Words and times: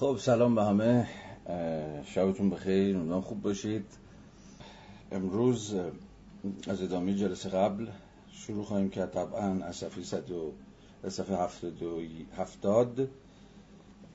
خب 0.00 0.16
سلام 0.20 0.54
به 0.54 0.64
همه. 0.64 1.08
شبتون 2.04 2.50
بخیر. 2.50 2.96
امیدوارم 2.96 3.20
خوب 3.20 3.42
باشید. 3.42 3.84
امروز 5.12 5.74
از 6.68 6.82
ادامه 6.82 7.14
جلسه 7.14 7.48
قبل 7.48 7.86
شروع 8.32 8.64
خواهیم 8.64 8.90
کرد. 8.90 9.12
طبعا 9.12 9.64
از 9.64 9.76
صفحه 9.76 10.02
صد 10.02 10.30
و 10.30 10.52
صفحه 11.08 11.36
هفتاد 12.36 13.08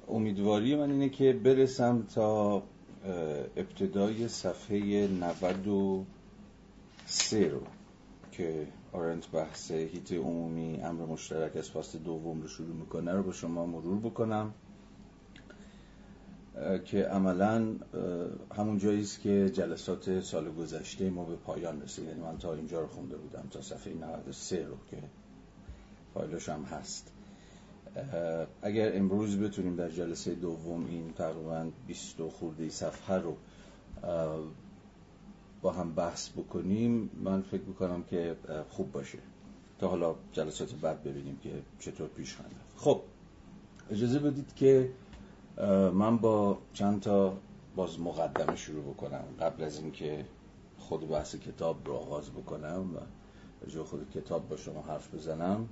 امیدواری 0.08 0.76
من 0.76 0.92
اینه 0.92 1.10
که 1.10 1.33
برسم 1.33 2.06
تا 2.15 2.63
ابتدای 3.58 4.28
صفحه 4.28 5.08
93 5.08 7.49
رو 7.49 7.62
که 8.31 8.67
آرنت 8.94 9.31
بحث 9.31 9.72
هیت 9.72 10.12
عمومی 10.12 10.79
امر 10.83 11.06
مشترک 11.06 11.56
از 11.56 11.70
فاست 11.70 11.96
دوم 11.96 12.42
رو 12.42 12.47
شروع 12.47 12.76
می‌کنه 12.76 13.13
رو 13.13 13.24
با 13.24 13.31
شما 13.31 13.65
مرور 13.65 13.99
بکنم. 13.99 14.54
که 16.85 17.03
عملا 17.05 17.76
همون 18.55 18.77
جایی 18.77 19.02
است 19.02 19.20
که 19.20 19.50
جلسات 19.50 20.22
سال 20.22 20.52
گذشته 20.52 21.09
ما 21.09 21.23
به 21.23 21.36
پایان 21.36 21.81
رسید 21.81 22.05
یعنی 22.08 22.22
من 22.22 22.38
تا 22.38 22.54
اینجا 22.54 22.81
رو 22.81 22.88
خونده 22.88 23.18
بودم 23.18 23.48
تا 23.52 23.62
صفحه 23.62 23.94
93 23.94 24.66
رو 24.66 24.78
که 24.91 24.98
فایلش 26.14 26.50
هم 26.50 26.64
هست. 26.64 27.12
اگر 28.62 28.98
امروز 28.98 29.38
بتونیم 29.38 29.76
در 29.76 29.90
جلسه 29.90 30.36
دوم 30.36 30.86
این 30.86 31.14
تقریبا 31.14 31.68
20 31.88 32.22
خورده 32.22 32.70
صفحه 32.70 33.16
رو 33.16 33.38
با 35.62 35.72
هم 35.72 35.95
بحث 35.95 36.30
بکنیم 36.30 37.09
من 37.23 37.42
فکر 37.42 37.64
می‌کنم 37.64 38.03
که 38.03 38.36
خوب 38.70 38.92
باشه. 38.92 39.17
تا 39.80 39.88
حالا 39.88 40.16
جلسات 40.31 40.73
بعد 40.73 41.03
ببینیم 41.03 41.38
که 41.44 41.50
چطور 41.80 42.08
پیش 42.08 42.36
خواهد 42.36 42.52
خب 42.78 43.02
اجازه 43.92 44.20
بدید 44.20 44.56
که 44.56 44.90
من 45.94 46.18
با 46.18 46.58
چند 46.73 47.02
تا 47.02 47.34
باز 47.76 48.00
مقدمه 48.00 48.55
شروع 48.55 48.84
بکنم. 48.94 49.23
قبل 49.39 49.64
از 49.64 49.80
اینکه 49.80 50.25
خود 50.78 51.09
بحث 51.09 51.36
کتاب 51.36 51.88
رو 51.88 51.94
آغاز 51.94 52.31
بکنم 52.31 52.89
و 52.95 53.00
جو 53.70 53.83
خود 53.83 54.11
کتاب 54.11 54.50
با 54.50 54.58
شما 54.58 54.81
حرف 54.81 55.14
بزنم. 55.14 55.70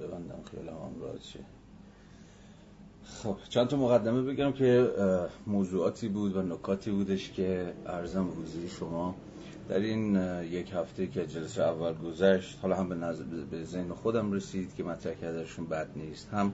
ببندم 0.00 0.42
خیلی 0.50 0.68
هم 0.68 1.18
شه. 1.22 1.38
خب 3.04 3.36
چند 3.48 3.66
تا 3.68 3.76
مقدمه 3.76 4.22
بگم 4.22 4.52
که 4.52 4.90
موضوعاتی 5.46 6.08
بود 6.08 6.36
و 6.36 6.42
نکاتی 6.42 6.90
بودش 6.90 7.32
که 7.32 7.74
ارزم 7.86 8.28
حضور 8.28 8.68
شما. 8.68 9.14
در 9.68 9.78
این 9.78 10.16
یک 10.42 10.72
هفته 10.72 11.06
که 11.06 11.26
جلسه 11.26 11.62
اول 11.62 11.94
گذشت 11.94 12.58
حالا 12.62 12.76
هم 12.76 12.88
به, 12.88 12.94
نظر 12.94 13.24
به 13.50 13.64
ذهن 13.64 13.92
خودم 13.92 14.32
رسید 14.32 14.74
که 14.74 14.84
مطرح 14.84 15.14
کردنشون 15.14 15.66
بد 15.66 15.88
نیست. 15.96 16.28
هم 16.32 16.52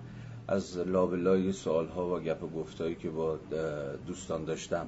از 0.49 0.79
لابلای 0.79 1.53
سوال 1.53 1.89
ها 1.89 2.17
و 2.17 2.21
گپ 2.21 2.43
و 2.43 2.49
گفتایی 2.49 2.95
که 2.95 3.11
با 3.11 3.39
دوستان 4.07 4.45
داشتم 4.45 4.87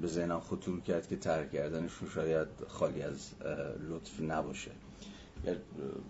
به 0.00 0.08
ذهنم 0.08 0.40
خطور 0.40 0.80
کرد 0.80 1.08
که 1.08 1.16
ترک 1.16 1.50
کردنشون 1.50 2.08
شاید 2.08 2.48
خالی 2.68 3.02
از 3.02 3.30
لطف 3.90 4.20
نباشه. 4.20 4.70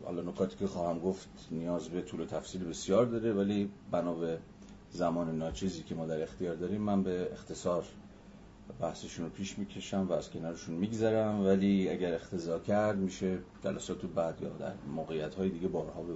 حالا 0.05 0.23
نکاتی 0.23 0.57
که 0.57 0.67
خواهم 0.67 0.99
گفت 0.99 1.29
نیاز 1.51 1.89
به 1.89 2.03
طول 2.03 2.21
و 2.21 2.25
تفصیل 2.27 2.65
بسیار 2.65 3.07
داره 3.07 3.33
ولی 3.33 3.71
بنا 3.91 4.15
به 4.15 4.39
زمان 4.91 5.39
ناچیزی 5.39 5.83
که 5.83 5.95
ما 5.95 6.07
در 6.07 6.23
اختیار 6.23 6.55
داریم 6.55 6.81
من 6.81 7.03
به 7.03 7.29
اختصار 7.33 7.85
بحثشون 8.81 9.25
رو 9.25 9.31
پیش 9.31 9.59
می‌کشم 9.59 10.07
و 10.09 10.13
از 10.13 10.31
کنارشون 10.31 10.75
میگذرم. 10.75 11.45
ولی 11.45 11.89
اگر 11.89 12.15
اختزا 12.15 12.59
کرد 12.59 12.99
میشه 12.99 13.39
جلسات 13.65 14.07
بعد 14.07 14.43
یا 14.43 14.49
در 14.49 14.73
موقعیت 14.95 15.35
های 15.35 15.49
دیگه 15.49 15.69
بارها 15.69 16.03
به, 16.03 16.13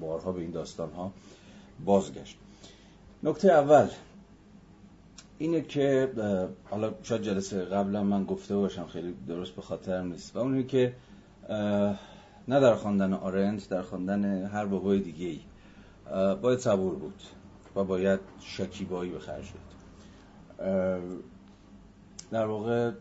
بارها 0.00 0.32
به 0.32 0.40
این 0.40 0.50
داستان 0.50 0.92
ها 0.92 1.12
بازگشت. 1.84 2.38
نکته 3.22 3.52
اول 3.52 3.88
اینه 5.38 5.60
که 5.60 6.12
حالا 6.64 6.94
شاید 7.02 7.22
جلسه 7.22 7.64
قبلا 7.64 8.02
من 8.02 8.24
گفته 8.24 8.56
باشم 8.56 8.86
خیلی 8.86 9.14
درست 9.28 9.52
به 9.52 9.62
خاطرم 9.62 10.12
نیست. 10.12 10.36
و 10.36 10.38
اونی 10.38 10.64
که 10.64 10.94
نه 12.48 12.60
در 12.60 12.74
خواندن 12.74 13.12
آرنت 13.12 13.68
در 13.68 13.82
خواندن 13.82 14.44
هر 14.46 14.66
بابای 14.66 14.98
دیگه 14.98 15.26
ای 15.26 15.40
باید 16.34 16.58
صبور 16.58 16.94
بود 16.94 17.22
و 17.76 17.84
باید 17.84 18.20
شکیبایی 18.40 19.10
به 19.10 19.18
خرج 19.18 19.44
داد 19.52 19.70
در 22.30 22.46
واقع 22.46 22.92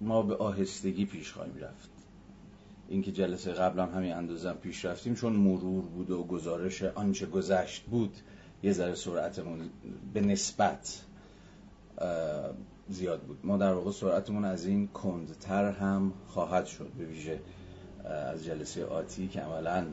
ما 0.00 0.22
به 0.22 0.36
آهستگی 0.36 1.04
پیش 1.04 1.32
خواهیم 1.32 1.56
رفت. 1.56 1.89
اینکه 2.90 3.12
جلسه 3.12 3.52
قبلا 3.52 3.86
همین 3.86 4.12
اندازم 4.12 4.52
پیش 4.52 4.84
رفتیم 4.84 5.14
چون 5.14 5.32
مرور 5.32 5.82
بود 5.82 6.10
و 6.10 6.24
گزارش 6.24 6.82
آنچه 6.82 7.26
گذشت 7.26 7.82
بود 7.82 8.16
یه 8.62 8.72
ذره 8.72 8.94
سرعتمون 8.94 9.70
به 10.14 10.20
نسبت 10.20 11.04
زیاد 12.88 13.20
بود. 13.20 13.38
ما 13.44 13.56
در 13.56 13.72
واقع 13.72 13.90
سرعتمون 13.90 14.44
از 14.44 14.66
این 14.66 14.88
کندتر 14.88 15.70
هم 15.70 16.12
خواهد 16.26 16.66
شد 16.66 16.90
به 16.98 17.04
ویژه 17.04 17.40
از 18.04 18.44
جلسه 18.44 18.86
آتی 18.86 19.28
که 19.28 19.40
عملا 19.40 19.86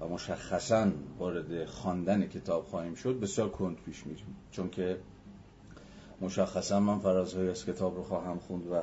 و 0.00 0.08
مشخصا 0.08 0.90
وارد 1.18 1.64
خواندن 1.64 2.26
کتاب 2.26 2.64
خواهیم 2.64 2.94
شد 2.94 3.20
بسیار 3.20 3.48
کند 3.48 3.76
پیش 3.76 4.06
میریم. 4.06 4.36
چون 4.50 4.70
که 4.70 4.98
مشخصا 6.20 6.80
من 6.80 6.98
فرازهایی 6.98 7.48
از 7.48 7.66
کتاب 7.66 7.96
رو 7.96 8.02
خواهم 8.02 8.38
خوند 8.38 8.66
و 8.66 8.82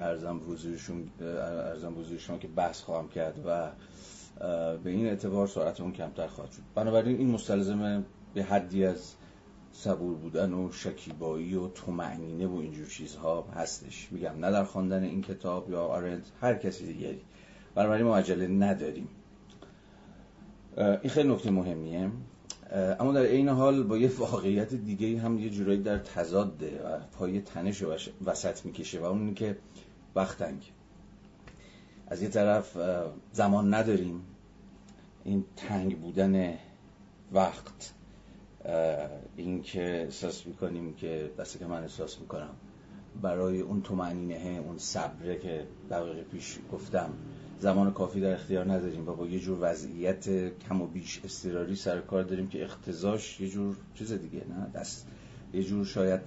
ارزم 0.00 0.40
حضورشون 0.48 1.10
ارزم 1.20 1.98
حضورشون 1.98 2.38
که 2.38 2.48
بحث 2.48 2.80
خواهم 2.80 3.08
کرد 3.08 3.40
و 3.46 3.70
به 4.84 4.90
این 4.90 5.06
اعتبار 5.06 5.46
سرعتمون 5.46 5.92
کمتر 5.92 6.26
خواهد 6.26 6.50
شد. 6.50 6.62
بنابراین 6.74 7.18
این 7.18 7.30
مستلزم 7.30 8.04
به 8.34 8.42
حدی 8.42 8.84
از 8.84 9.14
صبور 9.72 10.14
بودن 10.14 10.52
و 10.52 10.72
شکیبایی 10.72 11.54
و 11.54 11.68
تومعنینه 11.68 12.46
و 12.46 12.56
اینجور 12.56 12.86
چیزها 12.86 13.42
هستش. 13.54 14.08
میگم 14.10 14.32
نه 14.40 14.50
در 14.50 14.64
خواندن 14.64 15.02
این 15.02 15.22
کتاب 15.22 15.70
یا 15.70 15.80
آرنت 15.80 16.22
هر 16.40 16.54
کسی 16.54 16.86
دیگری. 16.86 17.20
بنابراین 17.74 18.06
ما 18.06 18.16
عجله 18.16 18.48
نداریم. 18.48 19.08
این 20.76 21.10
خیلی 21.10 21.28
نکته 21.28 21.50
مهمیه. 21.50 22.10
اما 23.00 23.12
در 23.12 23.20
این 23.20 23.48
حال 23.48 23.82
با 23.82 23.98
یه 23.98 24.10
واقعیت 24.18 24.74
دیگه 24.74 25.20
هم 25.20 25.38
یه 25.38 25.50
جورایی 25.50 25.82
در 25.82 25.98
تضاده 25.98 26.82
و 26.84 26.98
پای 27.18 27.40
تنش 27.40 27.84
وسط 28.24 28.66
می‌کشه 28.66 29.00
و 29.00 29.04
اون 29.04 29.34
که 29.34 29.56
وقتنگ 30.14 30.72
از 32.06 32.22
یه 32.22 32.28
طرف 32.28 32.78
زمان 33.32 33.74
نداریم. 33.74 34.20
این 35.24 35.44
تنگ 35.56 36.00
بودن 36.00 36.54
وقت 37.32 37.92
این 39.36 39.62
که 39.62 40.02
احساس 40.04 40.46
می‌کنیم 40.46 40.94
که 40.94 41.30
دسته 41.38 41.58
که 41.58 41.66
من 41.66 41.82
احساس 41.82 42.20
می‌کنم 42.20 42.50
برای 43.22 43.60
اون 43.60 43.82
تومنینه 43.82 44.60
اون 44.66 44.78
صبره 44.78 45.38
که 45.38 45.66
دقیقه 45.90 46.22
پیش 46.22 46.58
گفتم 46.72 47.10
زمان 47.58 47.92
کافی 47.92 48.20
در 48.20 48.32
اختیار 48.32 48.72
نداریم. 48.72 49.08
و 49.08 49.14
با 49.14 49.26
یه 49.26 49.40
جور 49.40 49.58
وضعیت 49.60 50.58
کم 50.58 50.82
و 50.82 50.86
بیش 50.86 51.20
استراری 51.24 51.76
سر 51.76 52.00
کار 52.00 52.22
داریم 52.22 52.48
که 52.48 52.64
اختزاش 52.64 53.40
یه 53.40 53.48
جور 53.48 53.76
چیز 53.94 54.12
دیگه 54.12 54.44
نه؟ 54.48 54.70
دست. 54.80 55.06
یه 55.54 55.62
جور 55.62 55.84
شاید 55.84 56.24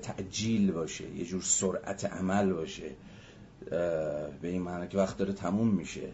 تعجیل 0.00 0.72
باشه 0.72 1.10
یه 1.10 1.24
جور 1.24 1.42
سرعت 1.42 2.04
عمل 2.04 2.52
باشه 2.52 2.90
به 4.40 4.48
این 4.48 4.62
معنی 4.62 4.88
که 4.88 4.98
وقت 4.98 5.16
داره 5.16 5.32
تموم 5.32 5.68
میشه 5.68 6.08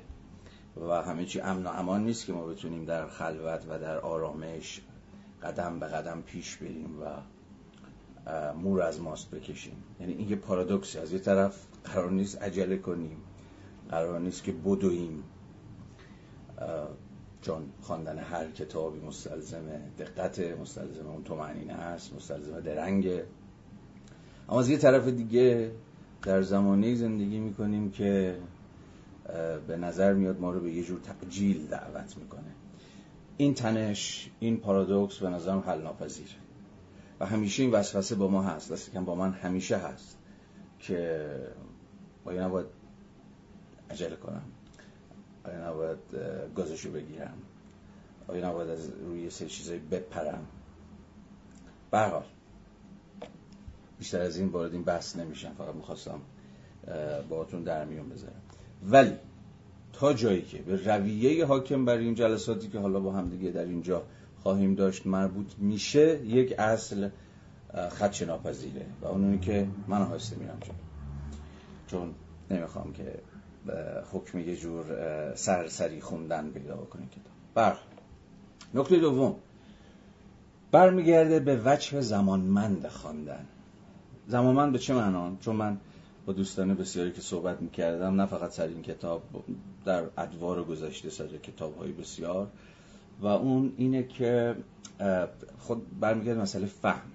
و 0.77 1.03
همه 1.03 1.25
چی 1.25 1.41
امن 1.41 1.67
و 1.67 1.69
امان 1.69 2.05
نیست 2.05 2.27
که 2.27 2.33
ما 2.33 2.47
بتونیم 2.47 2.85
در 2.85 3.09
خلوت 3.09 3.65
و 3.69 3.79
در 3.79 3.99
آرامش 3.99 4.81
قدم 5.43 5.79
به 5.79 5.87
قدم 5.87 6.23
پیش 6.23 6.57
بریم 6.57 7.03
و 7.03 7.05
مور 8.53 8.83
از 8.83 9.01
ماست 9.01 9.31
بکشیم. 9.31 9.85
یعنی 10.01 10.13
این 10.13 10.29
یه 10.29 10.37
پارادوکسی 10.37 10.99
از 10.99 11.13
یه 11.13 11.19
طرف 11.19 11.67
قرار 11.85 12.11
نیست 12.11 12.43
عجله 12.43 12.77
کنیم. 12.77 13.17
قرار 13.91 14.21
نیست 14.21 14.45
که 14.45 14.53
بدویم. 14.53 15.23
چون 17.47 17.63
خواندن 17.81 18.19
هر 18.19 18.51
کتابی 18.51 19.01
مستلزم 19.01 19.65
دقت 19.99 20.41
مستلزم 20.41 21.07
اون 21.07 21.25
تومعنینه 21.25 21.73
هست 21.73 22.15
مستلزم 22.15 22.61
درنگه 22.61 23.27
اما 24.49 24.61
از 24.61 24.71
یه 24.71 24.79
طرف 24.79 25.09
دیگه 25.09 25.71
در 26.23 26.43
زمانه 26.43 26.95
زندگی 26.95 27.39
می‌کنیم 27.39 27.91
که 27.91 28.39
به 29.67 29.77
نظر 29.77 30.13
میاد 30.13 30.41
ما 30.41 30.51
رو 30.51 30.61
به 30.61 30.73
یه 30.73 30.85
جور 30.85 31.01
تقجیل 31.01 31.67
دعوت 31.67 32.17
می‌کنه. 32.19 32.55
این 33.37 33.55
تنش 33.55 34.31
این 34.41 34.57
پارادوکس 34.57 35.19
به 35.19 35.29
نظرم 35.29 35.59
حل 35.59 35.83
ناپذیره 35.83 36.31
و 37.21 37.27
همیشه 37.27 37.63
این 37.63 37.73
وسوسه 37.73 38.15
با 38.15 38.29
ما 38.29 38.43
هست 38.43 38.73
دست 38.73 38.93
کم 38.93 39.05
با 39.05 39.15
من 39.15 39.33
همیشه 39.33 39.77
هست 39.77 40.19
که 40.79 41.27
آیا 42.25 42.47
نباید 42.47 42.67
عجله 43.91 44.17
کنم. 44.17 44.43
آیا 45.47 45.71
نباید 45.71 45.99
گازشو 46.57 46.91
بگیرم؟ 46.91 47.35
آیا 48.29 48.49
نباید 48.49 48.71
از 48.71 48.89
روی 48.89 49.31
سه 49.31 49.47
چیزایی 49.47 49.81
بپرم؟ 49.81 50.47
برحال 51.91 52.25
بیشتر 53.99 54.21
از 54.21 54.37
این 54.37 54.49
وارد 54.49 54.73
این 54.73 54.83
بحث 54.83 55.17
نمیشم. 55.17 55.55
فقط 55.59 55.75
می‌خواستم 55.75 56.21
باهاتون 57.29 57.63
در 57.63 57.85
میون 57.85 58.09
بذارم. 58.09 58.43
ولی 58.85 59.13
تا 59.93 60.13
جایی 60.13 60.43
که 60.43 60.59
به 60.59 60.77
رویه 60.77 61.47
حاکم 61.47 61.85
بر 61.85 61.97
این 61.97 62.15
جلساتی 62.15 62.69
که 62.69 62.79
حالا 62.79 63.01
با 63.01 63.13
هم 63.13 63.29
دیگه 63.29 63.51
در 63.51 63.65
اینجا 63.65 64.03
خواهیم 64.43 64.75
داشت 64.75 65.07
مربوط 65.07 65.53
میشه 65.59 66.21
یک 66.25 66.55
اصل 66.59 67.09
خدش 67.91 68.23
ناپذیره 68.23 68.87
و 69.03 69.07
اونونی 69.07 69.39
که 69.39 69.69
من 69.89 70.03
هسته 70.03 70.37
میرم 70.37 70.59
چون 71.87 72.15
نمی‌خوام 72.51 72.93
که 72.93 73.19
حکم 74.13 74.39
یه 74.39 74.57
جور 74.57 74.85
سرسری 75.35 76.01
خوندن 76.01 76.51
پیدا 76.51 76.77
بکنیم 76.77 77.09
کتاب. 77.09 77.33
بر 77.55 77.77
نکته 78.75 78.97
دوم. 78.97 79.37
برمیگرده 80.71 81.41
به 81.41 81.61
وجه 81.65 82.01
زمانمند 82.01 82.89
خواندن. 82.89 83.47
زمانمند 84.29 84.73
به 84.73 84.79
چه 84.79 84.95
معنان 84.95 85.39
چون 85.41 85.57
من 85.57 85.77
با 86.27 86.33
دوستان 86.33 86.75
بسیاری 86.75 87.13
که 87.13 87.21
صحبت 87.21 87.63
می‌کردم 87.63 88.21
نه 88.21 88.27
فقط 88.27 88.51
سر 88.51 88.67
این 88.67 88.83
کتاب 88.83 89.23
در 89.85 90.05
ادوار 90.19 90.65
گذشته 90.65 91.11
سر 91.11 91.27
کتاب 91.27 91.79
های 91.79 91.93
بسیار. 91.93 92.47
و 93.21 93.27
اون 93.27 93.73
اینه 93.77 94.03
که 94.03 94.57
خود 95.59 96.01
برمیگرده 96.01 96.41
مسئله 96.41 96.67
فهم. 96.67 97.11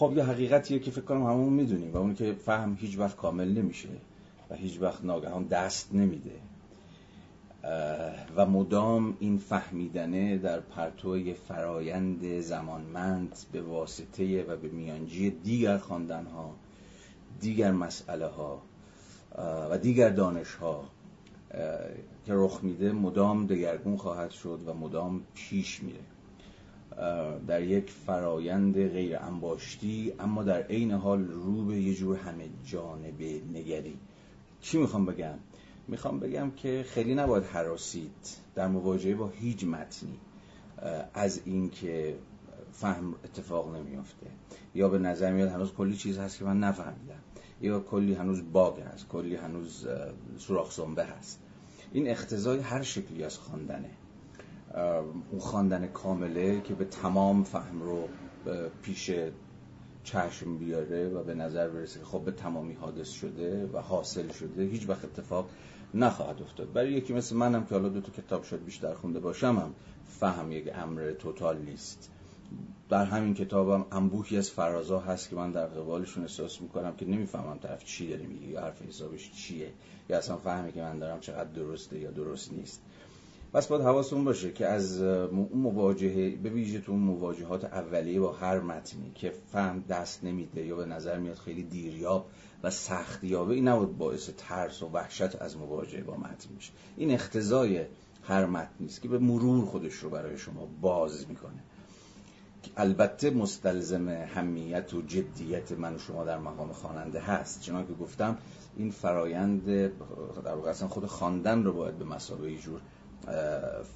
خب 0.00 0.12
یه 0.16 0.24
حقیقتیه 0.24 0.78
که 0.78 0.90
فکر 0.90 1.04
کنم 1.04 1.22
همون 1.22 1.52
می‌دونیم 1.52 1.92
و 1.92 1.96
اون 1.96 2.14
که 2.14 2.32
فهم 2.32 2.76
هیچ 2.80 2.98
وقت 2.98 3.16
کامل 3.16 3.48
نمیشه 3.48 3.88
و 4.50 4.54
هیچ 4.54 4.80
وقت 4.80 5.04
ناگهان 5.04 5.44
دست 5.44 5.94
نمیده. 5.94 6.30
و 8.36 8.46
مدام 8.46 9.16
این 9.20 9.38
فهمیدنه 9.38 10.38
در 10.38 10.60
پرتوی 10.60 11.34
فرایند 11.34 12.40
زمانمند 12.40 13.38
به 13.52 13.62
واسطه 13.62 14.44
و 14.44 14.56
به 14.56 14.68
میانجی 14.68 15.30
دیگر 15.30 15.78
خواندن 15.78 16.26
ها 16.26 16.54
دیگر 17.40 17.72
مسئله 17.72 18.26
ها 18.26 18.62
و 19.70 19.78
دیگر 19.78 20.10
دانش 20.10 20.54
ها 20.54 20.84
که 22.26 22.32
رخ 22.34 22.60
میده 22.62 22.92
مدام 22.92 23.46
دگرگون 23.46 23.96
خواهد 23.96 24.30
شد 24.30 24.60
و 24.66 24.74
مدام 24.74 25.20
پیش 25.34 25.82
میره. 25.82 26.00
در 27.46 27.62
یک 27.62 27.90
فرایند 27.90 28.74
غیر 28.74 29.16
انباشتی 29.16 30.12
اما 30.18 30.42
در 30.42 30.62
عین 30.62 30.90
حال 30.90 31.24
رو 31.24 31.64
به 31.64 31.80
یه 31.80 31.94
جور 31.94 32.16
همه 32.16 32.48
جانبه 32.64 33.40
نگری. 33.52 33.98
چی 34.60 34.78
می‌خوام 34.78 35.06
بگم؟ 35.06 35.34
می‌خوام 35.88 36.20
بگم 36.20 36.50
که 36.50 36.84
خیلی 36.88 37.14
نباید 37.14 37.44
حراسید 37.44 38.28
در 38.54 38.68
مواجهه 38.68 39.14
با 39.14 39.28
هیچ 39.28 39.64
متنی 39.64 40.18
از 41.14 41.40
اینکه 41.44 42.16
فهم 42.72 43.14
اتفاق 43.24 43.76
نمیافته. 43.76 44.26
یا 44.74 44.88
به 44.88 44.98
نظر 44.98 45.32
میاد 45.32 45.48
هنوز 45.48 45.72
کلی 45.72 45.96
چیز 45.96 46.18
هست 46.18 46.38
که 46.38 46.44
من 46.44 46.60
نفهمیدم. 46.60 47.20
یا 47.60 47.80
کلی 47.80 48.14
هنوز 48.14 48.42
باگ 48.52 48.80
هست 48.80 49.08
کلی 49.08 49.36
هنوز 49.36 49.86
سوراخ 50.38 50.72
زنبه 50.72 51.04
هست. 51.04 51.40
این 51.92 52.08
اختزای 52.08 52.58
هر 52.58 52.82
شکلی 52.82 53.24
از 53.24 53.38
خواندنه. 53.38 53.90
اون 54.74 55.40
خواندن 55.40 55.86
کامله 55.86 56.60
که 56.60 56.74
به 56.74 56.84
تمام 56.84 57.44
فهم 57.44 57.82
رو 57.82 58.08
پیش 58.82 59.10
چشم 60.04 60.58
بیاره 60.58 61.08
و 61.08 61.22
به 61.22 61.34
نظر 61.34 61.68
برسه. 61.68 61.98
که 61.98 62.04
خب 62.04 62.24
به 62.24 62.32
تمامی 62.32 62.74
حادث 62.74 63.10
شده 63.10 63.66
و 63.72 63.78
حاصل 63.78 64.28
شده. 64.28 64.62
هیچ 64.62 64.88
وقت 64.88 65.04
اتفاق 65.04 65.50
نخواهد 65.94 66.42
افتاد. 66.42 66.72
برای 66.72 66.92
یکی 66.92 67.12
مثل 67.12 67.36
منم 67.36 67.64
که 67.64 67.74
حالا 67.74 67.88
دو 67.88 68.00
تا 68.00 68.12
کتاب 68.12 68.42
شد 68.42 68.64
بیشتر 68.64 68.94
خونده 68.94 69.20
باشم 69.20 69.46
هم 69.46 69.74
فهم 70.06 70.52
یک 70.52 70.70
امر 70.74 71.12
توتال 71.12 71.58
نیست 71.58 72.10
در 72.88 73.04
همین 73.04 73.34
کتابم 73.34 73.86
انبوهی 73.92 74.38
از 74.38 74.50
فرازا 74.50 74.98
هست 74.98 75.30
که 75.30 75.36
من 75.36 75.52
در 75.52 75.66
قبالشون 75.66 76.22
احساس 76.22 76.60
می‌کنم 76.60 76.96
که 76.96 77.06
نمی‌فهمم 77.06 77.58
طرف 77.58 77.84
چی 77.84 78.08
داره 78.08 78.26
میگه 78.26 78.46
یا 78.46 78.60
حرف 78.60 78.82
حسابش 78.82 79.32
چیه 79.32 79.72
یا 80.08 80.18
اصلا 80.18 80.36
فهمی 80.36 80.72
که 80.72 80.80
من 80.80 80.98
دارم 80.98 81.20
چقدر 81.20 81.50
درسته 81.50 81.98
یا 81.98 82.10
درست 82.10 82.52
نیست. 82.52 82.82
پس 83.52 83.66
باید 83.66 83.82
حواستون 83.82 84.24
باشه 84.24 84.52
که 84.52 84.66
از 84.66 85.02
مواجهه 85.54 86.36
به 86.36 86.50
ویژه 86.50 86.80
تو 86.80 86.92
مواجهات 86.92 87.64
اولیه 87.64 88.20
با 88.20 88.32
هر 88.32 88.60
متنی 88.60 89.12
که 89.14 89.32
فهم 89.52 89.84
دست 89.88 90.24
نمیده 90.24 90.66
یا 90.66 90.76
به 90.76 90.86
نظر 90.86 91.18
میاد 91.18 91.36
خیلی 91.36 91.62
دیریاب 91.62 92.26
و 92.62 92.70
سختیابه 92.70 93.54
این 93.54 93.68
نبود 93.68 93.98
باعث 93.98 94.30
ترس 94.38 94.82
و 94.82 94.86
وحشت 94.86 95.42
از 95.42 95.56
مواجهه 95.56 96.02
با 96.02 96.16
متن 96.16 96.48
میشه 96.54 96.72
این 96.96 97.10
اختزای 97.10 97.84
هر 98.22 98.46
متنی 98.46 98.86
است 98.86 99.02
که 99.02 99.08
به 99.08 99.18
مرور 99.18 99.64
خودش 99.64 99.94
رو 99.94 100.10
برای 100.10 100.38
شما 100.38 100.68
باز 100.80 101.28
می‌کنه. 101.28 101.62
البته 102.76 103.30
مستلزم 103.30 104.08
همیت 104.08 104.94
و 104.94 105.02
جدیت 105.02 105.72
من 105.72 105.94
و 105.94 105.98
شما 105.98 106.24
در 106.24 106.38
مقام 106.38 106.72
خواننده 106.72 107.20
هست. 107.20 107.62
چون 107.62 107.86
که 107.86 107.92
گفتم 107.92 108.38
این 108.76 108.90
فرایند 108.90 109.66
در 110.44 110.54
واقع 110.54 110.72
خود 110.72 111.06
خواندن 111.06 111.64
رو 111.64 111.72
باید 111.72 111.98
به 111.98 112.04
مسابقه 112.04 112.56
جور 112.56 112.80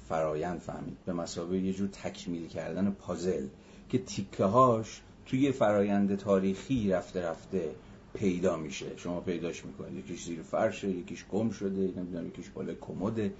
فرایند 0.09 0.59
فهمید. 0.59 0.97
به 1.05 1.13
مسابقه 1.13 1.57
یه 1.57 1.73
جور 1.73 1.87
تکمیل 1.87 2.47
کردن 2.47 2.91
پازل 2.91 3.47
که 3.89 3.97
تیکه 3.97 4.43
هاش 4.43 5.01
توی 5.25 5.51
فرایند 5.51 6.15
تاریخی 6.15 6.89
رفته 6.89 7.21
رفته 7.21 7.75
پیدا 8.13 8.57
میشه. 8.57 8.85
شما 8.97 9.19
پیداش 9.19 9.65
می‌کنید. 9.65 9.97
یکیش 9.97 10.23
زیر 10.23 10.41
فرشه 10.41 10.89
یکیش 10.89 11.25
گم 11.31 11.49
شده 11.49 11.93
نمی‌دونم 11.97 12.27
یکیش 12.27 12.49
بالای 12.49 12.75
کمده. 12.81 13.33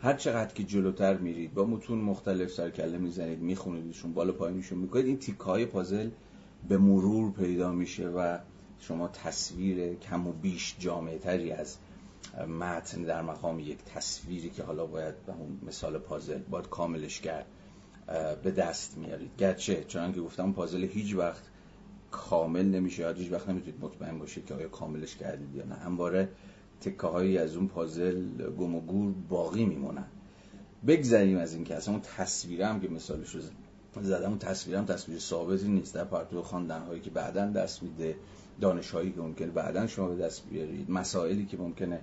هر 0.00 0.14
چقدر 0.14 0.54
که 0.54 0.64
جلوتر 0.64 1.16
میرید 1.16 1.54
با 1.54 1.64
متون 1.64 1.98
مختلف 1.98 2.50
سرکله 2.50 2.98
می‌زنید 2.98 3.38
میخونیدشون 3.38 4.12
بالا 4.12 4.32
پایینشون 4.32 4.78
می‌کنید 4.78 5.06
این 5.06 5.18
تیکه 5.18 5.44
های 5.44 5.66
پازل 5.66 6.10
به 6.68 6.78
مرور 6.78 7.32
پیدا 7.32 7.72
میشه 7.72 8.08
و 8.08 8.38
شما 8.80 9.08
تصویر 9.08 9.94
کم 9.94 10.26
و 10.26 10.32
بیش 10.32 10.76
جامعه 10.78 11.18
تری 11.18 11.52
از 11.52 11.76
متن 12.60 13.02
در 13.02 13.22
مقام 13.22 13.58
یک 13.58 13.78
تصویری 13.84 14.50
که 14.50 14.62
حالا 14.62 14.86
باید 14.86 15.26
به 15.26 15.32
اون 15.32 15.58
مثال 15.66 15.98
پازل 15.98 16.38
باید 16.38 16.68
کاملش 16.68 17.20
کرد 17.20 17.46
به 18.42 18.50
دست 18.50 18.98
میارید. 18.98 19.30
گرچه 19.38 19.84
چون 19.84 20.12
که 20.12 20.20
گفتم 20.20 20.52
پازل 20.52 20.84
هیچ 20.84 21.14
وقت 21.14 21.42
کامل 22.10 22.64
نمیشه 22.64 23.12
هیچ 23.12 23.32
وقت 23.32 23.48
نمی‌تونید 23.48 23.84
مطمئن 23.84 24.18
باشید 24.18 24.46
که 24.46 24.54
آیا 24.54 24.68
کاملش 24.68 25.16
کردید 25.16 25.54
یا 25.54 25.64
نه. 25.64 25.74
همواره 25.74 26.28
تکه 26.80 27.06
هایی 27.06 27.38
از 27.38 27.56
اون 27.56 27.68
پازل 27.68 28.50
گم 28.50 28.74
و 28.74 28.80
گور 28.80 29.14
باقی 29.28 29.64
میمونن. 29.64 30.06
بگذریم 30.86 31.38
از 31.38 31.54
این 31.54 31.64
که 31.64 31.74
اصلا 31.74 31.94
اون 31.94 32.02
تصویر 32.16 32.62
هم 32.62 32.80
که 32.80 32.88
مثالش 32.88 33.34
رو 33.34 33.40
زدم 34.02 34.28
اون 34.28 34.38
تصویر 34.38 34.76
هم 34.76 34.84
تصویر 34.84 35.18
ثابتی 35.18 35.68
نیست. 35.68 35.94
در 35.94 36.04
پرتو 36.04 36.42
خواندن 36.42 36.80
هایی 36.80 37.00
که 37.00 37.10
بعدا 37.10 37.46
دست 37.46 37.82
میده 37.82 38.16
دانش 38.60 38.90
هایی 38.90 39.12
که 39.12 39.20
ممکنه 39.20 39.50
بعدا 39.50 39.86
شما 39.86 40.08
به 40.08 40.16
دست 40.16 40.48
بیارید 40.50 40.90
مسائلی 40.90 41.46
که 41.46 41.56
ممکنه 41.56 42.00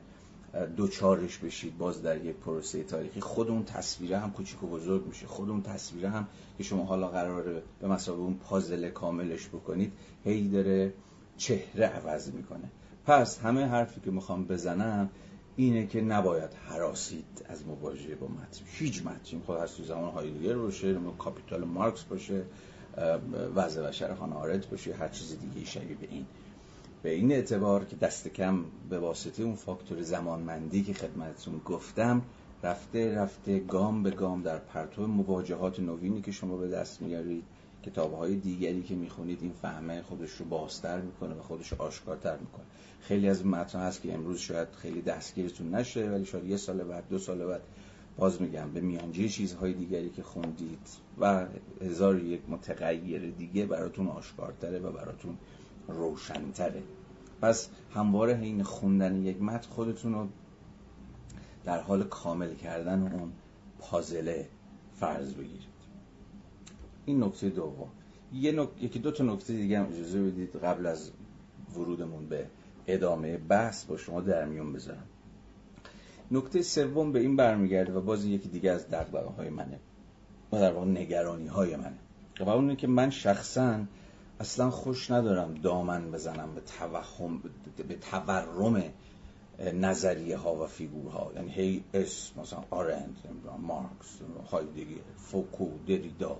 دوچارش 0.77 1.37
بشید 1.37 1.77
باز 1.77 2.01
در 2.01 2.25
یک 2.25 2.35
پروسه 2.35 2.83
تاریخی. 2.83 3.21
خود 3.21 3.49
اون 3.49 3.63
تصویره 3.63 4.17
هم 4.17 4.31
کوچیک 4.31 4.63
و 4.63 4.67
بزرگ 4.67 5.07
میشه. 5.07 5.27
خود 5.27 5.49
اون 5.49 5.61
تصویره 5.61 6.09
هم 6.09 6.27
که 6.57 6.63
شما 6.63 6.83
حالا 6.83 7.07
قراره 7.07 7.63
به 7.79 7.87
مسابقه 7.87 8.21
اون 8.21 8.35
پازل 8.35 8.89
کاملش 8.89 9.47
بکنید 9.47 9.93
هی 10.23 10.47
داره 10.47 10.93
چهره 11.37 11.85
عوض 11.85 12.31
می‌کنه. 12.31 12.71
پس 13.05 13.39
همه 13.39 13.65
حرفی 13.65 14.01
که 14.01 14.11
می‌خوام 14.11 14.45
بزنم 14.45 15.09
اینه 15.55 15.87
که 15.87 16.01
نباید 16.01 16.53
حراسید 16.53 17.45
از 17.45 17.67
مواجهه 17.67 18.15
با 18.15 18.27
متن. 18.27 18.65
هیچ 18.65 19.05
متن 19.05 19.39
خود 19.39 19.57
از 19.57 19.75
تو 19.75 19.83
زمان 19.83 20.11
هایدگر 20.11 20.55
باشه 20.55 20.95
کاپیتال 21.17 21.63
مارکس 21.63 22.03
باشه 22.03 22.43
وضع 23.55 23.87
بشر 23.87 24.15
خانه 24.15 24.35
آرد 24.35 24.69
باشه 24.69 24.93
هر 24.93 25.09
چیز 25.09 25.39
دیگه 25.39 25.65
شبیه 25.65 25.95
به 25.95 26.07
این. 26.09 26.25
به 27.03 27.09
این 27.09 27.31
اعتبار 27.31 27.85
که 27.85 27.95
دست 27.95 28.27
کم 28.27 28.65
به 28.89 28.99
واسطه 28.99 29.43
اون 29.43 29.55
فاکتور 29.55 30.01
زمانمندی 30.01 30.83
که 30.83 30.93
خدمتتون 30.93 31.61
گفتم 31.65 32.21
رفته 32.63 33.15
رفته 33.15 33.59
گام 33.59 34.03
به 34.03 34.11
گام 34.11 34.41
در 34.41 34.57
پرتو 34.57 35.07
مواجهات 35.07 35.79
نوینی 35.79 36.21
که 36.21 36.31
شما 36.31 36.57
به 36.57 36.67
دست 36.67 37.01
میارید 37.01 37.43
کتاب 37.83 38.13
های 38.13 38.35
دیگری 38.35 38.83
که 38.83 38.95
می‌خونید 38.95 39.39
این 39.41 39.53
فهمه 39.61 40.01
خودش 40.01 40.31
رو 40.31 40.45
بازتر 40.45 41.01
می‌کنه 41.01 41.35
و 41.35 41.41
خودش 41.41 41.73
آشکارتر 41.73 42.37
می‌کنه. 42.37 42.65
خیلی 43.01 43.29
از 43.29 43.45
متن 43.45 43.79
هست 43.79 44.01
که 44.01 44.13
امروز 44.13 44.39
شاید 44.39 44.67
خیلی 44.77 45.01
دستگیرتون 45.01 45.75
نشه 45.75 46.09
ولی 46.09 46.25
شاید 46.25 46.45
یه 46.45 46.57
سال 46.57 46.83
بعد 46.83 47.03
دو 47.09 47.19
سال 47.19 47.45
بعد 47.45 47.61
باز 48.17 48.41
میگم 48.41 48.71
به 48.73 48.81
میانجی 48.81 49.29
چیزهای 49.29 49.73
دیگری 49.73 50.09
که 50.09 50.23
خوندید 50.23 50.87
و 51.19 51.45
هزار 51.81 52.19
یک 52.19 52.41
متغیر 52.49 53.31
دیگه 53.31 53.65
براتون 53.65 54.07
آشکارتره 54.07 54.79
و 54.79 54.91
براتون 54.91 55.37
روشنتره. 55.89 56.83
پس 57.41 57.69
همواره 57.93 58.33
حین 58.33 58.63
خوندن 58.63 59.23
یک 59.23 59.41
متن 59.41 59.69
خودتون 59.69 60.13
رو 60.13 60.27
در 61.65 61.81
حال 61.81 62.03
کامل 62.03 62.55
کردن 62.55 63.13
اون 63.13 63.31
پازله 63.79 64.47
فرض 64.99 65.33
بگیرید. 65.33 65.69
این 67.05 67.23
نکته 67.23 67.49
دوم. 67.49 67.89
یه 68.33 68.51
نک... 68.51 68.69
یکی 68.81 68.99
دو 68.99 69.11
تا 69.11 69.23
نکته 69.23 69.53
دیگه 69.53 69.79
هم 69.79 69.87
اجازه 69.93 70.21
بدید 70.21 70.55
قبل 70.55 70.85
از 70.85 71.11
ورودمون 71.75 72.25
به 72.25 72.45
ادامه 72.87 73.37
بحث 73.37 73.85
با 73.85 73.97
شما 73.97 74.21
در 74.21 74.45
میون 74.45 74.73
بذارم. 74.73 75.03
نکته 76.31 76.61
سوم 76.61 77.11
به 77.11 77.19
این 77.19 77.35
برمیگرده 77.35 77.93
و 77.93 78.01
باز 78.01 78.25
یکی 78.25 78.49
دیگه 78.49 78.71
از 78.71 78.89
دقدقه 78.89 79.49
منه. 79.49 79.79
و 80.51 80.59
در 80.59 80.73
واقع 80.73 80.87
نگرانی 80.87 81.47
های 81.47 81.75
منه. 81.75 81.97
و 82.39 82.49
اونه 82.49 82.75
که 82.75 82.87
من 82.87 83.09
شخصا 83.09 83.79
اصلا 84.39 84.69
خوش 84.69 85.11
ندارم 85.11 85.53
دامن 85.53 86.11
بزنم 86.11 86.55
به 86.55 86.61
توهم 86.61 87.41
به 87.87 87.95
تورم 87.95 88.83
نظریه 89.73 90.37
ها 90.37 90.63
و 90.63 90.67
فیگورها. 90.67 91.31
یعنی 91.35 91.51
هی 91.51 91.83
اسم 91.93 92.41
مثلا 92.41 92.63
آرند 92.69 93.17
مارکس 93.61 94.19
هایدگر 94.51 95.01
فوکو 95.15 95.69
دریدا 95.87 96.37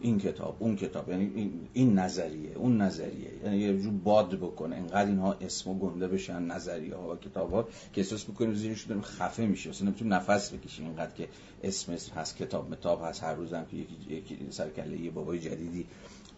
این 0.00 0.18
کتاب 0.18 0.56
اون 0.58 0.76
کتاب. 0.76 1.08
یعنی 1.08 1.50
این 1.72 1.98
نظریه 1.98 2.54
اون 2.54 2.80
نظریه. 2.80 3.30
یعنی 3.44 3.58
یه 3.58 3.78
جور 3.78 3.92
باد 3.92 4.34
بکنه. 4.34 4.76
انقدر 4.76 5.06
اینها 5.06 5.32
اسم 5.32 5.70
و 5.70 5.78
گنده 5.78 6.08
بشن 6.08 6.42
نظریه 6.42 6.94
ها 6.94 7.12
و 7.12 7.16
کتاب 7.16 7.52
ها 7.52 7.62
که 7.92 8.00
احساس 8.00 8.24
بکنیم 8.24 8.54
زیرش 8.54 8.84
داریم 8.84 9.02
خفه 9.02 9.46
میشه. 9.46 9.70
اصلا 9.70 9.88
نمی‌تونیم 9.88 10.14
نفس 10.14 10.52
بکشیم. 10.52 10.86
اینقدر 10.86 11.14
که 11.14 11.28
اسم 11.62 11.92
اسم 11.92 12.14
هست 12.14 12.36
کتاب 12.36 12.70
متاب 12.70 13.02
هست. 13.04 13.22
هر 13.24 13.34
روزم 13.34 13.66
که 13.70 13.76
یکی 13.76 14.14
یکی 14.14 14.46
سر 14.50 14.70
کله 14.70 15.00
یه 15.00 15.10
بابای 15.10 15.38
جدیدی 15.38 15.86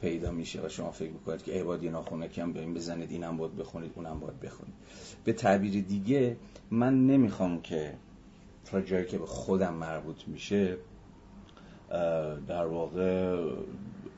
پیدا 0.01 0.31
میشه 0.31 0.67
و 0.67 0.69
شما 0.69 0.91
فکر 0.91 1.11
می‌کنید 1.11 1.43
که 1.43 1.53
عبادی 1.53 1.91
ناخونه 1.91 2.29
کم 2.29 2.53
بریم 2.53 2.75
بزنید 2.75 3.11
اینم 3.11 3.37
باید 3.37 3.57
بخونید 3.57 3.93
اونم 3.95 4.21
باید 4.21 4.41
بخونید. 4.41 4.75
به 5.25 5.33
تعبیر 5.33 5.85
دیگه 5.85 6.37
من 6.71 7.07
نمی‌خوام 7.07 7.63
که 7.63 7.95
تا 8.65 8.81
جایی 8.81 9.07
که 9.07 9.19
به 9.19 9.27
خودم 9.27 9.75
مربوط 9.75 10.29
میشه 10.29 10.77
در 12.49 12.67
واقع 12.67 13.37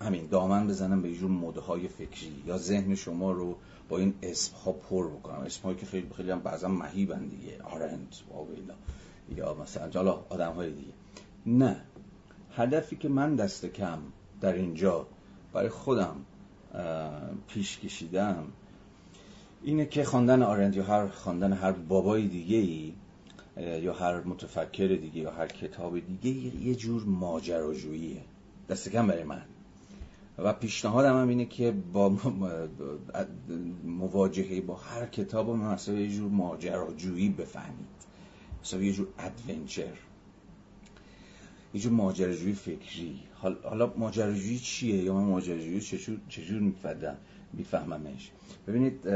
همین 0.01 0.27
دامن 0.27 0.67
بزنم 0.67 1.03
به 1.03 1.09
یه 1.09 1.19
جور 1.19 1.31
موده 1.31 1.61
های 1.61 1.89
فکری 1.89 2.43
یا 2.47 2.59
ذهن 2.59 2.95
شما 2.95 3.33
رو 3.33 3.57
با 3.89 3.99
این 3.99 4.15
اسم 4.23 4.57
ها 4.57 4.73
پر 4.73 5.09
بکنم. 5.09 5.39
اسم 5.39 5.63
هایی 5.63 5.77
که 5.77 5.87
خیلی 5.87 6.09
خیلی 6.17 6.31
هم 6.31 6.41
بعضا 6.41 6.69
مهیبن 6.69 7.27
دیگه. 7.27 7.63
آرند 7.63 8.15
واویلا 8.31 8.75
یا 9.37 9.55
مثلا 9.55 9.91
حالا 9.95 10.25
آدم 10.29 10.53
های 10.53 10.71
دیگه. 10.71 10.93
نه. 11.47 11.77
هدفی 12.57 12.97
که 12.97 13.09
من 13.09 13.37
دست 13.37 13.67
کم 13.67 13.99
در 14.41 14.53
اینجا 14.53 15.07
برای 15.53 15.69
خودم 15.69 16.17
پیش 17.49 17.79
کشیدم. 17.79 18.45
اینه 19.63 19.87
که 19.87 20.05
خواندن 20.05 20.43
آرند 20.43 20.77
یا 20.77 20.85
هر 20.85 21.07
خواندن 21.09 21.53
هر 21.53 21.73
بابای 21.73 22.29
دیگه 22.29 22.57
ای 22.57 22.93
یا 23.81 23.93
هر 23.93 24.21
متفکر 24.21 24.87
دیگه 24.87 25.21
یا 25.21 25.31
هر 25.31 25.47
کتاب 25.47 25.99
دیگه 25.99 26.31
یه 26.67 26.75
جور 26.75 27.05
ماجراجوییه. 27.05 28.23
دست 28.69 28.89
کم 28.89 29.07
برای 29.07 29.25
من. 29.25 29.43
و 30.39 30.53
پیشنهادم 30.53 31.21
هم 31.21 31.29
اینه 31.29 31.45
که 31.45 31.75
با 31.93 32.17
مواجهه 33.85 34.61
با 34.61 34.75
هر 34.75 35.07
کتاب 35.07 35.51
مثلا 35.51 35.95
یه 35.95 36.11
جور 36.11 36.31
ماجراجویی 36.31 37.29
بفهمید. 37.29 37.87
مثلا 38.63 38.83
یه 38.83 38.93
جور 38.93 39.09
ادونچر. 39.19 39.93
یه 41.75 41.81
جور 41.81 41.93
ماجراجویی 41.93 42.55
فکری 42.55 43.21
حالا 43.63 43.93
ماجراجویی 43.97 44.59
چیه 44.59 44.97
یا 44.97 45.15
من 45.15 45.25
ماجراجویی 45.25 45.81
چجور 45.81 46.19
چجور 46.29 46.61
می‌فهمم 46.61 47.17
میفهممش؟ 47.53 48.31
ببینید 48.67 49.09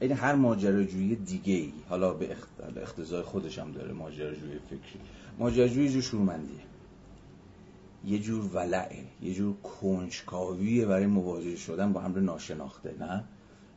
این 0.00 0.12
هر 0.12 0.34
ماجراجویی 0.34 1.16
دیگه 1.16 1.54
ای 1.54 1.72
حالا 1.88 2.14
به 2.14 2.36
اختزای 2.82 3.22
خودش 3.22 3.58
هم 3.58 3.72
داره 3.72 3.92
ماجراجویی 3.92 4.58
فکری. 4.58 5.00
ماجراجویی 5.38 5.88
جو 5.88 6.00
شورمندیه 6.00 6.60
یه 8.04 8.18
جور 8.18 8.50
ولعه 8.54 9.04
یه 9.22 9.34
جور 9.34 9.56
کنجکاویه 9.56 10.86
برای 10.86 11.06
مواجه 11.06 11.56
شدن 11.56 11.92
با 11.92 12.02
امر 12.02 12.18
ناشناخته 12.18 12.94
نه؟ 13.00 13.24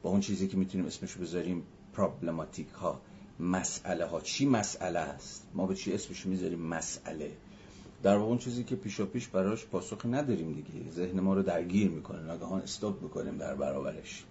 با 0.03 0.09
اون 0.09 0.19
چیزی 0.19 0.47
که 0.47 0.57
می‌تونیم 0.57 0.87
اسمشو 0.87 1.19
بذاریم 1.19 1.63
پرابلماتیک 1.93 2.69
ها 2.69 3.01
مسئله 3.39 4.05
ها. 4.05 4.21
چی 4.21 4.45
مسئله 4.45 4.99
است؟ 4.99 5.47
ما 5.53 5.67
به 5.67 5.75
چی 5.75 5.93
اسمش 5.93 6.25
می‌ذاریم 6.25 6.59
مسئله؟ 6.61 7.31
در 8.03 8.17
واقع 8.17 8.29
اون 8.29 8.37
چیزی 8.37 8.63
که 8.63 8.75
پیشا 8.75 9.05
پیش 9.05 9.27
براش 9.27 9.65
پاسخی 9.65 10.07
نداریم 10.07 10.53
دیگه. 10.53 10.91
ذهن 10.91 11.19
ما 11.19 11.33
رو 11.33 11.43
درگیر 11.43 11.89
می‌کنه. 11.89 12.21
ناگهان 12.21 12.61
استاپ 12.61 12.99
بکنیم 12.99 13.37
در 13.37 13.55
برابرش. 13.55 14.25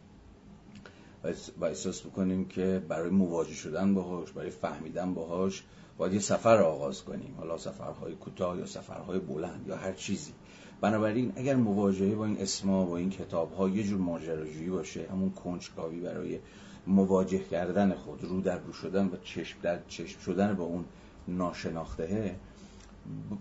و 1.60 1.64
احساس 1.64 2.06
بکنیم 2.06 2.44
که 2.44 2.82
برای 2.88 3.10
مواجه 3.10 3.54
شدن 3.54 3.94
باهاش 3.94 4.32
برای 4.32 4.50
فهمیدن 4.50 5.14
باهاش 5.14 5.62
باید 5.98 6.12
یه 6.12 6.20
سفر 6.20 6.62
آغاز 6.62 7.04
کنیم. 7.04 7.34
حالا 7.38 7.58
سفرهای 7.58 8.14
کوتاه 8.14 8.58
یا 8.58 8.66
سفرهای 8.66 9.18
بلند 9.18 9.64
یا 9.68 9.76
هر 9.76 9.92
چیزی. 9.92 10.32
بنابراین 10.80 11.32
اگر 11.36 11.56
مواجهه 11.56 12.14
با 12.14 12.24
این 12.24 12.38
اسما 12.38 12.84
با 12.84 12.96
این 12.96 13.10
کتاب 13.10 13.52
ها 13.52 13.68
یه 13.68 13.82
جور 13.82 13.98
ماجراجویی 13.98 14.70
باشه 14.70 15.06
همون 15.10 15.30
کنجکاوی 15.30 16.00
برای 16.00 16.38
مواجه 16.86 17.38
کردن 17.38 17.94
خود 17.94 18.24
رو 18.24 18.40
در 18.40 18.58
رو 18.58 18.72
شدن 18.72 19.06
و 19.06 19.16
چشم 19.24 19.58
در 19.62 19.80
چشم 19.88 20.20
شدن 20.20 20.54
با 20.54 20.64
اون 20.64 20.84
ناشناخته 21.28 22.36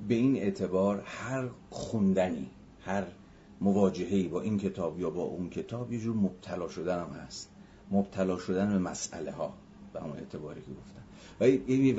به 0.07 0.15
این 0.15 0.35
اعتبار 0.35 1.03
هر 1.05 1.47
خوندنی 1.69 2.49
هر 2.81 3.03
مواجههی 3.61 4.27
با 4.27 4.41
این 4.41 4.57
کتاب 4.57 4.99
یا 4.99 5.09
با 5.09 5.21
اون 5.21 5.49
کتاب 5.49 5.93
یه 5.93 5.99
جور 5.99 6.15
مبتلا 6.15 6.67
شدن 6.67 6.99
هم 6.99 7.09
هست. 7.09 7.49
مبتلا 7.91 8.37
شدن 8.37 8.71
به 8.71 8.79
مسئله 8.79 9.31
ها 9.31 9.53
به 9.93 10.01
همون 10.01 10.17
اعتباری 10.17 10.61
که 10.61 10.71
گفتم. 10.71 11.01
و 11.39 11.43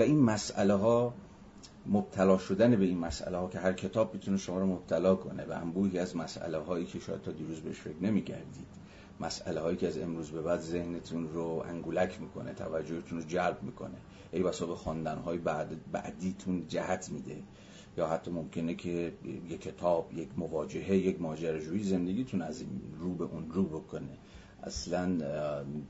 این 0.02 0.20
مسئله 0.20 0.74
ها 0.74 1.14
مبتلا 1.86 2.38
شدن 2.38 2.76
به 2.76 2.84
این 2.84 2.98
مسئله 2.98 3.36
ها 3.36 3.48
که 3.48 3.58
هر 3.58 3.72
کتاب 3.72 4.14
می‌تونه 4.14 4.36
شما 4.36 4.58
رو 4.58 4.66
مبتلا 4.66 5.14
کنه 5.14 5.44
و 5.44 5.52
انبوهی 5.52 5.98
از 5.98 6.16
مسئله 6.16 6.58
هایی 6.58 6.86
که 6.86 6.98
شاید 6.98 7.22
تا 7.22 7.32
دیروز 7.32 7.60
بهش 7.60 7.80
فکر 7.80 8.02
نمی 8.02 8.22
کردید 8.22 8.66
مسئله 9.20 9.60
هایی 9.60 9.76
که 9.76 9.88
از 9.88 9.98
امروز 9.98 10.30
به 10.30 10.42
بعد 10.42 10.60
ذهنتون 10.60 11.28
رو 11.32 11.64
انگولک 11.68 12.20
می‌کنه 12.20 12.52
توجهتون 12.52 13.18
رو 13.18 13.24
جلب 13.24 13.62
می‌کنه. 13.62 13.96
ای 14.32 14.42
بسا 14.42 14.66
به 14.66 14.74
خواندن 14.74 15.18
های 15.18 15.38
بعد 15.38 15.92
بعدیتون 15.92 16.68
جهت 16.68 17.08
میده. 17.12 17.42
یا 18.00 18.06
حتی 18.06 18.30
ممکنه 18.30 18.74
که 18.74 19.12
یک 19.48 19.60
کتاب 19.60 20.12
یک 20.14 20.28
مواجهه 20.36 20.96
یک 20.96 21.20
ماجراجویی 21.20 21.84
زندگیتون 21.84 22.42
از 22.42 22.64
رو 23.00 23.14
به 23.14 23.24
اون 23.24 23.50
رو 23.50 23.62
بکنه. 23.64 24.18
اصلا 24.62 25.18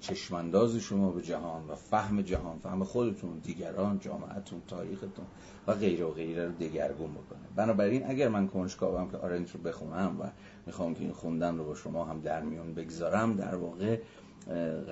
چشمانداز 0.01 0.77
شما 0.77 1.11
به 1.11 1.23
جهان 1.23 1.67
و 1.69 1.75
فهم 1.75 2.23
جهان 2.23 2.59
فهم 2.59 2.85
خودتون 2.85 3.39
دیگران 3.39 3.99
جامعتون 3.99 4.63
تاریختون 4.69 5.25
و 5.67 5.75
غیره 5.75 6.05
و 6.05 6.11
غیره 6.11 6.47
رو 6.47 6.53
دگرگون 6.53 7.11
بکنه. 7.11 7.47
بنابراین 7.57 8.07
اگر 8.07 8.29
من 8.29 8.47
کنجکاوم 8.47 9.11
که 9.11 9.17
آرنت 9.17 9.51
رو 9.55 9.61
بخونم 9.61 10.17
و 10.21 10.25
می‌خوام 10.67 10.95
که 10.95 11.01
این 11.01 11.13
خوندن 11.13 11.59
رو 11.59 11.65
با 11.65 11.75
شما 11.75 12.05
هم 12.05 12.21
در 12.21 12.43
میون 12.43 12.75
بگذارم 12.75 13.37
در 13.37 13.55
واقع 13.55 13.99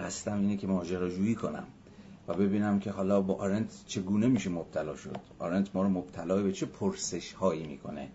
قصدم 0.00 0.40
اینه 0.40 0.56
که 0.56 0.66
ماجراجویی 0.66 1.34
کنم. 1.34 1.66
و 2.28 2.34
ببینم 2.34 2.80
که 2.80 2.90
حالا 2.90 3.20
با 3.20 3.34
آرنت 3.34 3.84
چگونه 3.86 4.26
میشه 4.26 4.50
مبتلا 4.50 4.96
شد. 4.96 5.16
آرنت 5.38 5.68
ما 5.74 5.82
رو 5.82 5.88
مبتلا 5.88 6.42
به 6.42 6.52
چه 6.52 6.66
پرسش 6.66 7.32
هایی 7.32 7.66
می‌کنه 7.66 8.08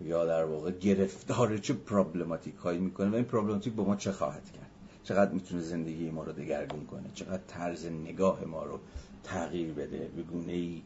یا 0.00 0.26
در 0.26 0.44
واقع 0.44 0.70
گرفتار 0.70 1.58
چه 1.58 1.74
پرابلماتیک 1.74 2.54
هایی 2.54 2.78
می‌کنه 2.78 3.10
و 3.10 3.14
این 3.14 3.24
پرابلماتیک 3.24 3.72
با 3.72 3.84
ما 3.84 3.96
چه 3.96 4.12
خواهد 4.12 4.44
کرد؟ 4.52 4.70
چقدر 5.04 5.32
می‌تونه 5.32 5.62
زندگی 5.62 6.10
ما 6.10 6.22
رو 6.22 6.32
دگرگون 6.32 6.86
کنه؟ 6.86 7.04
چقدر 7.14 7.42
طرز 7.48 7.86
نگاه 7.86 8.44
ما 8.44 8.64
رو 8.64 8.78
تغییر 9.24 9.72
بده 9.72 10.10
به 10.16 10.22
گونه 10.22 10.52
ای 10.52 10.82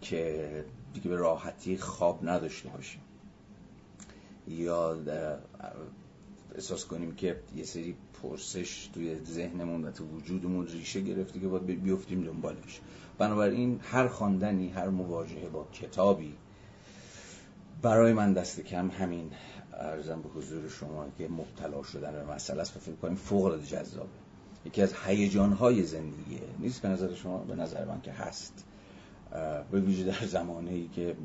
که 0.00 0.64
دیگه 0.94 1.08
به 1.08 1.16
راحتی 1.16 1.76
خواب 1.76 2.28
نداشته 2.28 2.68
باشیم؟ 2.68 3.00
یا 4.48 4.96
احساس 6.54 6.84
کنیم 6.84 7.14
که 7.14 7.40
یه 7.56 7.64
سری 7.64 7.94
پرسش 8.22 8.90
توی 8.94 9.24
ذهنمون 9.24 9.84
و 9.84 9.90
تو 9.90 10.04
وجودمون 10.04 10.66
ریشه 10.66 11.00
گرفته 11.00 11.40
که 11.40 11.48
باید 11.48 11.82
بیفتیم 11.82 12.24
دنبالش. 12.24 12.80
بنابراین 13.18 13.80
هر 13.82 14.08
خواندنی 14.08 14.68
هر 14.68 14.88
مواجهه 14.88 15.48
با 15.48 15.66
کتابی 15.72 16.34
برای 17.82 18.12
من 18.12 18.32
دست 18.32 18.60
کم 18.60 18.90
همین 18.90 19.30
ارزم 19.72 20.22
به 20.22 20.28
حضور 20.28 20.68
شما 20.68 21.06
که 21.18 21.28
مبتلا 21.28 21.82
شدن 21.82 22.12
به 22.12 22.34
مسئله 22.34 22.60
است 22.60 22.78
فکر 22.78 22.94
کنیم 22.94 23.14
فوق 23.14 23.44
العاده 23.44 23.66
جذابه. 23.66 24.08
یکی 24.66 24.82
از 24.82 24.94
هیجان 25.06 25.52
های 25.52 25.82
زندگیه. 25.82 26.40
نیست 26.58 26.82
به 26.82 26.88
نظر 26.88 27.14
شما؟ 27.14 27.38
به 27.38 27.54
نظر 27.54 27.84
من 27.84 28.00
که 28.00 28.12
هست. 28.12 28.64
به 29.70 29.80
ویژه 29.80 30.04
در 30.04 30.26
زمانه 30.26 30.70
ای 30.70 30.88
که 30.88 31.16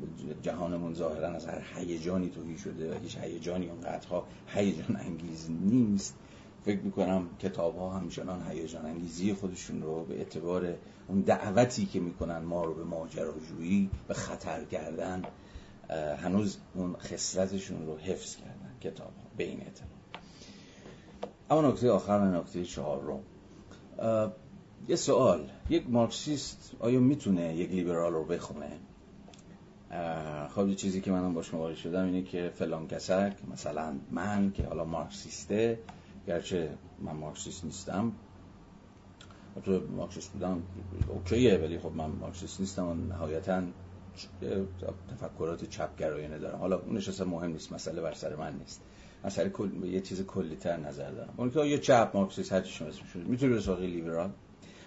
جهانمون 0.42 0.94
ظاهرا 0.94 1.28
از 1.28 1.46
هر 1.46 1.62
هیجانی 1.74 2.28
توهی 2.28 2.58
شده 2.58 2.94
و 2.94 2.98
هیچ 2.98 3.18
هیجانی 3.18 3.68
اونقدرها 3.68 4.26
هیجان 4.46 4.96
انگیز 4.96 5.50
نیست. 5.50 6.14
فکر 6.68 6.80
می‌کنم 6.80 7.28
کتاب 7.38 7.76
ها 7.78 7.90
همچنان 7.90 8.42
هیجان 8.50 8.86
انگیزی 8.86 9.34
خودشون 9.34 9.82
رو 9.82 10.04
به 10.04 10.18
اعتبار 10.18 10.74
اون 11.08 11.20
دعوتی 11.20 11.86
که 11.86 12.00
می‌کنن 12.00 12.38
ما 12.38 12.64
رو 12.64 12.74
به 12.74 12.84
ماجراجویی 12.84 13.90
به 14.08 14.14
خطر 14.14 14.64
کردن 14.64 15.22
هنوز 16.22 16.58
اون 16.74 16.96
خصلتشون 16.96 17.86
رو 17.86 17.96
حفظ 17.98 18.36
کردن 18.36 18.72
کتاب 18.80 19.06
ها 19.06 19.30
به 19.36 19.44
این 19.44 19.60
اعتبار. 19.60 19.88
اما 21.50 21.68
نکته 21.68 21.90
آخر 21.90 22.38
نکته 22.38 22.64
رو 22.76 23.20
یه 24.88 24.96
سوال. 24.96 25.50
یک 25.70 25.90
مارکسیست 25.90 26.72
آیا 26.80 27.00
می‌تونه 27.00 27.54
یک 27.54 27.70
لیبرال 27.70 28.12
رو 28.12 28.24
بخونه؟ 28.24 28.70
خب 30.54 30.68
یه 30.68 30.74
چیزی 30.74 31.00
که 31.00 31.10
منم 31.10 31.34
باش 31.34 31.54
مواجه 31.54 31.76
شدم 31.76 32.04
اینه 32.04 32.22
که 32.22 32.52
فلان 32.54 32.88
کسک 32.88 33.32
مثلا 33.52 33.94
من 34.10 34.52
که 34.52 34.64
حالا 34.64 34.84
مارکسیسته 34.84 35.78
گرچه 36.26 36.78
من 36.98 37.12
مارکسیست 37.12 37.64
نیستم. 37.64 38.12
تو 39.64 39.80
مارکسیست 39.96 40.32
بودم 40.32 40.62
اوکیه 41.08 41.58
ولی 41.58 41.78
خب 41.78 41.92
من 41.96 42.06
مارکسیست 42.06 42.60
نیستم 42.60 42.86
و 42.86 42.94
نهایتا 42.94 43.62
تفکرات 45.10 45.64
چپگرایانه 45.64 46.38
دارم. 46.38 46.58
حالا 46.58 46.78
اونش 46.78 47.08
اصلا 47.08 47.26
مهم 47.26 47.50
نیست 47.50 47.72
مسئله 47.72 48.00
بر 48.00 48.12
سر 48.12 48.36
من 48.36 48.58
نیست. 48.58 48.82
مسئله 49.24 49.48
کل... 49.48 49.84
یه 49.84 50.00
چیز 50.00 50.22
کلی 50.26 50.56
تر 50.56 50.76
نظر 50.76 51.10
دارم. 51.10 51.34
اون 51.36 51.50
که 51.50 51.60
یه 51.60 51.78
چپ 51.78 52.10
مارکسیست 52.14 52.52
هر 52.52 52.60
چی 52.60 52.84
اسمش 52.84 53.16
می‌تونه 53.16 53.54
به 53.54 53.60
سراغ 53.60 53.80
لیبرال؟ 53.80 54.30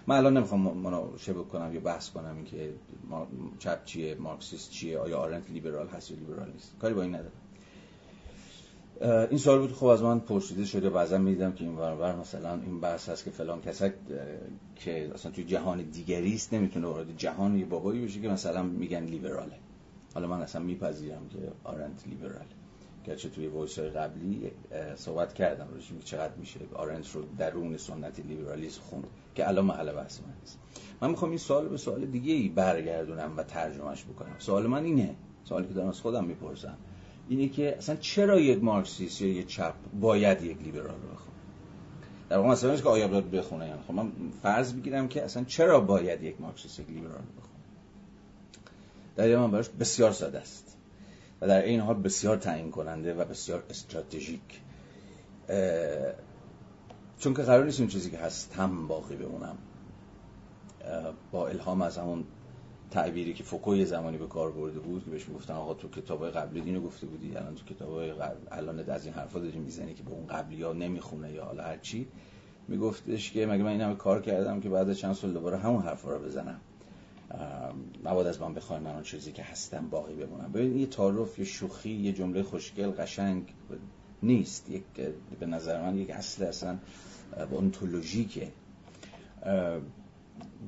من 0.06 0.16
الان 0.16 0.36
نمی‌خوام 0.36 0.78
مناقشه 0.78 1.32
کنم 1.32 1.74
یا 1.74 1.80
بحث 1.80 2.10
کنم 2.10 2.36
اینکه 2.36 2.74
چپ 3.58 3.84
چیه 3.84 4.14
مارکسیست 4.14 4.70
چیه 4.70 4.98
آیا 4.98 5.18
آرنت 5.18 5.50
لیبرال 5.50 5.88
هست 5.88 6.10
یا 6.10 6.16
لیبرال 6.16 6.52
نیست. 6.52 6.78
کاری 6.78 6.94
با 6.94 7.02
این 7.02 7.14
ندارم. 7.14 7.41
این 9.02 9.38
سوال 9.38 9.58
بود 9.58 9.72
خب 9.72 9.86
از 9.86 10.02
من 10.02 10.20
پرسیده 10.20 10.64
شده 10.64 10.90
بعضا 10.90 11.18
می‌دیدم 11.18 11.52
که 11.52 11.64
این 11.64 11.76
ورور 11.76 12.16
مثلا 12.16 12.54
این 12.54 12.80
بحث 12.80 13.08
هست 13.08 13.24
که 13.24 13.30
فلان 13.30 13.60
کس 13.60 13.92
که 14.76 15.10
اصلا 15.14 15.32
توی 15.32 15.44
جهان 15.44 15.82
دیگری 15.82 16.34
است 16.34 16.54
نمی‌تونه 16.54 16.86
وارد 16.86 17.16
جهان 17.16 17.58
یه 17.58 17.64
بابایی 17.64 18.04
بشه 18.04 18.20
که 18.20 18.28
مثلا 18.28 18.62
میگن 18.62 19.04
لیبراله. 19.04 19.58
حالا 20.14 20.26
من 20.26 20.42
اصلا 20.42 20.62
میپذیرم 20.62 21.28
که 21.28 21.38
آرنت 21.64 22.06
لیبراله. 22.06 22.46
گرچه 23.06 23.28
توی 23.28 23.46
voice 23.46 23.78
قبلی 23.78 24.50
صحبت 24.96 25.34
کردم 25.34 25.68
روش 25.74 25.88
که 25.88 25.94
چقدر 26.04 26.34
میشه 26.34 26.60
آرنت 26.74 27.10
رو 27.10 27.22
درون 27.38 27.76
سنت 27.76 28.20
لیبرالیسم 28.20 28.80
خوند 28.80 29.06
که 29.34 29.48
الان 29.48 29.64
محل 29.64 29.92
بحث 29.92 30.20
من 30.20 30.34
نیست 30.40 30.58
من 31.00 31.10
می‌خوام 31.10 31.30
این 31.30 31.38
سوال 31.38 31.68
به 31.68 31.76
سوال 31.76 32.06
دیگه 32.06 32.32
ای 32.32 32.48
برگردونم 32.48 33.36
و 33.36 33.42
ترجمهش 33.42 34.04
بکنم. 34.04 34.34
سوال 34.38 34.66
من 34.66 34.84
اینه 34.84 35.14
سوالی 35.44 35.68
که 35.68 35.74
دارم 35.74 35.88
از 35.88 36.00
خودم 36.00 36.24
می‌پرسم. 36.24 36.76
اینه 37.32 37.48
که 37.48 37.76
اصلا 37.76 37.96
چرا 37.96 38.40
یک 38.40 38.64
مارکسیست 38.64 39.22
یا 39.22 39.28
یک 39.28 39.46
چپ 39.46 39.74
باید 40.00 40.42
یک 40.42 40.62
لیبرال 40.62 40.86
رو 40.86 41.14
بخونه؟ 41.14 41.36
در 42.28 42.36
واقع 42.36 42.48
مثلا 42.48 42.76
که 42.76 42.88
آیا 42.88 43.08
باید 43.08 43.30
بخونه 43.30 43.66
یعنی 43.68 43.80
خب 43.88 43.94
من 43.94 44.12
فرض 44.42 44.72
بگیرم 44.72 45.08
که 45.08 45.24
اصلا 45.24 45.44
چرا 45.44 45.80
باید 45.80 46.22
یک 46.22 46.40
مارکسیست 46.40 46.80
یک 46.80 46.88
لیبرال 46.88 47.12
رو 47.12 47.18
بخونه؟ 47.38 47.54
در 49.16 49.36
من 49.36 49.50
براش 49.50 49.68
بسیار 49.68 50.12
ساده 50.12 50.38
است 50.38 50.76
و 51.40 51.48
در 51.48 51.62
این 51.62 51.80
حال 51.80 51.94
بسیار 51.94 52.36
تعیین 52.36 52.70
کننده 52.70 53.14
و 53.14 53.24
بسیار 53.24 53.62
استراتژیک. 53.70 54.60
چون 57.18 57.34
که 57.34 57.42
قرار 57.42 57.64
نیست 57.64 57.80
اون 57.80 57.88
چیزی 57.88 58.10
که 58.10 58.18
هست 58.18 58.54
هم 58.56 58.88
باقی 58.88 59.16
بمونم 59.16 59.58
با 61.32 61.48
الهام 61.48 61.82
از 61.82 61.98
همون 61.98 62.24
تعبیری 62.92 63.34
که 63.34 63.44
فوکو 63.44 63.84
زمانی 63.84 64.18
به 64.18 64.26
کار 64.26 64.52
برده 64.52 64.80
بود 64.80 65.04
که 65.04 65.10
بهش 65.10 65.28
می‌گفتن 65.28 65.54
آقا 65.54 65.74
تو 65.74 65.88
کتابای 65.88 66.30
قبلی 66.30 66.60
اینو 66.60 66.80
گفته 66.80 67.06
بودی 67.06 67.36
الان 67.36 67.54
تو 67.54 67.74
کتابای 67.74 68.12
قبل 68.12 68.36
الان 68.50 68.90
از 68.90 69.04
این 69.04 69.14
حرفا 69.14 69.38
داری 69.38 69.58
می‌زنی 69.58 69.94
که 69.94 70.02
به 70.02 70.10
اون 70.10 70.26
قبلی 70.26 70.62
ها 70.62 70.72
نمی‌خونه 70.72 71.32
یا 71.32 71.44
حالا 71.44 71.62
هر 71.62 71.76
چی. 71.76 72.08
میگفتش 72.68 73.32
که 73.32 73.46
مگه 73.46 73.62
من 73.62 73.70
این 73.70 73.80
همه 73.80 73.94
کار 73.94 74.22
کردم 74.22 74.60
که 74.60 74.68
بعد 74.68 74.92
چند 74.92 75.14
سال 75.14 75.32
دوباره 75.32 75.58
همون 75.58 75.82
حرفا 75.82 76.10
رو 76.10 76.18
بزنم. 76.18 76.60
مباد 78.04 78.26
از 78.26 78.40
من 78.40 78.54
بخوای 78.54 78.80
من 78.80 78.90
اون 78.90 79.02
چیزی 79.02 79.32
که 79.32 79.42
هستم 79.42 79.88
باقی 79.90 80.14
بمونم. 80.14 80.52
ببین 80.52 80.78
یه 80.78 80.86
تعارف 80.86 81.38
یه 81.38 81.44
شوخی 81.44 81.90
یه 81.90 82.12
جمله 82.12 82.42
خوشگل 82.42 82.90
قشنگ 82.90 83.54
نیست. 84.22 84.70
یک 84.70 84.82
به 85.40 85.46
نظر 85.46 85.82
من 85.82 85.98
یک 85.98 86.10
اصل 86.10 86.44
اصلا 86.44 86.78
اونتولوژیکه 87.50 88.48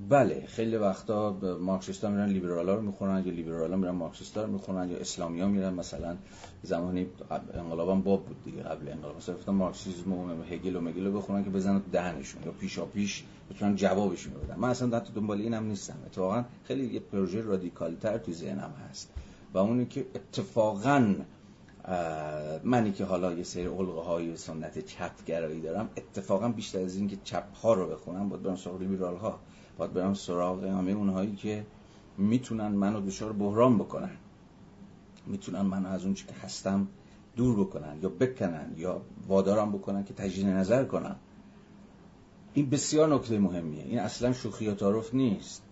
بله 0.08 0.46
خیلی 0.46 0.76
وقتا 0.76 1.36
مارکسیستا 1.60 2.10
میرن 2.10 2.28
لیبرالا 2.28 2.74
رو 2.74 2.82
می‌خونن 2.82 3.22
یا 3.26 3.32
لیبرالا 3.32 3.76
میرن 3.76 3.90
مارکسیستا 3.90 4.44
رو 4.44 4.52
می‌خونن 4.52 4.90
یا 4.90 4.96
اسلامیا 4.96 5.48
میرن. 5.48 5.74
مثلا 5.74 6.16
زمانی 6.62 7.06
انقلاب 7.54 7.88
هم 7.88 8.02
باب 8.02 8.24
بود 8.24 8.44
دیگه 8.44 8.62
قبل 8.62 8.88
انقلاب. 8.88 9.16
مثلا 9.16 9.34
گفتن 9.34 9.52
مارکسیسم 9.52 10.12
و 10.12 10.42
هگل 10.42 10.76
و 10.76 10.80
مگل 10.80 11.06
رو 11.06 11.12
بخونن 11.18 11.44
که 11.44 11.50
بزنن 11.50 11.82
دهنشون 11.92 12.42
یا 12.42 12.52
پیشا 12.52 12.84
پیش 12.84 13.24
بتونن 13.50 13.76
جوابشون 13.76 14.32
بدن. 14.32 14.56
من 14.58 14.68
اصلا 14.68 14.96
حتی 14.96 15.12
دنبال 15.12 15.40
اینم 15.40 15.64
نیستم. 15.64 15.96
اتفاقا 16.06 16.44
خیلی 16.64 16.94
یه 16.94 17.00
پروژه 17.00 17.40
رادیکال 17.40 17.94
تر 17.94 18.18
تو 18.18 18.32
ذهنم 18.32 18.74
هست. 18.90 19.10
و 19.54 19.58
اونی 19.58 19.86
که 19.86 20.06
اتفاقا 20.14 21.14
منی 22.64 22.92
که 22.92 23.04
حالا 23.04 23.32
یه 23.32 23.42
سری 23.42 23.66
علقه 23.66 24.00
های 24.00 24.36
سنت 24.36 24.86
چپ 24.86 25.24
گرایی 25.26 25.60
دارم 25.60 25.90
اتفاقا 25.96 26.48
بیشتر 26.48 26.78
از 26.78 26.96
این 26.96 27.08
که 27.08 27.16
چپ 27.24 27.54
ها 27.54 27.74
رو 27.74 27.86
بخونم 27.86 28.28
باید 28.28 28.42
برم 28.42 28.56
سراغ 28.56 28.80
لیبرال 28.80 29.16
ها 29.16 29.40
باید 29.78 29.92
برم 29.92 30.14
سراغ 30.14 30.64
همه 30.64 30.92
اونهایی 30.92 31.36
که 31.36 31.66
می‌تونن 32.18 32.68
منو 32.68 33.00
دچار 33.00 33.32
بحران 33.32 33.78
بکنن. 33.78 34.16
می‌تونن 35.26 35.60
منو 35.60 35.88
از 35.88 36.04
اون 36.04 36.14
که 36.14 36.34
هستم 36.42 36.88
دور 37.36 37.60
بکنن 37.60 37.98
یا 38.02 38.08
بکنن 38.08 38.72
یا 38.76 39.00
وادارم 39.28 39.72
بکنن 39.72 40.04
که 40.04 40.14
تجدید 40.14 40.46
نظر 40.46 40.84
کنن. 40.84 41.16
این 42.54 42.70
بسیار 42.70 43.14
نکته 43.14 43.38
مهمیه. 43.38 43.84
این 43.84 43.98
اصلا 43.98 44.32
شوخی 44.32 44.64
یا 44.64 44.74
تعارف 44.74 45.14
نیست 45.14 45.62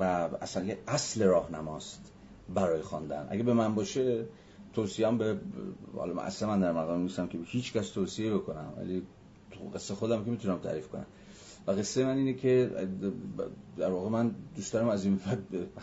و 0.00 0.02
اصلا 0.40 0.64
یه 0.64 0.78
اصل 0.86 1.24
راهنماست 1.24 2.12
برای 2.54 2.82
خواندن. 2.82 3.26
اگه 3.30 3.42
به 3.42 3.54
من 3.54 3.74
باشه 3.74 4.26
توصیهم 4.72 5.18
به 5.18 5.38
حالا 5.96 6.22
اصلا 6.22 6.48
من 6.48 6.60
در 6.60 6.72
مقام 6.72 7.00
نیستم 7.00 7.26
که 7.26 7.38
هیچ 7.44 7.72
کس 7.72 7.90
توصیه 7.90 8.34
بکنم 8.34 8.72
ولی 8.76 9.02
قصه 9.74 9.94
خودم 9.94 10.24
که 10.24 10.30
می‌تونم 10.30 10.58
تعریف 10.58 10.88
کنم. 10.88 11.06
و 11.68 11.70
قصه 11.70 12.04
من 12.04 12.16
اینه 12.16 12.34
که 12.34 12.70
در 13.76 13.90
واقع 13.90 14.08
من 14.08 14.34
دوست 14.56 14.72
دارم 14.72 14.88
از 14.88 15.04
این 15.04 15.20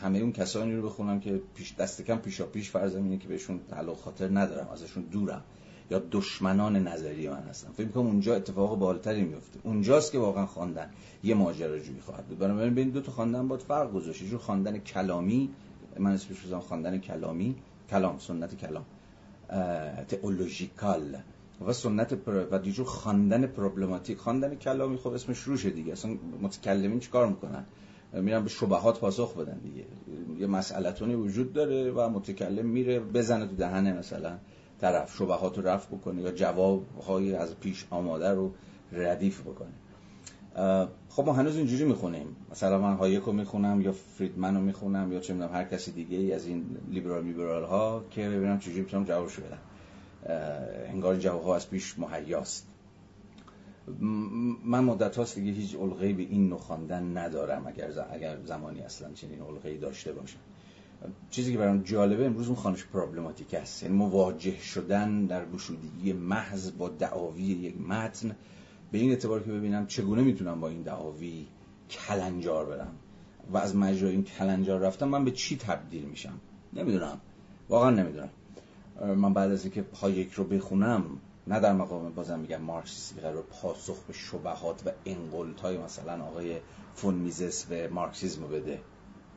همه 0.03 0.19
اون 0.19 0.31
کسانی 0.31 0.75
رو 0.75 0.81
بخونم 0.81 1.19
که 1.19 1.41
پیش 1.55 1.75
دست 1.75 2.01
کم 2.01 2.17
پیشا 2.17 2.45
پیش 2.45 2.69
فرضم 2.69 3.03
اینه 3.03 3.17
که 3.17 3.27
بهشون 3.27 3.59
تعلق 3.69 3.97
خاطر 3.97 4.29
ندارم 4.39 4.67
ازشون 4.67 5.03
دورم. 5.03 5.43
یا 5.91 6.01
دشمنان 6.11 6.87
نظری 6.87 7.29
من 7.29 7.43
هستم. 7.49 7.71
فکر 7.77 7.87
کنم 7.87 8.05
اونجا 8.05 8.35
اتفاق 8.35 8.79
بالتری 8.79 9.23
میفته 9.23 9.59
اونجاست 9.63 10.11
که 10.11 10.17
واقعا 10.19 10.45
خواندن 10.45 10.89
یه 11.23 11.35
ماجراجویی 11.35 11.99
خواهد 12.01 12.25
بود. 12.25 12.39
بنابراین 12.39 12.73
بین 12.73 12.89
دو 12.89 13.01
تا 13.01 13.11
خواندن 13.11 13.47
باید 13.47 13.61
فرق 13.61 13.93
گذاشت. 13.93 14.21
یه 14.21 14.37
خواندن 14.37 14.77
کلامی 14.77 15.49
من 15.99 16.11
اسمش 16.11 16.53
خواندن 16.53 16.97
کلامی. 16.97 17.55
کلام 17.89 18.19
سنت 18.19 18.57
کلام. 18.57 18.85
تئولوژیکال. 20.07 21.17
و 21.67 21.73
سنت 21.73 22.13
پر... 22.13 22.45
و 22.51 22.59
دیجور 22.59 22.85
خواندن 22.85 23.45
پروبلماتیک. 23.45 24.17
خواندن 24.17 24.55
کلامی 24.55 24.97
خب 24.97 25.07
اسمش 25.07 25.39
روشه 25.39 25.69
دیگه. 25.69 25.91
اصلا 25.91 26.17
متکلمین 26.41 26.99
چیکار 26.99 27.27
می‌کنن؟ 27.27 27.65
میرن 28.13 28.43
به 28.43 28.49
شبهات 28.49 28.99
پاسخ 28.99 29.37
بدن 29.37 29.57
دیگه. 29.57 29.85
یه 30.39 30.47
مسئلتونی 30.47 31.15
وجود 31.15 31.53
داره 31.53 31.91
و 31.91 32.09
متکلم 32.09 32.65
میره 32.65 32.99
بزنه 32.99 33.47
تو 33.47 33.55
دهنه 33.55 33.93
مثلا. 33.93 34.37
طرف 34.81 35.15
شبهات 35.17 35.57
رو 35.57 35.67
رفع 35.67 35.95
بکنه 35.95 36.21
یا 36.21 36.31
جواب 36.31 36.83
های 37.07 37.35
از 37.35 37.59
پیش 37.59 37.85
آماده 37.89 38.29
رو 38.29 38.51
ردیف 38.91 39.41
بکنه. 39.41 39.73
خب 41.09 41.25
ما 41.25 41.33
هنوز 41.33 41.57
اینجوری 41.57 41.85
می‌خونیم. 41.85 42.35
مثلا 42.51 42.79
من 42.81 42.93
هایک 42.93 43.23
رو 43.23 43.31
می‌خونم 43.31 43.81
یا 43.81 43.91
فریدمن 43.91 44.55
رو 44.55 44.61
می‌خونم 44.61 45.11
یا 45.11 45.19
چه 45.19 45.33
می‌دونم 45.33 45.53
هر 45.53 45.63
کسی 45.63 45.91
دیگه 45.91 46.17
ای 46.17 46.33
از 46.33 46.45
این 46.47 46.65
لیبرال 46.91 47.23
لیبرال 47.23 47.63
ها 47.63 48.03
که 48.11 48.29
ببینم 48.29 48.59
چجوری 48.59 48.79
می‌تونم 48.79 49.03
جوابشو 49.03 49.41
بدم. 49.41 49.57
انگار 50.89 51.17
جواب 51.17 51.43
ها 51.43 51.55
از 51.55 51.69
پیش 51.69 51.99
مهیاست. 51.99 52.67
من 54.65 54.83
مدت 54.83 55.17
هاست 55.17 55.35
دیگه 55.35 55.51
هیچ 55.51 55.75
علقه 55.75 56.13
به 56.13 56.23
این 56.23 56.49
نوع 56.49 56.59
خواندن 56.59 57.17
ندارم 57.17 57.67
اگر 57.67 57.89
اگر 58.11 58.37
زمانی 58.45 58.81
اصلا 58.81 59.13
چنین 59.13 59.41
علقه 59.41 59.77
داشته 59.77 60.13
باشم. 60.13 60.39
چیزی 61.29 61.51
که 61.51 61.57
برام 61.57 61.81
جالبه 61.81 62.25
امروز 62.25 62.47
اون 62.47 62.55
خانش 62.55 62.85
پرابلماتیک 62.85 63.53
است 63.53 63.83
یعنی 63.83 63.95
مواجه 63.95 64.59
شدن 64.59 65.25
در 65.25 65.45
گشودگی 65.45 66.13
محض 66.13 66.71
با 66.71 66.89
دعاوی 66.89 67.43
یک 67.43 67.81
متن 67.81 68.35
به 68.91 68.97
این 68.97 69.09
اعتبار 69.09 69.43
که 69.43 69.51
ببینم 69.51 69.87
چگونه 69.87 70.21
می‌تونم 70.21 70.59
با 70.59 70.69
این 70.69 70.81
دعاوی 70.81 71.47
کلنجار 71.89 72.65
برم 72.65 72.95
و 73.51 73.57
از 73.57 73.75
مجرای 73.75 74.11
این 74.11 74.23
کلنجار 74.23 74.79
رفتم 74.79 75.07
من 75.07 75.25
به 75.25 75.31
چی 75.31 75.57
تبدیل 75.57 76.03
میشم؟ 76.03 76.39
نمی‌دونم. 76.73 77.21
واقعا 77.69 77.89
نمی‌دونم. 77.89 78.29
من 79.01 79.33
بعد 79.33 79.51
از 79.51 79.63
اینکه 79.65 79.85
یک 80.07 80.31
رو 80.31 80.43
بخونم 80.43 81.03
نه 81.47 81.59
در 81.59 81.73
مقام 81.73 82.09
بازم 82.09 82.39
میگم 82.39 82.61
مارکسیسم 82.61 83.15
قرار 83.21 83.43
پاسخ 83.43 84.03
به 84.07 84.13
شبهات 84.13 84.81
و 84.87 84.91
انقلت 85.05 85.61
های 85.61 85.77
مثلا 85.77 86.23
آقای 86.23 86.57
فون 86.95 87.13
میزس 87.13 87.65
و 87.69 87.93
مارکسیسم 87.93 88.47
بده. 88.47 88.79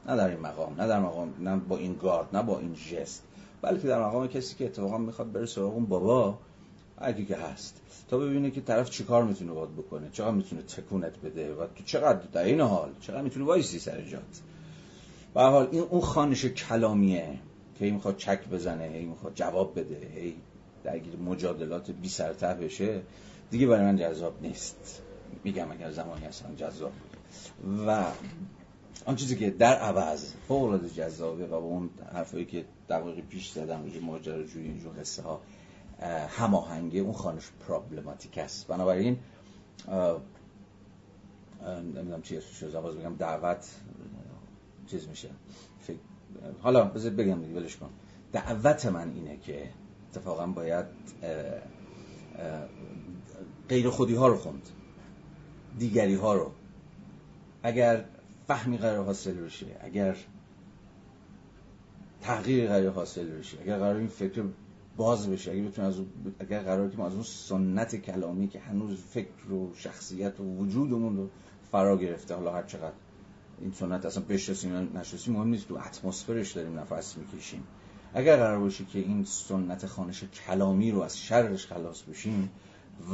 نه 0.07 0.17
در 0.17 0.29
این 0.29 0.41
مقام 0.41 0.81
نه 0.81 0.87
در 0.87 1.01
مقام 1.01 1.35
نه 1.41 1.57
با 1.57 1.77
این 1.77 1.95
گارد 1.95 2.37
نه 2.37 2.43
با 2.43 2.59
این 2.59 2.75
جست 2.75 3.23
بلکه 3.63 3.89
در 3.89 4.05
مقام 4.05 4.27
کسی 4.27 4.57
که 4.57 4.65
اتفاقا 4.65 4.99
می‌خواد 4.99 5.33
بره 5.33 5.47
سراغ 5.47 5.75
اون 5.75 5.87
بابا 5.87 6.39
اگه 6.99 7.25
که 7.25 7.37
هست. 7.37 7.81
تا 8.09 8.19
ببینه 8.19 8.51
که 8.51 8.61
طرف 8.61 8.91
چیکار 8.91 9.25
می‌تونه 9.25 9.53
باد 9.53 9.73
بکنه 9.73 10.11
چقدر 10.13 10.31
می‌تونه 10.31 10.63
تکونت 10.63 11.19
بده 11.19 11.55
و 11.55 11.67
تو 11.67 11.85
چقدر 11.85 12.27
در 12.33 12.45
این 12.45 12.61
حال 12.61 12.91
چقدر 13.01 13.23
می‌تونه 13.23 13.47
وایسی 13.47 13.79
سر 13.79 14.01
جات. 14.01 14.41
به 15.35 15.43
حال 15.43 15.69
این 15.73 15.83
اون 15.83 16.01
خانش 16.01 16.45
کلامیه. 16.45 17.39
این 17.85 17.95
می‌خواد 17.95 18.17
چک 18.17 18.49
بزنه 18.49 18.85
هی 18.85 19.05
می‌خواد 19.05 19.35
جواب 19.35 19.81
بده 19.81 20.11
هی 20.15 20.35
درگیر 20.85 21.17
مجادلات 21.17 21.91
بی 21.91 22.09
سرته 22.09 22.47
بشه. 22.47 23.03
دیگه 23.51 23.67
برای 23.67 23.85
من 23.85 23.97
جذاب 23.97 24.43
نیست. 24.43 25.03
میگم 25.45 25.73
اگر 25.73 25.91
زمانی 25.91 26.27
اصلا 26.27 26.55
جذاب 26.55 26.93
و 27.87 28.05
آن 29.05 29.17
چیزی 29.17 29.37
که 29.37 29.51
در 29.51 29.79
عوض 29.79 30.33
فوق 30.49 30.63
العاده 30.63 30.91
جذابه 30.91 31.47
و 31.47 31.51
با 31.51 31.57
اون 31.57 31.91
حرفایی 32.13 32.45
که 32.45 32.65
دقیقی 32.89 33.23
پیش 33.23 33.51
زدم 33.51 33.83
روی 33.83 33.99
ماجراجویی 33.99 34.67
اینجور 34.69 35.01
قصه 35.01 35.23
ها 35.23 35.41
هماهنگی 36.29 37.01
اون 37.01 37.13
خانش 37.13 37.51
پرابلماتیک 37.69 38.39
است. 38.39 38.67
بنابراین 38.67 39.19
نمی‌دونم 41.63 42.23
چی 42.23 42.37
اسمش 42.37 42.75
بگم 42.75 43.17
دعوت 43.17 43.67
چیز 44.87 45.09
میشه. 45.09 45.29
حالا 46.63 46.85
بذار 46.85 47.11
بگم 47.11 47.43
دیگه 47.43 47.61
ولش 47.61 47.77
کن. 47.77 47.91
دعوت 48.33 48.87
من 48.87 49.11
اینه 49.11 49.37
که 49.37 49.71
اتفاقا 50.11 50.47
باید 50.47 50.87
غیر 53.69 53.91
خودی 53.91 54.15
ها 54.15 54.29
رو 54.29 54.37
خوند. 54.37 54.69
دیگری 55.79 56.15
ها 56.15 56.35
رو. 56.35 56.51
اگر 57.63 58.05
فهمی 58.49 58.79
قرار 58.79 59.05
حاصل 59.05 59.35
بشه 59.35 59.67
اگر 59.81 60.17
تغییر 62.21 62.69
قرار 62.69 62.91
حاصل 62.91 63.27
بشه 63.27 63.59
اگر 63.61 63.79
قرار 63.79 63.97
این 63.97 64.07
فکر 64.07 64.45
باز 64.97 65.31
بشه 65.31 65.51
اگر 65.51 65.63
بتون 65.63 65.85
از 65.85 65.95
اگر 66.39 66.61
قرار 66.61 66.91
که 66.91 66.97
ما 66.97 67.07
از 67.07 67.13
اون 67.15 67.23
سنت 67.23 67.97
کلامی 67.97 68.49
که 68.49 68.61
هنوز 68.61 68.97
فکر 68.97 69.53
و 69.53 69.75
شخصیت 69.75 70.41
و 70.41 70.45
وجودمون 70.45 71.17
رو 71.17 71.29
فرا 71.73 71.97
گرفته 71.97 72.35
حالا 72.35 72.53
هر 72.53 72.63
چقدر 72.63 72.93
این 73.61 73.73
سنت 73.73 74.07
اصلا 74.07 74.23
بشناسیم 74.29 74.73
یا 74.73 74.81
نشناسیم 74.81 75.35
مهم 75.35 75.49
نیست. 75.49 75.69
تو 75.69 75.75
اتمسفرش 75.75 76.53
داریم 76.53 76.79
نفس 76.79 77.17
می‌کشیم. 77.17 77.65
اگر 78.15 78.37
قرار 78.37 78.59
باشه 78.59 78.85
که 78.85 78.99
این 78.99 79.25
سنت 79.25 79.87
خانش 79.87 80.25
کلامی 80.25 80.91
رو 80.91 81.01
از 81.01 81.19
شرش 81.19 81.67
خلاص 81.67 82.03
بشیم 82.03 82.51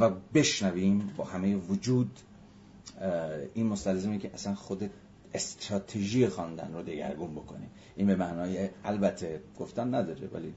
و 0.00 0.10
بشنویم 0.10 1.10
با 1.16 1.24
همه 1.24 1.56
وجود 1.56 2.20
این 3.54 3.66
مستلزمه 3.66 4.18
که 4.18 4.30
اصلا 4.34 4.54
خود 4.54 4.90
استراتژی 5.34 6.28
خواندن 6.28 6.70
رو 6.74 6.82
دگرگون 6.82 7.34
بکنیم. 7.34 7.70
این 7.96 8.06
به 8.06 8.16
معنای 8.16 8.68
البته 8.84 9.42
گفتن 9.58 9.94
نداره 9.94 10.28
ولی 10.34 10.54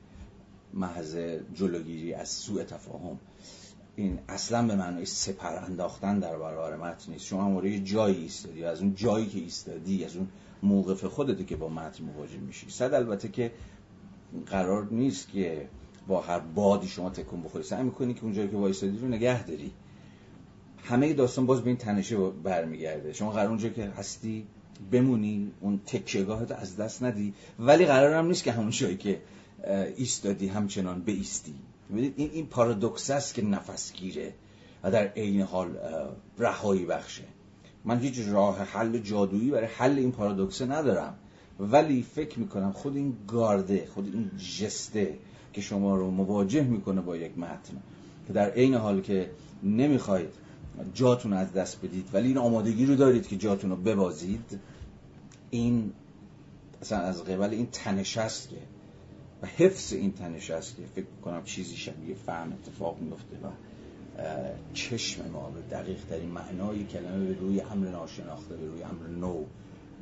محض 0.74 1.18
جلوگیری 1.54 2.14
از 2.14 2.30
سوء 2.30 2.64
تفاهم. 2.64 3.20
این 4.00 4.20
اصلا 4.30 4.68
به 4.68 4.76
معنای 4.76 5.06
سپر 5.06 5.56
انداختن 5.56 6.20
در 6.20 6.38
برابر 6.38 6.76
متن 6.76 7.12
نیست. 7.12 7.26
شما 7.26 7.50
مورد 7.50 7.78
جایی 7.78 8.16
ایستادی 8.16 8.64
از 8.64 8.82
اون 8.82 8.96
جایی 8.96 9.26
که 9.26 9.40
ایستادی 9.40 10.06
از 10.06 10.16
اون 10.16 10.28
موقف 10.64 11.06
خودتی 11.06 11.46
که 11.46 11.56
با 11.56 11.70
متن 11.70 12.04
مواجه 12.04 12.38
میشی. 12.38 12.70
صد 12.70 12.94
البته 12.94 13.28
که 13.28 13.52
قرار 14.46 14.88
نیست 14.92 15.30
که 15.30 15.68
با 16.08 16.22
هر 16.22 16.40
بادی 16.40 16.88
شما 16.88 17.10
تکون 17.10 17.42
بخوری. 17.44 17.64
سعی 17.64 17.84
می‌کنی 17.84 18.14
که 18.14 18.24
اونجایی 18.24 18.50
که 18.50 18.58
وایستادی 18.58 18.98
رو 18.98 19.08
نگه 19.08 19.44
داری. 19.44 19.72
همه 20.84 21.14
داستان 21.14 21.46
باز 21.46 21.62
به 21.62 21.68
این 21.68 21.78
تنشه 21.78 22.18
برمیگرده. 22.30 23.14
شما 23.14 23.32
قرار 23.32 23.50
اونجا 23.50 23.70
که 23.70 23.90
هستی 23.90 24.48
بمونی 24.92 25.52
اون 25.62 25.80
تکیهگاهت 25.86 26.52
از 26.52 26.78
دست 26.78 27.04
ندی. 27.04 27.34
ولی 27.60 27.86
قرار 27.86 28.14
هم 28.14 28.26
نیست 28.26 28.44
که 28.44 28.52
همون 28.52 28.70
جایی 28.70 28.98
که 28.98 29.22
ایستادی 29.96 30.48
همچنان 30.48 31.02
ایستی 31.96 32.14
این 32.18 32.30
این 32.34 32.46
پارادوکس 32.46 33.10
است 33.10 33.34
که 33.34 33.42
نفس 33.42 33.94
گیره 33.94 34.34
و 34.84 34.92
در 34.92 35.08
عین 35.08 35.42
حال 35.42 35.78
رهایی 36.38 36.86
بخشه. 36.86 37.24
من 37.86 38.00
هیچ 38.00 38.20
راه 38.28 38.60
حل 38.60 38.98
جادویی 38.98 39.52
برای 39.52 39.68
حل 39.68 40.00
این 40.00 40.12
پارادوکسه 40.12 40.66
ندارم. 40.66 41.18
ولی 41.60 42.04
فکر 42.04 42.40
می‌کنم 42.40 42.72
خود 42.72 42.96
این 42.96 43.18
گارده 43.28 43.88
خود 43.94 44.06
این 44.14 44.32
جسته 44.60 45.18
که 45.54 45.62
شما 45.62 45.96
رو 45.96 46.12
مواجه 46.12 46.64
می‌کنه 46.64 47.02
با 47.02 47.18
یک 47.18 47.38
متن 47.38 47.78
که 48.28 48.34
در 48.34 48.50
عین 48.50 48.74
حال 48.74 49.02
که 49.02 49.32
نمی‌خواید 49.64 50.30
جاتون 50.94 51.34
از 51.34 51.54
دست 51.54 51.78
بدید 51.86 52.10
ولی 52.14 52.28
این 52.28 52.38
آمادگی 52.38 52.86
رو 52.86 52.96
دارید 52.96 53.28
که 53.28 53.38
جاتون 53.38 53.70
رو 53.70 53.76
ببازید 53.76 54.60
این 55.50 55.94
اصلا 56.82 56.98
از 56.98 57.24
قبل 57.24 57.50
این 57.50 57.68
تنش 57.72 58.18
است 58.18 58.50
که 58.50 58.56
و 59.42 59.48
حفظ 59.48 59.94
این 59.94 60.14
تنش 60.14 60.52
است 60.52 60.76
که 60.76 60.84
فکر 60.96 61.06
کنم 61.26 61.44
چیزی 61.44 61.76
شبیه 61.76 62.16
فهم 62.16 62.54
اتفاق 62.54 63.00
میفته 63.00 63.36
و 63.44 63.50
چشم 64.74 65.32
ما 65.32 65.50
به 65.50 65.62
دقیق 65.62 66.06
ترین 66.06 66.30
معنای 66.30 66.86
کلمه 66.86 67.26
به 67.26 67.34
روی 67.40 67.62
امر 67.62 67.88
ناشناخته 67.88 68.56
به 68.56 68.68
روی 68.68 68.84
امر 68.84 69.08
نو 69.08 69.44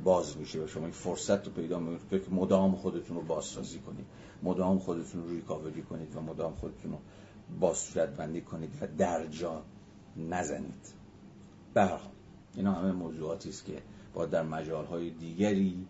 باز 0.04 0.36
میشه 0.36 0.64
و 0.64 0.66
شما 0.66 0.82
این 0.82 0.92
فرصت 0.92 1.46
رو 1.46 1.52
پیدا 1.52 1.78
می‌کنید 1.78 2.24
که 2.24 2.30
مدام 2.30 2.76
خودتون 2.76 3.16
رو 3.16 3.22
بازسازی 3.22 3.78
کنید 3.78 4.06
مدام 4.42 4.78
خودتون 4.78 5.22
رو 5.22 5.30
ریکاوری 5.30 5.82
کنید 5.82 6.16
و 6.16 6.20
مدام 6.20 6.54
خودتون 6.54 6.92
رو 6.92 6.98
بازصورت 7.60 8.16
بندی 8.16 8.40
کنید 8.40 8.70
و 8.80 8.86
درجا 8.98 9.62
نزنید. 10.16 10.94
برحال 11.74 12.10
اینا 12.54 12.72
همه 12.72 12.92
موضوعاتی 12.92 13.48
است 13.48 13.64
که 13.64 13.82
با 14.14 14.26
در 14.26 14.42
مجالهای 14.42 15.10
دیگری 15.10 15.86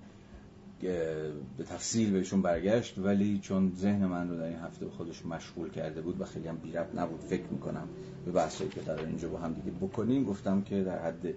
به 0.80 1.64
تفصیل 1.68 2.12
بهشون 2.12 2.42
برگشت 2.42 2.98
ولی 2.98 3.38
چون 3.38 3.72
ذهن 3.76 4.06
من 4.06 4.28
رو 4.28 4.36
در 4.36 4.44
این 4.44 4.58
هفته 4.58 4.86
خودش 4.88 5.26
مشغول 5.26 5.70
کرده 5.70 6.00
بود 6.00 6.20
و 6.20 6.24
خیلی 6.24 6.48
هم 6.48 6.56
بیرب 6.56 6.90
نبود 6.94 7.20
فکر 7.20 7.46
می‌کنم 7.50 7.88
به 8.24 8.32
بحثایی 8.32 8.70
که 8.70 8.80
در 8.80 8.98
اینجا 8.98 9.28
با 9.28 9.38
هم 9.38 9.52
دیگه 9.52 9.70
بکنیم 9.70 10.24
گفتم 10.24 10.62
که 10.62 10.84
در 10.84 10.98
حد 10.98 11.34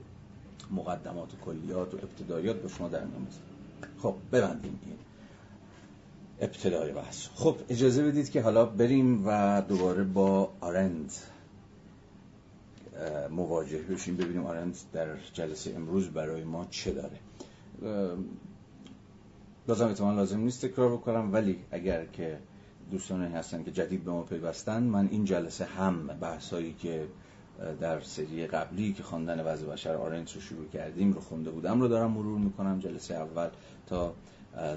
مقدمات 0.71 1.33
و 1.33 1.37
کلیات 1.37 1.93
و 1.93 1.97
ابتدایات 1.97 2.61
با 2.61 2.69
شما 2.69 2.87
در 2.89 3.03
میان 3.03 3.27
خب 3.97 4.15
ببندیم 4.31 4.79
این 4.85 4.95
ابتدای 6.41 6.91
بحث. 6.91 7.27
خب 7.35 7.55
اجازه 7.69 8.03
بدید 8.03 8.29
که 8.29 8.41
حالا 8.41 8.65
بریم 8.65 9.27
و 9.27 9.61
دوباره 9.67 10.03
با 10.03 10.51
آرند 10.61 11.11
مواجه 13.31 13.77
بشیم 13.77 14.17
ببینیم 14.17 14.45
آرند 14.45 14.77
در 14.93 15.07
جلسه 15.33 15.73
امروز 15.75 16.07
برای 16.09 16.43
ما 16.43 16.67
چه 16.69 16.91
داره. 16.91 17.19
بازم 19.69 19.87
احتمال 19.87 20.15
لازم 20.15 20.39
نیست 20.39 20.65
تکرار 20.65 20.91
بکنم 20.91 21.33
ولی 21.33 21.59
اگر 21.71 22.05
که 22.05 22.37
دوستان 22.91 23.21
هستن 23.21 23.63
که 23.63 23.71
جدید 23.71 24.03
به 24.03 24.11
ما 24.11 24.23
پیوستن 24.23 24.83
من 24.83 25.07
این 25.11 25.25
جلسه 25.25 25.65
هم 25.65 26.07
بحثایی 26.07 26.73
که 26.73 27.07
در 27.81 28.01
سری 28.01 28.47
قبلی 28.47 28.93
که 28.93 29.03
خواندن 29.03 29.45
وضع 29.45 29.65
بشر 29.65 29.95
آرنت 29.95 30.33
رو 30.35 30.41
شروع 30.41 30.67
کردیم 30.67 31.13
رو 31.13 31.21
خونده 31.21 31.51
بودم 31.51 31.81
رو 31.81 31.87
دارم 31.87 32.11
مرور 32.11 32.39
می‌کنم. 32.39 32.79
جلسه 32.79 33.13
اول 33.15 33.49
تا 33.87 34.13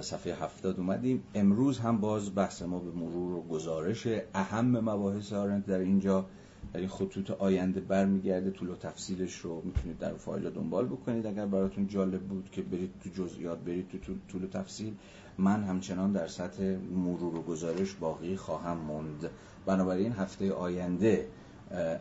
صفحه 0.00 0.34
هفتاد 0.34 0.78
اومدیم. 0.78 1.22
امروز 1.34 1.78
هم 1.78 1.98
باز 1.98 2.34
بحث 2.34 2.62
ما 2.62 2.78
به 2.78 2.90
مرور 2.90 3.32
و 3.32 3.42
گزارش 3.42 4.08
اهم 4.34 4.66
مباحث 4.66 5.32
آرنت 5.32 5.66
در 5.66 5.78
اینجا 5.78 6.26
در 6.72 6.80
این 6.80 6.88
خطوط 6.88 7.30
آینده 7.30 7.80
برمیگرده 7.80 8.50
طول 8.50 8.68
و 8.68 8.76
تفصیلش 8.76 9.36
رو 9.36 9.62
می‌تونید 9.64 9.98
در 9.98 10.14
فایل 10.14 10.50
دنبال 10.50 10.86
بکنید. 10.86 11.26
اگر 11.26 11.46
براتون 11.46 11.86
جالب 11.86 12.20
بود 12.20 12.48
که 12.52 12.62
برید 12.62 12.90
تو 13.04 13.10
جزئیات 13.10 13.58
برید 13.58 14.00
تو 14.02 14.14
طول 14.28 14.44
و 14.44 14.46
تفصیل 14.46 14.94
من 15.38 15.64
همچنان 15.64 16.12
در 16.12 16.26
سطح 16.26 16.76
مرور 16.94 17.34
و 17.34 17.42
گزارش 17.42 17.94
باقی 17.94 18.36
خواهم 18.36 18.76
موند. 18.76 19.30
بنابراین 19.66 20.12
هفته 20.12 20.52
آینده 20.52 21.26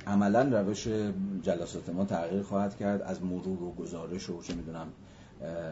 عملا 0.07 0.61
روش 0.61 0.87
جلسات 1.41 1.89
ما 1.89 2.05
تغییر 2.05 2.41
خواهد 2.41 2.77
کرد. 2.77 3.01
از 3.01 3.23
مرور 3.23 3.63
و 3.63 3.71
گزارش 3.71 4.29
و 4.29 4.41
چه 4.41 4.55
می‌دونم 4.55 4.87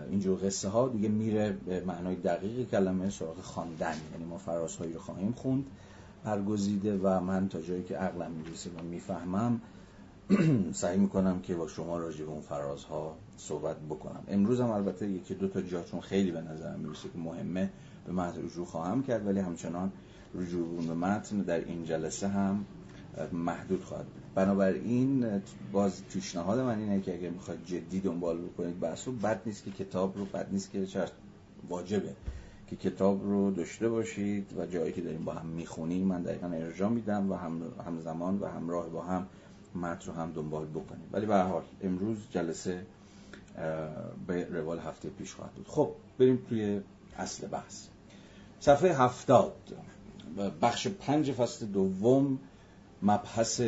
اینجور 0.09 0.39
قصه 0.45 0.69
ها 0.69 0.87
دیگه 0.87 1.09
میره 1.09 1.57
به 1.65 1.83
معنای 1.85 2.15
دقیق 2.15 2.69
کلمه 2.69 3.09
سراغ 3.09 3.37
خواندن. 3.37 3.95
یعنی 4.13 4.25
ما 4.25 4.37
فرازهایی 4.37 4.97
خواهیم 4.97 5.31
خوند. 5.31 5.65
برگزیده 6.23 6.97
و 6.97 7.19
من 7.19 7.49
تا 7.49 7.61
جایی 7.61 7.83
که 7.83 7.97
عقلم 7.97 8.31
می‌رسه 8.31 8.69
و 8.69 8.83
می‌فهمم 8.83 9.61
سعی 10.73 10.97
می‌کنم 10.97 11.39
که 11.41 11.55
با 11.55 11.67
شما 11.67 11.97
راجع 11.97 12.25
به 12.25 12.31
اون 12.31 12.41
فرازها 12.41 13.15
صحبت 13.37 13.77
بکنم. 13.89 14.23
امروز 14.27 14.61
هم 14.61 14.69
البته 14.69 15.07
یکی 15.07 15.33
دو 15.33 15.47
تا 15.47 15.61
جا 15.61 15.83
چون 15.83 15.99
خیلی 15.99 16.31
به 16.31 16.41
نظرم 16.41 16.79
می‌رسه 16.79 17.09
که 17.09 17.17
مهمه 17.17 17.69
به 18.05 18.13
متن 18.13 18.45
رجوع 18.45 18.65
خواهم 18.65 19.03
کرد 19.03 19.27
ولی 19.27 19.39
همچنان 19.39 19.91
رجوع 20.35 20.85
به 20.87 20.93
متن 20.93 21.37
در 21.37 21.65
این 21.65 21.85
جلسه 21.85 22.27
هم 22.27 22.65
محدود 23.33 23.83
خواهد 23.83 24.05
بنابراین 24.35 25.41
باز 25.71 26.03
پیشنهاد 26.07 26.59
من 26.59 26.79
اینه 26.79 27.01
که 27.01 27.13
اگر 27.13 27.29
می‌خواید 27.29 27.65
جدی 27.65 27.99
دنبال 27.99 28.37
بکنید 28.37 28.79
بحث 28.79 29.07
رو 29.07 29.13
بد 29.13 29.41
نیست 29.45 29.63
که 29.63 29.71
کتاب 29.71 30.17
رو 30.17 30.25
بد 30.25 30.47
نیست 30.51 30.71
که 30.71 30.85
چرا 30.85 31.05
واجبه. 31.69 32.15
که 32.69 32.75
کتاب 32.75 33.23
رو 33.23 33.51
داشته 33.51 33.89
باشید 33.89 34.53
و 34.57 34.65
جایی 34.65 34.93
که 34.93 35.01
داریم 35.01 35.23
با 35.23 35.33
هم 35.33 35.45
می‌خونیم 35.45 36.07
من 36.07 36.21
دقیقا 36.21 36.47
ارجاع 36.47 36.89
میدم 36.89 37.31
و 37.31 37.35
هم 37.35 37.61
همزمان 37.85 38.39
و 38.39 38.45
همراه 38.45 38.89
با 38.89 39.01
هم 39.01 39.27
متن 39.75 40.11
رو 40.11 40.13
هم 40.13 40.31
دنبال 40.31 40.65
بکنیم. 40.65 41.09
ولی 41.11 41.25
به 41.25 41.41
حال 41.41 41.63
امروز 41.83 42.17
جلسه 42.31 42.85
به 44.27 44.47
روال 44.51 44.79
هفته 44.79 45.09
پیش 45.09 45.33
خواهد 45.33 45.51
بود. 45.51 45.67
خب 45.67 45.91
بریم 46.19 46.45
توی 46.49 46.81
اصل 47.17 47.47
بحث. 47.47 47.87
صفحه 48.59 48.97
هفتاد 48.97 49.53
بخش 50.61 50.87
پنج 50.87 51.31
فصل 51.31 51.65
دوم 51.65 52.39
مبحث 53.01 53.61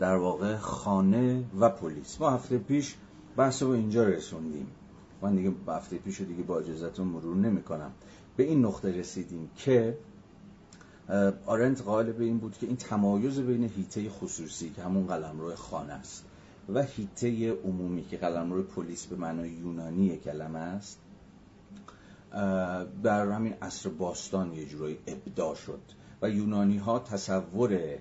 در 0.00 0.16
واقع 0.16 0.56
خانه 0.56 1.44
و 1.60 1.68
پلیس. 1.68 2.20
ما 2.20 2.30
هفته 2.30 2.58
پیش 2.58 2.94
بحث 3.36 3.62
رو 3.62 3.70
اینجا 3.70 4.04
رسوندیم. 4.04 4.66
من 5.24 5.34
دیگه 5.34 5.52
هفته 5.68 5.98
پیش 5.98 6.20
دیگه 6.20 6.42
با 6.42 6.58
اجازتون 6.58 7.08
مرور 7.08 7.36
نمی 7.36 7.62
کنم 7.62 7.90
به 8.36 8.42
این 8.42 8.64
نقطه 8.64 8.98
رسیدیم 8.98 9.50
که 9.56 9.98
آرنت 11.46 11.82
قائل 11.82 12.12
به 12.12 12.24
این 12.24 12.38
بود 12.38 12.58
که 12.58 12.66
این 12.66 12.76
تمایز 12.76 13.40
بین 13.40 13.70
هیته 13.76 14.10
خصوصی 14.10 14.70
که 14.70 14.82
همون 14.82 15.06
قلمرو 15.06 15.54
خانه 15.54 15.92
است 15.92 16.24
و 16.68 16.82
هیته 16.82 17.52
عمومی 17.52 18.04
که 18.04 18.16
قلمرو 18.16 18.62
پلیس 18.62 19.06
به 19.06 19.16
معنای 19.16 19.50
یونانی 19.50 20.16
کلمه 20.16 20.58
است 20.58 20.98
در 23.02 23.30
همین 23.30 23.54
عصر 23.62 23.88
باستان 23.88 24.52
یه 24.52 24.66
جورایی 24.66 24.98
ابدا 25.06 25.54
شد 25.54 25.80
و 26.22 26.30
یونانی 26.30 26.76
ها 26.76 26.98
تصور 26.98 27.98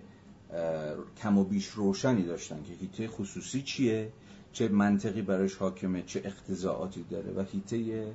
کم 1.17 1.37
و 1.37 1.43
بیش 1.43 1.67
روشنی 1.67 2.23
داشتن 2.23 2.63
که 2.63 2.73
هیته 2.73 3.07
خصوصی 3.07 3.61
چیه 3.61 4.11
چه 4.53 4.67
منطقی 4.67 5.21
برایش 5.21 5.55
حاکمه 5.55 6.03
چه 6.03 6.21
اقتضاعاتی 6.25 7.05
داره 7.09 7.31
و 7.31 7.43
هیته 7.51 8.07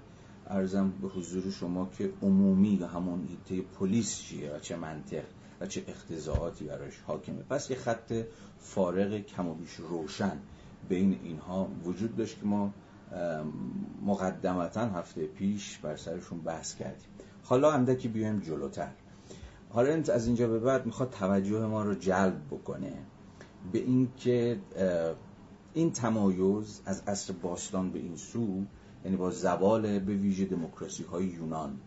ارزم 0.46 0.92
به 1.02 1.08
حضور 1.08 1.50
شما 1.50 1.90
که 1.98 2.10
عمومی 2.22 2.76
و 2.76 2.86
همون 2.86 3.28
هیته 3.28 3.68
پلیس 3.78 4.18
چیه 4.18 4.52
و 4.52 4.58
چه 4.58 4.76
منطق 4.76 5.24
و 5.60 5.66
چه 5.66 5.84
اقتضاعاتی 5.86 6.64
برایش 6.64 6.94
حاکمه. 7.06 7.42
پس 7.42 7.70
یه 7.70 7.76
خط 7.76 8.14
فارغ 8.58 9.18
کم 9.18 9.48
و 9.48 9.54
بیش 9.54 9.74
روشن 9.74 10.38
بین 10.88 11.18
اینها 11.22 11.68
وجود 11.84 12.16
داشت 12.16 12.40
که 12.40 12.46
ما 12.46 12.74
مقدمتا 14.06 14.80
هفته 14.80 15.26
پیش 15.26 15.78
بر 15.78 15.96
سرشون 15.96 16.38
بحث 16.38 16.74
کردیم. 16.74 17.08
حالا 17.44 17.72
اندکی 17.72 18.08
بیایم 18.08 18.40
جلوتر. 18.40 18.90
حالا 19.70 20.02
از 20.14 20.26
اینجا 20.26 20.48
به 20.48 20.58
بعد 20.58 20.86
می‌خواد 20.86 21.10
توجه 21.10 21.66
ما 21.66 21.82
رو 21.82 21.94
جلب 21.94 22.46
بکنه 22.50 22.92
به 23.72 23.78
اینکه 23.78 24.58
این 25.78 25.92
تمایز 25.92 26.80
از 26.84 27.02
عصر 27.06 27.32
باستان 27.32 27.90
به 27.90 27.98
این 27.98 28.16
سو 28.16 28.64
یعنی 29.04 29.16
با 29.16 29.30
زوال 29.30 29.98
به 29.98 30.14
ویژه 30.14 30.44
دموکراسی 30.44 31.02
های 31.02 31.24
یونان 31.24 31.80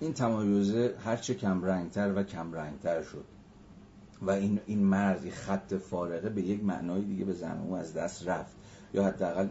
این 0.00 0.12
تمایزه 0.12 0.94
هرچه 1.04 1.34
کم 1.34 1.62
رنگتر 1.62 2.12
و 2.16 2.22
کم 2.22 2.52
رنگتر 2.52 3.02
شد. 3.02 3.24
و 4.22 4.30
این 4.30 4.60
این 4.66 4.84
مرزی 4.84 5.30
خط 5.30 5.74
فارغه 5.74 6.28
به 6.28 6.42
یک 6.42 6.64
معنای 6.64 7.02
دیگه 7.02 7.24
به 7.24 7.32
زمانو 7.32 7.74
از 7.74 7.94
دست 7.94 8.28
رفت. 8.28 8.56
یا 8.94 9.04
حداقل 9.04 9.48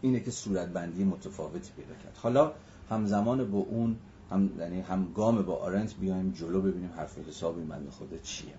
اینه 0.00 0.20
که 0.20 0.30
صورتبندی 0.30 1.04
متفاوتی 1.04 1.72
پیدا 1.76 1.94
کرد. 1.94 2.16
حالا 2.16 2.52
همزمان 2.90 3.50
با 3.50 3.58
اون 3.58 3.96
هم 4.30 4.50
یعنی 4.58 4.80
هم 4.80 5.12
گام 5.12 5.42
با 5.42 5.56
آرنت 5.56 5.94
بیایم 5.94 6.30
جلو 6.30 6.60
ببینیم 6.60 6.90
حرف 6.96 7.18
حساب 7.18 7.58
این 7.58 7.68
بنده 7.68 7.90
خدا 7.90 8.18
چیه. 8.22 8.54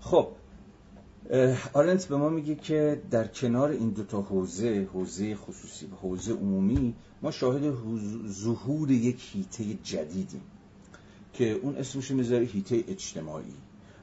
خب 0.00 0.28
آرنت 1.72 2.06
به 2.06 2.16
ما 2.16 2.28
میگه 2.28 2.54
که 2.54 3.02
در 3.10 3.26
کنار 3.26 3.70
این 3.70 3.90
دوتا 3.90 4.22
حوزه 4.22 4.88
حوزه 4.92 5.36
خصوصی 5.36 5.86
و 5.86 5.94
حوزه 5.94 6.32
عمومی 6.32 6.94
ما 7.22 7.30
شاهد 7.30 7.74
ظهور 8.28 8.90
یک 8.90 9.30
هیته 9.32 9.64
جدیدیم 9.82 10.42
که 11.32 11.52
اون 11.52 11.76
اسمش 11.76 12.10
می‌ذاره 12.10 12.44
هیته 12.44 12.84
اجتماعی. 12.88 13.54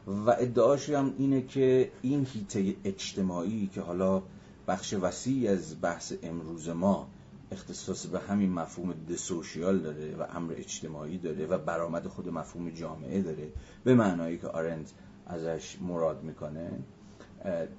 و 0.08 0.30
ادعاش 0.30 0.90
هم 0.90 1.14
اینه 1.18 1.42
که 1.42 1.92
این 2.02 2.28
هیته 2.34 2.76
اجتماعی 2.84 3.70
که 3.74 3.82
حالا 3.82 4.24
بخش 4.68 4.94
وسیعی 4.94 5.48
از 5.48 5.82
بحث 5.82 6.14
امروز 6.24 6.70
ما 6.70 7.08
اختصاص 7.52 8.06
به 8.06 8.20
همین 8.20 8.52
مفهوم 8.52 8.94
دسوشیال 9.10 9.80
داره 9.80 10.16
و 10.16 10.26
امر 10.34 10.54
اجتماعی 10.58 11.18
داره 11.18 11.46
و 11.46 11.58
برآمد 11.58 12.08
خود 12.08 12.30
مفهوم 12.30 12.70
جامعه 12.70 13.22
داره 13.22 13.52
به 13.84 13.96
معنایی 13.96 14.38
که 14.38 14.48
آرنت 14.48 14.92
ازش 15.28 15.78
مراد 15.82 16.24
می‌کنه. 16.24 16.80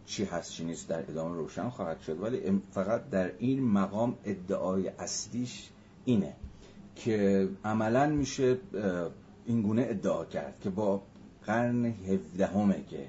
چی 0.06 0.24
هست 0.24 0.52
چی 0.52 0.64
نیست 0.64 0.88
در 0.88 1.10
ادامه 1.10 1.36
روشن 1.36 1.68
خواهد 1.68 2.00
شد. 2.00 2.22
ولی 2.22 2.62
فقط 2.70 3.10
در 3.10 3.32
این 3.38 3.64
مقام 3.64 4.16
ادعای 4.24 4.88
اصلیش 4.88 5.70
اینه 6.04 6.32
که 6.96 7.48
عملا 7.64 8.06
میشه 8.06 8.58
اینگونه 9.46 9.86
ادعا 9.88 10.24
کرد 10.24 10.60
که 10.60 10.70
با 10.70 11.02
قرن 11.46 11.84
هفدهمه 11.84 12.84
که 12.90 13.08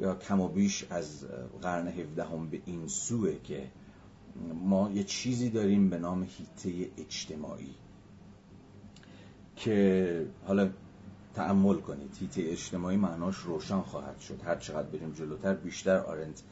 یا 0.00 0.14
کم 0.14 0.40
و 0.40 0.48
بیش 0.48 0.86
از 0.90 1.26
قرن 1.62 1.88
هفدهم 1.88 2.50
به 2.50 2.60
این 2.66 2.88
سوه 2.88 3.34
که 3.44 3.62
ما 4.64 4.90
یه 4.94 5.04
چیزی 5.04 5.50
داریم 5.50 5.90
به 5.90 5.98
نام 5.98 6.22
هیته 6.22 6.90
اجتماعی 6.98 7.74
که 9.56 10.26
حالا 10.46 10.70
تعمل 11.34 11.76
کنید. 11.76 12.16
هیته 12.20 12.42
اجتماعی 12.46 12.96
معناش 12.96 13.36
روشن 13.36 13.80
خواهد 13.80 14.18
شد. 14.18 14.40
هر 14.44 14.56
چقدر 14.56 14.88
بریم 14.88 15.12
جلوتر 15.12 15.54
بیشتر 15.54 15.96
آرنت 15.96 16.42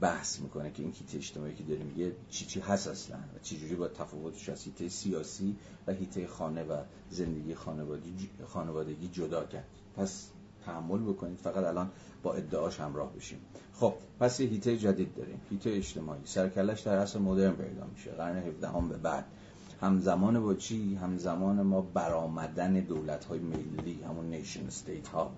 بحث 0.00 0.40
می‌کنه 0.40 0.70
که 0.70 0.82
این 0.82 0.92
هیته 0.92 1.16
اجتماعی 1.16 1.54
که 1.54 1.64
داریم 1.64 1.92
یه 1.96 2.12
چی 2.28 2.46
چی 2.46 2.60
هست 2.60 2.88
اصلا 2.88 3.16
و 3.16 3.38
چی 3.42 3.58
جوری 3.58 3.74
با 3.74 3.88
تفاوتش 3.88 4.48
از 4.48 4.64
هیته 4.64 4.88
سیاسی 4.88 5.56
و 5.86 5.92
هیته 5.92 6.26
خانه 6.26 6.64
و 6.64 6.82
زندگی 7.10 7.54
خانوادگی, 7.54 8.30
خانوادگی 8.46 9.08
جدا 9.08 9.44
کرد. 9.44 9.68
پس 9.96 10.30
تحمل 10.66 10.98
بکنید. 10.98 11.38
فقط 11.38 11.64
الان 11.64 11.90
با 12.22 12.34
ادعاش 12.34 12.80
همراه 12.80 13.12
بشیم. 13.12 13.38
خب 13.72 13.94
پس 14.20 14.40
یه 14.40 14.48
هیته 14.48 14.76
جدید 14.76 15.14
داریم. 15.14 15.40
هیته 15.50 15.70
اجتماعی. 15.70 16.20
سرکلش 16.24 16.80
در 16.80 16.96
اصل 16.96 17.18
مدرن 17.18 17.52
پیدا 17.52 17.86
میشه. 17.86 18.10
قرن 18.10 18.36
17 18.36 18.68
هم 18.68 18.88
به 18.88 18.96
بعد. 18.96 19.24
همزمان 19.80 20.40
با 20.40 20.54
چی؟ 20.54 20.94
همزمان 20.94 21.62
ما 21.62 21.80
برآمدن 21.80 22.72
دولت 22.72 23.24
های 23.24 23.38
ملی 23.38 24.02
همون 24.02 24.30
نیشن 24.30 24.66
استیت 24.66 25.08
ها 25.08 25.30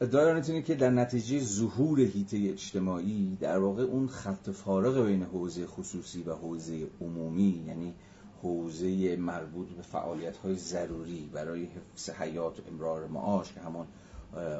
ادعای 0.00 0.32
اینه 0.32 0.62
که 0.62 0.74
در 0.74 0.90
نتیجه 0.90 1.40
ظهور 1.40 2.00
هیته 2.00 2.36
اجتماعی 2.36 3.36
در 3.40 3.58
واقع 3.58 3.82
اون 3.82 4.08
خط 4.08 4.50
فارغ 4.50 5.06
بین 5.06 5.22
حوزه 5.22 5.66
خصوصی 5.66 6.22
و 6.22 6.34
حوزه 6.34 6.86
عمومی 7.00 7.64
یعنی 7.66 7.94
حوزه 8.42 9.16
مربوط 9.16 9.68
به 9.68 9.82
فعالیت 9.82 10.36
های 10.36 10.56
ضروری 10.56 11.30
برای 11.32 11.64
حفظ 11.64 12.10
حیات 12.10 12.60
و 12.60 12.62
امرار 12.72 13.06
معاش 13.06 13.52
که 13.52 13.60
همون 13.60 13.86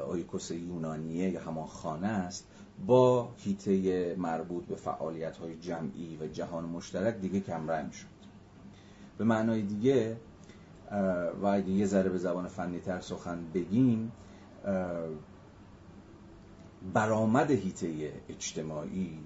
اویکوس 0.09 0.51
یونانیه 0.51 1.31
یا 1.31 1.41
همان 1.41 1.67
خانه 1.67 2.07
است. 2.07 2.47
با 2.87 3.33
هیته 3.37 4.15
مربوط 4.19 4.65
به 4.65 4.77
فعالیت 4.77 5.37
های 5.37 5.57
جمعی 5.57 6.19
و 6.21 6.27
جهان 6.27 6.65
مشترک 6.65 7.17
دیگه 7.17 7.41
کمرنگ 7.41 7.93
شد. 7.93 8.07
به 9.19 9.25
معنای 9.25 9.63
دیگه 9.63 10.17
و 11.43 11.47
اگه 11.47 11.71
یه 11.71 11.87
ذره 11.87 12.11
به 12.11 12.19
زبان 12.19 12.49
فنی 12.49 12.81
تر 12.81 13.01
سخن 13.01 13.45
بگیم 13.55 14.13
برآمد 16.95 17.51
هیته 17.51 18.13
اجتماعی 18.29 19.19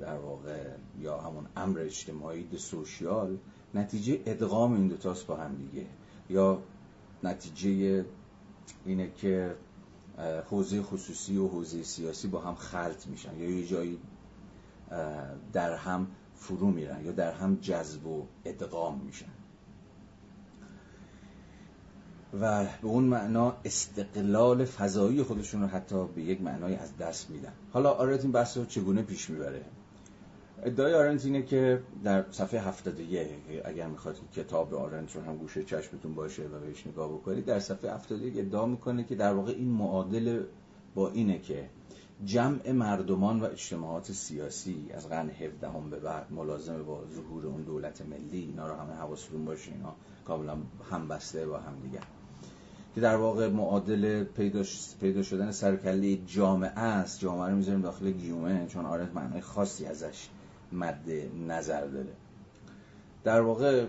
در 0.00 0.18
واقع 0.18 0.70
یا 1.00 1.18
همون 1.18 1.46
امر 1.56 1.78
اجتماعی 1.78 2.44
د 2.44 2.56
سوشیال 2.56 3.38
نتیجه 3.74 4.20
ادغام 4.26 4.72
این 4.72 4.88
دوتاست 4.88 5.26
با 5.26 5.36
هم 5.36 5.54
دیگه. 5.54 5.86
یا 6.30 6.62
نتیجه 7.22 8.04
اینه 8.84 9.10
که 9.10 9.54
حوزه 10.50 10.82
خصوصی 10.82 11.36
و 11.36 11.48
حوزه 11.48 11.82
سیاسی 11.82 12.28
با 12.28 12.40
هم 12.40 12.54
خلط 12.54 13.06
میشن 13.06 13.36
یا 13.38 13.50
یه 13.50 13.66
جایی 13.66 13.98
در 15.52 15.74
هم 15.74 16.06
فرو 16.34 16.70
میرن 16.70 17.04
یا 17.04 17.12
در 17.12 17.32
هم 17.32 17.54
جذب 17.54 18.06
و 18.06 18.26
ادغام 18.44 19.00
میشن. 19.00 19.26
و 22.40 22.64
به 22.64 22.88
اون 22.88 23.04
معنا 23.04 23.56
استقلال 23.64 24.64
فضایی 24.64 25.22
خودشون 25.22 25.62
رو 25.62 25.68
حتی 25.68 26.06
به 26.06 26.22
یک 26.22 26.40
معنای 26.40 26.76
از 26.76 26.96
دست 26.96 27.30
میدن. 27.30 27.52
حالا 27.72 27.90
آرنت 27.90 28.22
این 28.22 28.32
بحث 28.32 28.56
رو 28.56 28.64
چگونه 28.64 29.02
پیش 29.02 29.30
می‌بره؟ 29.30 29.64
ادعای 30.64 30.94
آرنت 30.94 31.24
اینه 31.24 31.42
که 31.42 31.82
در 32.04 32.24
صفحه 32.30 32.60
71 32.60 33.28
اگر 33.64 33.86
می‌خواد 33.86 34.16
کتاب 34.36 34.74
آرنت 34.74 35.16
رو 35.16 35.22
هم 35.22 35.36
گوشه 35.36 35.64
چشمتون 35.64 36.14
باشه 36.14 36.42
و 36.42 36.60
بهش 36.60 36.86
نگاه 36.86 37.12
بکنید 37.12 37.44
در 37.44 37.60
صفحه 37.60 37.94
71 37.94 38.38
ادعا 38.38 38.66
می‌کنه 38.66 39.04
که 39.04 39.14
در 39.14 39.34
واقع 39.34 39.52
این 39.52 39.68
معادل 39.68 40.42
با 40.94 41.10
اینه 41.10 41.38
که 41.38 41.68
جمع 42.24 42.72
مردمان 42.72 43.40
و 43.40 43.44
اجتماعات 43.44 44.12
سیاسی 44.12 44.90
از 44.94 45.08
قرن 45.08 45.30
17 45.30 45.68
هم 45.68 45.90
به 45.90 46.00
بعد 46.00 46.32
ملازم 46.32 46.82
با 46.82 47.04
ظهور 47.14 47.46
اون 47.46 47.62
دولت 47.62 48.02
ملی 48.02 48.38
اینا 48.38 48.68
رو 48.68 48.74
همه 48.74 48.92
حواستون 48.92 49.44
باشه 49.44 49.72
اینا 49.72 49.94
کاملا 50.24 50.56
هم 50.90 51.08
بسته 51.08 51.46
با 51.46 51.58
هم 51.58 51.80
دیگه. 51.82 52.00
که 52.94 53.00
در 53.00 53.16
واقع 53.16 53.48
معادل 53.48 54.24
پیدا, 54.24 54.62
پیدا 55.00 55.22
شدن 55.22 55.50
سرکله 55.50 56.16
جامعه 56.16 56.78
است. 56.78 57.20
جامعه 57.20 57.50
رو 57.50 57.56
می‌ذاریم 57.56 57.80
داخل 57.80 58.10
گیومه 58.10 58.66
چون 58.66 58.86
آرنت 58.86 59.14
معنای 59.14 59.40
خاصی 59.40 59.86
ازش 59.86 60.28
مد 60.72 61.10
نظر 61.48 61.86
داره. 61.86 62.12
در 63.24 63.40
واقع 63.40 63.86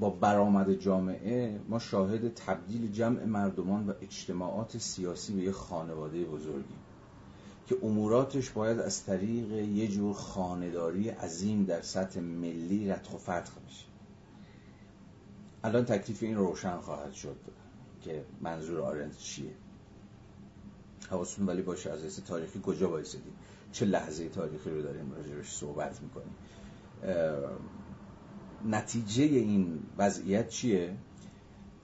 با 0.00 0.10
برآمد 0.10 0.72
جامعه 0.72 1.60
ما 1.68 1.78
شاهد 1.78 2.34
تبدیل 2.34 2.92
جمع 2.92 3.24
مردمان 3.24 3.88
و 3.88 3.92
اجتماعات 4.00 4.78
سیاسی 4.78 5.34
به 5.34 5.42
یه 5.42 5.52
خانواده 5.52 6.24
بزرگی 6.24 6.74
که 7.66 7.76
اموراتش 7.82 8.50
باید 8.50 8.78
از 8.78 9.04
طریق 9.04 9.52
یه 9.52 9.88
جور 9.88 10.14
خانداری 10.14 11.08
عظیم 11.08 11.64
در 11.64 11.82
سطح 11.82 12.20
ملی 12.20 12.90
رتخ 12.90 13.14
و 13.14 13.18
فتخ 13.18 13.52
بشه. 13.66 13.86
الان 15.64 15.84
تکلیف 15.84 16.22
این 16.22 16.36
روشن 16.36 16.76
خواهد 16.76 17.12
شد 17.12 17.36
که 18.02 18.24
منظور 18.40 18.80
آرنت 18.80 19.18
چیه؟ 19.18 19.50
حواستون 21.10 21.46
ولی 21.46 21.62
باشه 21.62 21.90
از 21.90 22.24
تاریخی 22.24 22.60
کجا 22.62 22.88
بایستدیم 22.88 23.32
چه 23.76 23.86
لحظه 23.86 24.28
تاریخی 24.28 24.70
رو 24.70 24.82
داریم 24.82 25.12
راجبش 25.16 25.50
صحبت 25.52 26.00
می‌کنیم؟ 26.02 26.34
نتیجه 28.64 29.24
این 29.24 29.82
وضعیت 29.98 30.48
چیه؟ 30.48 30.96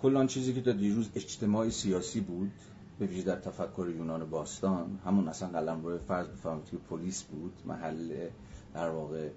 کلان 0.03 0.27
چیزی 0.27 0.55
که 0.55 0.63
تا 0.63 0.73
دیروز 0.73 1.11
اجتماعی 1.15 1.71
سیاسی 1.71 2.21
بود 2.21 2.53
به 2.99 3.07
ویژه 3.07 3.23
در 3.23 3.37
تفکر 3.37 3.89
یونان 3.97 4.31
باستان 4.31 4.99
همون 5.05 5.29
اصلا 5.29 5.49
قلم 5.49 5.85
روی 5.85 5.99
فرض 5.99 6.27
بفهمید 6.27 6.65
که 6.65 6.77
پلیس 6.77 7.23
بود 7.23 7.53
محل 7.67 8.29
در 8.75 8.89
واقع 8.89 9.29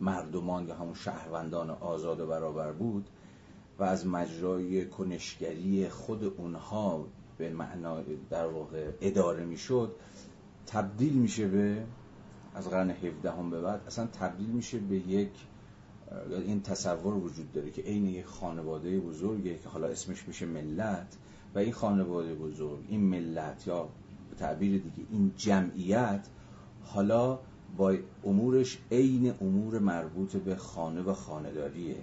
مردمان 0.00 0.68
یا 0.68 0.74
همون 0.74 0.94
شهروندان 0.94 1.70
آزاد 1.70 2.20
و 2.20 2.26
برابر 2.26 2.72
بود 2.72 3.08
و 3.78 3.84
از 3.84 4.06
مجرای 4.06 4.86
کنشگری 4.88 5.88
خود 5.88 6.24
اونها 6.24 7.06
به 7.38 7.50
معنا 7.50 8.02
در 8.30 8.46
واقع 8.46 8.90
اداره 9.00 9.44
می‌شد. 9.44 9.94
تبدیل 10.66 11.12
میشه 11.12 11.48
به 11.48 11.84
از 12.54 12.68
قرن 12.70 12.90
17 12.90 13.32
هم 13.32 13.50
به 13.50 13.60
بعد 13.60 13.80
اصلا 13.86 14.06
تبدیل 14.06 14.46
میشه 14.46 14.78
به 14.78 14.96
یک 14.96 15.30
این 16.30 16.62
تصور 16.62 17.14
وجود 17.14 17.52
داره 17.52 17.70
که 17.70 17.82
عین 17.82 18.06
یک 18.06 18.26
خانواده 18.26 19.00
بزرگه 19.00 19.58
که 19.58 19.68
حالا 19.68 19.86
اسمش 19.86 20.28
میشه 20.28 20.46
ملت 20.46 21.16
و 21.54 21.58
این 21.58 21.72
خانواده 21.72 22.34
بزرگ 22.34 22.84
این 22.88 23.00
ملت 23.00 23.66
یا 23.66 23.88
به 24.30 24.36
تعبیر 24.36 24.82
دیگه 24.82 25.08
این 25.10 25.32
جمعیت 25.36 26.26
حالا 26.82 27.38
با 27.76 27.96
امورش 28.24 28.78
عین 28.92 29.34
امور 29.40 29.78
مربوط 29.78 30.36
به 30.36 30.56
خانه 30.56 31.02
و 31.02 31.14
خانهداریه 31.14 31.96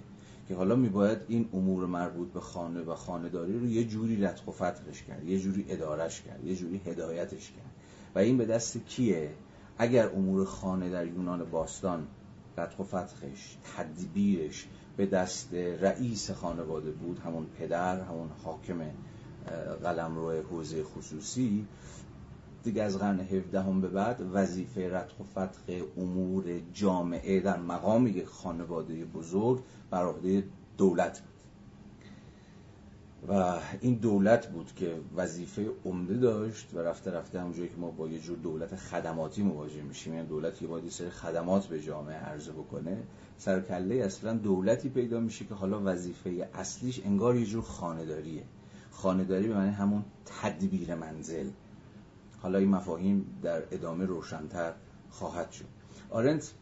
که 0.48 0.54
حالا 0.54 0.76
میباید 0.76 1.18
این 1.28 1.48
امور 1.52 1.86
مربوط 1.86 2.32
به 2.32 2.40
خانه 2.40 2.80
و 2.80 2.94
خانهداری 2.94 3.58
رو 3.58 3.66
یه 3.66 3.84
جوری 3.84 4.16
لطخ 4.16 4.48
و 4.48 4.50
فتحش 4.50 5.02
کرد 5.02 5.24
یه 5.24 5.38
جوری 5.38 5.64
ادارش 5.68 6.22
کرد 6.22 6.44
یه 6.44 6.56
جوری 6.56 6.80
هدایتش 6.86 7.50
کرد. 7.50 7.81
این 8.20 8.38
به 8.38 8.46
دست 8.46 8.78
کیه؟ 8.78 9.30
اگر 9.78 10.08
امور 10.08 10.44
خانه 10.44 10.90
در 10.90 11.06
یونان 11.06 11.44
باستان 11.44 12.06
لطخ 12.58 12.78
و 12.78 12.82
فتحش 12.82 13.56
تدبیرش 13.76 14.66
به 14.96 15.06
دست 15.06 15.54
رئیس 15.54 16.30
خانواده 16.30 16.90
بود 16.90 17.18
همون 17.18 17.46
پدر 17.58 18.00
همون 18.00 18.28
حاکم 18.44 18.80
قلمرو 19.82 20.30
حوزه 20.30 20.84
خصوصی 20.84 21.66
دیگه 22.64 22.82
از 22.82 22.98
قرن 22.98 23.20
17 23.20 23.62
هم 23.62 23.80
به 23.80 23.88
بعد 23.88 24.20
وظیفه 24.32 24.88
رتق 24.90 25.20
و 25.20 25.24
فتق 25.24 25.86
امور 25.96 26.44
جامعه 26.72 27.40
در 27.40 27.56
مقام 27.56 28.06
یک 28.06 28.26
خانواده 28.26 29.04
بزرگ 29.04 29.60
بر 29.90 30.04
عهده 30.06 30.44
دولت 30.78 31.22
و 33.28 33.58
این 33.80 33.94
دولت 33.94 34.46
بود 34.46 34.72
که 34.76 35.00
وظیفه 35.16 35.70
عمده 35.84 36.14
داشت 36.14 36.74
و 36.74 36.78
رفته 36.78 37.10
رفته 37.10 37.40
همونجایی 37.40 37.68
که 37.68 37.76
ما 37.76 37.90
با 37.90 38.08
یه 38.08 38.18
جور 38.18 38.38
دولت 38.38 38.76
خدماتی 38.76 39.42
مواجه 39.42 39.82
میشیم. 39.82 40.14
یعنی 40.14 40.28
دولت 40.28 40.62
یه 40.62 40.68
باید 40.68 40.88
سری 40.88 41.10
خدمات 41.10 41.66
به 41.66 41.80
جامعه 41.80 42.16
عرضه 42.16 42.52
بکنه 42.52 43.02
سرکله 43.38 43.94
اصلا 43.94 44.34
دولتی 44.34 44.88
پیدا 44.88 45.20
میشه 45.20 45.44
که 45.44 45.54
حالا 45.54 45.80
وظیفه 45.84 46.48
اصلیش 46.54 47.00
انگار 47.04 47.36
یه 47.36 47.46
جور 47.46 47.62
خانداریه 47.62 48.42
خانداری 48.90 49.48
به 49.48 49.54
معنی 49.54 49.72
همون 49.72 50.04
تدبیر 50.42 50.94
منزل. 50.94 51.50
حالا 52.40 52.58
این 52.58 52.68
مفاهیم 52.68 53.26
در 53.42 53.62
ادامه 53.70 54.04
روشنتر 54.04 54.72
خواهد 55.10 55.50
شد. 55.50 55.64
آرنت 56.10 56.52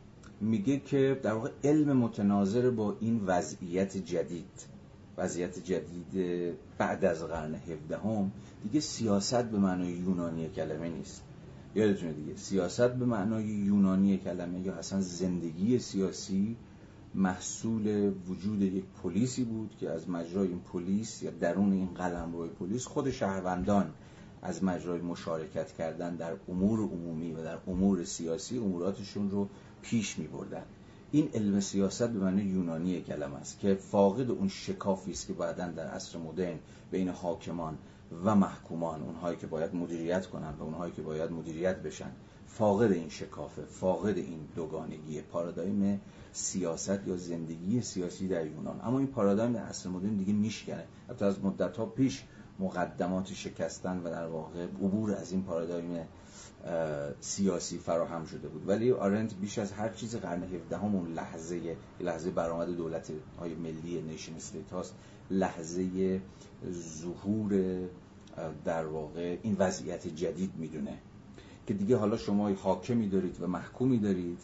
میگه 0.41 0.79
که 0.79 1.21
در 1.23 1.33
واقع 1.33 1.51
علم 1.65 1.97
متناظر 1.97 2.71
با 2.71 2.97
این 3.01 3.21
وضعیت 3.27 3.97
جدید 3.97 4.70
وضعیت 5.21 5.59
جدید 5.65 6.55
بعد 6.79 7.05
از 7.05 7.25
قرن 7.25 7.55
17 7.55 7.99
هم 7.99 8.33
دیگه 8.63 8.81
سیاست 8.81 9.43
به 9.43 9.59
معنای 9.59 9.93
یونانی 9.93 10.49
کلمه 10.49 10.89
نیست. 10.89 11.23
یادتونه 11.75 12.13
دیگه 12.13 12.37
سیاست 12.37 12.91
به 12.91 13.05
معنای 13.05 13.45
یونانی 13.45 14.19
کلمه 14.19 14.61
یا 14.61 14.75
اصلا 14.75 15.01
زندگی 15.01 15.79
سیاسی 15.79 16.57
محصول 17.15 18.13
وجود 18.29 18.63
یک 18.63 18.85
پلیسی 19.03 19.45
بود 19.45 19.77
که 19.81 19.91
از 19.91 20.11
مجرای 20.11 20.49
این 20.49 20.61
پلیس 20.61 21.23
یا 21.23 21.31
درون 21.31 21.73
این 21.73 21.95
قلم 21.95 22.33
روی 22.33 22.49
پلیس 22.49 22.87
خود 22.87 23.11
شهروندان 23.11 23.91
از 24.43 24.65
مجرای 24.65 25.01
مشارکت 25.01 25.73
کردن 25.73 26.17
در 26.17 26.33
امور 26.49 26.81
عمومی 26.81 27.33
و 27.33 27.43
در 27.45 27.59
امور 27.67 28.05
سیاسی 28.05 28.59
اموراتشون 28.59 29.31
رو 29.31 29.49
پیش 29.83 30.19
می 30.19 30.27
بردن 30.27 30.63
این 31.13 31.29
علم 31.35 31.61
سیاست 31.61 32.09
به 32.09 32.19
معنی 32.19 32.43
یونانی 32.43 33.01
کلمه 33.01 33.37
است 33.37 33.59
که 33.61 33.75
فاقد 33.75 34.31
اون 34.31 34.49
شکافی 34.49 35.11
است 35.11 35.27
که 35.27 35.33
بعدا 35.33 35.69
در 35.69 35.87
عصر 35.87 36.19
مدرن 36.19 36.59
بین 36.91 37.09
حاکمان 37.09 37.79
و 38.25 38.35
محکومان 38.35 39.03
اونهایی 39.03 39.37
که 39.37 39.47
باید 39.47 39.75
مدیریت 39.75 40.27
کنن 40.27 40.55
و 40.59 40.63
اونهایی 40.63 40.93
که 40.93 41.03
باید 41.03 41.31
مدیریت 41.31 41.77
بشن 41.77 42.11
فاقد 42.47 42.93
این 42.93 43.09
شکافه 43.09 43.63
فاقد 43.63 44.17
این 44.17 44.49
دوگانگی 44.57 45.21
پارادایم 45.21 46.01
سیاست 46.33 47.07
یا 47.07 47.17
زندگی 47.17 47.81
سیاسی 47.81 48.29
در 48.29 48.47
یونان. 48.47 48.81
اما 48.85 48.99
این 48.99 49.07
پارادایم 49.07 49.53
در 49.53 49.63
عصر 49.63 49.89
مدرن 49.89 50.17
دیگه 50.17 50.33
میشکنه. 50.33 50.85
حتی 51.11 51.25
از 51.25 51.45
مدت 51.45 51.77
ها 51.77 51.87
پیش 51.87 52.25
مقدمات 52.59 53.33
شکستن 53.33 53.99
و 54.05 54.11
در 54.11 54.27
واقع 54.27 54.65
عبور 54.65 55.15
از 55.15 55.33
این 55.33 55.43
پارادایم 55.43 55.99
سیاسی 57.21 57.79
فراهم 57.79 58.25
شده 58.25 58.49
بود. 58.49 58.69
ولی 58.69 58.93
آرنت 58.93 59.35
بیش 59.35 59.59
از 59.59 59.73
هر 59.73 59.89
چیز 59.89 60.17
قرن 60.17 60.43
17 60.43 60.77
همون 60.77 61.13
لحظه 61.13 61.77
لحظه 62.01 62.31
برآمد 62.31 62.77
دولت 62.77 63.11
های 63.39 63.55
ملی 63.55 64.03
نیشن 64.03 64.35
استیت 64.35 64.73
هاست 64.73 64.95
لحظه 65.31 66.21
ظهور 66.71 67.79
در 68.65 68.87
واقع 68.87 69.39
این 69.43 69.57
وضعیت 69.59 70.07
جدید 70.07 70.53
می‌دونه. 70.59 70.99
که 71.67 71.75
دیگه 71.75 71.97
حالا 71.97 72.17
شما 72.17 72.51
حاکمی 72.51 73.09
دارید 73.09 73.43
و 73.43 73.47
محکومی 73.47 73.99
دارید 73.99 74.39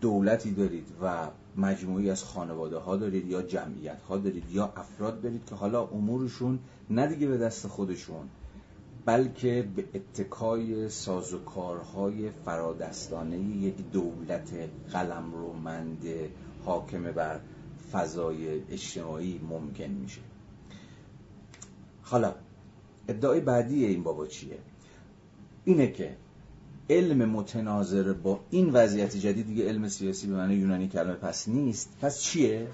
دولتی 0.00 0.50
دارید 0.50 0.88
و 1.02 1.28
مجموعی 1.56 2.10
از 2.10 2.24
خانواده 2.24 2.78
ها 2.78 2.96
دارید 2.96 3.26
یا 3.26 3.42
جمعیت 3.42 4.02
ها 4.02 4.16
دارید 4.16 4.50
یا 4.50 4.72
افراد 4.76 5.20
دارید 5.20 5.44
که 5.46 5.54
حالا 5.54 5.86
امورشون 5.86 6.58
نه 6.90 7.06
دیگه 7.06 7.26
به 7.26 7.38
دست 7.38 7.66
خودشون 7.66 8.28
بلکه 9.04 9.68
به 9.76 9.84
اتکای 9.94 10.88
سازوکارهای 10.88 12.30
فرادستانه 12.44 13.38
یک 13.38 13.74
دولت 13.92 14.52
قلم 14.92 15.32
رومند 15.32 16.04
حاکم 16.64 17.02
بر 17.02 17.40
فضای 17.92 18.60
اجتماعی 18.70 19.40
ممکن 19.50 19.90
میشه. 19.90 20.20
حالا 22.02 22.34
ادعای 23.08 23.40
بعدی 23.40 23.84
این 23.84 24.02
بابا 24.02 24.26
چیه؟ 24.26 24.58
اینه 25.64 25.92
که 25.92 26.16
علم 26.90 27.30
متناظر 27.30 28.12
با 28.12 28.40
این 28.50 28.70
وضعیت 28.70 29.16
جدید 29.16 29.46
دیگه 29.46 29.68
علم 29.68 29.88
سیاسی 29.88 30.26
به 30.26 30.34
معنی 30.34 30.54
یونانی 30.54 30.88
کلمه 30.88 31.14
پس 31.14 31.48
نیست. 31.48 31.96
پس 32.00 32.20
چیه؟ 32.20 32.66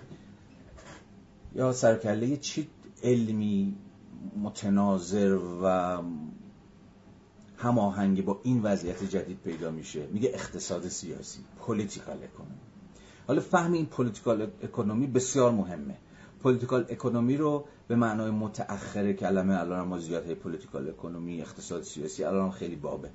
یا 1.55 1.73
سر 1.73 1.91
و 1.91 2.00
کله 2.00 2.37
چی 2.37 2.69
علمی 3.03 3.77
متناظر 4.43 5.39
و 5.63 5.99
هماهنگی 7.57 8.23
با 8.23 8.41
این 8.43 8.63
وضعیت 8.63 9.05
جدید 9.05 9.39
پیدا 9.45 9.71
میشه. 9.71 10.07
میگه 10.07 10.31
اقتصاد 10.35 10.89
سیاسی 10.89 11.41
political 11.59 12.17
economy 12.17 12.61
حالا 13.27 13.41
فهم 13.41 13.73
این 13.73 13.87
political 13.87 14.51
economy 14.63 15.07
بسیار 15.07 15.53
مهمه. 15.53 15.97
political 16.43 16.87
economy 16.89 17.37
رو 17.37 17.65
به 17.89 17.97
معنای 17.97 18.31
متأخر 18.31 19.13
کلمه 19.13 19.61
الان 19.61 19.89
ما 19.89 19.99
زیاد 19.99 20.35
political 20.35 20.89
economy 20.89 21.41
اقتصاد 21.41 21.83
سیاسی 21.83 22.25
الان 22.25 22.51
خیلی 22.51 22.77
بابه. 22.77 23.11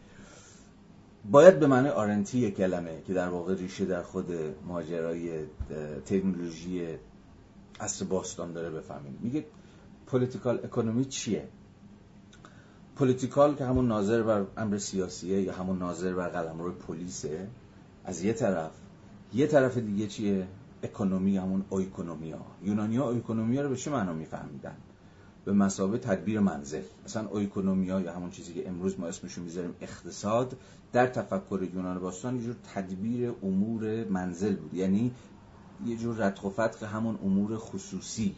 باید 1.31 1.59
به 1.59 1.67
معنی 1.67 1.89
آرنتی 1.89 2.51
کلمه 2.51 3.01
که 3.07 3.13
در 3.13 3.29
واقع 3.29 3.55
ریشه 3.55 3.85
در 3.85 4.03
خود 4.03 4.25
ماجرای 4.67 5.45
تکنولوژی 6.05 6.87
عصر 7.79 8.05
باستان 8.05 8.53
داره 8.53 8.69
بفهمیم. 8.69 9.19
میگه 9.21 9.45
political 10.13 10.59
economy 10.63 11.05
چیه؟ 11.05 11.47
political 12.95 13.55
که 13.55 13.65
همون 13.65 13.87
ناظر 13.87 14.23
بر 14.23 14.45
امر 14.57 14.77
سیاسیه 14.77 15.41
یا 15.41 15.53
همون 15.53 15.77
ناظر 15.77 16.13
بر 16.13 16.27
قلمرو 16.29 16.71
پلیسه 16.71 17.47
از 18.05 18.23
یه 18.23 18.33
طرف. 18.33 18.71
یه 19.33 19.47
طرف 19.47 19.77
دیگه 19.77 20.07
چیه؟ 20.07 20.47
economy 20.83 21.37
همون 21.37 21.65
oikonomia 21.69 22.39
یونانیا 22.63 23.09
oikonomia 23.09 23.61
رو 23.61 23.69
به 23.69 23.75
چه 23.75 23.91
معنا 23.91 24.13
میفهمیدن؟ 24.13 24.75
به 25.45 25.53
مثابه 25.53 25.97
تدبیر 25.97 26.39
منزل. 26.39 26.81
مثلا 27.05 27.27
oikonomia 27.27 28.01
یا 28.01 28.13
همون 28.13 28.31
چیزی 28.31 28.53
که 28.53 28.67
امروز 28.69 28.99
ما 28.99 29.07
اسمشو 29.07 29.41
می‌ذاریم 29.41 29.75
اقتصاد 29.81 30.57
در 30.91 31.07
تفکر 31.07 31.69
یونان 31.73 31.99
باستان 31.99 32.35
یه 32.35 32.41
جور 32.41 32.55
تدبیر 32.75 33.33
امور 33.43 34.03
منزل 34.03 34.55
بود. 34.55 34.73
یعنی 34.73 35.11
یه 35.85 35.97
جور 35.97 36.25
ردخ 36.25 36.43
و 36.43 36.49
فتق 36.49 36.83
همون 36.83 37.19
امور 37.23 37.57
خصوصی. 37.57 38.35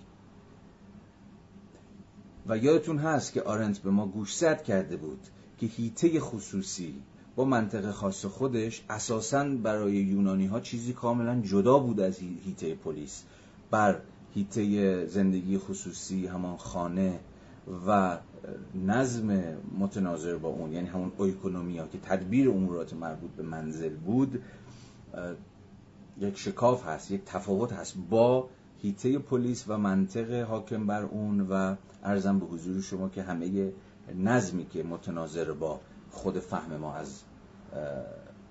و 2.48 2.58
یادتون 2.58 2.98
هست 2.98 3.34
که 3.34 3.42
آرنت 3.42 3.80
به 3.80 3.90
ما 3.90 4.08
گوشزد 4.08 4.64
کرده 4.64 4.98
بود 4.98 5.20
که 5.58 5.66
هیته 5.66 6.20
خصوصی 6.20 6.96
با 7.36 7.46
منطق 7.46 7.92
خاص 7.92 8.26
خودش 8.26 8.84
اساسا 8.90 9.44
برای 9.44 9.94
یونانی 9.94 10.46
ها 10.46 10.60
چیزی 10.60 10.94
کاملا 10.94 11.42
جدا 11.42 11.80
بود 11.80 12.00
از 12.00 12.20
هیته 12.20 12.76
پلیس. 12.76 13.24
بر 13.72 14.00
هیته 14.36 15.06
زندگی 15.06 15.58
خصوصی 15.58 16.28
همان 16.28 16.58
خانه 16.58 17.20
و 17.88 18.18
نظم 18.86 19.58
متناظر 19.80 20.38
با 20.38 20.50
اون 20.50 20.74
یعنی 20.74 20.88
همون 20.88 21.12
اویکونومیا 21.18 21.88
که 21.88 21.98
تدبیر 21.98 22.50
امورات 22.50 22.94
مربوط 22.94 23.32
به 23.32 23.44
منزل 23.44 23.96
بود 23.96 24.44
یک 26.20 26.38
شکاف 26.38 26.86
هست 26.86 27.12
یک 27.12 27.22
تفاوت 27.26 27.74
هست 27.74 27.96
با 28.10 28.50
هیته 28.82 29.20
پلیس 29.20 29.66
و 29.68 29.78
منطق 29.78 30.32
حاکم 30.32 30.88
بر 30.88 31.04
اون 31.04 31.42
و 31.42 31.76
ارزم 32.04 32.40
به 32.40 32.46
حضور 32.46 32.82
شما 32.82 33.10
که 33.10 33.24
همه 33.24 33.74
نظمی 34.16 34.66
که 34.66 34.84
متناظر 34.84 35.52
با 35.52 35.80
خود 36.12 36.40
فهم 36.40 36.78
ما 36.78 36.94
از 36.94 37.24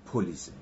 پلیسه. 0.07 0.53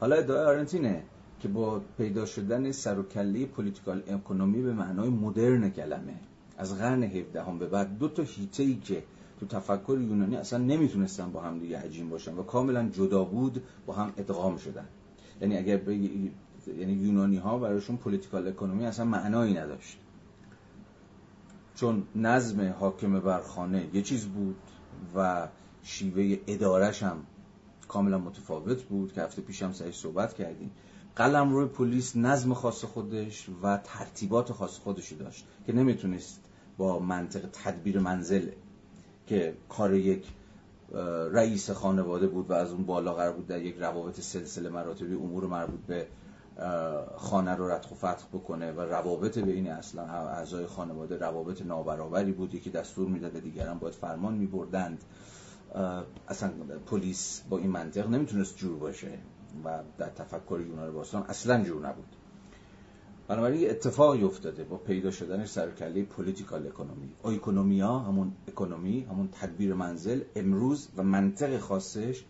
حالا 0.00 0.16
ادعای 0.16 0.46
آرنتینه 0.46 1.02
که 1.40 1.48
با 1.48 1.80
پیدا 1.98 2.26
شدن 2.26 2.72
سر 2.72 2.98
و 2.98 3.02
کله 3.02 3.46
پولیتیکال 3.46 4.02
اکونومی 4.08 4.62
به 4.62 4.72
معنای 4.72 5.08
مدرن 5.08 5.70
کلمه. 5.70 6.14
از 6.58 6.78
قرن 6.78 7.02
17 7.02 7.42
هم 7.42 7.58
به 7.58 7.66
بعد 7.66 7.98
دو 7.98 8.08
تا 8.08 8.22
هیته 8.22 8.62
ای 8.62 8.74
که 8.74 9.02
تو 9.40 9.46
تفکر 9.46 9.98
یونانی 10.00 10.36
اصلا 10.36 10.58
نمی‌تونستن 10.58 11.32
با 11.32 11.40
هم 11.40 11.58
دیگه 11.58 11.78
عجین 11.78 12.10
باشن 12.10 12.34
و 12.34 12.42
کاملا 12.42 12.88
جدا 12.88 13.24
بود 13.24 13.62
با 13.86 13.94
هم 13.94 14.12
ادغام 14.16 14.56
شدن. 14.56 14.84
یعنی 15.40 15.56
اگر 15.56 15.76
یعنی 16.78 16.92
یونانی 16.92 17.36
ها 17.36 17.58
برایشون 17.58 17.96
پولیتیکال 17.96 18.48
اکونومی 18.48 18.86
اصلا 18.86 19.04
معنایی 19.04 19.54
نداشت. 19.54 19.98
چون 21.74 22.02
نظم 22.16 22.74
حاکم 22.80 23.20
بر 23.20 23.42
خانه 23.42 23.88
یه 23.92 24.02
چیز 24.02 24.26
بود 24.26 24.56
و 25.14 25.48
شیوه 25.82 26.38
ادارش 26.46 27.02
هم 27.02 27.16
کاملا 27.88 28.18
متفاوت 28.18 28.82
بود 28.82 29.12
که 29.12 29.22
هفته 29.22 29.42
پیشم 29.42 29.72
سرش 29.72 29.98
صحبت 29.98 30.34
کردیم. 30.34 30.70
قلم 31.16 31.52
روی 31.52 31.66
پلیس 31.66 32.16
نظم 32.16 32.54
خاص 32.54 32.84
خودش 32.84 33.48
و 33.62 33.76
ترتیبات 33.84 34.52
خاص 34.52 34.78
خودشو 34.78 35.16
داشت 35.16 35.46
که 35.66 35.72
نمی‌تونست 35.72 36.40
با 36.78 36.98
منطق 36.98 37.48
تدبیر 37.52 37.98
منزل 37.98 38.48
که 39.26 39.54
کار 39.68 39.94
یک 39.94 40.24
رئیس 41.32 41.70
خانواده 41.70 42.26
بود 42.26 42.50
و 42.50 42.52
از 42.52 42.72
اون 42.72 42.84
بالا 42.84 43.14
قرار 43.14 43.32
بود 43.32 43.46
در 43.46 43.62
یک 43.62 43.76
روابط 43.78 44.20
سلسله 44.20 44.70
مراتبی 44.70 45.14
امور 45.14 45.46
مربوط 45.46 45.80
به 45.80 46.06
خانه 47.16 47.54
رو 47.54 47.70
رتخ 47.70 47.92
و 47.92 47.94
فتح 47.94 48.26
بکنه 48.32 48.72
و 48.72 48.80
روابط 48.80 49.38
بین 49.38 49.70
اصلا 49.70 50.02
اعضای 50.02 50.66
خانواده 50.66 51.16
روابط 51.16 51.62
نابرابری 51.62 52.32
بود. 52.32 52.54
یکی 52.54 52.70
دستور 52.70 53.08
می‌داد 53.08 53.38
دیگران 53.38 53.78
باید 53.78 53.94
فرمان 53.94 54.34
میبردند. 54.34 55.04
اصلا 56.28 56.50
پلیس 56.86 57.42
با 57.50 57.58
این 57.58 57.70
منطق 57.70 58.08
نمی‌تونست 58.08 58.56
جور 58.56 58.78
باشه 58.78 59.18
و 59.64 59.78
در 59.98 60.08
تفکر 60.08 60.60
یونان 60.68 60.92
باستان 60.92 61.22
اصلا 61.22 61.64
جور 61.64 61.88
نبود. 61.88 62.16
بنابراین 63.28 63.70
اتفاقی 63.70 64.24
افتاده 64.24 64.64
با 64.64 64.76
پیدا 64.76 65.10
شدنش 65.10 65.48
سرکله 65.48 66.02
پولیتیکال 66.02 66.66
اکونومی 66.66 67.12
اکونومیا 67.24 67.98
همون 67.98 68.32
اکونومی 68.48 69.06
همون 69.10 69.28
تدبیر 69.32 69.74
منزل 69.74 70.20
امروز 70.36 70.88
و 70.96 71.02
منطق 71.02 71.58
خاصش 71.58 72.24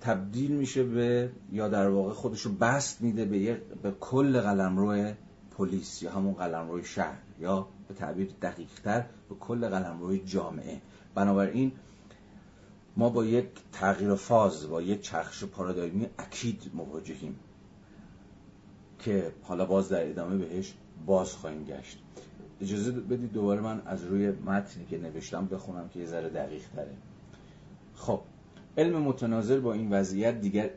تبدیل 0.00 0.50
میشه 0.50 0.82
به 0.82 1.30
یا 1.52 1.68
در 1.68 1.88
واقع 1.88 2.12
خودش 2.12 2.40
رو 2.40 2.52
بست 2.52 3.02
میده 3.02 3.24
به, 3.24 3.60
به 3.82 3.90
کل 4.00 4.40
قلمرو 4.40 5.12
پلیس 5.50 6.02
یا 6.02 6.12
همون 6.12 6.34
قلمرو 6.34 6.82
شهر 6.82 7.18
یا 7.40 7.68
به 7.88 7.94
تعبیر 7.94 8.30
دقیقتر 8.42 9.04
به 9.28 9.34
کل 9.34 9.68
قلمرو 9.68 10.16
جامعه. 10.16 10.80
بنابراین 11.14 11.72
ما 12.96 13.08
با 13.08 13.24
یک 13.24 13.48
تغییر 13.72 14.14
فاز 14.14 14.68
با 14.68 14.82
یک 14.82 15.00
چرخش 15.00 15.44
پارادایمی 15.44 16.06
اکید 16.18 16.70
مواجهیم 16.74 17.36
که 18.98 19.32
حالا 19.42 19.64
باز 19.66 19.88
در 19.88 20.10
ادامه 20.10 20.36
بهش 20.36 20.74
باز 21.06 21.32
خواهیم 21.32 21.64
گشت. 21.64 21.98
اجازه 22.60 22.92
بدید 22.92 23.32
دوباره 23.32 23.60
من 23.60 23.82
از 23.86 24.04
روی 24.04 24.30
متنی 24.30 24.86
که 24.86 24.98
نوشتم 24.98 25.46
بخونم 25.46 25.88
که 25.88 26.00
یه 26.00 26.06
ذره 26.06 26.28
دقیق 26.28 26.62
تره 26.76 26.94
خب 27.94 28.20
علم 28.78 29.02
متناظر 29.02 29.60
با 29.60 29.72
این 29.72 29.92
وضعیت 29.92 30.40
دیگر 30.40 30.70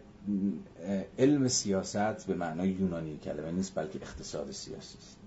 علم 1.20 1.48
سیاست 1.48 2.28
به 2.28 2.36
معنای 2.36 2.70
یونانی 2.70 3.18
کلمه 3.18 3.52
نیست 3.52 3.76
بلکه 3.76 4.00
اقتصاد 4.02 4.52
سیاسی 4.52 4.98
است. 4.98 5.18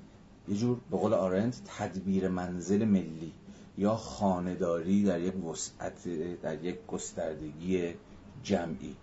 یه 0.49 0.57
جور 0.57 0.81
به 0.91 0.97
قول 0.97 1.15
آرنت 1.15 1.61
تدبیر 1.79 2.29
منزل 2.29 2.85
ملی 2.85 3.33
یا 3.79 3.95
خانداری 3.95 5.05
در 5.05 5.21
یک 5.21 5.45
وسعت 5.45 6.09
در 6.43 6.65
یک 6.65 6.87
گستردگی 6.87 7.95
جمعی. 8.43 8.97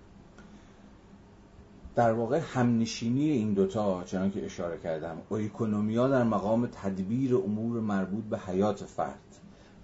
در 1.96 2.12
واقع 2.12 2.40
همنشینی 2.40 3.30
این 3.30 3.54
دوتا 3.54 4.04
چنان 4.04 4.32
که 4.32 4.46
اشاره 4.46 4.78
کردم 4.78 5.18
اکونومیا 5.32 6.08
در 6.08 6.24
مقام 6.24 6.68
تدبیر 6.68 7.36
امور 7.36 7.80
مربوط 7.80 8.24
به 8.24 8.40
حیات 8.40 8.84
فرد 8.84 9.36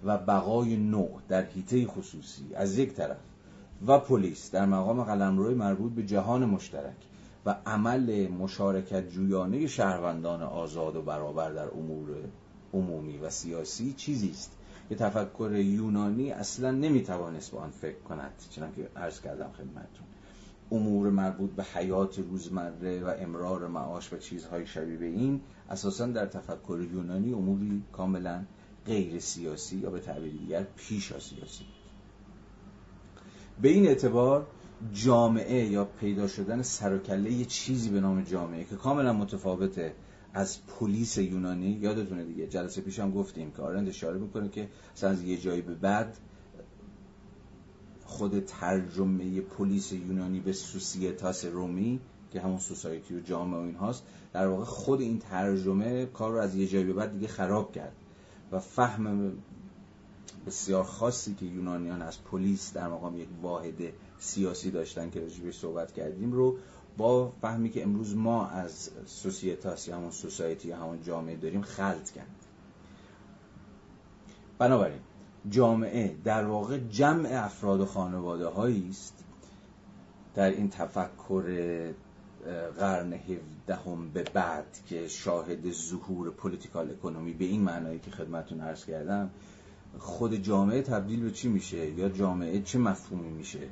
و 0.04 0.18
بقای 0.18 0.76
نوع 0.76 1.20
در 1.28 1.44
حیطه 1.44 1.86
خصوصی 1.86 2.54
از 2.54 2.78
یک 2.78 2.92
طرف 2.92 3.16
و 3.86 3.98
پلیس 3.98 4.50
در 4.50 4.66
مقام 4.66 5.04
قلمروی 5.04 5.54
مربوط 5.54 5.92
به 5.92 6.02
جهان 6.02 6.44
مشترک 6.44 6.96
و 7.46 7.56
عمل 7.66 8.28
مشارکت 8.28 9.08
جویانه 9.08 9.66
شهروندان 9.66 10.42
آزاد 10.42 10.96
و 10.96 11.02
برابر 11.02 11.52
در 11.52 11.68
امور 11.68 12.08
عمومی 12.74 13.18
و 13.18 13.30
سیاسی 13.30 13.92
چیزی 13.92 14.30
است 14.30 14.58
که 14.88 14.94
تفکر 14.94 15.52
یونانی 15.52 16.32
اصلا 16.32 16.70
نمی‌توانست 16.70 17.50
به 17.50 17.58
آن 17.58 17.70
فکر 17.70 17.98
کند 17.98 18.32
چنانکه 18.50 18.88
عرض 18.96 19.20
کردم 19.20 19.50
خدمتتون. 19.52 20.06
امور 20.72 21.10
مربوط 21.10 21.50
به 21.50 21.64
حیات 21.64 22.18
روزمره 22.18 23.04
و 23.04 23.14
امرار 23.18 23.66
معاش 23.66 24.12
و 24.12 24.16
چیزهای 24.16 24.66
شبیه 24.66 24.96
به 24.96 25.06
این 25.06 25.40
اساسا 25.70 26.06
در 26.06 26.26
تفکر 26.26 26.86
یونانی 26.92 27.32
اموری 27.32 27.82
کاملا 27.92 28.44
غیر 28.86 29.18
سیاسی 29.18 29.76
یا 29.76 29.90
به 29.90 30.00
تعبیر 30.00 30.32
دیگر 30.32 30.66
پیشا 30.76 31.20
سیاسی 31.20 31.64
به 33.62 33.68
این 33.68 33.86
اعتبار 33.86 34.46
جامعه 34.92 35.66
یا 35.66 35.84
پیدا 35.84 36.28
شدن 36.28 36.62
سر 36.62 37.00
یه 37.30 37.44
چیزی 37.44 37.90
به 37.90 38.00
نام 38.00 38.22
جامعه 38.22 38.64
که 38.64 38.76
کاملا 38.76 39.12
متفاوته 39.12 39.94
از 40.34 40.66
پلیس 40.66 41.18
یونانی. 41.18 41.70
یادتونه 41.70 42.24
دیگه 42.24 42.46
جلسه 42.46 42.80
پیش 42.80 42.98
هم 42.98 43.10
گفتیم 43.10 43.50
که 43.50 43.62
آرند 43.62 43.88
اشاره 43.88 44.18
می‌کنه 44.18 44.48
که 44.48 44.68
مثلا 44.94 45.10
از 45.10 45.22
یه 45.22 45.36
جایی 45.36 45.62
به 45.62 45.74
بعد 45.74 46.18
خود 48.04 48.40
ترجمه 48.40 49.40
پلیس 49.40 49.92
یونانی 49.92 50.40
به 50.40 50.52
سوسیتاس 50.52 51.44
رومی 51.44 52.00
که 52.30 52.40
همون 52.40 52.58
سوسایتی 52.58 53.14
و 53.14 53.20
جامعه 53.20 53.60
و 53.60 53.62
این 53.62 53.74
هاست 53.74 54.04
در 54.32 54.46
واقع 54.46 54.64
خود 54.64 55.00
این 55.00 55.18
ترجمه 55.18 56.06
کار 56.06 56.32
رو 56.32 56.38
از 56.38 56.54
یه 56.54 56.66
جایی 56.66 56.84
به 56.84 56.92
بعد 56.92 57.12
دیگه 57.12 57.28
خراب 57.28 57.72
کرد 57.72 57.92
و 58.52 58.58
فهم 58.58 59.32
بسیار 60.46 60.84
خاصی 60.84 61.34
که 61.34 61.46
یونانیان 61.46 62.02
از 62.02 62.24
پلیس 62.24 62.72
در 62.72 62.88
مقام 62.88 63.18
یک 63.18 63.28
واحد 63.42 63.92
سیاسی 64.18 64.70
داشتن 64.70 65.10
که 65.10 65.20
راجبش 65.20 65.58
صحبت 65.58 65.92
کردیم 65.92 66.32
رو 66.32 66.56
با 66.96 67.32
فهمی 67.40 67.70
که 67.70 67.82
امروز 67.82 68.16
ما 68.16 68.46
از 68.46 68.90
سوسیتاس 69.06 69.88
یا 69.88 69.96
همون 69.96 70.10
سوسایتی 70.10 70.68
یا 70.68 70.76
همون 70.76 71.02
جامعه 71.02 71.36
داریم 71.36 71.62
خلط 71.62 72.10
کرد 72.10 72.46
بنابراین 74.58 75.00
جامعه 75.50 76.16
در 76.24 76.44
واقع 76.44 76.78
جمع 76.78 77.28
افراد 77.32 77.80
و 77.80 77.86
خانواده 77.86 78.46
هایی 78.46 78.88
است 78.90 79.24
در 80.34 80.50
این 80.50 80.70
تفکر 80.70 81.44
قرن 82.78 83.12
هفدهم 83.12 84.10
به 84.10 84.22
بعد 84.22 84.78
که 84.86 85.08
شاهد 85.08 85.70
ظهور 85.70 86.30
پولیتیکال 86.30 86.90
اکونومی 86.90 87.32
به 87.32 87.44
این 87.44 87.62
معنایی 87.62 87.98
که 87.98 88.10
خدمتون 88.10 88.60
عرض 88.60 88.84
کردم 88.84 89.30
خود 89.98 90.34
جامعه 90.34 90.82
تبدیل 90.82 91.22
به 91.22 91.30
چی 91.30 91.48
میشه؟ 91.48 91.90
یا 91.90 92.08
جامعه 92.08 92.62
چه 92.62 92.78
مفهومی 92.78 93.28
میشه؟ 93.28 93.68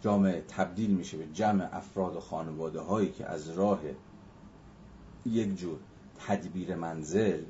جامعه 0.00 0.44
تبدیل 0.48 0.90
میشه 0.90 1.16
به 1.16 1.26
جمع 1.26 1.68
افراد 1.72 2.16
و 2.16 2.20
خانواده 2.20 2.80
هایی 2.80 3.10
که 3.10 3.26
از 3.26 3.50
راه 3.50 3.80
یک 5.26 5.56
جور 5.56 5.78
تدبیر 6.26 6.74
منزل 6.74 7.42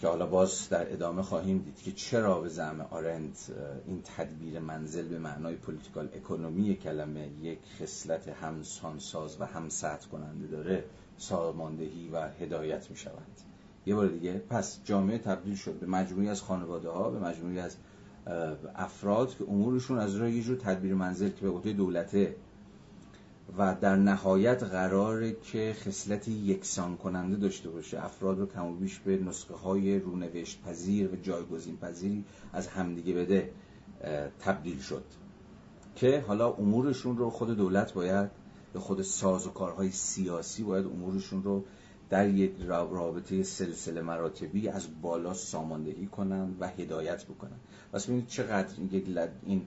که 0.00 0.08
حالا 0.08 0.26
باز 0.26 0.68
در 0.68 0.92
ادامه 0.92 1.22
خواهیم 1.22 1.58
دید 1.58 1.76
که 1.76 1.92
چرا 1.92 2.40
به 2.40 2.48
زعم 2.48 2.80
آرند 2.80 3.38
این 3.86 4.02
تدبیر 4.16 4.58
منزل 4.58 5.08
به 5.08 5.18
معنای 5.18 5.54
پولیتیکال 5.54 6.08
اکونومی 6.14 6.76
کلمه 6.76 7.28
یک 7.42 7.58
خصلت 7.78 8.28
همسانساز 8.28 9.40
و 9.40 9.44
همسط 9.44 10.04
کننده 10.04 10.46
داره 10.46 10.84
ساماندهی 11.16 12.08
و 12.12 12.28
هدایت 12.40 12.90
می 12.90 12.96
شود 12.96 13.49
یه 13.86 13.94
بار 13.94 14.06
دیگه 14.06 14.42
پس 14.48 14.80
جامعه 14.84 15.18
تبدیل 15.18 15.54
شد 15.54 15.72
به 15.72 15.86
مجموعی 15.86 16.28
از 16.28 16.42
خانواده 16.42 16.88
ها 16.88 17.10
به 17.10 17.18
مجموعی 17.18 17.58
از 17.58 17.76
افراد 18.74 19.36
که 19.36 19.44
امورشون 19.48 19.98
از 19.98 20.16
راه 20.16 20.30
یه 20.30 20.42
جور 20.42 20.56
تدبیر 20.56 20.94
منزل 20.94 21.28
که 21.28 21.40
به 21.42 21.48
عهده 21.48 21.72
دولته. 21.72 22.36
و 23.58 23.76
در 23.80 23.96
نهایت 23.96 24.62
قراره 24.62 25.36
که 25.42 25.74
خصلت 25.76 26.28
یکسان 26.28 26.96
کننده 26.96 27.36
داشته 27.36 27.70
باشه. 27.70 28.04
افراد 28.04 28.38
رو 28.38 28.46
کم 28.46 28.66
و 28.66 28.74
بیش 28.74 28.98
به 28.98 29.16
نسخه 29.16 29.54
های 29.54 29.98
رونوشت 29.98 30.62
پذیر 30.62 31.12
و 31.12 31.16
جایگزین 31.16 31.76
پذیری 31.76 32.24
از 32.52 32.68
همدیگه 32.68 33.14
بده 33.14 33.50
تبدیل 34.40 34.78
شد. 34.78 35.04
که 35.94 36.24
حالا 36.26 36.52
امورشون 36.52 37.16
رو 37.16 37.30
خود 37.30 37.56
دولت 37.56 37.92
باید 37.92 38.30
به 38.72 38.78
خود 38.78 39.02
ساز 39.02 39.46
و 39.46 39.50
کارهای 39.50 39.90
سیاسی 39.90 40.62
باید 40.62 40.86
امورشون 40.86 41.42
رو 41.42 41.64
در 42.10 42.28
یک 42.28 42.52
رابطه 42.68 43.42
سلسله 43.42 44.02
مراتبی 44.02 44.68
از 44.68 44.88
بالا 45.02 45.34
ساماندهی 45.34 46.06
کنن 46.06 46.56
و 46.60 46.68
هدایت 46.68 47.24
بکنن 47.24 47.56
پس 47.92 48.06
ببینید 48.06 48.26
چقدر 48.26 48.74
این 49.42 49.66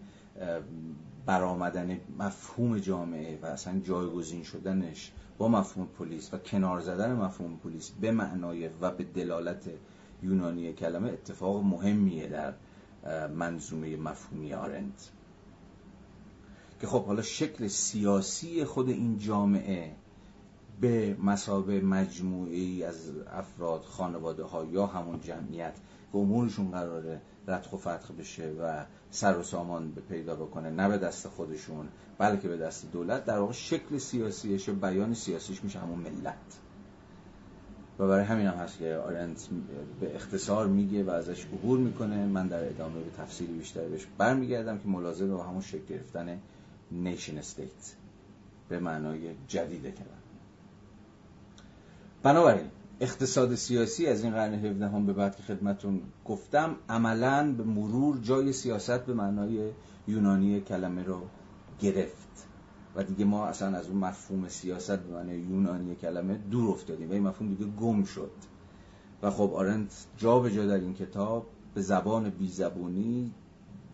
برآمدن 1.25 1.99
مفهوم 2.19 2.77
جامعه 2.77 3.39
و 3.41 3.45
اصلا 3.45 3.79
جایگزین 3.79 4.43
شدنش 4.43 5.11
با 5.37 5.47
مفهوم 5.47 5.87
پلیس 5.87 6.33
و 6.33 6.37
کنار 6.37 6.81
زدن 6.81 7.13
مفهوم 7.15 7.57
پلیس 7.57 7.91
به 8.01 8.11
معنای 8.11 8.69
و 8.81 8.91
به 8.91 9.03
دلالت 9.03 9.69
یونانی 10.23 10.73
کلمه 10.73 11.09
اتفاق 11.09 11.63
مهمیه 11.63 12.27
در 12.27 12.53
منظومه 13.27 13.97
مفهومی 13.97 14.53
آرند 14.53 15.01
که 16.81 16.87
خب 16.87 17.05
حالا 17.05 17.21
شکل 17.21 17.67
سیاسی 17.67 18.65
خود 18.65 18.89
این 18.89 19.17
جامعه 19.17 19.95
به 20.81 21.17
مسابه 21.23 21.81
مجموعی 21.81 22.83
از 22.83 23.11
افراد 23.31 23.81
خانواده 23.81 24.43
ها 24.43 24.65
یا 24.65 24.85
همون 24.85 25.21
جمعیت 25.21 25.73
که 26.11 26.17
امورشون 26.17 26.71
قراره 26.71 27.21
رتخ 27.47 27.73
و 27.73 27.77
فتخ 27.77 28.11
بشه 28.11 28.51
و 28.61 28.85
سر 29.11 29.37
و 29.37 29.43
سامان 29.43 29.91
به 29.91 30.01
پیدا 30.01 30.35
بکنه 30.35 30.69
نه 30.69 30.89
به 30.89 30.97
دست 30.97 31.27
خودشون 31.27 31.87
بلکه 32.17 32.47
به 32.47 32.57
دست 32.57 32.91
دولت 32.91 33.25
در 33.25 33.39
واقع 33.39 33.53
شکل 33.53 33.97
سیاسیش 33.97 34.69
بیان 34.69 35.13
سیاسیش 35.13 35.63
میشه 35.63 35.79
همون 35.79 35.99
ملت. 35.99 36.35
و 37.99 38.03
و 38.03 38.07
برای 38.07 38.25
همین 38.25 38.47
هم 38.47 38.53
هست 38.53 38.77
که 38.77 38.95
آرنت 38.95 39.47
به 39.99 40.15
اختصار 40.15 40.67
میگه 40.67 41.03
و 41.03 41.09
ازش 41.09 41.45
عبور 41.45 41.79
می‌کنه. 41.79 42.25
من 42.25 42.47
در 42.47 42.69
ادامه 42.69 43.03
به 43.03 43.11
تفصیلی 43.17 43.53
بیشتر 43.53 43.87
بهش 43.87 44.07
برمیگردم 44.17 44.77
که 44.77 44.87
ملازم 44.87 45.37
با 45.37 45.43
همون 45.43 45.61
شکل 45.61 45.85
گرفتن 45.89 46.39
نیشن 46.91 47.37
استیت 47.37 47.95
به 48.69 48.79
معنای 48.79 49.35
جدید 49.47 49.81
کلمه 49.81 50.22
بنابراین 52.23 52.65
اقتصاد 52.99 53.55
سیاسی 53.55 54.07
از 54.07 54.23
این 54.23 54.33
قرن 54.33 54.53
17 54.53 54.87
هم 54.87 55.05
به 55.05 55.13
بعد 55.13 55.35
که 55.35 55.43
خدمتون 55.43 56.01
گفتم 56.25 56.75
عملا 56.89 57.53
به 57.57 57.63
مرور 57.63 58.17
جای 58.17 58.53
سیاست 58.53 59.05
به 59.05 59.13
معنای 59.13 59.71
یونانی 60.07 60.61
کلمه 60.61 61.03
رو 61.03 61.21
گرفت. 61.79 62.47
و 62.95 63.03
دیگه 63.03 63.25
ما 63.25 63.45
اصلا 63.45 63.77
از 63.77 63.87
اون 63.87 63.97
مفهوم 63.97 64.47
سیاست 64.47 64.99
به 64.99 65.13
معنای 65.13 65.39
یونانی 65.39 65.95
کلمه 65.95 66.37
دور 66.51 66.69
افتادیم 66.69 67.09
و 67.09 67.13
این 67.13 67.23
مفهوم 67.23 67.49
دیگه 67.49 67.65
گم 67.71 68.03
شد. 68.03 68.31
و 69.21 69.29
خب 69.29 69.53
آرنت 69.53 70.05
جا 70.17 70.39
به 70.39 70.51
جا 70.51 70.65
در 70.65 70.75
این 70.75 70.93
کتاب 70.93 71.47
به 71.73 71.81
زبان 71.81 72.29
بیزبونی 72.29 73.31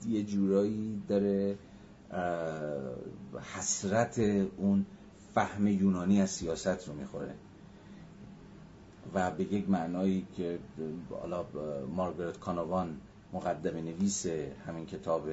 یه 0.08 0.24
جورایی 0.24 1.02
داره 1.08 1.58
حسرت 3.56 4.20
اون 4.58 4.86
فهم 5.34 5.68
یونانی 5.68 6.22
از 6.22 6.30
سیاست 6.30 6.88
رو 6.88 6.94
می‌خوره. 6.94 7.36
و 9.14 9.32
به 9.32 9.44
یک 9.44 9.70
معنایی 9.70 10.28
که 10.38 10.60
حالا 11.22 11.46
مارگرت 11.96 12.40
کانوان 12.40 12.98
مقدم 13.34 13.78
نویس 13.78 14.26
همین 14.68 14.86
کتاب 14.86 15.30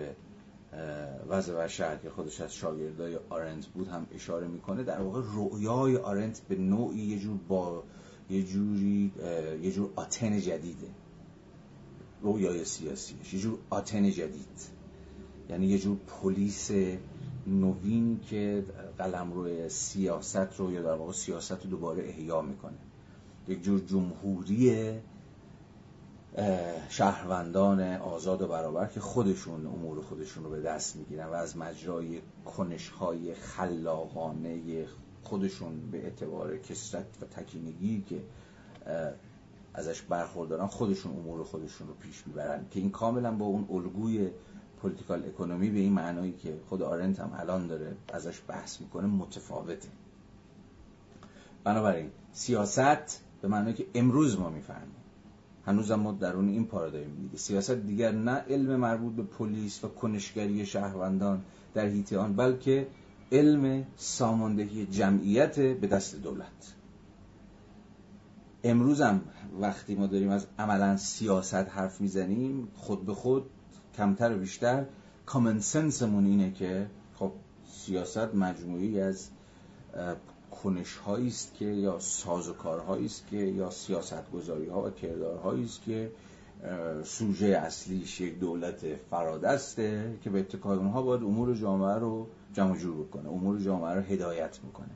وضع 1.29 1.65
و 1.65 1.69
شهر 1.69 1.97
که 1.97 2.11
خودش 2.11 2.41
از 2.41 2.55
شاگردای 2.55 3.19
آرنت 3.31 3.67
بود 3.67 3.89
هم 3.89 4.07
اشاره 4.15 4.47
می‌کنه 4.47 4.83
در 4.83 5.01
واقع 5.01 5.21
رویای 5.21 5.97
آرنت 5.97 6.41
به 6.49 6.57
نوعی 6.57 6.99
یه 6.99 7.19
جور 7.19 7.39
با 7.49 7.83
یه 8.31 8.43
جوری 8.43 9.13
یه 9.63 9.73
جور 9.73 9.91
آتن 9.97 10.41
جدیده 10.41 10.87
رویای 12.23 12.65
سیاسیش 12.65 13.35
یه 13.35 13.41
جور 13.41 13.59
آتن 13.71 14.11
جدید. 14.11 14.77
یعنی 15.51 15.67
یه 15.67 15.79
جور 15.79 15.97
پلیس 15.97 16.71
نوین 17.47 18.21
که 18.31 18.65
قلم 18.99 19.33
روی 19.33 19.69
سیاست 19.69 20.57
رو 20.59 20.73
یا 20.73 20.83
در 20.83 20.95
واقع 20.95 21.13
سیاست 21.13 21.65
رو 21.65 21.71
دوباره 21.71 22.09
احیا 22.09 22.43
می‌کنه. 22.43 22.79
یک 23.49 23.63
جور 23.63 23.81
جمهوری 23.81 24.93
شهروندان 26.89 27.81
آزاد 27.81 28.43
و 28.43 28.49
برابر 28.49 28.87
که 28.87 29.01
خودشون 29.01 29.67
امور 29.67 30.03
خودشون 30.03 30.45
رو 30.45 30.51
به 30.51 30.61
دست 30.61 30.97
می‌گیرن 30.97 31.27
و 31.27 31.33
از 31.33 31.57
مجرای 31.57 32.21
کنشهای 32.45 33.35
خلاقانه 33.35 34.87
خودشون 35.23 35.91
به 35.91 36.05
اعتبار 36.05 36.59
کسرت 36.59 37.07
و 37.23 37.25
تکینگی 37.25 38.05
که 38.09 38.23
ازش 39.75 40.03
برخوردارن 40.03 40.67
خودشون 40.67 41.13
امور 41.13 41.45
خودشون 41.45 41.89
رو 41.89 41.95
پیش 41.95 42.27
می‌برن 42.27 42.67
که 42.71 42.81
این 42.81 42.91
کاملا 42.91 43.33
با 43.33 43.45
اون 43.45 43.67
الگوی 43.71 44.31
پولیتیکال 44.83 45.25
اکونومی 45.25 45.71
به 45.71 45.79
این 45.79 45.93
معنایی 45.93 46.33
که 46.33 46.61
خود 46.69 46.83
آرنت 46.83 47.21
هم 47.21 47.33
الان 47.39 47.67
داره 47.67 47.97
ازش 48.13 48.43
بحث 48.49 48.81
می‌کنه 48.81 49.07
متفاوته. 49.07 49.89
بنابراین 51.65 52.11
سیاست 52.33 53.26
به 53.47 53.53
معنی 53.53 53.73
که 53.73 53.87
امروز 53.95 54.39
ما 54.39 54.51
می‌فهمیم. 54.51 54.97
هنوز 55.67 55.93
ما 55.93 56.13
درون 56.13 56.49
این 56.49 56.67
پارادایم 56.67 57.15
دیگه. 57.15 57.37
سیاست 57.37 57.71
دیگر 57.71 58.13
نه 58.13 58.33
علم 58.33 58.77
مربوط 58.77 59.15
به 59.15 59.23
پلیس 59.23 59.85
و 59.85 59.89
کنشگری 59.89 60.67
شهروندان 60.67 61.43
در 61.75 61.87
حیط 61.87 62.13
آن 62.13 62.37
بلکه 62.37 62.89
علم 63.33 63.85
ساماندهی 63.97 64.87
جمعیت 64.87 65.61
به 65.61 65.87
دست 65.87 66.23
دولت. 66.23 66.75
امروز 68.65 69.01
هم 69.01 69.21
وقتی 69.61 69.95
ما 69.95 70.07
داریم 70.07 70.31
از 70.31 70.47
عملا 70.59 70.97
سیاست 70.97 71.55
حرف 71.55 72.01
می‌زنیم 72.01 72.69
خود 72.75 73.07
به 73.07 73.15
خود 73.15 73.51
کمتر 73.97 74.37
و 74.37 74.39
بیشتر 74.39 74.85
کامن 75.27 75.61
سنسمون 75.61 76.27
اینه 76.27 76.53
که 76.53 76.87
خب 77.15 77.33
سیاست 77.67 78.35
مجموعی 78.35 79.01
از 79.01 79.29
کنش 80.67 80.99
است 81.09 81.55
که 81.55 81.65
یا 81.65 81.99
سازوکارهایی 81.99 83.07
است 83.07 83.27
که 83.27 83.37
یا 83.37 83.71
سیاست 83.71 84.31
گذاری 84.31 84.69
ها 84.69 84.83
و 84.83 84.91
کردارهایی 84.91 85.65
است 85.65 85.83
که 85.83 86.11
سوژه 87.05 87.47
اصلیش 87.47 88.21
یک 88.21 88.39
دولت 88.39 88.97
فرادسته 89.11 90.19
که 90.23 90.31
به 90.31 90.39
اتکای 90.39 90.79
اونها 90.79 91.03
باید 91.03 91.23
امور 91.23 91.55
جامعه 91.55 91.95
رو 91.95 92.27
جمع 92.53 92.77
جور 92.77 93.05
بکنه 93.05 93.29
امور 93.29 93.59
جامعه 93.59 93.95
رو 93.95 94.01
هدایت 94.01 94.59
می‌کنه 94.65 94.91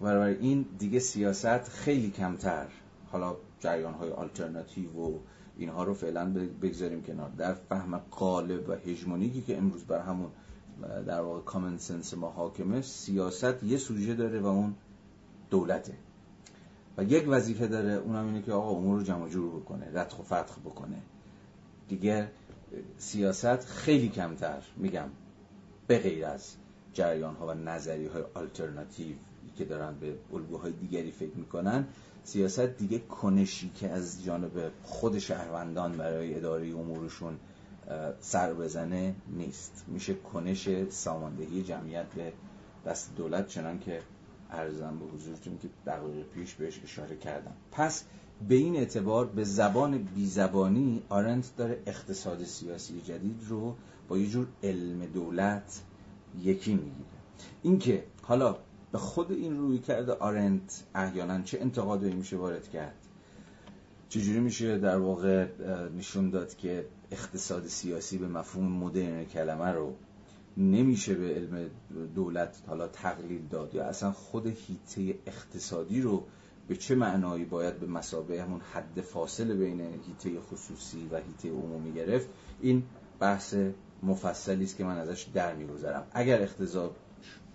برای 0.00 0.36
این 0.36 0.66
دیگه 0.78 0.98
سیاست 0.98 1.68
خیلی 1.68 2.10
کمتر 2.10 2.66
حالا 3.12 3.36
جریان 3.60 3.94
های 3.94 4.10
آلترناتیو 4.10 4.92
و 4.92 5.18
اینها 5.56 5.84
رو 5.84 5.94
فعلا 5.94 6.34
بگذاریم 6.62 7.02
کنار. 7.02 7.30
در 7.30 7.54
فهم 7.54 7.98
قالب 8.10 8.68
و 8.68 8.72
هژمونیکی 8.72 9.42
که 9.42 9.58
امروز 9.58 9.84
بر 9.84 10.00
همون 10.00 10.30
در 11.06 11.20
واقع 11.20 11.40
کامن 11.40 11.78
سنس 11.78 12.14
ما 12.14 12.30
حاکمه 12.30 12.80
سیاست 12.80 13.62
یه 13.62 13.76
سوژه 13.76 14.14
داره 14.14 14.40
و 14.40 14.46
اون 14.46 14.74
دولته. 15.50 15.94
و 16.98 17.04
یک 17.04 17.24
وظیفه 17.28 17.66
داره 17.66 17.92
اونم 17.92 18.26
اینه 18.26 18.42
که 18.42 18.52
آقا 18.52 18.70
امور 18.70 18.98
رو 18.98 19.02
جمع 19.02 19.28
جور 19.28 19.60
بکنه 19.60 19.90
رتخ 19.92 20.18
و 20.18 20.22
فتخ 20.22 20.58
بکنه. 20.58 21.02
دیگه 21.88 22.28
سیاست 22.98 23.64
خیلی 23.64 24.08
کمتر 24.08 24.62
میگم 24.76 25.08
به 25.86 25.98
غیر 25.98 26.26
از 26.26 26.54
جریان 26.92 27.34
ها 27.34 27.46
و 27.46 27.54
نظری 27.54 28.06
های 28.06 28.22
آلترناتیو 28.34 29.16
که 29.56 29.64
دارن 29.64 29.94
به 30.00 30.14
الگوهای 30.32 30.72
دیگری 30.72 31.10
فکر 31.10 31.36
می‌کنن 31.36 31.86
سیاست 32.24 32.60
دیگه 32.60 32.98
کنشی 32.98 33.70
که 33.74 33.88
از 33.88 34.24
جانب 34.24 34.70
خود 34.82 35.18
شهروندان 35.18 35.92
برای 35.92 36.34
اداره 36.34 36.68
امورشون 36.68 37.38
سر 38.20 38.54
بزنه 38.54 39.14
نیست. 39.28 39.84
میشه 39.86 40.14
کنش 40.14 40.68
ساماندهی 40.88 41.62
جمعیت 41.62 42.06
به 42.06 42.32
دست 42.86 43.16
دولت 43.16 43.48
چنان 43.48 43.78
که 43.78 44.00
ارزم 44.50 44.98
به 44.98 45.16
حضورتون 45.16 45.58
که 45.58 45.68
دقیقه 45.86 46.22
پیش 46.22 46.54
بهش 46.54 46.80
اشاره 46.84 47.16
کردم. 47.16 47.52
پس 47.72 48.04
به 48.48 48.54
این 48.54 48.76
اعتبار 48.76 49.26
به 49.26 49.44
زبان 49.44 49.98
بیزبانی 49.98 51.02
آرنت 51.08 51.56
داره 51.56 51.82
اقتصاد 51.86 52.44
سیاسی 52.44 53.00
جدید 53.00 53.40
رو 53.48 53.76
با 54.08 54.18
یه 54.18 54.26
جور 54.26 54.46
علم 54.62 55.06
دولت 55.06 55.82
یکی 56.42 56.74
می‌گیره. 56.74 57.06
اینکه 57.62 58.04
حالا 58.22 58.56
به 58.92 58.98
خود 58.98 59.32
این 59.32 59.58
روی 59.58 59.78
کرده 59.78 60.12
آرنت 60.12 60.84
احیانا 60.94 61.42
چه 61.42 61.60
انتقادی 61.60 62.10
میشه 62.10 62.36
وارد 62.36 62.68
کرد؟ 62.68 62.94
چجوری 64.08 64.40
میشه 64.40 64.78
در 64.78 64.98
واقع 64.98 65.46
نشون 65.96 66.30
داد 66.30 66.56
که 66.56 66.86
اقتصاد 67.10 67.66
سیاسی 67.66 68.18
به 68.18 68.28
مفهوم 68.28 68.72
مدرن 68.72 69.24
کلمه 69.24 69.66
رو 69.72 69.94
نمیشه 70.56 71.14
به 71.14 71.34
علم 71.34 71.70
دولت 72.14 72.56
حالا 72.66 72.88
تقلیل 72.88 73.46
داد 73.50 73.74
یا 73.74 73.84
اصلا 73.84 74.12
خود 74.12 74.46
هیته 74.46 75.18
اقتصادی 75.26 76.00
رو 76.00 76.24
به 76.68 76.76
چه 76.76 76.94
معنایی 76.94 77.44
باید 77.44 77.80
به 77.80 77.86
مسابه 77.86 78.42
همون 78.42 78.60
حد 78.60 79.00
فاصله 79.00 79.54
بین 79.54 79.80
هیته 79.80 80.40
خصوصی 80.40 81.08
و 81.10 81.16
هیته 81.16 81.50
عمومی 81.50 81.92
گرفت؟ 81.92 82.28
این 82.60 82.82
بحث 83.20 83.54
مفصلی 84.02 84.64
است 84.64 84.76
که 84.76 84.84
من 84.84 84.98
ازش 84.98 85.22
در 85.34 85.54
میگذرم. 85.54 86.06
اگر 86.12 86.42
اقتضا 86.42 86.90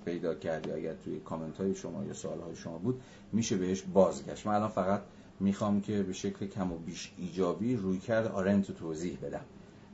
پیدا 0.06 0.36
کردی 0.36 0.72
اگر 0.72 0.94
توی 0.94 1.20
کامنت 1.20 1.58
های 1.58 1.76
شما 1.76 2.06
یا 2.06 2.14
سوال 2.14 2.40
های 2.40 2.56
شما 2.56 2.78
بود 2.78 3.02
میشه 3.32 3.58
بهش 3.58 3.82
بازگشت. 3.82 4.48
من 4.48 4.56
الان 4.56 4.70
فقط 4.70 5.02
می‌خوام 5.40 5.82
که 5.82 6.04
به 6.04 6.14
شکل 6.14 6.48
کم 6.48 6.72
و 6.72 6.78
بیش 6.78 7.12
ایجابی 7.18 7.76
روی 7.76 8.00
کرد 8.00 8.28
آرنت 8.28 8.70
رو 8.70 8.76
توضیح 8.76 9.18
بدم. 9.22 9.46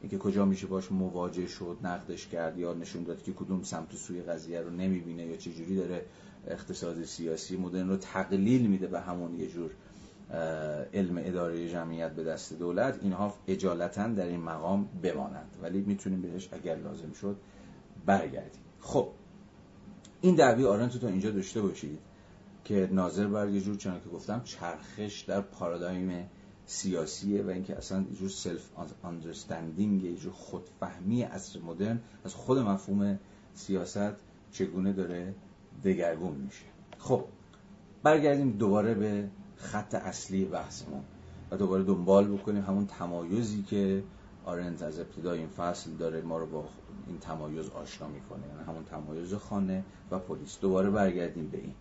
اینکه 0.01 0.17
کجا 0.17 0.45
میشه 0.45 0.67
باش 0.67 0.91
مواجه 0.91 1.47
شد 1.47 1.77
نقدش 1.83 2.27
کرد 2.27 2.57
یا 2.57 2.73
نشون 2.73 3.03
داد 3.03 3.23
که 3.23 3.33
کدوم 3.33 3.63
سمت 3.63 3.95
سوی 3.95 4.21
قضیه 4.21 4.61
رو 4.61 4.69
نمی‌بینه 4.69 5.25
یا 5.25 5.37
چجوری 5.37 5.75
داره 5.75 6.05
اقتصاد 6.47 7.03
سیاسی 7.03 7.57
مدرن 7.57 7.89
رو 7.89 7.97
تقلیل 7.97 8.67
میده 8.67 8.87
به 8.87 8.99
همون 8.99 9.39
یه 9.39 9.47
جور 9.47 9.71
علم 10.93 11.21
اداره 11.25 11.69
جمعیت 11.69 12.11
به 12.11 12.23
دست 12.23 12.53
دولت 12.53 12.99
اینها 13.01 13.33
اجالتا 13.47 14.07
در 14.07 14.25
این 14.25 14.41
مقام 14.41 14.89
بمانند. 15.03 15.57
ولی 15.61 15.81
می‌تونیم 15.81 16.21
بهش 16.21 16.49
اگر 16.51 16.75
لازم 16.75 17.11
شد 17.11 17.35
برگردیم. 18.05 18.61
خب 18.79 19.07
این 20.21 20.35
دعوی 20.35 20.65
آرنت 20.65 20.93
رو 20.93 20.99
تا 20.99 21.07
اینجا 21.07 21.31
داشته 21.31 21.61
باشید. 21.61 21.99
که 22.63 22.89
ناظر 22.91 23.27
بر 23.27 23.49
یه 23.49 23.61
جور 23.61 23.75
چنان 23.75 24.01
که 24.01 24.09
گفتم 24.09 24.41
چرخش 24.43 25.21
در 25.21 25.41
پارادایم 25.41 26.29
سیاسیه 26.65 27.43
و 27.43 27.49
اینکه 27.49 27.77
اصلا 27.77 28.05
یه 28.09 28.15
جور 28.15 28.29
self-understanding 28.29 30.03
یه 30.03 30.15
جور 30.15 30.33
خودفهمی 30.33 31.21
عصر 31.21 31.59
مدرن 31.59 31.99
از 32.25 32.33
خود 32.35 32.57
مفهوم 32.57 33.19
سیاست 33.53 34.15
چگونه 34.51 34.93
داره 34.93 35.35
دگرگون 35.83 36.35
میشه. 36.35 36.65
خب 36.97 37.25
برگردیم 38.03 38.51
دوباره 38.51 38.93
به 38.93 39.29
خط 39.55 39.95
اصلی 39.95 40.45
بحثمون 40.45 41.03
و 41.51 41.57
دوباره 41.57 41.83
دنبال 41.83 42.37
بکنیم 42.37 42.63
همون 42.63 42.87
تمایزی 42.87 43.63
که 43.63 44.03
آرنت 44.45 44.83
از 44.83 44.99
ابتدای 44.99 45.39
این 45.39 45.47
فصل 45.47 45.91
داره 45.91 46.21
ما 46.21 46.37
رو 46.37 46.45
با 46.45 46.65
این 47.07 47.19
تمایز 47.19 47.69
آشنا 47.69 48.07
می‌کنه. 48.07 48.47
یعنی 48.47 48.63
همون 48.67 48.83
تمایز 48.83 49.33
خانه 49.33 49.83
و 50.11 50.19
پلیس. 50.19 50.59
دوباره 50.59 50.89
برگردیم 50.89 51.47
به 51.47 51.57
این. 51.57 51.73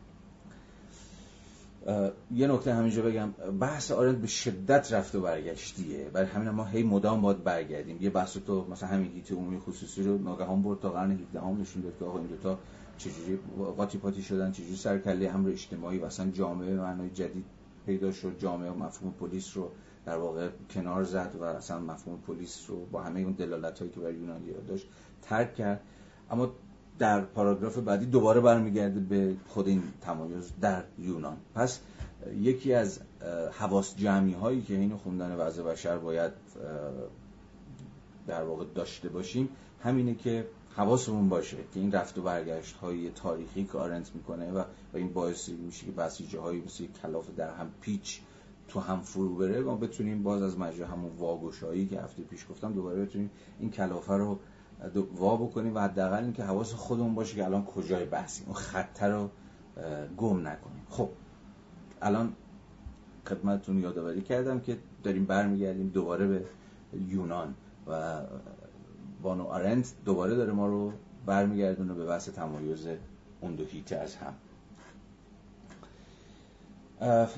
یه 2.30 2.46
نکته 2.46 2.74
همینجا 2.74 3.02
بگم. 3.02 3.30
بحث 3.60 3.90
آرنت 3.90 4.16
به 4.16 4.26
شدت 4.26 4.92
رفت 4.92 5.14
و 5.14 5.20
برگشتیه. 5.20 6.04
برای 6.12 6.26
همین 6.26 6.50
ما 6.50 6.64
هی 6.64 6.82
مدام 6.82 7.20
باید 7.20 7.44
برگردیم. 7.44 7.98
یه 8.00 8.10
بحث 8.10 8.36
تو 8.46 8.66
مثلا 8.70 8.88
همین 8.88 9.12
گیت 9.12 9.32
عمومی 9.32 9.58
خصوصی 9.58 10.02
رو 10.02 10.18
ناگهان 10.18 10.62
برد 10.62 10.80
تا 10.80 10.90
قرن 10.90 11.10
17 11.10 11.40
هم 11.40 11.60
نشون 11.60 11.82
داد 11.82 11.92
که 11.98 12.04
آقا 12.04 12.18
این 12.18 12.26
دوتا 12.26 12.58
چجوری 12.98 13.38
قاطی 13.76 13.98
پاتی 13.98 14.22
شدن 14.22 14.52
چجوری 14.52 14.76
سر 14.76 14.98
کله 14.98 15.30
هم 15.30 15.44
رو 15.44 15.52
اجتماعی 15.52 15.98
و 15.98 16.04
اصلا 16.04 16.30
جامعه 16.30 16.74
معنای 16.74 17.10
جدید 17.10 17.44
پیدا 17.86 18.12
شد. 18.12 18.38
جامعه 18.38 18.70
و 18.70 18.74
مفهوم 18.74 19.12
پلیس 19.20 19.56
رو 19.56 19.70
در 20.06 20.16
واقع 20.16 20.48
کنار 20.70 21.04
زد 21.04 21.36
و 21.40 21.44
اصلا 21.44 21.78
مفهوم 21.78 22.18
پلیس 22.26 22.64
رو 22.68 22.86
با 22.86 23.02
همه 23.02 23.20
اون 23.20 23.32
دلالت 23.32 23.78
هایی 23.78 23.90
که 23.90 24.00
برای 24.00 24.14
یونانی 24.14 24.46
داشت 24.68 24.86
ترک 25.22 25.54
کرد. 25.54 25.80
اما 26.30 26.52
در 26.98 27.20
پاراگراف 27.20 27.78
بعدی 27.78 28.06
دوباره 28.06 28.40
برمیگرده 28.40 29.00
به 29.00 29.34
خود 29.48 29.68
این 29.68 29.82
تمایز 30.00 30.52
در 30.60 30.84
یونان. 30.98 31.36
پس 31.54 31.80
یکی 32.40 32.74
از 32.74 33.00
حواس 33.58 33.96
جمعی 33.96 34.32
هایی 34.32 34.62
که 34.62 34.74
اینو 34.74 34.96
خوندن 34.96 35.36
وضع 35.36 35.62
بشر 35.62 35.98
باید 35.98 36.32
در 38.26 38.42
واقع 38.42 38.64
داشته 38.74 39.08
باشیم 39.08 39.48
همینه 39.82 40.14
که 40.14 40.46
حواسمون 40.76 41.28
باشه 41.28 41.56
که 41.56 41.80
این 41.80 41.92
رفت 41.92 42.18
و 42.18 42.22
برگشت 42.22 42.76
های 42.76 43.10
تاریخی 43.10 43.64
که 43.64 43.78
آرنت 43.78 44.10
می‌کنه 44.14 44.52
و, 44.52 44.58
و 44.58 44.96
این 44.96 45.12
باعث 45.12 45.48
میشه 45.48 45.86
که 45.86 45.92
بسی 45.92 46.26
جاهایی 46.26 46.62
مثل 46.66 46.84
کلاف 47.02 47.30
در 47.36 47.54
هم 47.54 47.70
پیچ 47.80 48.20
تو 48.68 48.80
هم 48.80 49.00
فرو 49.00 49.36
بره 49.36 49.60
ما 49.60 49.76
بتونیم 49.76 50.22
باز 50.22 50.42
از 50.42 50.58
مجرد 50.58 50.88
همون 50.88 51.10
واگشایی 51.16 51.86
که 51.86 52.00
هفته 52.00 52.22
پیش 52.22 52.46
گفتم 52.50 52.72
دوباره 52.72 53.02
بتونیم 53.02 53.30
این 53.60 53.70
کلافه 53.70 54.12
رو 54.12 54.38
وا 55.16 55.36
بکنیم 55.36 55.74
و 55.74 55.78
حداقل 55.78 56.22
اینکه 56.22 56.44
حواس 56.44 56.72
خودمون 56.72 57.14
باشه 57.14 57.36
که 57.36 57.44
الان 57.44 57.64
کجای 57.64 58.04
بحثیم. 58.04 58.46
اون 58.46 58.54
خطه 58.54 59.06
رو 59.06 59.30
گم 60.16 60.48
نکنیم. 60.48 60.82
خب 60.90 61.08
الان 62.02 62.32
خدمتتون 63.26 63.78
یادآوری 63.78 64.22
کردم 64.22 64.60
که 64.60 64.78
داریم 65.02 65.24
برمیگردیم 65.24 65.88
دوباره 65.88 66.26
به 66.26 66.44
یونان 67.08 67.54
و 67.86 68.20
بانو 69.22 69.44
آرنت 69.44 69.92
دوباره 70.04 70.34
داره 70.34 70.52
ما 70.52 70.66
رو 70.66 70.92
برمیگردونه 71.26 71.94
به 71.94 72.06
بحث 72.06 72.28
تمایز 72.28 72.86
اون 73.40 73.54
دو 73.54 73.64
هیته 73.64 73.96
از 73.96 74.16
هم. 74.16 74.34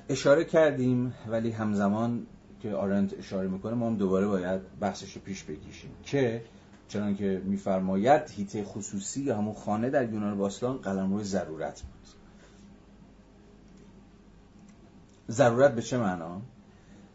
اشاره 0.08 0.44
کردیم 0.44 1.14
ولی 1.28 1.50
همزمان 1.50 2.26
که 2.60 2.74
آرنت 2.74 3.18
اشاره 3.18 3.48
می‌کنه 3.48 3.74
ما 3.74 3.86
هم 3.86 3.96
دوباره 3.96 4.26
باید 4.26 4.60
بحثش 4.80 5.12
رو 5.12 5.20
پیش 5.20 5.44
بکشیم. 5.44 5.90
که 6.04 6.42
چنان 6.90 7.16
که 7.16 7.42
میفرماید 7.44 8.30
هیته 8.30 8.64
خصوصی 8.64 9.22
یا 9.22 9.38
همون 9.38 9.54
خانه 9.54 9.90
در 9.90 10.12
یونان 10.12 10.38
باستان 10.38 10.76
قلم 10.76 11.12
روی 11.12 11.24
ضرورت 11.24 11.82
بود. 11.82 12.06
ضرورت 15.30 15.74
به 15.74 15.82
چه 15.82 15.98
معنا؟ 15.98 16.42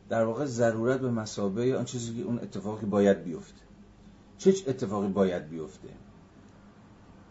در 0.10 0.24
واقع 0.24 0.46
ضرورت 0.46 1.00
به 1.00 1.12
مسابه 1.12 1.78
آن 1.78 1.86
چیزی 1.86 2.16
که 2.16 2.24
اون 2.24 2.40
اتفاقی 2.40 2.86
باید 2.86 3.24
بیفته. 3.24 3.62
چه 4.38 4.54
اتفاقی 4.68 5.08
باید 5.08 5.50
بیفته؟ 5.50 5.90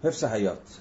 حفظ 0.02 0.24
حیات. 0.24 0.80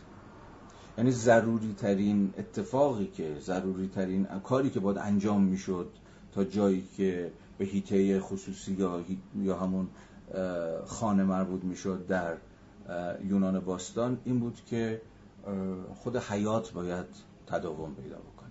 یعنی 0.98 1.12
ضروری 1.12 1.74
ترین 1.74 2.34
اتفاقی 2.38 3.08
که 3.08 3.36
ضروری 3.40 3.88
ترین 3.88 4.26
کاری 4.26 4.70
که 4.70 4.80
باید 4.80 4.98
انجام 4.98 5.44
می‌شد 5.44 5.92
تا 6.34 6.44
جایی 6.44 6.88
که 6.98 7.32
به 7.58 7.66
هیته 7.66 8.20
خصوصی 8.20 8.74
یا, 8.74 9.06
یا 9.36 9.58
همون 9.58 9.88
خانه 10.86 11.24
مربوط 11.24 11.64
می‌شد 11.64 12.08
در 12.08 12.38
یونان 13.24 13.60
باستان 13.60 14.18
این 14.24 14.40
بود 14.40 14.62
که 14.66 15.02
خود 15.96 16.18
حیات 16.18 16.74
باید 16.74 17.06
تداوم 17.48 17.96
پیدا 17.96 18.16
بکنه. 18.16 18.50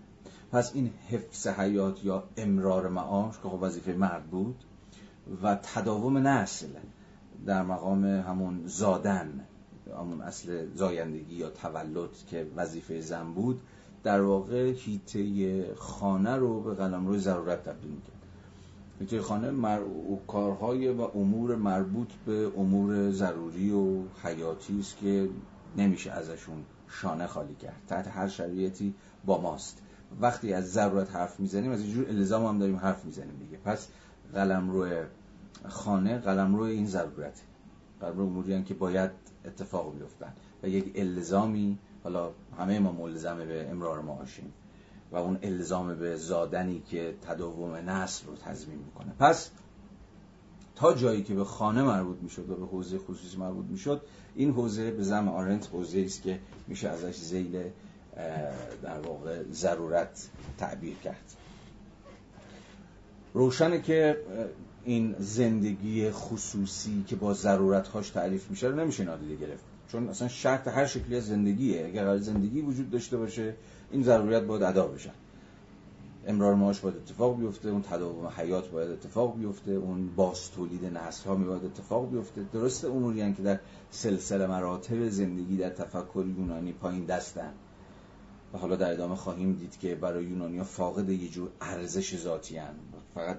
پس 0.52 0.74
این 0.74 0.90
حفظ 1.08 1.46
حیات 1.46 2.04
یا 2.04 2.24
امرار 2.36 2.88
معاش 2.88 3.34
که 3.42 3.48
خب 3.48 3.58
وظیفه 3.62 3.92
مرد 3.92 4.24
بود 4.24 4.64
و 5.42 5.58
تداوم 5.74 6.18
نسل 6.28 6.66
در 7.46 7.62
مقام 7.62 8.04
همون 8.04 8.66
زادن 8.66 9.40
همون 9.98 10.20
اصل 10.20 10.66
زایندگی 10.74 11.34
یا 11.34 11.50
تولد 11.50 12.10
که 12.30 12.46
وظیفه 12.56 13.00
زن 13.00 13.32
بود 13.34 13.60
در 14.02 14.20
واقع 14.20 14.72
هیته 14.72 15.74
خانه 15.74 16.36
رو 16.36 16.60
به 16.60 16.74
قلم 16.74 17.06
روی 17.06 17.18
ضرورت 17.18 17.64
تبدیل 17.64 17.90
می‌کرد. 17.90 18.11
هیته 19.00 19.20
خانه 19.20 19.50
مر... 19.50 19.80
کارهای 20.26 20.88
و 20.88 21.00
امور 21.00 21.56
مربوط 21.56 22.12
به 22.26 22.52
امور 22.56 23.10
ضروری 23.10 23.70
و 23.70 24.02
حیاتی 24.24 24.80
است 24.80 24.96
که 24.98 25.28
نمیشه 25.76 26.10
ازشون 26.10 26.64
شانه 26.88 27.26
خالی 27.26 27.54
کرد. 27.54 27.82
تحت 27.88 28.08
هر 28.08 28.28
شرایطی 28.28 28.94
با 29.24 29.40
ماست. 29.40 29.82
وقتی 30.20 30.52
از 30.52 30.72
ضرورت 30.72 31.16
حرف 31.16 31.40
می‌زنیم 31.40 31.70
از 31.70 31.80
اینجور 31.80 32.08
الزام 32.08 32.46
هم 32.46 32.58
داریم 32.58 32.76
حرف 32.76 33.04
می‌زنیم 33.04 33.36
دیگه. 33.38 33.58
پس 33.64 33.88
قلم 34.34 34.70
روی 34.70 35.02
خانه 35.68 36.18
قلم 36.18 36.54
روی 36.54 36.70
این 36.70 36.86
ضرورت. 36.86 37.42
قلم 38.00 38.16
روی 38.16 38.26
اموری 38.26 38.62
که 38.62 38.74
باید 38.74 39.10
اتفاق 39.44 39.94
بیفتن. 39.98 40.32
و 40.62 40.68
یک 40.68 40.92
الزامی 40.94 41.78
حالا 42.04 42.30
همه 42.58 42.78
ما 42.78 42.92
ملزمه 42.92 43.44
به 43.44 43.70
امرار 43.70 44.00
معاشیم. 44.00 44.52
و 45.12 45.16
اون 45.16 45.38
الزام 45.42 45.94
به 45.98 46.16
زادنی 46.16 46.82
که 46.90 47.14
تداوم 47.28 47.74
نسل 47.74 48.26
رو 48.26 48.36
تضمین 48.36 48.78
می‌کنه. 48.78 49.12
پس 49.18 49.50
تا 50.74 50.94
جایی 50.94 51.22
که 51.22 51.34
به 51.34 51.44
خانه 51.44 51.82
مربوط 51.82 52.16
می‌شد 52.22 52.50
و 52.50 52.54
به 52.54 52.66
حوزه 52.66 52.98
خصوصی 52.98 53.36
مربوط 53.36 53.66
می‌شد 53.66 54.02
این 54.34 54.50
حوزه 54.50 54.90
به 54.90 55.02
زم 55.02 55.28
آرنت 55.28 55.68
حوزه 55.72 56.00
است 56.00 56.22
که 56.22 56.38
میشه 56.68 56.88
ازش 56.88 57.16
زیل 57.16 57.62
در 58.82 59.00
واقع 59.00 59.42
ضرورت 59.52 60.28
تعبیر 60.58 60.94
کرد. 60.94 61.36
روشنه 63.34 63.82
که 63.82 64.16
این 64.84 65.14
زندگی 65.18 66.10
خصوصی 66.10 67.04
که 67.06 67.16
با 67.16 67.34
ضرورتهاش 67.34 68.10
تعریف 68.10 68.50
میشه 68.50 68.66
رو 68.66 68.76
نمیشه 68.76 69.04
نادیده 69.04 69.36
گرفت. 69.36 69.64
چون 69.88 70.08
اصلا 70.08 70.28
شرط 70.28 70.68
هر 70.68 70.86
شکلی 70.86 71.16
از 71.16 71.26
زندگیه. 71.26 71.86
اگر 71.86 72.18
زندگی 72.18 72.60
وجود 72.60 72.90
داشته 72.90 73.16
باشه 73.16 73.54
این 73.92 74.02
ضروریت 74.02 74.42
باید 74.42 74.62
ادا 74.62 74.86
بشن. 74.86 75.12
امرار 76.26 76.54
معاش 76.54 76.80
باید 76.80 76.96
اتفاق 76.96 77.38
بیفته 77.40 77.68
اون 77.68 77.82
تداوم 77.82 78.26
حیات 78.26 78.70
باید 78.70 78.90
اتفاق 78.90 79.38
بیفته 79.38 79.72
اون 79.72 80.08
باز 80.16 80.50
تولید 80.50 80.84
نسل 80.84 81.28
ها 81.28 81.34
باید 81.34 81.64
اتفاق 81.64 82.10
بیفته. 82.10 82.42
درسته 82.52 82.88
اموری 82.88 83.32
که 83.34 83.42
در 83.42 83.60
سلسله 83.90 84.46
مراتب 84.46 85.08
زندگی 85.08 85.56
در 85.56 85.70
تفکر 85.70 86.24
یونانی 86.38 86.72
پایین 86.72 87.04
دستن. 87.04 87.52
و 88.54 88.58
حالا 88.58 88.76
در 88.76 88.92
ادامه 88.92 89.14
خواهیم 89.14 89.52
دید 89.52 89.78
که 89.78 89.94
برای 89.94 90.24
یونانی 90.24 90.58
ها 90.58 90.64
فاقد 90.64 91.08
یه 91.08 91.28
جور 91.28 91.48
ارزش 91.60 92.16
ذاتی 92.16 92.60
فقط 93.14 93.36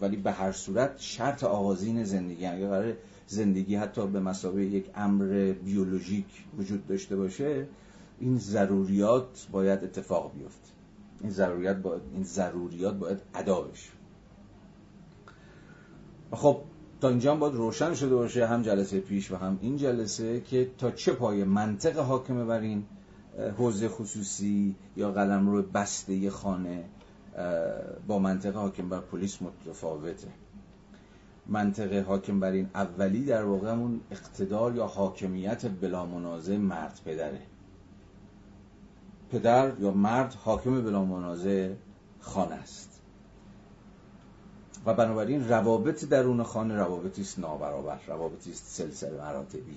ولی 0.00 0.16
به 0.16 0.32
هر 0.32 0.52
صورت 0.52 0.98
شرط 0.98 1.44
آغازین 1.44 2.04
زندگی 2.04 2.46
اگر 2.46 2.68
قرار 2.68 2.92
زندگی 3.26 3.76
حتی 3.76 4.06
به 4.06 4.20
مسابقه 4.20 4.64
یک 4.64 4.90
امر 4.94 5.52
بیولوژیک 5.64 6.26
وجود 6.58 6.86
داشته 6.86 7.16
باشه 7.16 7.66
این 8.18 8.38
ضروریات 8.38 9.46
باید 9.52 9.84
اتفاق 9.84 10.32
بیفته. 10.34 10.70
این 11.20 11.30
ضروریات 11.30 11.76
باید 11.76 12.02
این 12.12 12.22
ضروریات 12.22 12.94
باید 12.94 13.18
ادا 13.34 13.60
بشه. 13.60 13.90
خب 16.32 16.60
تا 17.00 17.08
اینجا 17.08 17.34
باید 17.34 17.54
روشن 17.54 17.94
شده 17.94 18.14
باشه 18.14 18.46
هم 18.46 18.62
جلسه 18.62 19.00
پیش 19.00 19.30
و 19.30 19.36
هم 19.36 19.58
این 19.60 19.76
جلسه 19.76 20.40
که 20.40 20.70
تا 20.78 20.90
چه 20.90 21.12
پای 21.12 21.44
منطق 21.44 21.98
حاکمه 21.98 22.44
بر 22.44 22.60
این 22.60 22.84
حوزه 23.58 23.88
خصوصی 23.88 24.76
یا 24.96 25.12
قلم 25.12 25.48
رو 25.48 25.62
بسته 25.62 26.30
خانه 26.30 26.84
با 28.06 28.18
منطق 28.18 28.54
حاکم 28.54 28.88
بر 28.88 29.00
پلیس 29.00 29.38
متفاوته. 29.42 30.28
منطق 31.46 31.92
حاکم 31.92 32.40
بر 32.40 32.52
این 32.52 32.68
اولی 32.74 33.24
در 33.24 33.44
واقع 33.44 33.70
همون 33.70 34.00
اقتدار 34.10 34.76
یا 34.76 34.86
حاکمیت 34.86 35.66
بلا 35.66 36.06
منازع 36.06 36.56
مرد 36.56 37.00
پدره. 37.04 37.40
پدر 39.32 39.72
یا 39.80 39.90
مرد 39.90 40.34
حاکم 40.34 40.82
بلا 40.82 41.04
منازع 41.04 41.72
خانه 42.20 42.54
است. 42.54 43.00
و 44.86 44.94
بنابراین 44.94 45.48
روابط 45.48 46.04
درون 46.04 46.42
خانه 46.42 46.76
روابطی 46.76 47.22
است 47.22 47.38
نابرابر 47.38 47.98
روابطی 48.06 48.50
است 48.50 48.64
سلسله 48.66 49.20
مراتبی 49.20 49.76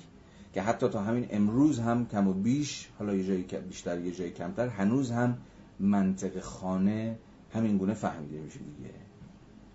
که 0.54 0.62
حتی 0.62 0.88
تا 0.88 1.02
همین 1.02 1.28
امروز 1.30 1.80
هم 1.80 2.08
کم 2.08 2.28
و 2.28 2.34
بیش 2.34 2.90
حالا 3.00 3.14
یه 3.14 3.24
جایی 3.24 3.44
بیشتر 3.68 4.00
یه 4.00 4.12
جایی 4.12 4.32
کمتر 4.32 4.68
هنوز 4.68 5.12
هم 5.12 5.38
منطق 5.80 6.40
خانه 6.40 7.18
همین 7.54 7.78
گونه 7.78 7.94
فهمیده 7.94 8.40
میشه 8.40 8.60
دیگه. 8.60 8.94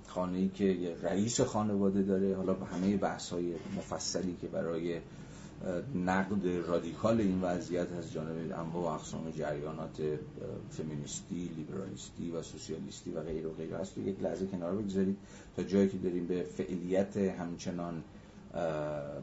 خانه 0.06 0.38
ای 0.38 0.48
که 0.48 0.64
یه 0.64 0.96
رئیس 1.02 1.40
خانواده 1.40 2.02
داره 2.02 2.36
حالا 2.36 2.52
به 2.52 2.66
همه 2.66 2.96
بحث 2.96 3.32
های 3.32 3.54
مفصلی 3.76 4.36
که 4.40 4.46
برای 4.46 5.00
نقد 5.94 6.46
رادیکال 6.66 7.20
این 7.20 7.42
وضعیت 7.42 7.92
از 7.92 8.12
جانب 8.12 8.36
انواع 8.36 8.84
و 8.84 8.86
اقسام 8.86 9.30
جریانات 9.30 10.02
فمینیستی، 10.70 11.50
لیبرالیستی 11.56 12.30
و 12.30 12.42
سوسیالیستی 12.42 13.10
و 13.10 13.20
غیر 13.20 13.46
و 13.46 13.50
غیر 13.50 13.74
هست 13.74 13.98
یک 13.98 14.22
لحظه 14.22 14.46
کنار 14.46 14.76
بگذارید 14.76 15.16
تا 15.56 15.62
جایی 15.62 15.88
که 15.88 15.98
داریم 15.98 16.26
به 16.26 16.42
فعلیت 16.42 17.16
همچنان 17.16 18.02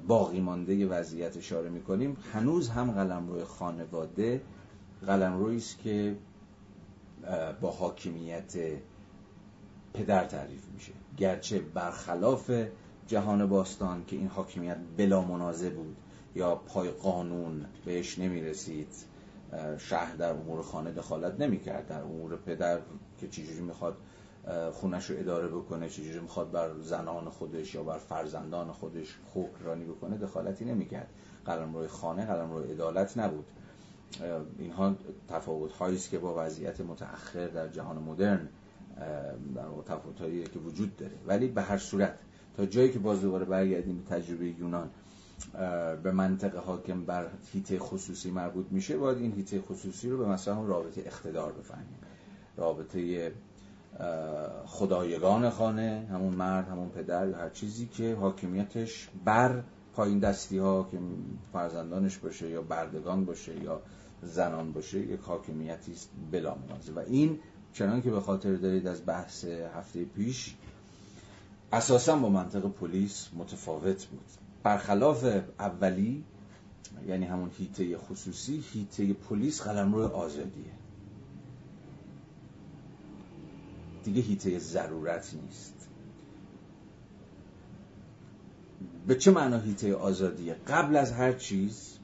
باقی 0.07 0.39
مانده 0.39 0.87
وضعیت 0.87 1.37
اشاره 1.37 1.69
می‌کنیم. 1.69 2.17
هنوز 2.33 2.69
هم 2.69 2.91
قلم 2.91 3.27
روی 3.27 3.43
خانواده 3.43 4.41
قلم 5.07 5.45
است 5.45 5.79
که 5.79 6.15
با 7.61 7.71
حاکمیت 7.71 8.53
پدر 9.93 10.25
تعریف 10.25 10.65
میشه. 10.73 10.91
گرچه 11.17 11.59
برخلاف 11.59 12.51
جهان 13.07 13.45
باستان 13.45 14.05
که 14.05 14.15
این 14.15 14.27
حاکمیت 14.27 14.77
بلا 14.97 15.21
منازه 15.21 15.69
بود 15.69 15.95
یا 16.36 16.55
پای 16.55 16.89
قانون 16.89 17.65
بهش 17.86 18.19
نمی‌رسید 18.19 18.93
شهر 19.77 20.15
در 20.15 20.34
امور 20.34 20.61
خانه 20.61 20.91
دخالت 20.91 21.39
نمی‌کرد 21.39 21.88
در 21.88 22.01
امور 22.01 22.36
پدر 22.36 22.80
که 23.17 23.27
چجوری 23.27 23.61
می‌خواد 23.61 23.97
خونش 24.71 25.09
رو 25.09 25.19
اداره 25.19 25.47
بکنه 25.47 25.89
چجوری 25.89 26.19
می‌خواد 26.19 26.51
بر 26.51 26.69
زنان 26.82 27.30
خودش 27.30 27.75
یا 27.75 27.84
بر 27.84 27.97
فرزندان 27.97 28.71
خودش 28.71 29.17
حکمرانی 29.34 29.86
بکنه 29.86 30.17
دخالتی 30.17 30.65
نمی‌کرد. 30.65 31.09
قلم 31.45 31.73
روی 31.75 31.88
خانه 31.88 32.25
قلم 32.25 32.51
روی 32.51 32.71
عدالت 32.71 33.17
نبود. 33.17 33.45
اینها 34.59 34.95
تفاوت 35.30 35.71
هایی 35.71 35.95
است 35.95 36.09
که 36.09 36.19
با 36.19 36.45
وضعیت 36.45 36.82
متأخر 36.82 37.47
در 37.47 37.67
جهان 37.67 37.97
مدرن 37.97 38.49
در 39.55 39.63
تفاوت 39.86 40.21
هایی 40.21 40.43
که 40.43 40.59
وجود 40.59 40.97
داره. 40.97 41.13
ولی 41.27 41.47
به 41.47 41.61
هر 41.61 41.77
صورت 41.77 42.15
تا 42.57 42.65
جایی 42.65 42.91
که 42.91 42.99
باز 42.99 43.21
دوباره 43.21 43.45
برگردیم 43.45 43.97
به 43.97 44.15
تجربه 44.15 44.45
یونان 44.45 44.89
به 46.03 46.11
منطق 46.11 46.55
حاکم 46.55 47.05
بر 47.05 47.27
هیته 47.53 47.79
خصوصی 47.79 48.31
مربوط 48.31 48.65
میشه 48.71 48.97
باید 48.97 49.17
این 49.17 49.31
هیته 49.31 49.61
خصوصی 49.61 50.09
رو 50.09 50.17
به 50.17 50.25
مثلا 50.25 50.65
رابطه 50.65 51.01
اقتدار 51.05 51.51
بفهمیم. 51.51 51.99
رابطه 52.57 53.31
خدایگان 54.65 55.49
خانه 55.49 56.07
همون 56.11 56.33
مرد 56.33 56.67
همون 56.67 56.89
پدر 56.89 57.27
یا 57.27 57.37
هر 57.37 57.49
چیزی 57.49 57.85
که 57.85 58.15
حاکمیتش 58.15 59.09
بر 59.25 59.63
پایین 59.93 60.19
دستی 60.19 60.57
ها 60.57 60.87
که 60.91 60.99
فرزندانش 61.53 62.17
باشه 62.17 62.49
یا 62.49 62.61
بردگان 62.61 63.25
باشه 63.25 63.63
یا 63.63 63.81
زنان 64.21 64.71
باشه 64.71 64.99
یک 64.99 65.19
حاکمیتی 65.19 65.91
است 65.91 66.09
بلا 66.31 66.55
و 66.95 66.99
این 66.99 67.39
چنان 67.73 68.01
که 68.01 68.11
به 68.11 68.21
خاطر 68.21 68.55
دارید 68.55 68.87
از 68.87 69.05
بحث 69.05 69.45
هفته 69.45 70.05
پیش 70.05 70.55
اساسا 71.73 72.15
با 72.15 72.29
منطق 72.29 72.67
پلیس 72.67 73.29
متفاوت 73.37 74.05
بود. 74.05 74.25
برخلاف 74.64 75.26
اولی 75.60 76.24
یعنی 77.07 77.26
همون 77.26 77.51
هیته 77.57 77.97
خصوصی 77.97 78.64
هیته 78.74 79.14
پلیس 79.14 79.62
قلمرو 79.62 80.07
آزادیه. 80.07 80.72
دیگه 84.03 84.22
هیته 84.22 84.60
ضرورت 84.60 85.34
نیست. 85.43 85.89
به 89.07 89.16
چه 89.16 89.32
معنا 89.32 89.60
هیته 89.60 89.95
آزادیه؟ 89.95 90.55
قبل 90.68 90.95
از 90.95 91.12
هر 91.12 91.34
چیز 91.34 91.97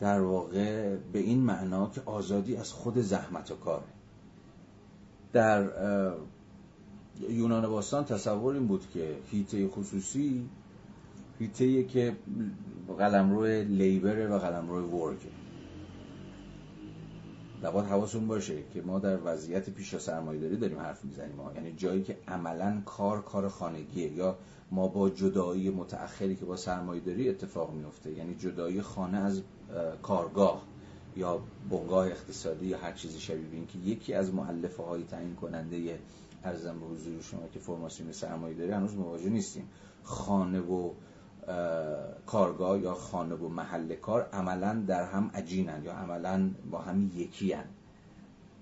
در 0.00 0.20
واقع 0.20 0.96
به 0.96 1.18
این 1.18 1.40
معنا 1.40 1.90
که 1.90 2.02
آزادی 2.06 2.56
از 2.56 2.72
خود 2.72 2.98
زحمت 2.98 3.50
و 3.50 3.54
کاره. 3.54 3.84
در 5.32 5.70
یونان 7.28 7.68
باستان 7.68 8.04
تصور 8.04 8.54
این 8.54 8.66
بود 8.66 8.90
که 8.94 9.16
هیته 9.30 9.68
خصوصی 9.68 10.48
هیته 11.40 11.84
که 11.84 12.16
قلمرو 12.98 13.44
لیبره 13.62 14.28
و 14.28 14.38
قلمرو 14.38 14.88
ورکه. 14.88 15.28
باید 17.62 17.86
حواسون 17.86 18.26
باشه 18.26 18.62
که 18.74 18.82
ما 18.82 18.98
در 18.98 19.18
وضعیت 19.24 19.70
پیش 19.70 19.96
سرمایه 19.96 20.40
داری 20.40 20.56
داریم 20.56 20.78
حرف 20.78 21.04
می‌زنیم 21.04 21.36
ما 21.36 21.52
یعنی 21.54 21.72
جایی 21.72 22.02
که 22.02 22.18
عملا 22.28 22.82
کار 22.84 23.22
کار 23.22 23.48
خانگیه 23.48 24.12
یا 24.12 24.36
ما 24.70 24.88
با 24.88 25.10
جدایی 25.10 25.70
متأخری 25.70 26.36
که 26.36 26.44
با 26.44 26.56
سرمایه 26.56 27.00
داری 27.00 27.28
اتفاق 27.28 27.74
میفته 27.74 28.12
یعنی 28.12 28.34
جدایی 28.34 28.82
خانه 28.82 29.18
از 29.18 29.42
کارگاه 30.02 30.62
یا 31.16 31.40
بنگاه 31.70 32.06
اقتصادی 32.06 32.66
یا 32.66 32.78
هر 32.78 32.92
چیزی 32.92 33.20
شبیه 33.20 33.44
این 33.52 33.66
که 33.66 33.78
یکی 33.78 34.14
از 34.14 34.34
معلفه 34.34 34.82
های 34.82 35.02
تعیین 35.02 35.34
کننده 35.34 35.98
ارزم 36.44 36.80
به 36.80 36.86
حضور 36.86 37.22
شما 37.22 37.48
که 37.52 37.58
فرماسیون 37.58 38.12
سرمایه 38.12 38.54
داری 38.54 38.70
هنوز 38.70 38.94
مواجه 38.94 39.28
نیستیم. 39.28 39.68
خانه 40.02 40.60
و 40.60 40.90
کارگاه 42.26 42.80
یا 42.80 42.94
خانه 42.94 43.34
و 43.34 43.48
محل 43.48 43.94
کار 43.94 44.28
عملا 44.32 44.82
در 44.86 45.04
هم 45.04 45.30
عجینن 45.34 45.84
یا 45.84 45.92
عملا 45.92 46.50
با 46.70 46.78
هم 46.78 47.10
یکی 47.14 47.52
هن. 47.52 47.64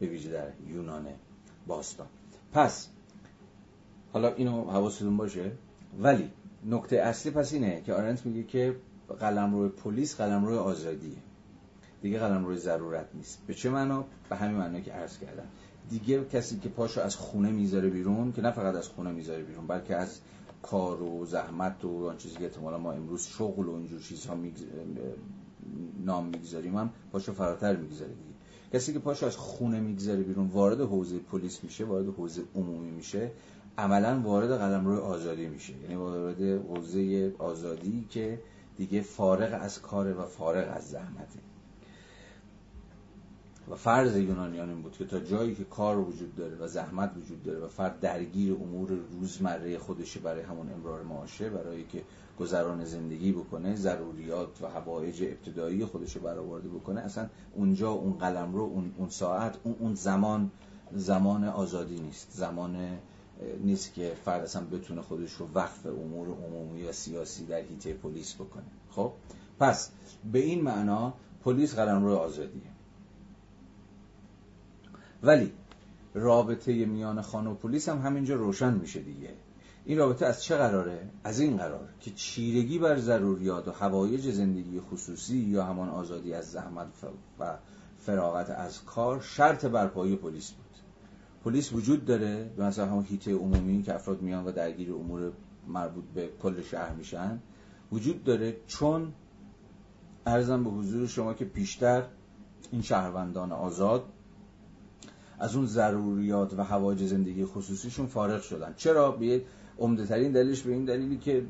به 0.00 0.06
ویژه 0.06 0.32
در 0.32 0.48
یونان 0.66 1.06
باستان. 1.66 2.06
پس 2.52 2.88
حالا 4.12 4.34
اینو 4.34 4.70
حواستون 4.70 5.16
باشه. 5.16 5.52
ولی 6.00 6.30
نکته 6.66 6.96
اصلی 6.96 7.32
پس 7.32 7.52
اینه 7.52 7.82
که 7.86 7.94
آرنت 7.94 8.26
میگه 8.26 8.42
که 8.42 8.76
قلم 9.20 9.54
روی 9.54 9.68
پلیس 9.68 10.16
قلم 10.16 10.44
روی 10.44 10.58
آزادیه. 10.58 11.16
دیگه 12.02 12.18
قلم 12.18 12.44
روی 12.44 12.56
ضرورت 12.56 13.06
نیست. 13.14 13.38
به 13.46 13.54
چه 13.54 13.70
معنا؟ 13.70 14.04
به 14.28 14.36
همین 14.36 14.56
معنا 14.56 14.80
که 14.80 14.92
عرض 14.92 15.18
کردم. 15.18 15.46
دیگه 15.90 16.24
کسی 16.24 16.58
که 16.58 16.68
پاشو 16.68 17.00
از 17.00 17.16
خونه 17.16 17.50
می‌ذاره 17.50 17.88
بیرون 17.88 18.32
که 18.32 18.42
نه 18.42 18.50
فقط 18.50 18.74
از 18.74 18.88
خونه 18.88 19.12
می‌ذاره 19.12 19.42
بیرون 19.42 19.66
بلکه 19.66 19.96
از 19.96 20.20
کار 20.62 21.02
و 21.02 21.26
زحمت 21.26 21.84
و 21.84 22.08
آن 22.08 22.16
چیزی 22.16 22.36
که 22.36 22.44
احتمالا 22.44 22.78
ما 22.78 22.92
امروز 22.92 23.22
شغل 23.22 23.66
و 23.66 23.74
اینجور 23.74 24.00
چیزها 24.00 24.36
نام 26.04 26.26
می‌گذاریم 26.26 26.76
هم 26.76 26.90
پاشو 27.12 27.32
فراتر 27.32 27.76
می‌گذاره 27.76 28.10
دیگه 28.10 28.34
کسی 28.72 28.92
که 28.92 28.98
پاشو 28.98 29.26
از 29.26 29.36
خونه 29.36 29.80
می‌گذاره 29.80 30.22
بیرون 30.22 30.46
وارد 30.46 30.80
حوزه 30.80 31.18
پلیس 31.18 31.64
میشه 31.64 31.84
وارد 31.84 32.06
حوزه 32.08 32.42
عمومی 32.54 32.90
میشه 32.90 33.30
عملا 33.78 34.20
وارد 34.20 34.58
قلم 34.58 34.86
روی 34.86 34.98
آزادی 34.98 35.46
میشه. 35.46 35.72
یعنی 35.82 35.94
وارد 35.94 36.42
حوزه 36.42 37.34
آزادی 37.38 38.06
که 38.10 38.40
دیگه 38.76 39.00
فارغ 39.00 39.58
از 39.62 39.82
کار 39.82 40.20
و 40.20 40.22
فارغ 40.22 40.76
از 40.76 40.90
زحمته. 40.90 41.38
و 43.70 43.74
فرض 43.74 44.16
یونانیان 44.16 44.68
این 44.68 44.82
بود 44.82 44.96
که 44.96 45.04
تا 45.04 45.20
جایی 45.20 45.54
که 45.54 45.64
کار 45.64 45.98
وجود 45.98 46.36
داره 46.36 46.56
و 46.56 46.68
زحمت 46.68 47.12
وجود 47.16 47.42
داره 47.42 47.58
و 47.58 47.68
فرد 47.68 48.00
درگیر 48.00 48.54
امور 48.54 48.90
روزمره 48.90 49.78
خودشه 49.78 50.20
برای 50.20 50.42
همون 50.42 50.72
امرار 50.72 51.02
معاشه 51.02 51.50
برای 51.50 51.84
که 51.84 52.02
گذران 52.40 52.84
زندگی 52.84 53.32
بکنه 53.32 53.74
ضروریات 53.74 54.62
و 54.62 54.66
حوایج 54.66 55.22
ابتدایی 55.22 55.84
خودش 55.84 56.16
رو 56.16 56.22
برآورده 56.22 56.68
بکنه 56.68 57.00
اصلا 57.00 57.28
اونجا 57.54 57.90
اون 57.90 58.12
قلم 58.12 58.54
رو 58.54 58.62
اون, 58.62 58.94
اون 58.98 59.08
ساعت 59.08 59.56
اون, 59.64 59.76
اون 59.78 59.94
زمان 59.94 60.50
زمان 60.92 61.44
آزادی 61.44 62.00
نیست. 62.00 62.28
زمان 62.30 62.98
نیست 63.60 63.94
که 63.94 64.12
فرد 64.24 64.42
اصلا 64.42 64.64
بتونه 64.64 65.02
خودش 65.02 65.32
رو 65.32 65.48
وقف 65.54 65.86
امور 65.86 66.28
عمومی 66.28 66.82
و 66.82 66.92
سیاسی 66.92 67.46
در 67.46 67.60
حیطه 67.60 67.94
پلیس 67.94 68.34
بکنه. 68.34 68.64
خب 68.90 69.12
پس 69.60 69.90
به 70.32 70.38
این 70.38 70.62
معنا 70.62 71.14
پلیس 71.44 71.74
قلم 71.74 72.04
رو 72.04 72.16
آزادیه. 72.16 72.77
ولی 75.22 75.52
رابطه 76.14 76.84
میان 76.84 77.22
خانه 77.22 77.50
و 77.50 77.54
پلیس 77.54 77.88
هم 77.88 77.98
همینجا 77.98 78.34
روشن 78.34 78.74
میشه 78.74 79.00
دیگه 79.00 79.34
این 79.84 79.98
رابطه 79.98 80.26
از 80.26 80.42
چه 80.42 80.56
قراره؟ 80.56 81.10
از 81.24 81.40
این 81.40 81.56
قرار 81.56 81.88
که 82.00 82.10
چیرگی 82.10 82.78
بر 82.78 82.96
ضروریات 82.98 83.68
و 83.68 83.70
هوایج 83.70 84.30
زندگی 84.30 84.80
خصوصی 84.80 85.36
یا 85.36 85.64
همان 85.64 85.88
آزادی 85.88 86.34
از 86.34 86.50
زحمت 86.50 86.86
و 87.40 87.56
فراغت 87.98 88.50
از 88.50 88.84
کار 88.84 89.20
شرط 89.20 89.64
برپایی 89.64 90.16
پلیس 90.16 90.50
بود 90.50 90.64
پلیس 91.44 91.72
وجود 91.72 92.04
داره 92.04 92.50
مثلا 92.58 92.86
همون 92.86 93.04
هیته 93.04 93.34
عمومی 93.34 93.82
که 93.82 93.94
افراد 93.94 94.22
میان 94.22 94.44
و 94.44 94.52
درگیر 94.52 94.92
امور 94.92 95.32
مربوط 95.68 96.04
به 96.14 96.30
کل 96.42 96.62
شهر 96.62 96.92
میشن 96.92 97.38
وجود 97.92 98.24
داره 98.24 98.56
چون 98.66 99.12
ارزم 100.26 100.64
به 100.64 100.70
حضور 100.70 101.06
شما 101.06 101.34
که 101.34 101.44
پیشتر 101.44 102.04
این 102.72 102.82
شهروندان 102.82 103.52
آزاد 103.52 104.04
از 105.38 105.56
اون 105.56 105.66
ضروریات 105.66 106.54
و 106.58 106.64
هواج 106.64 107.04
زندگی 107.04 107.44
خصوصیشون 107.44 108.06
فارغ 108.06 108.42
شدن. 108.42 108.74
چرا؟ 108.76 109.10
به 109.10 109.42
عمده 109.78 110.06
ترین 110.06 110.32
دلیلش 110.32 110.62
به 110.62 110.72
این 110.72 110.84
دلیلی 110.84 111.16
که 111.16 111.42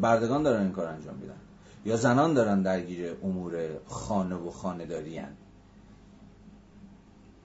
بردگان 0.00 0.42
دارن 0.42 0.62
این 0.62 0.72
کار 0.72 0.86
انجام 0.86 1.14
میدن. 1.14 1.36
یا 1.84 1.96
زنان 1.96 2.34
دارن 2.34 2.62
درگیر 2.62 3.16
امور 3.22 3.68
خانه 3.86 4.34
و 4.34 4.50
خانه‌داری 4.50 5.20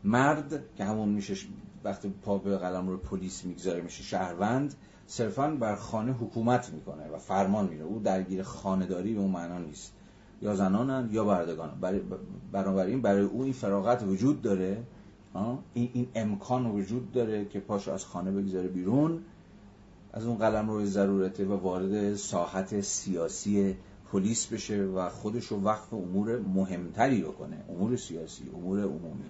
مرد 0.04 0.64
که 0.78 0.84
همون 0.84 1.10
میشه 1.10 1.36
وقتی 1.84 2.14
پا 2.22 2.38
به 2.38 2.58
قلم 2.58 2.88
رو 2.88 2.98
پلیس 2.98 3.46
می‌گذاره 3.46 3.82
میشه 3.82 4.04
شهروند 4.04 4.74
صرفا 5.06 5.50
بر 5.50 5.76
خانه 5.76 6.12
حکومت 6.12 6.74
می‌کنه 6.74 7.08
و 7.08 7.18
فرمان 7.18 7.68
میره 7.68 7.84
او 7.84 8.00
درگیر 8.00 8.44
خانهداری 8.44 9.14
به 9.14 9.20
اون 9.20 9.32
معنا 9.32 9.58
نیست. 9.58 9.94
یا 10.42 10.56
زنانن 10.56 11.10
یا 11.12 11.24
بردگان 11.26 11.80
برای 12.52 12.96
برای 12.98 13.24
او 13.24 13.44
این 13.44 13.54
فراغت 13.54 14.04
وجود 14.04 14.42
داره 14.42 14.84
این, 15.74 15.90
این 15.94 16.08
امکان 16.16 16.66
وجود 16.66 17.12
داره 17.12 17.46
که 17.46 17.60
پاشو 17.60 17.92
از 17.92 18.06
خانه 18.06 18.32
بگذاره 18.32 18.68
بیرون. 18.68 19.22
از 20.14 20.26
اون 20.26 20.38
قلم 20.38 20.70
روی 20.70 20.86
ضرورته 20.86 21.46
و 21.46 21.58
وارد 21.58 22.16
ساحت 22.16 22.82
سیاسی 22.82 23.76
پلیس 24.12 24.48
بشه 24.48 24.84
و 24.84 25.10
خودش 25.10 25.46
رو 25.46 25.64
وقف 25.64 25.94
امور 25.94 26.40
مهمتری 26.40 27.22
کنه 27.22 27.58
امور 27.70 27.96
سیاسی 27.96 28.44
امور 28.56 28.84
عمومی 28.84 29.30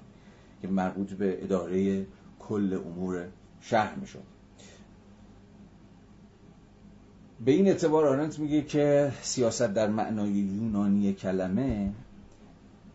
که 0.61 0.67
مربوط 0.67 1.13
به 1.13 1.43
اداره 1.43 2.05
کل 2.39 2.79
امور 2.85 3.25
شهر 3.61 3.95
می‌شد. 3.95 4.23
به 7.45 7.51
این 7.51 7.67
اعتبار 7.67 8.07
آرنت 8.07 8.39
میگه 8.39 8.61
که 8.61 9.13
سیاست 9.21 9.73
در 9.73 9.89
معنای 9.89 10.29
یونانی 10.29 11.13
کلمه 11.13 11.93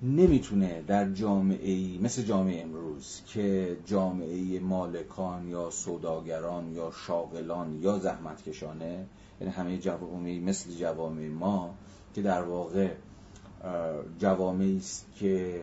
نمی‌تونه 0.03 0.83
در 0.87 1.13
جامعه 1.13 1.99
مثل 1.99 2.23
جامعه 2.23 2.63
امروز 2.63 3.23
که 3.27 3.77
جامعه 3.87 4.61
مالکان 4.61 5.49
یا 5.49 5.71
سوداگران 5.71 6.73
یا 6.73 6.93
شاغلان 7.07 7.83
یا 7.83 7.99
زحمتکشانه 7.99 9.07
یعنی 9.41 9.53
همه 9.53 9.79
جوامعی 9.79 10.41
مثل 10.41 10.71
جوامع 10.71 11.29
ما 11.29 11.75
که 12.15 12.23
در 12.23 12.43
واقع 12.43 12.91
جوامعی 14.19 14.77
است 14.77 15.07
که 15.17 15.63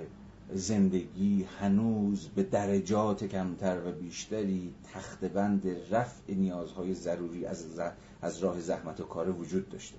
زندگی 0.53 1.45
هنوز 1.59 2.27
به 2.27 2.43
درجات 2.43 3.23
کمتر 3.23 3.81
و 3.85 3.91
بیشتری 3.91 4.73
تختبند 4.93 5.67
رفع 5.91 6.33
نیازهای 6.33 6.93
ضروری 6.93 7.45
از, 7.45 7.65
از 8.21 8.39
راه 8.39 8.59
زحمت 8.59 8.99
و 8.99 9.03
کار 9.03 9.29
وجود 9.29 9.69
داشته. 9.69 9.97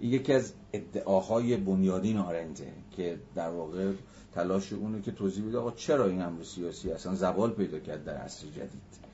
یکی 0.00 0.32
از 0.32 0.52
ادعاهای 0.72 1.56
بنیادین 1.56 2.16
آرنته 2.16 2.72
که 2.96 3.18
در 3.34 3.48
واقع 3.48 3.92
تلاش 4.34 4.72
اونه 4.72 5.02
که 5.02 5.12
توضیح 5.12 5.44
بده 5.44 5.58
آقا 5.58 5.70
چرا 5.70 6.06
این 6.06 6.22
امر 6.22 6.42
سیاسی 6.42 6.90
اصلا 6.90 7.14
زوال 7.14 7.50
پیدا 7.50 7.78
کرد 7.78 8.04
در 8.04 8.16
عصر 8.16 8.46
جدید؟ 8.46 9.04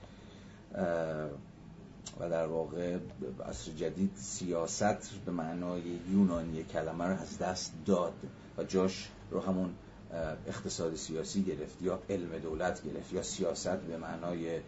و 2.20 2.30
در 2.30 2.46
واقع 2.46 2.98
عصر 3.48 3.72
جدید 3.72 4.10
سیاست 4.16 5.10
به 5.26 5.32
معنای 5.32 5.82
یونانی 6.12 6.62
کلمه 6.62 7.04
رو 7.04 7.12
از 7.20 7.38
دست 7.38 7.72
داد 7.86 8.14
و 8.58 8.64
جاش 8.64 9.10
رو 9.30 9.40
همون 9.40 9.74
اقتصاد 10.46 10.94
سیاسی 10.94 11.42
گرفت 11.42 11.82
یا 11.82 11.98
علم 12.10 12.38
دولت 12.38 12.82
گرفت 12.84 13.12
یا 13.12 13.22
سیاست 13.22 13.76
به 13.76 13.96
معنای 13.96 14.60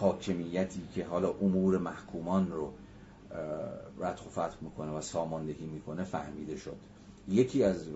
حاکمیتی 0.00 0.82
که 0.94 1.04
حالا 1.04 1.30
امور 1.30 1.78
محکومان 1.78 2.52
رو 2.52 2.72
ردخ 3.98 4.26
و 4.26 4.30
فتح 4.30 4.56
می‌کنه 4.60 4.92
و 4.92 5.00
ساماندهی 5.00 5.66
می‌کنه 5.66 6.04
فهمیده 6.04 6.56
شد. 6.56 6.76
یکی 7.28 7.64
از 7.64 7.88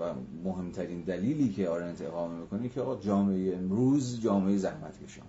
مهمترین 0.45 1.01
دلیلی 1.01 1.53
که 1.53 1.69
آرنت 1.69 2.03
اقامه 2.03 2.41
می‌کنه 2.41 2.69
که 2.69 2.81
آقا 2.81 2.97
جامعه 2.97 3.57
امروز 3.57 4.21
جامعه 4.21 4.57
زحمت 4.57 5.05
کشانه 5.05 5.29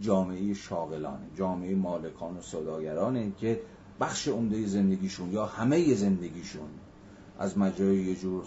جامعه 0.00 0.54
شاغلانه 0.54 1.26
جامعه 1.36 1.74
مالکان 1.74 2.36
و 2.36 2.42
صداگرانه 2.42 3.32
که 3.40 3.60
بخش 4.00 4.28
عمده 4.28 4.66
زندگیشون 4.66 5.32
یا 5.32 5.46
همه 5.46 5.94
زندگیشون 5.94 6.68
از 7.38 7.58
مجرای 7.58 7.96
یه 7.96 8.14
جور 8.14 8.44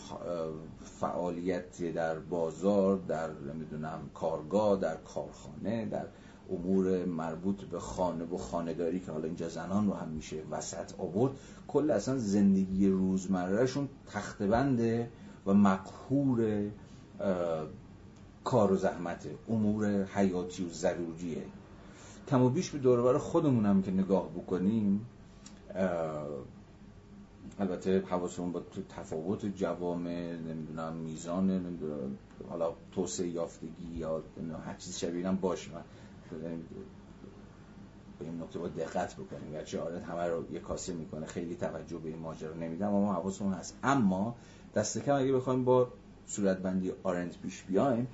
فعالیت 0.99 1.93
در 1.93 2.20
بازار 2.20 2.99
در 3.08 3.30
نمی‌دونم 3.54 3.99
کارگاه 4.14 4.80
در 4.80 4.95
کارخانه 4.95 5.86
در 5.86 6.06
امور 6.52 7.06
مربوط 7.06 7.62
به 7.62 7.80
خانه 7.80 8.26
و 8.26 8.38
خانهداری 8.38 9.00
که 9.00 9.12
حالا 9.12 9.26
اینجا 9.26 9.50
زنان 9.50 9.88
رو 9.88 9.94
هم 9.94 10.08
میشه 10.08 10.38
وسط 10.52 11.00
آورد 11.00 11.32
کل 11.68 11.91
اصلا 11.91 12.18
زندگی 12.18 12.88
روزمرهشون 12.88 13.89
تختبنده 14.08 15.10
و 15.46 15.54
مقهور 15.54 16.70
کار 18.44 18.72
و 18.72 18.76
زحمته 18.76 19.36
امور 19.50 20.04
حیاتی 20.04 20.66
و 20.66 20.70
ضروریه. 20.70 21.44
کم 22.28 22.41
و 22.41 22.50
بیش 22.50 22.70
به 22.70 22.78
دوربر 22.78 23.18
خودمون 23.18 23.66
هم 23.66 23.82
که 23.82 23.91
نگاه 23.91 24.30
بکنیم 24.30 25.06
البته 27.60 28.04
حواسمون 28.08 28.52
با 28.52 28.62
تفاوت 28.89 29.46
جوامع 29.46 30.36
نمی‌دونم 30.48 30.94
میزان 30.94 31.48
نمی‌دونم 31.50 32.18
حالا 32.50 32.74
توسعه 32.91 33.28
یافتگی 33.28 33.96
یا 33.96 34.24
هر 34.66 34.74
چیز 34.74 34.98
شبیه 34.98 35.28
هم 35.28 35.36
باشه. 35.36 35.72
به 38.20 38.26
این 38.26 38.42
نکته 38.42 38.60
با 38.60 38.68
دقت 38.68 39.14
بکنیم. 39.14 39.52
گرچه 39.52 39.80
آرنت 39.80 40.04
همه 40.04 40.24
رو 40.24 40.54
یه 40.54 40.60
کاسه 40.60 40.94
می‌کنه 40.94 41.26
خیلی 41.26 41.56
توجه 41.56 41.98
به 41.98 42.10
این 42.10 42.20
ماجرا 42.20 42.54
نمیدم 42.54 42.94
اما 42.94 43.14
حواسمون 43.14 43.54
هست. 43.54 43.78
اما 43.84 44.36
دست 44.76 44.98
کم 44.98 45.16
اگه 45.16 45.34
بخوایم 45.34 45.64
با 45.64 45.88
صورتبندی 46.28 46.92
آرنت 47.04 47.38
پیش 47.38 47.64
بیایم 47.64 48.08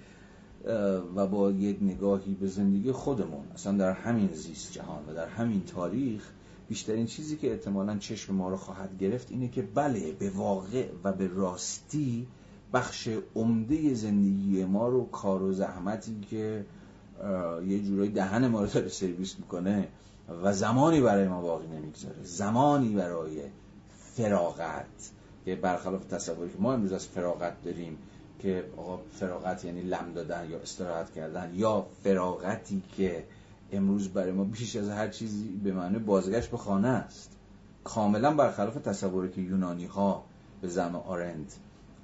و 1.15 1.27
با 1.27 1.51
یک 1.51 1.77
نگاهی 1.81 2.33
به 2.33 2.47
زندگی 2.47 2.91
خودمون 2.91 3.47
اصلا 3.53 3.77
در 3.77 3.91
همین 3.91 4.33
زیست 4.33 4.71
جهان 4.71 5.03
و 5.07 5.13
در 5.13 5.27
همین 5.27 5.63
تاریخ 5.65 6.31
بیشترین 6.67 7.05
چیزی 7.05 7.37
که 7.37 7.51
احتمالا 7.51 7.97
چشم 7.97 8.35
ما 8.35 8.49
رو 8.49 8.57
خواهد 8.57 8.97
گرفت 8.97 9.31
اینه 9.31 9.47
که 9.47 9.61
بله 9.61 10.11
به 10.11 10.29
واقع 10.29 10.87
و 11.03 11.13
به 11.13 11.27
راستی 11.27 12.27
بخش 12.73 13.09
عمده 13.35 13.93
زندگی 13.93 14.65
ما 14.65 14.87
رو 14.87 15.05
کار 15.05 15.43
و 15.43 15.53
زحمتی 15.53 16.19
که 16.29 16.65
یه 17.67 17.79
جورایی 17.79 18.11
دهن 18.11 18.47
ما 18.47 18.61
رو 18.61 18.67
داره 18.67 18.89
سرویس 18.89 19.35
می‌کنه 19.39 19.87
و 20.43 20.53
زمانی 20.53 21.01
برای 21.01 21.27
ما 21.27 21.41
باقی 21.41 21.67
نمی‌گذاره. 21.67 22.23
زمانی 22.23 22.89
برای 22.95 23.41
فراغت 24.15 25.11
که 25.45 25.55
برخلاف 25.55 26.05
تصوری 26.05 26.49
که 26.49 26.57
ما 26.59 26.73
امروز 26.73 26.93
از 26.93 27.07
فراغت 27.07 27.63
داریم 27.63 27.97
که 28.39 28.63
آقا 28.77 28.99
فراغت 29.11 29.65
یعنی 29.65 29.81
لم 29.81 30.11
دادن 30.15 30.49
یا 30.49 30.59
استراحت 30.59 31.13
کردن 31.13 31.51
یا 31.55 31.85
فراغتی 32.03 32.83
که 32.97 33.23
امروز 33.71 34.09
برای 34.09 34.31
ما 34.31 34.43
بیش 34.43 34.75
از 34.75 34.89
هر 34.89 35.07
چیزی 35.07 35.47
به 35.63 35.71
معنی 35.71 35.99
بازگشت 35.99 36.51
به 36.51 36.57
خانه 36.57 36.87
است. 36.87 37.31
کاملا 37.83 38.33
برخلاف 38.33 38.75
تصوری 38.75 39.29
که 39.29 39.41
یونانی 39.41 39.85
ها 39.85 40.23
به 40.61 40.67
زم 40.67 40.95
آرند 40.95 41.51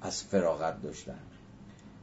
از 0.02 0.22
فراغت 0.22 0.82
داشتن. 0.82 1.18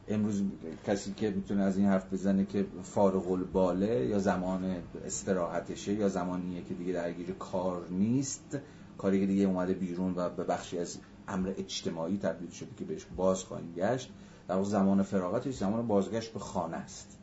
امروز 0.08 0.42
کسی 0.86 1.12
که 1.12 1.30
می‌تونه 1.30 1.62
از 1.62 1.76
این 1.76 1.86
حرف 1.86 2.12
بزنه 2.12 2.44
که 2.44 2.66
فارغ 2.82 3.30
الباله 3.30 4.06
یا 4.06 4.18
زمان 4.18 4.76
استراحتشه 5.04 5.92
یا 5.92 6.08
زمانیه 6.08 6.62
که 6.62 6.74
دیگه 6.74 6.92
درگیر 6.92 7.32
کار 7.32 7.86
نیست 7.90 8.58
کاری 8.98 9.20
که 9.20 9.26
دیگه 9.26 9.44
اومده 9.44 9.74
بیرون 9.74 10.14
و 10.16 10.30
به 10.30 10.44
بخشی 10.44 10.78
از 10.78 10.98
امر 11.28 11.52
اجتماعی 11.56 12.18
تبدیل 12.18 12.50
شده 12.50 12.68
که 12.78 12.84
بهش 12.84 13.06
باز 13.16 13.44
خواهیم 13.44 13.72
گشت 13.76 14.10
در 14.48 14.62
زمان 14.62 15.02
فراغتش 15.02 15.54
زمان 15.54 15.86
بازگشت 15.86 16.32
به 16.32 16.38
خانه 16.38 16.76
است. 16.76 17.18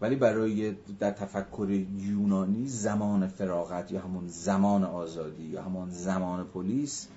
ولی 0.00 0.16
برای 0.16 0.76
در 0.98 1.10
تفکر 1.10 1.84
یونانی 1.96 2.66
زمان 2.66 3.26
فراغت 3.26 3.92
یا 3.92 4.00
همون 4.00 4.28
زمان 4.28 4.84
آزادی 4.84 5.42
یا 5.42 5.62
همون 5.62 5.90
زمان 5.90 6.44
پلیس 6.44 7.08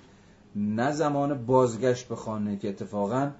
نه 0.56 0.92
زمان 0.92 1.46
بازگشت 1.46 2.08
به 2.08 2.16
خانه 2.16 2.56
که 2.56 2.68
اتفاقا 2.68 3.30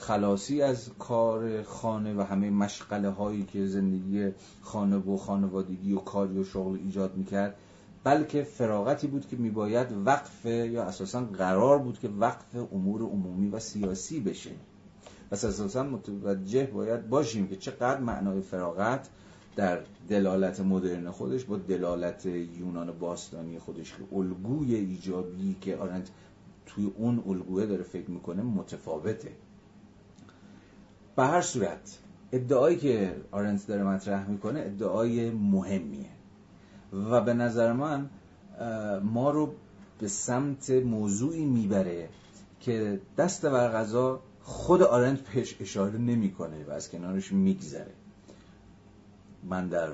خلاصی 0.00 0.62
از 0.62 0.90
کار 0.98 1.62
خانه 1.62 2.14
و 2.14 2.20
همه 2.20 2.50
مشغله 2.50 3.10
هایی 3.10 3.44
که 3.44 3.66
زندگی 3.66 4.30
خانه 4.62 4.96
و 4.96 5.16
خانوادگی 5.16 5.92
و 5.92 5.98
کاری 5.98 6.38
و 6.38 6.44
شغل 6.44 6.78
ایجاد 6.84 7.16
می‌کرد 7.16 7.56
بلکه 8.04 8.42
فراغتی 8.42 9.06
بود 9.06 9.28
که 9.28 9.36
میباید 9.36 9.86
وقف 10.04 10.44
یا 10.44 10.82
اساسا 10.82 11.20
قرار 11.20 11.78
بود 11.78 11.98
که 11.98 12.08
وقف 12.08 12.56
امور 12.72 13.02
عمومی 13.02 13.48
و 13.48 13.58
سیاسی 13.58 14.20
بشه. 14.20 14.50
پس 15.30 15.44
اساسا 15.44 15.82
متوجه 15.82 16.66
باید 16.66 17.08
باشیم 17.08 17.48
که 17.48 17.56
چقدر 17.56 18.00
معنای 18.00 18.40
فراغت 18.40 19.08
در 19.56 19.80
دلالت 20.08 20.60
مدرن 20.60 21.10
خودش 21.10 21.44
با 21.44 21.56
دلالت 21.56 22.26
یونان 22.26 22.92
باستانی 22.92 23.58
خودش 23.58 23.92
که 23.92 24.16
الگوی 24.16 24.74
ایجابی 24.74 25.56
که 25.60 25.76
آرنت 25.76 26.08
توی 26.66 26.92
اون 26.96 27.22
الگوه 27.28 27.66
داره 27.66 27.82
فکر 27.82 28.10
می‌کنه 28.10 28.42
متفاوته. 28.42 29.32
به 31.20 31.26
هر 31.26 31.40
صورت 31.40 31.98
ادعایی 32.32 32.76
که 32.76 33.16
آرنت 33.30 33.66
داره 33.66 33.82
مطرح 33.82 34.30
می‌کنه 34.30 34.60
ادعای 34.60 35.30
مهمیه. 35.30 36.10
و 36.92 37.20
به 37.20 37.34
نظر 37.34 37.72
من 37.72 38.10
ما 39.02 39.30
رو 39.30 39.54
به 39.98 40.08
سمت 40.08 40.70
موضوعی 40.70 41.44
می‌بره 41.44 42.08
که 42.60 43.00
دست 43.18 43.46
بر 43.46 43.68
غذا 43.68 44.20
خود 44.42 44.82
آرنت 44.82 45.22
پیش 45.22 45.56
اشاره 45.60 45.98
نمی‌کنه 45.98 46.64
و 46.64 46.70
از 46.70 46.90
کنارش 46.90 47.32
میگذره. 47.32 47.94
من 49.44 49.68
در 49.68 49.92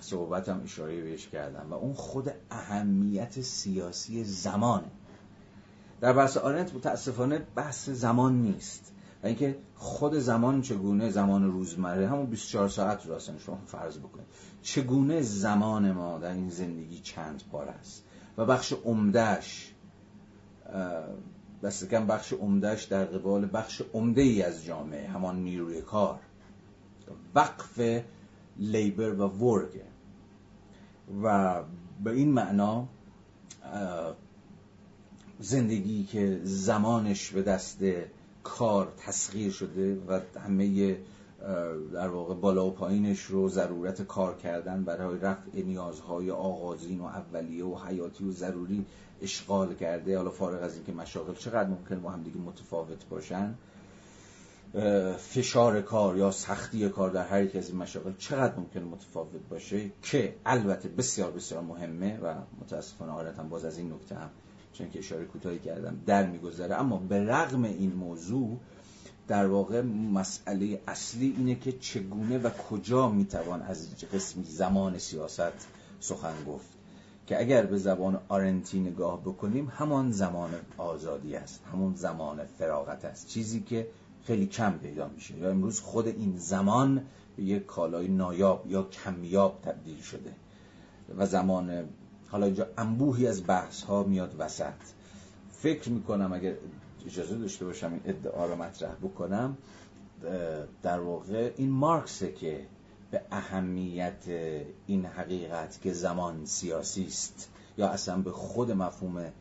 صحبتم 0.00 0.60
اشاره 0.64 1.02
بهش 1.02 1.28
کردم 1.28 1.66
و 1.70 1.74
اون 1.74 1.92
خود 1.92 2.30
اهمیت 2.50 3.40
سیاسی 3.40 4.24
زمانه. 4.24 4.90
در 6.00 6.12
بحث 6.12 6.36
آرنت 6.36 6.74
متاسفانه 6.74 7.38
بحث 7.54 7.88
زمان 7.90 8.42
نیست. 8.42 8.93
و 9.24 9.26
اینکه 9.26 9.56
خود 9.74 10.14
زمان 10.14 10.62
چگونه 10.62 11.10
زمان 11.10 11.52
روزمره 11.52 12.08
همون 12.08 12.26
24 12.26 12.68
ساعت 12.68 13.06
رو 13.06 13.14
اصلا 13.14 13.38
شما 13.38 13.58
فرض 13.66 13.98
بکنید. 13.98 14.26
چگونه 14.62 15.22
زمان 15.22 15.92
ما 15.92 16.18
در 16.18 16.32
این 16.32 16.48
زندگی 16.48 16.98
چند 16.98 17.42
پار 17.52 17.68
است؟ 17.68 18.04
و 18.38 18.46
بخش 18.46 18.72
عمدهش 18.72 19.74
دست 21.62 21.90
کم 21.90 22.06
بخش 22.06 22.32
عمدهش 22.32 22.84
در 22.84 23.04
قبال 23.04 23.48
بخش 23.52 23.82
عمده 23.94 24.22
ای 24.22 24.42
از 24.42 24.64
جامعه 24.64 25.08
همان 25.08 25.36
نیروی 25.36 25.82
کار. 25.82 26.20
وقف 27.34 28.02
لیبر 28.56 29.20
و 29.20 29.28
ورگ. 29.28 29.80
و 31.22 31.60
به 32.04 32.10
این 32.10 32.30
معنا 32.30 32.88
زندگی 35.40 36.04
که 36.04 36.40
زمانش 36.42 37.30
به 37.30 37.42
دست 37.42 37.78
کار 38.44 38.92
تسخیر 39.06 39.52
شده 39.52 40.02
و 40.08 40.20
همه 40.40 40.96
در 41.92 42.08
واقع 42.08 42.34
بالا 42.34 42.66
و 42.66 42.70
پایینش 42.70 43.20
رو 43.20 43.48
ضرورت 43.48 44.02
کار 44.02 44.36
کردن 44.36 44.84
برای 44.84 45.18
رفع 45.18 45.62
نیازهای 45.62 46.30
آغازین 46.30 47.00
و 47.00 47.04
اولیه 47.04 47.64
و 47.64 47.78
حیاتی 47.78 48.24
و 48.24 48.32
ضروری 48.32 48.86
اشغال 49.22 49.74
کرده. 49.74 50.16
حالا 50.16 50.30
فارغ 50.30 50.62
از 50.62 50.74
اینکه 50.74 50.92
مشاغل 50.92 51.34
چقدر 51.34 51.68
ممکن 51.68 52.00
با 52.00 52.10
هم 52.10 52.22
دیگه 52.22 52.38
متفاوت 52.38 53.08
باشن 53.08 53.54
فشار 55.18 55.80
کار 55.80 56.16
یا 56.16 56.30
سختی 56.30 56.88
کار 56.88 57.10
در 57.10 57.26
هر 57.26 57.42
یک 57.42 57.56
از 57.56 57.68
این 57.68 57.78
مشاغل 57.78 58.12
چقدر 58.18 58.56
ممکن 58.56 58.80
متفاوت 58.80 59.48
باشه 59.50 59.90
که 60.02 60.36
البته 60.46 60.88
بسیار 60.88 61.30
بسیار 61.30 61.62
مهمه 61.62 62.18
و 62.22 62.34
متاسفانه 62.60 63.32
هم 63.32 63.48
باز 63.48 63.64
از 63.64 63.78
این 63.78 63.92
نکته 63.92 64.14
هم 64.14 64.30
چون 64.74 64.90
که 64.90 64.98
اشاره 64.98 65.24
کوتاهی 65.24 65.58
کردم 65.58 65.96
در 66.06 66.26
میگذره. 66.26 66.74
اما 66.74 66.96
به 66.96 67.24
رغم 67.24 67.64
این 67.64 67.92
موضوع 67.92 68.58
در 69.28 69.46
واقع 69.46 69.80
مسئله 70.12 70.80
اصلی 70.88 71.34
اینه 71.38 71.54
که 71.54 71.72
چگونه 71.72 72.38
و 72.38 72.50
کجا 72.50 73.08
می‌توان 73.08 73.62
از 73.62 74.04
قسمی 74.12 74.44
زمان 74.44 74.98
سیاست 74.98 75.66
سخن 76.00 76.34
گفت. 76.46 76.68
که 77.26 77.40
اگر 77.40 77.66
به 77.66 77.78
زبان 77.78 78.20
آرنتی 78.28 78.80
نگاه 78.80 79.20
بکنیم 79.20 79.72
همان 79.76 80.12
زمان 80.12 80.50
آزادی 80.78 81.36
است 81.36 81.60
همون 81.72 81.94
زمان 81.94 82.44
فراغت 82.58 83.04
است. 83.04 83.26
چیزی 83.26 83.60
که 83.60 83.88
خیلی 84.24 84.46
کم 84.46 84.78
پیدا 84.78 85.08
میشه. 85.08 85.38
یا 85.38 85.50
امروز 85.50 85.80
خود 85.80 86.06
این 86.06 86.36
زمان 86.36 87.02
به 87.36 87.42
یک 87.42 87.66
کالای 87.66 88.08
نایاب 88.08 88.66
یا 88.68 88.82
کمیاب 88.82 89.60
تبدیل 89.62 90.00
شده 90.00 90.32
و 91.18 91.26
زمان 91.26 91.88
حالا 92.34 92.46
اینجا 92.46 92.66
انبوهی 92.78 93.26
از 93.26 93.46
بحث 93.46 93.82
ها 93.82 94.02
میاد 94.02 94.34
وسط. 94.38 94.72
فکر 95.52 95.90
می‌کنم 95.90 96.32
اگر 96.32 96.54
اجازه 97.06 97.38
داشته 97.38 97.64
باشم 97.64 97.92
این 97.92 98.00
ادعا 98.04 98.46
رو 98.46 98.56
مطرح 98.56 98.94
بکنم 98.94 99.56
در 100.82 101.00
واقع 101.00 101.52
این 101.56 101.70
مارکسه 101.70 102.32
که 102.32 102.66
به 103.10 103.20
اهمیت 103.30 104.24
این 104.86 105.06
حقیقت 105.06 105.80
که 105.82 105.92
زمان 105.92 106.44
سیاسی 106.44 107.04
است 107.04 107.50
یا 107.78 107.88
اصلا 107.88 108.16
به 108.16 108.30
خود 108.30 108.70
مفهوم 108.70 109.32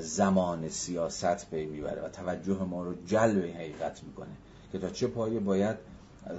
زمان 0.00 0.68
سیاست 0.68 1.50
پی 1.50 1.66
می‌بره 1.66 2.02
و 2.02 2.08
توجه 2.08 2.64
ما 2.64 2.82
رو 2.82 2.94
جلب 3.06 3.44
حقیقت 3.44 4.04
می‌کنه 4.04 4.36
که 4.72 4.78
تا 4.78 4.90
چه 4.90 5.06
پایه 5.06 5.40
باید 5.40 5.76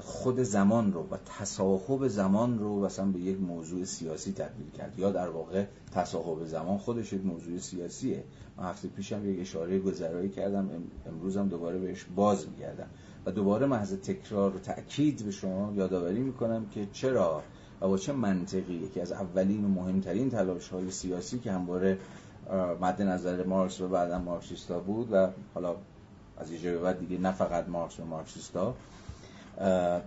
خود 0.02 0.40
زمان 0.40 0.94
رو 0.94 1.08
و 1.12 1.18
تصاحب 1.40 2.08
زمان 2.08 2.60
رو 2.60 2.86
مثلا 2.86 3.06
به 3.06 3.20
یک 3.20 3.40
موضوع 3.40 3.84
سیاسی 3.84 4.32
تبدیل 4.32 4.70
کرد 4.70 5.00
یا 5.00 5.12
در 5.12 5.30
واقع 5.30 5.66
تصاحب 5.92 6.46
زمان 6.46 6.78
خودش 6.78 7.14
یک 7.14 7.26
موضوع 7.26 7.58
سیاسیه. 7.58 8.24
من 8.58 8.64
هفته 8.64 8.88
پیشم 8.88 9.30
یک 9.30 9.40
اشاره 9.40 9.80
گذرایی 9.80 10.30
کردم 10.30 10.70
امروزم 11.06 11.48
دوباره 11.48 11.80
بهش 11.80 12.06
باز 12.16 12.48
میگردم 12.48 12.88
و 13.26 13.32
دوباره 13.32 13.66
محض 13.66 13.94
تکرار 13.94 14.56
و 14.56 14.60
تأکید 14.60 15.26
به 15.26 15.32
شما 15.32 15.74
یادآوری 15.76 16.20
می‌کنم 16.20 16.66
که 16.66 16.88
چرا 16.94 17.44
و 17.82 17.88
با 17.88 17.98
چه 17.98 18.14
منطقی 18.14 18.74
یکی 18.74 19.02
از 19.02 19.12
اولین 19.12 19.66
و 19.66 19.68
مهمترین 19.68 20.30
تلاش 20.30 20.70
های 20.70 20.92
سیاسی 20.92 21.40
که 21.40 21.52
همواره 21.52 21.98
مد 22.82 23.02
نظر 23.02 23.44
مارکس 23.46 23.82
و 23.82 23.88
بعدا 23.88 24.20
مارکسیستا 24.20 24.80
بود 24.80 25.08
و 25.12 25.28
حالا 25.54 25.76
از 26.38 26.52
یه 26.52 26.78
بعد 26.78 27.00
دیگه 27.00 27.18
نه 27.18 27.32
فقط 27.32 27.68
مارکس 27.68 28.00
و 28.00 28.06
مارکسیستا 28.06 28.76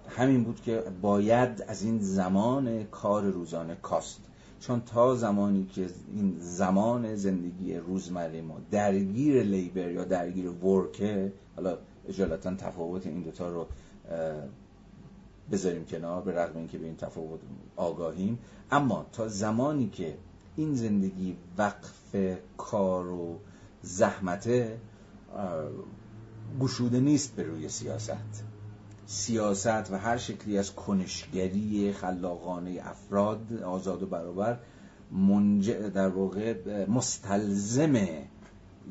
همین 0.09 0.45
بود 0.45 0.61
که 0.61 0.83
باید 1.03 1.65
از 1.69 1.83
این 1.83 1.99
زمان 1.99 2.85
کار 2.85 3.23
روزانه 3.23 3.75
کاست. 3.75 4.21
چون 4.61 4.81
تا 4.81 5.15
زمانی 5.15 5.67
که 5.67 5.87
این 6.15 6.37
زمان 6.41 7.17
زندگی 7.17 7.77
روزمره 7.77 8.43
ما 8.43 8.57
درگیر 8.71 9.43
لیبر 9.43 9.91
یا 9.91 10.05
درگیر 10.05 10.49
ورکه 10.49 11.33
حالا 11.57 11.79
اجالتا 12.09 12.55
تفاوت 12.55 13.07
این 13.07 13.23
دوتا 13.23 13.49
رو 13.49 13.67
بذاریم 15.53 15.85
کنار 15.85 16.23
به 16.23 16.33
رغم 16.33 16.59
اینکه 16.59 16.79
به 16.79 16.87
این 16.87 16.97
تفاوت 16.97 17.41
آگاهیم. 17.77 18.39
اما 18.71 19.07
تا 19.13 19.29
زمانی 19.29 19.89
که 19.89 20.17
این 20.57 20.75
زندگی 20.75 21.37
وقف 21.59 22.17
کار 22.57 23.07
و 23.07 23.39
زحمته 23.83 24.79
گشوده 26.61 27.01
نیست 27.01 27.37
به 27.37 27.43
روی 27.43 27.69
سیاست. 27.69 28.46
سیاست 29.07 29.93
و 29.93 29.99
هر 29.99 30.17
شکلی 30.17 30.59
از 30.59 30.75
کنشگری 30.75 31.93
خلاقانه 31.93 32.81
افراد 32.83 33.63
آزاد 33.63 34.03
و 34.03 34.07
برابر 34.07 34.59
منجع 35.11 35.89
در 35.89 36.09
واقع 36.09 36.55
مستلزم 36.89 37.97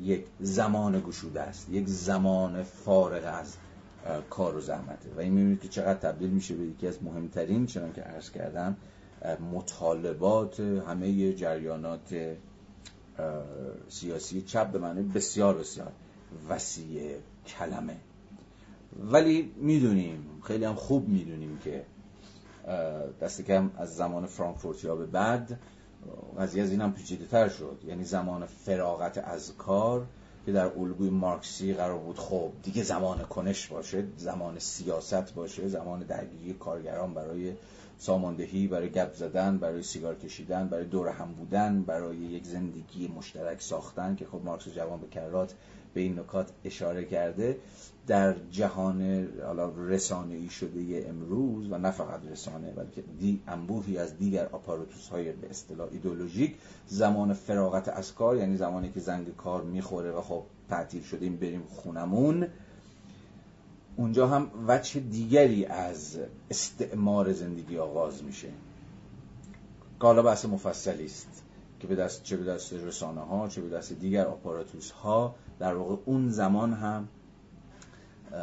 یک 0.00 0.24
زمان 0.40 1.00
گشوده 1.00 1.40
است 1.40 1.70
یک 1.70 1.88
زمان 1.88 2.62
فارغ 2.62 3.40
از 3.40 3.56
کار 4.30 4.56
و 4.56 4.60
زحمته 4.60 5.10
و 5.16 5.20
این 5.20 5.32
می‌بینید 5.32 5.60
که 5.60 5.68
چقدر 5.68 5.98
تبدیل 5.98 6.30
میشه 6.30 6.54
به 6.54 6.64
یکی 6.64 6.86
از 6.86 7.02
مهمترین 7.02 7.66
چنان 7.66 7.92
که 7.92 8.00
عرض 8.00 8.30
کردم 8.30 8.76
مطالبات 9.52 10.60
همه 10.60 11.32
جریانات 11.32 12.36
سیاسی. 13.88 14.42
چپ 14.42 14.72
به 14.72 14.78
معنی 14.78 15.02
بسیار 15.02 15.58
بسیار 15.58 15.92
وسیع 16.48 17.16
کلمه. 17.46 17.96
ولی 19.00 19.52
می‌دونیم 19.56 20.40
خیلی 20.42 20.64
هم 20.64 20.74
خوب 20.74 21.08
می‌دونیم 21.08 21.58
که 21.64 21.84
دست 23.20 23.42
کم 23.42 23.70
از 23.76 23.96
زمان 23.96 24.26
فرانکفورتیا 24.26 24.96
به 24.96 25.06
بعد 25.06 25.58
قضیه 26.38 26.62
از 26.62 26.70
این 26.70 26.80
هم 26.80 26.92
پیچیده 26.92 27.26
تر 27.26 27.48
شد. 27.48 27.78
یعنی 27.86 28.04
زمان 28.04 28.46
فراغت 28.46 29.18
از 29.18 29.56
کار 29.56 30.06
که 30.46 30.52
در 30.52 30.66
الگوی 30.66 31.10
مارکسی 31.10 31.74
قرار 31.74 31.98
بود 31.98 32.18
خب 32.18 32.50
دیگه 32.62 32.82
زمان 32.82 33.18
کنش 33.18 33.66
باشه 33.66 34.04
زمان 34.16 34.58
سیاست 34.58 35.34
باشه 35.34 35.68
زمان 35.68 36.00
درگیری 36.00 36.52
کارگران 36.54 37.14
برای 37.14 37.52
ساماندهی 37.98 38.66
برای 38.66 38.90
گپ 38.90 39.14
زدن 39.14 39.58
برای 39.58 39.82
سیگار 39.82 40.14
کشیدن 40.14 40.68
برای 40.68 40.84
دور 40.84 41.08
هم 41.08 41.32
بودن 41.32 41.82
برای 41.82 42.16
یک 42.16 42.44
زندگی 42.44 43.08
مشترک 43.08 43.62
ساختن 43.62 44.16
که 44.16 44.26
خب 44.26 44.40
مارکس 44.44 44.68
جوان 44.68 45.00
به 45.00 45.06
کرات 45.06 45.54
به 45.96 46.02
این 46.02 46.18
نکات 46.18 46.50
اشاره 46.64 47.04
کرده 47.04 47.58
در 48.06 48.36
جهان 48.50 49.28
حالا 49.46 49.72
رسانه 49.76 50.34
ای 50.34 50.48
شده 50.48 51.06
امروز 51.08 51.72
و 51.72 51.78
نه 51.78 51.90
فقط 51.90 52.20
رسانه 52.30 52.72
بلکه 52.72 53.02
دی 53.20 53.42
انبوهی 53.48 53.98
از 53.98 54.18
دیگر 54.18 54.46
آپاراتوس 54.52 55.08
های 55.08 55.32
به 55.32 55.50
اصطلاح 55.50 55.88
ایدولوژیک 55.92 56.56
زمان 56.86 57.32
فراغت 57.32 57.88
از 57.88 58.14
کار 58.14 58.36
یعنی 58.36 58.56
زمانی 58.56 58.92
که 58.92 59.00
زنگ 59.00 59.36
کار 59.36 59.62
می‌خوره 59.62 60.10
و 60.10 60.20
خب 60.20 60.42
تعطیل 60.68 61.02
شدیم 61.02 61.36
بریم 61.36 61.62
خونمون. 61.68 62.46
اونجا 63.96 64.28
هم 64.28 64.50
وجه 64.68 65.00
دیگری 65.00 65.66
از 65.66 66.18
استعمار 66.50 67.32
زندگی 67.32 67.78
آغاز 67.78 68.24
میشه. 68.24 68.48
که 70.00 70.06
حالا 70.06 70.22
بحث 70.22 70.44
مفصلی 70.44 71.04
است. 71.04 71.45
که 71.86 71.94
به 71.94 72.02
دست 72.02 72.22
چه 72.22 72.36
به 72.36 72.44
دست 72.44 72.72
رسانه 72.72 73.20
ها 73.20 73.48
چه 73.48 73.60
به 73.60 73.68
دست 73.68 73.92
دیگر 73.92 74.26
آپاراتوس 74.26 74.90
ها 74.90 75.34
در 75.58 75.74
واقع 75.74 75.96
اون 76.04 76.28
زمان 76.28 76.72
هم 76.72 77.08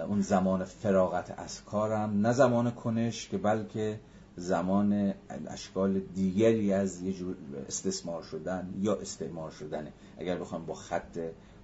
اون 0.08 0.22
زمان 0.22 0.64
فراغت 0.64 1.34
از 1.38 1.64
کارم 1.64 2.28
نه 2.28 2.34
زمان 2.34 2.72
کنش 2.72 3.30
که 3.30 3.38
بلکه 3.38 4.00
زمان 4.36 5.14
اشکال 5.48 6.00
دیگری 6.00 6.74
از 6.74 7.02
یه 7.02 7.14
جور 7.14 7.36
استثمار 7.68 8.24
شدن 8.24 8.74
یا 8.82 8.96
استعمار 8.96 9.52
شدنه. 9.52 9.94
اگر 10.18 10.38
بخوام 10.38 10.66
با 10.66 10.74
خط 10.74 11.20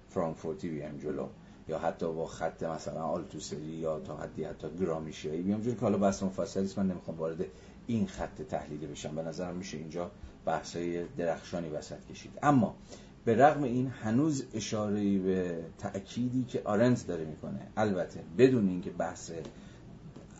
فرانکفورتی 0.08 0.68
بیایم 0.68 0.98
جلو 0.98 1.26
یا 1.68 1.78
حتی 1.78 2.12
با 2.12 2.26
خط 2.26 2.62
مثلا 2.62 3.02
آلتوسری 3.02 3.62
یا 3.62 4.00
تا 4.00 4.16
حدی 4.16 4.44
حتی 4.44 4.68
گرامیشیایی 4.80 5.42
بیام 5.42 5.60
جلو 5.60 5.74
که 5.74 5.80
حالا 5.80 5.98
بحث 5.98 6.22
مفصلی 6.22 6.64
است 6.64 6.78
من 6.78 6.86
نمی‌خوام 6.86 7.18
وارد 7.18 7.44
این 7.86 8.06
خط 8.06 8.42
تحلیلی 8.42 8.86
بشم. 8.86 9.14
به 9.14 9.22
نظرم 9.22 9.56
میشه 9.56 9.78
اینجا 9.78 10.10
بحثای 10.44 11.04
درخشانی 11.04 11.68
وسط 11.68 12.06
کشید. 12.10 12.32
اما 12.42 12.76
به 13.24 13.36
رغم 13.36 13.62
این 13.62 13.86
هنوز 13.86 14.46
اشاره 14.54 15.18
به 15.18 15.64
تأکیدی 15.78 16.44
که 16.44 16.62
آرنز 16.64 17.06
داره 17.06 17.24
می‌کنه 17.24 17.60
البته 17.76 18.20
بدون 18.38 18.68
اینکه 18.68 18.90
بحث 18.90 19.30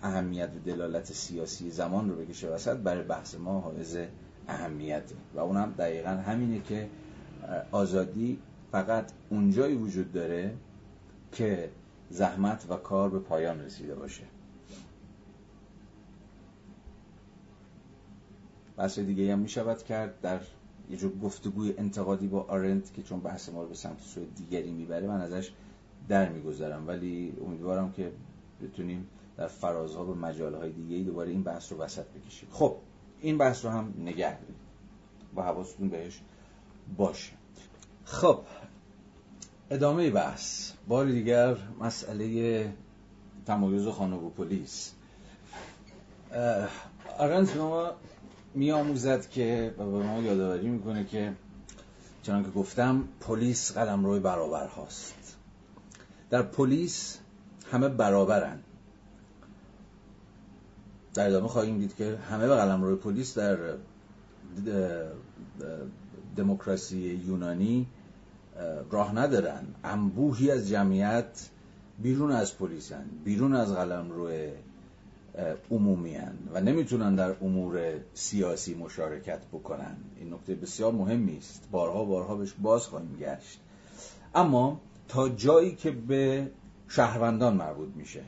اهمیت 0.03 0.49
و 0.57 0.59
دلالت 0.59 1.13
سیاسی 1.13 1.71
زمان 1.71 2.11
رو 2.11 2.17
بکشه 2.17 2.49
وسط 2.49 2.77
برای 2.77 3.03
بحث 3.03 3.35
ما 3.35 3.61
حائز 3.61 3.99
اهمیته 4.49 5.15
و 5.35 5.41
اونم 5.41 5.75
دقیقا 5.79 6.11
همینه 6.11 6.61
که 6.61 6.89
آزادی 7.71 8.39
فقط 8.73 9.13
اونجایی 9.31 9.75
وجود 9.75 10.13
داره 10.13 10.55
که 11.33 11.71
زحمت 12.11 12.67
و 12.69 12.77
کار 12.77 13.11
به 13.11 13.19
پایان 13.19 13.61
رسیده 13.61 13.95
باشه. 13.95 14.23
بحث 18.81 18.99
دیگه 18.99 19.33
هم 19.33 19.39
می‌شود 19.39 19.83
کرد. 19.83 20.21
در 20.21 20.41
یه 20.91 20.97
جور 20.97 21.19
گفتگوی 21.19 21.75
انتقادی 21.79 22.27
با 22.27 22.43
آرنت 22.43 22.95
که 22.95 23.03
چون 23.03 23.21
بحث 23.21 23.49
ما 23.49 23.63
رو 23.63 23.69
به 23.69 23.75
سمت 23.75 24.01
سوی 24.01 24.27
دیگری 24.27 24.71
می‌بره 24.71 25.07
من 25.07 25.21
ازش 25.21 25.53
در 26.09 26.29
می‌گذارم 26.29 26.89
ولی 26.89 27.33
امیدوارم 27.47 27.93
که 27.93 28.13
بتونیم 28.63 29.09
در 29.37 29.47
فرازها 29.47 30.05
و 30.05 30.15
مجالهای 30.15 30.73
دیگه 30.73 31.05
دوباره 31.05 31.31
این 31.31 31.43
بحث 31.43 31.73
رو 31.73 31.79
وسط 31.79 32.05
بکشیم. 32.05 32.49
خب 32.53 32.77
این 33.21 33.39
بحث 33.39 33.65
رو 33.65 33.71
هم 33.71 33.95
نگه 33.99 34.41
داریم 34.41 34.57
با 35.35 35.43
حواستون 35.43 35.89
بهش 35.89 36.21
باشه. 36.97 37.33
خب 38.05 38.41
ادامه 39.71 40.11
بحث. 40.11 40.73
بار 40.89 41.07
دیگر 41.07 41.57
مسئله 41.81 42.73
تمایز 43.47 43.89
خانوگوپولیس 43.89 44.93
آرنت 47.19 47.53
به 47.53 47.61
ما 47.61 47.93
میآموزد 48.55 49.29
که 49.29 49.75
و 49.79 49.85
به 49.85 49.99
ما 49.99 50.23
یادآوری 50.23 50.69
می‌کنه 50.69 51.05
که 51.05 51.33
چنان 52.23 52.45
که 52.45 52.51
گفتم 52.51 53.05
پلیس 53.21 53.73
قلم 53.73 54.05
روی 54.05 54.21
برابر 54.21 54.67
هاست. 54.67 55.37
در 56.31 56.43
پلیس 56.43 57.19
همه 57.73 57.89
برابرن. 57.89 58.59
در 61.15 61.29
ادامه 61.29 61.49
خواهیم 61.49 61.79
دید 61.79 61.97
که 61.97 62.17
همه 62.17 62.49
به 62.49 62.57
قلم 62.57 62.83
روی 62.83 62.97
پلیس 62.97 63.39
در 63.39 63.57
دموکراسی 66.37 66.99
یونانی 66.99 67.87
راه 68.91 69.15
ندارن. 69.15 69.63
انبوهی 69.85 70.51
از 70.51 70.69
جمعیت 70.69 71.49
بیرون 72.03 72.33
از 72.33 72.59
پلیسن 72.59 73.05
بیرون 73.25 73.55
از 73.55 73.73
قلم 73.73 74.11
روی 74.11 74.49
عمومی 75.71 76.19
و 76.53 76.61
نمی‌تونن 76.61 77.15
در 77.15 77.37
امور 77.41 77.95
سیاسی 78.15 78.75
مشارکت 78.75 79.47
بکنن. 79.47 79.97
این 80.17 80.35
نکته 80.35 80.55
بسیار 80.55 80.93
مهمی 80.93 81.37
است 81.37 81.69
بارها 81.71 82.05
بارها 82.05 82.37
بهش 82.37 82.55
باز 82.63 82.87
خواهیم 82.87 83.17
گشت. 83.17 83.61
اما 84.35 84.81
تا 85.09 85.29
جایی 85.29 85.75
که 85.75 85.91
به 85.91 86.51
شهروندان 86.89 87.57
مربوط 87.57 87.89
میشه. 87.97 88.23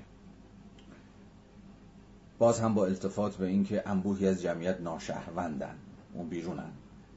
باز 2.38 2.60
هم 2.60 2.74
با 2.74 2.86
التفات 2.86 3.36
به 3.36 3.46
اینکه 3.46 3.82
انبوهی 3.86 4.28
از 4.28 4.42
جمعیت 4.42 4.80
ناشهروندن. 4.80 5.74
اون 6.14 6.28
بیرونن. 6.28 6.70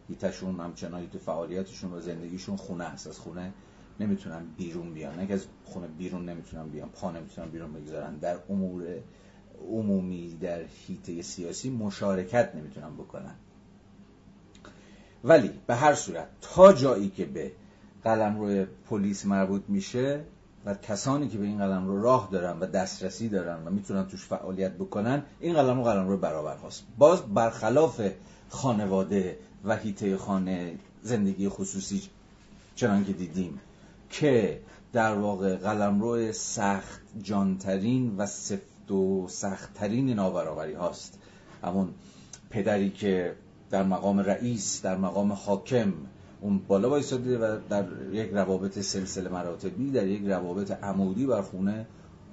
هیتشون 0.08 0.60
همچنان 0.60 1.10
تو 1.10 1.20
فعالیتشون 1.20 1.94
و 1.94 2.00
زندگیشون 2.02 2.56
خونه 2.56 2.84
است. 2.84 3.08
از 3.08 3.20
خونه 3.20 3.54
نمی‌تونن 4.00 4.46
بیرون 4.58 4.94
بیان. 4.94 5.20
اگه 5.20 5.34
از 5.34 5.46
خونه 5.66 5.88
بیرون 5.88 6.30
نمی‌تونن 6.30 6.70
بیان 6.70 6.90
پا 6.90 7.12
نمی‌تونن 7.12 7.50
بیرون 7.50 7.74
بگذارن. 7.74 8.16
در 8.16 8.38
امور 8.50 8.84
عمومی 9.72 10.38
در 10.42 10.62
هیته 10.88 11.22
سیاسی 11.22 11.70
مشارکت 11.70 12.56
نمی‌تونن 12.56 12.94
بکنن. 12.94 13.36
ولی 15.24 15.52
به 15.68 15.76
هر 15.76 15.94
صورت 15.94 16.28
تا 16.42 16.74
جایی 16.74 17.10
که 17.10 17.26
به 17.26 17.52
قلم 18.04 18.40
روی 18.40 18.66
پلیس 18.90 19.26
مربوط 19.26 19.64
میشه 19.68 20.24
و 20.66 20.74
کسانی 20.74 21.28
که 21.28 21.38
به 21.38 21.46
این 21.46 21.58
قلم 21.58 21.88
رو 21.88 22.02
راه 22.02 22.30
دارن 22.32 22.60
و 22.60 22.66
دسترسی 22.66 23.30
دارن 23.30 23.68
و 23.68 23.70
می‌تونن 23.70 24.08
توش 24.08 24.26
فعالیت 24.26 24.72
بکنن 24.72 25.24
این 25.40 25.54
قلم 25.54 25.78
رو 25.78 25.84
قلم 25.84 26.08
رو 26.08 26.18
برابر 26.18 26.58
هست 26.58 26.84
باز 26.98 27.22
برخلاف 27.22 28.02
خانواده 28.50 29.38
و 29.66 29.78
هیته 29.78 30.18
خانه 30.18 30.76
زندگی 31.02 31.50
خصوصی 31.50 32.02
چنان 32.76 33.06
که 33.06 33.14
دیدیم 33.14 33.60
که 34.10 34.62
در 34.94 35.14
واقع 35.14 35.56
قلم 35.56 36.02
روی 36.02 36.34
سخت 36.34 37.02
جانترین 37.22 38.18
و 38.18 38.26
سفت 38.26 38.75
و 38.92 39.28
سختترین 39.28 40.10
نابرابری 40.10 40.74
هاست. 40.74 41.20
همون 41.64 41.90
پدری 42.50 42.90
که 42.90 43.36
در 43.70 43.84
مقام 43.84 44.20
رئیس 44.20 44.82
در 44.82 44.98
مقام 44.98 45.32
حاکم 45.32 45.94
اون 46.42 46.62
بالا 46.68 46.90
وایساده 46.90 47.38
و 47.38 47.60
در 47.70 47.86
یک 48.12 48.32
روابط 48.32 48.80
سلسله 48.80 49.30
مراتبی 49.30 49.92
در 49.92 50.08
یک 50.08 50.28
روابط 50.28 50.72
عمودی 50.72 51.26
بر 51.26 51.42
خونه 51.42 51.86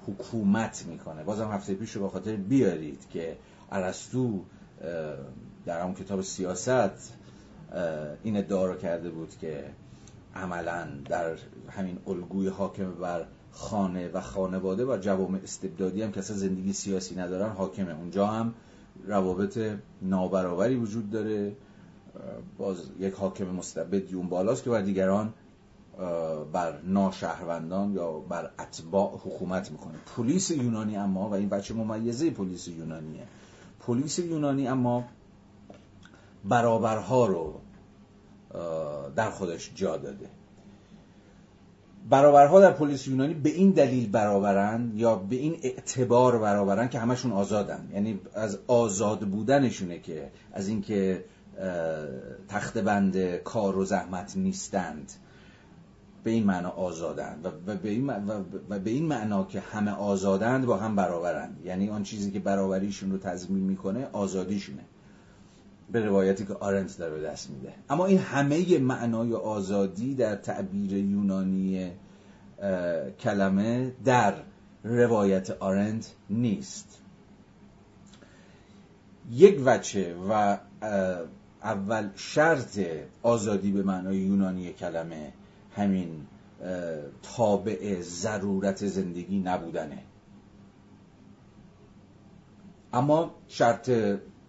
حکومت 0.06 0.84
می‌کنه. 0.88 1.22
بازم 1.22 1.48
هفته 1.48 1.74
پیش 1.74 1.90
رو 1.92 2.02
با 2.02 2.08
خاطر 2.08 2.36
بیارید 2.36 3.08
که 3.10 3.36
ارسطو 3.72 4.40
در 5.66 5.82
اون 5.82 5.94
کتاب 5.94 6.20
سیاست 6.20 7.12
این 8.22 8.36
ادعا 8.36 8.66
رو 8.66 8.74
کرده 8.74 9.10
بود 9.10 9.36
که 9.40 9.64
عملا 10.34 10.88
در 11.04 11.36
همین 11.70 11.98
الگوی 12.06 12.48
حاکم 12.48 12.94
بر 12.94 13.26
خانه 13.52 14.08
و 14.08 14.20
خانواده 14.20 14.84
و 14.84 14.98
جوامع 15.00 15.38
استبدادی 15.42 16.02
هم 16.02 16.12
که 16.12 16.20
زندگی 16.20 16.72
سیاسی 16.72 17.14
ندارن 17.14 17.50
حاکمه 17.50 17.96
اونجا 17.98 18.26
هم 18.26 18.54
روابط 19.06 19.58
نابرابری 20.02 20.76
وجود 20.76 21.10
داره. 21.10 21.56
باز 22.58 22.76
یک 22.98 23.14
حاکم 23.14 23.44
مستبدی 23.44 24.14
اون 24.14 24.28
بالاست 24.28 24.64
که 24.64 24.70
بر 24.70 24.80
دیگران 24.80 25.34
بر 26.52 26.80
ناشهروندان 26.82 27.92
یا 27.92 28.12
بر 28.12 28.50
اتباع 28.58 29.10
حکومت 29.24 29.70
می‌کنه. 29.70 29.94
پلیس 30.16 30.50
یونانی 30.50 30.96
اما 30.96 31.28
و 31.28 31.34
این 31.34 31.48
بچه 31.48 31.74
ممیزه 31.74 32.30
پلیس 32.30 32.68
یونانیه. 32.68 33.26
پلیس 33.80 34.18
یونانی 34.18 34.68
اما 34.68 35.04
برابرها 36.44 37.26
رو 37.26 37.60
در 39.16 39.30
خودش 39.30 39.72
جا 39.74 39.96
داده. 39.96 40.28
برابرها 42.10 42.60
در 42.60 42.72
پلیس 42.72 43.08
یونانی 43.08 43.34
به 43.34 43.50
این 43.50 43.70
دلیل 43.70 44.10
برابرن 44.10 44.92
یا 44.94 45.14
به 45.16 45.36
این 45.36 45.56
اعتبار 45.62 46.38
برابرن 46.38 46.88
که 46.88 46.98
همشون 46.98 47.32
آزادن. 47.32 47.88
یعنی 47.94 48.20
از 48.34 48.58
آزاد 48.66 49.20
بودنشونه 49.20 49.98
که 49.98 50.30
از 50.52 50.68
اینکه 50.68 51.24
تخت 52.48 52.78
بند 52.78 53.36
کار 53.36 53.78
و 53.78 53.84
زحمت 53.84 54.36
نیستند 54.36 55.12
به 56.24 56.30
این 56.30 56.44
معنا 56.44 56.68
آزادند 56.68 57.46
و 57.66 57.76
به 57.76 57.88
این, 57.88 58.10
و 58.70 58.78
به 58.78 58.90
این 58.90 59.06
معنا 59.06 59.44
که 59.44 59.60
همه 59.60 59.90
آزادند 59.90 60.66
با 60.66 60.76
هم 60.76 60.96
برابرند 60.96 61.60
یعنی 61.64 61.90
آن 61.90 62.02
چیزی 62.02 62.30
که 62.30 62.40
برابریشون 62.40 63.10
رو 63.12 63.18
تضمین 63.18 63.64
می‌کنه 63.64 64.08
آزادیشونه. 64.12 64.82
به 65.92 66.06
روایتی 66.06 66.46
که 66.46 66.54
آرنت 66.54 66.98
داره 66.98 67.22
دست 67.22 67.50
میده. 67.50 67.72
اما 67.90 68.06
این 68.06 68.18
همه 68.18 68.78
معنای 68.78 69.34
آزادی 69.34 70.14
در 70.14 70.36
تعبیر 70.36 70.92
یونانی 70.92 71.90
کلمه 73.20 73.92
در 74.04 74.34
روایت 74.84 75.50
آرنت 75.50 76.12
نیست. 76.30 76.98
یک 79.30 79.62
وچه 79.64 80.16
و 80.28 80.58
اول 81.62 82.08
شرط 82.16 82.80
آزادی 83.22 83.72
به 83.72 83.82
معنای 83.82 84.16
یونانی 84.16 84.72
کلمه 84.72 85.32
همین 85.76 86.26
تابع 87.22 88.00
ضرورت 88.00 88.86
زندگی 88.86 89.38
نبودنه. 89.38 89.98
اما 92.92 93.34
شرط 93.48 93.90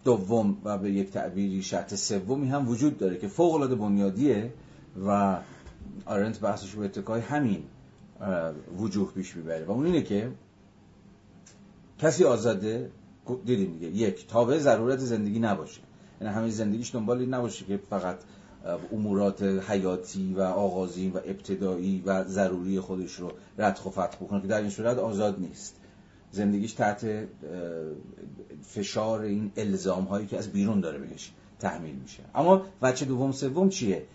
دوم 0.03 0.57
و 0.63 0.77
به 0.77 0.91
یک 0.91 1.11
تعبیری 1.11 1.63
شرط 1.63 1.93
سومی 1.95 2.47
هم 2.47 2.67
وجود 2.67 2.97
داره 2.97 3.17
که 3.17 3.27
فوق 3.27 3.53
العاده 3.53 3.75
بنیادیه 3.75 4.53
و 5.05 5.37
آرنت 6.05 6.39
بحثش 6.39 6.75
به 6.75 6.85
اتکای 6.85 7.21
همین 7.21 7.63
وجوه 8.77 9.11
پیش 9.11 9.35
می‌بره. 9.35 9.65
و 9.65 9.71
اون 9.71 9.85
اینه 9.85 10.01
که 10.01 10.31
کسی 11.99 12.23
آزاده 12.23 12.91
دیدیم 13.45 13.71
دیگه 13.71 13.87
یک 13.87 14.27
تابع 14.27 14.57
ضرورت 14.57 14.99
زندگی 14.99 15.39
نباشه. 15.39 15.81
یعنی 16.21 16.33
همه 16.33 16.49
زندگیش 16.49 16.95
دنبال 16.95 17.19
این 17.19 17.33
نباشه 17.33 17.65
که 17.65 17.79
فقط 17.89 18.17
امورات 18.91 19.43
حیاتی 19.43 20.33
و 20.33 20.41
آغازین 20.41 21.11
و 21.11 21.17
ابتدایی 21.17 22.03
و 22.05 22.23
ضروری 22.23 22.79
خودش 22.79 23.15
رو 23.15 23.31
ردخ 23.57 23.85
و 23.85 23.89
فتح 23.89 24.17
بکنه 24.21 24.41
که 24.41 24.47
در 24.47 24.61
این 24.61 24.69
صورت 24.69 24.97
آزاد 24.97 25.39
نیست. 25.39 25.75
زندگیش 26.33 26.73
تحت 26.73 27.05
فشار 28.61 29.21
این 29.21 29.51
الزام 29.57 30.03
هایی 30.03 30.27
که 30.27 30.37
از 30.37 30.49
بیرون 30.49 30.79
داره 30.79 30.99
بهش 30.99 31.31
تحمیل 31.59 31.95
میشه. 31.95 32.23
اما 32.35 32.65
بچه 32.81 33.05
دوم 33.05 33.31
سوم 33.31 33.69
چیه؟ 33.69 34.05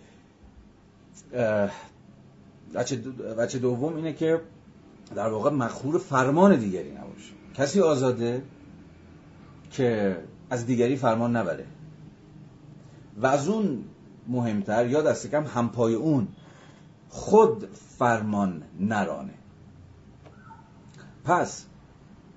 بچه 3.38 3.58
دوم 3.58 3.96
اینه 3.96 4.12
که 4.12 4.40
در 5.14 5.28
واقع 5.28 5.50
مخور 5.50 5.98
فرمان 5.98 6.56
دیگری 6.56 6.90
نباشه. 6.90 7.32
کسی 7.54 7.80
آزاده 7.80 8.42
که 9.70 10.16
از 10.50 10.66
دیگری 10.66 10.96
فرمان 10.96 11.36
نبره. 11.36 11.66
و 13.16 13.26
از 13.26 13.48
اون 13.48 13.84
مهمتر 14.28 14.86
یا 14.86 15.02
دست 15.02 15.30
کم 15.30 15.44
همپای 15.44 15.94
اون 15.94 16.28
خود 17.08 17.68
فرمان 17.98 18.62
نرانه. 18.80 19.34
پس 21.24 21.64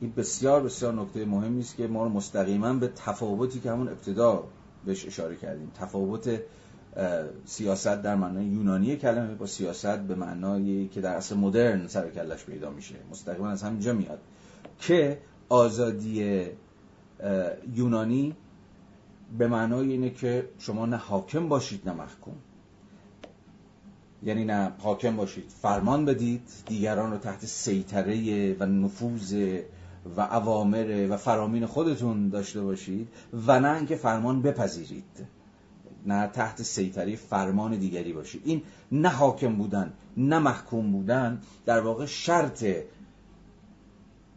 این 0.01 0.13
بسیار 0.17 0.63
بسیار 0.63 0.93
نکته 0.93 1.25
مهمی 1.25 1.59
است 1.59 1.75
که 1.75 1.87
ما 1.87 2.03
رو 2.03 2.09
مستقیما 2.09 2.73
به 2.73 2.87
تفاوتی 2.87 3.59
که 3.59 3.71
همون 3.71 3.87
ابتدا 3.89 4.43
بهش 4.85 5.05
اشاره 5.05 5.35
کردیم. 5.35 5.71
تفاوت 5.79 6.41
سیاست 7.45 8.01
در 8.01 8.15
معنای 8.15 8.45
یونانی 8.45 8.95
کلمه 8.95 9.35
با 9.35 9.45
سیاست 9.45 9.97
به 9.99 10.15
معنایی 10.15 10.87
که 10.87 11.01
در 11.01 11.15
اصل 11.15 11.35
مدرن 11.35 11.87
سر 11.87 12.09
کلش 12.09 12.45
پیدا 12.45 12.69
میشه. 12.69 12.95
مستقیما 13.11 13.49
از 13.49 13.63
همینجا 13.63 13.93
میاد 13.93 14.19
که 14.79 15.19
آزادی 15.49 16.45
یونانی 17.73 18.35
به 19.37 19.47
معنای 19.47 19.91
اینه 19.91 20.09
که 20.09 20.49
شما 20.59 20.85
نه 20.85 20.97
حاکم 20.97 21.49
باشید 21.49 21.89
نه 21.89 21.95
محکوم. 21.95 22.35
یعنی 24.23 24.45
نه 24.45 24.71
حاکم 24.79 25.15
باشید 25.15 25.49
فرمان 25.61 26.05
بدید 26.05 26.41
دیگران 26.65 27.11
رو 27.11 27.17
تحت 27.17 27.45
سیطره 27.45 28.55
و 28.59 28.65
نفوذ 28.65 29.35
و 30.17 30.21
اوامر 30.21 31.07
و 31.09 31.17
فرامین 31.17 31.65
خودتون 31.65 32.29
داشته 32.29 32.61
باشید 32.61 33.07
و 33.47 33.59
نه 33.59 33.75
اینکه 33.75 33.95
فرمان 33.95 34.41
بپذیرید. 34.41 35.27
نه 36.05 36.27
تحت 36.27 36.61
سیطره 36.61 37.15
فرمان 37.15 37.75
دیگری 37.75 38.13
باشید. 38.13 38.41
این 38.45 38.61
نه 38.91 39.09
حاکم 39.09 39.55
بودن 39.55 39.93
نه 40.17 40.39
محکوم 40.39 40.91
بودن 40.91 41.41
در 41.65 41.79
واقع 41.79 42.05
شرط 42.05 42.65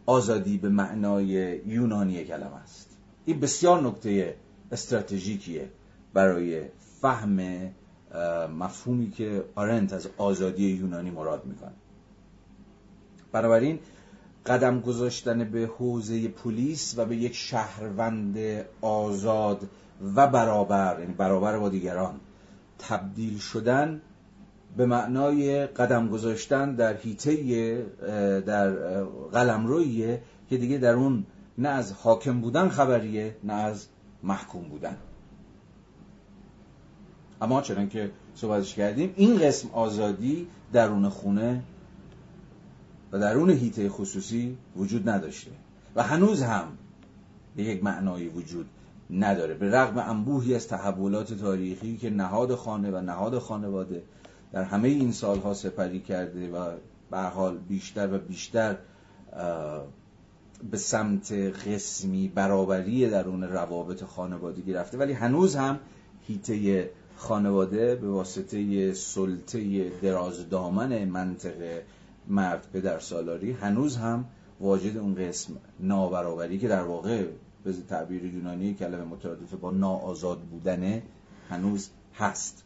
آزادی 0.06 0.58
به 0.58 0.68
معنای 0.68 1.60
یونانی 1.66 2.24
کلمه 2.24 2.56
است. 2.56 2.96
این 3.24 3.40
بسیار 3.40 3.82
نکته 3.82 4.36
استراتژیکیه 4.72 5.70
برای 6.14 6.62
فهم 7.02 7.40
مفهومی 8.58 9.10
که 9.10 9.44
آرنت 9.54 9.92
از 9.92 10.08
آزادی 10.16 10.66
یونانی 10.66 11.10
مراد 11.10 11.44
می‌کنه 11.44 11.72
بنابراین 13.32 13.78
قدم 14.46 14.80
گذاشتن 14.80 15.44
به 15.44 15.70
حوزه 15.78 16.28
پلیس 16.28 16.94
و 16.98 17.04
به 17.04 17.16
یک 17.16 17.34
شهروند 17.34 18.38
آزاد 18.80 19.68
و 20.16 20.26
برابر 20.26 20.96
یعنی 21.00 21.12
برابر 21.12 21.58
با 21.58 21.68
دیگران 21.68 22.20
تبدیل 22.78 23.38
شدن 23.38 24.02
به 24.76 24.86
معنای 24.86 25.66
قدم 25.66 26.08
گذاشتن 26.08 26.74
در 26.74 26.96
هیته 26.96 27.86
در 28.46 28.70
قلمرویه 29.32 30.22
که 30.50 30.56
دیگه 30.56 30.78
در 30.78 30.94
اون 30.94 31.26
نه 31.58 31.68
از 31.68 31.92
حاکم 31.92 32.40
بودن 32.40 32.68
خبریه 32.68 33.36
نه 33.44 33.52
از 33.52 33.86
محکوم 34.22 34.62
بودن. 34.62 34.96
اما 37.40 37.62
چنان 37.62 37.88
که 37.88 38.10
صحبتش 38.34 38.74
کردیم 38.74 39.12
این 39.16 39.38
قسم 39.38 39.68
آزادی 39.72 40.46
درون 40.72 41.08
خونه 41.08 41.62
و 43.14 43.18
درون 43.18 43.50
هیته 43.50 43.88
خصوصی 43.88 44.56
وجود 44.76 45.08
نداشته 45.08 45.50
و 45.96 46.02
هنوز 46.02 46.42
هم 46.42 46.68
به 47.56 47.62
یک 47.62 47.84
معنایی 47.84 48.28
وجود 48.28 48.66
نداره 49.10 49.54
به 49.54 49.70
رغم 49.70 49.98
انبوهی 49.98 50.54
از 50.54 50.68
تحولات 50.68 51.34
تاریخی 51.34 51.96
که 51.96 52.10
نهاد 52.10 52.54
خانه 52.54 52.90
و 52.90 53.00
نهاد 53.00 53.38
خانواده 53.38 54.02
در 54.52 54.62
همه 54.62 54.88
این 54.88 55.12
سالها 55.12 55.54
سپری 55.54 56.00
کرده 56.00 56.50
و 56.50 56.70
به 57.10 57.18
حال 57.18 57.58
بیشتر 57.58 58.14
و 58.14 58.18
بیشتر 58.18 58.76
به 60.70 60.76
سمت 60.76 61.32
قسمی 61.32 62.28
برابری 62.28 63.10
درون 63.10 63.42
روابط 63.44 64.04
خانوادگی 64.04 64.72
رفته. 64.72 64.98
ولی 64.98 65.12
هنوز 65.12 65.56
هم 65.56 65.78
هیته 66.26 66.90
خانواده 67.16 67.94
به 67.94 68.08
واسطه 68.08 68.92
سلطه 68.92 69.90
درازدامن 69.90 71.04
منطقه 71.04 71.82
مرد 72.28 72.66
پدر 72.72 72.98
سالاری 72.98 73.52
هنوز 73.52 73.96
هم 73.96 74.24
واجد 74.60 74.96
اون 74.96 75.14
قسم 75.14 75.54
نابرابری 75.80 76.58
که 76.58 76.68
در 76.68 76.82
واقع 76.82 77.26
به 77.64 77.72
تعبیر 77.88 78.24
یونانی 78.24 78.74
کلمه 78.74 79.04
مترادف 79.04 79.54
با 79.54 79.70
ناآزاد 79.70 80.38
بودنه 80.38 81.02
هنوز 81.50 81.88
هست. 82.14 82.64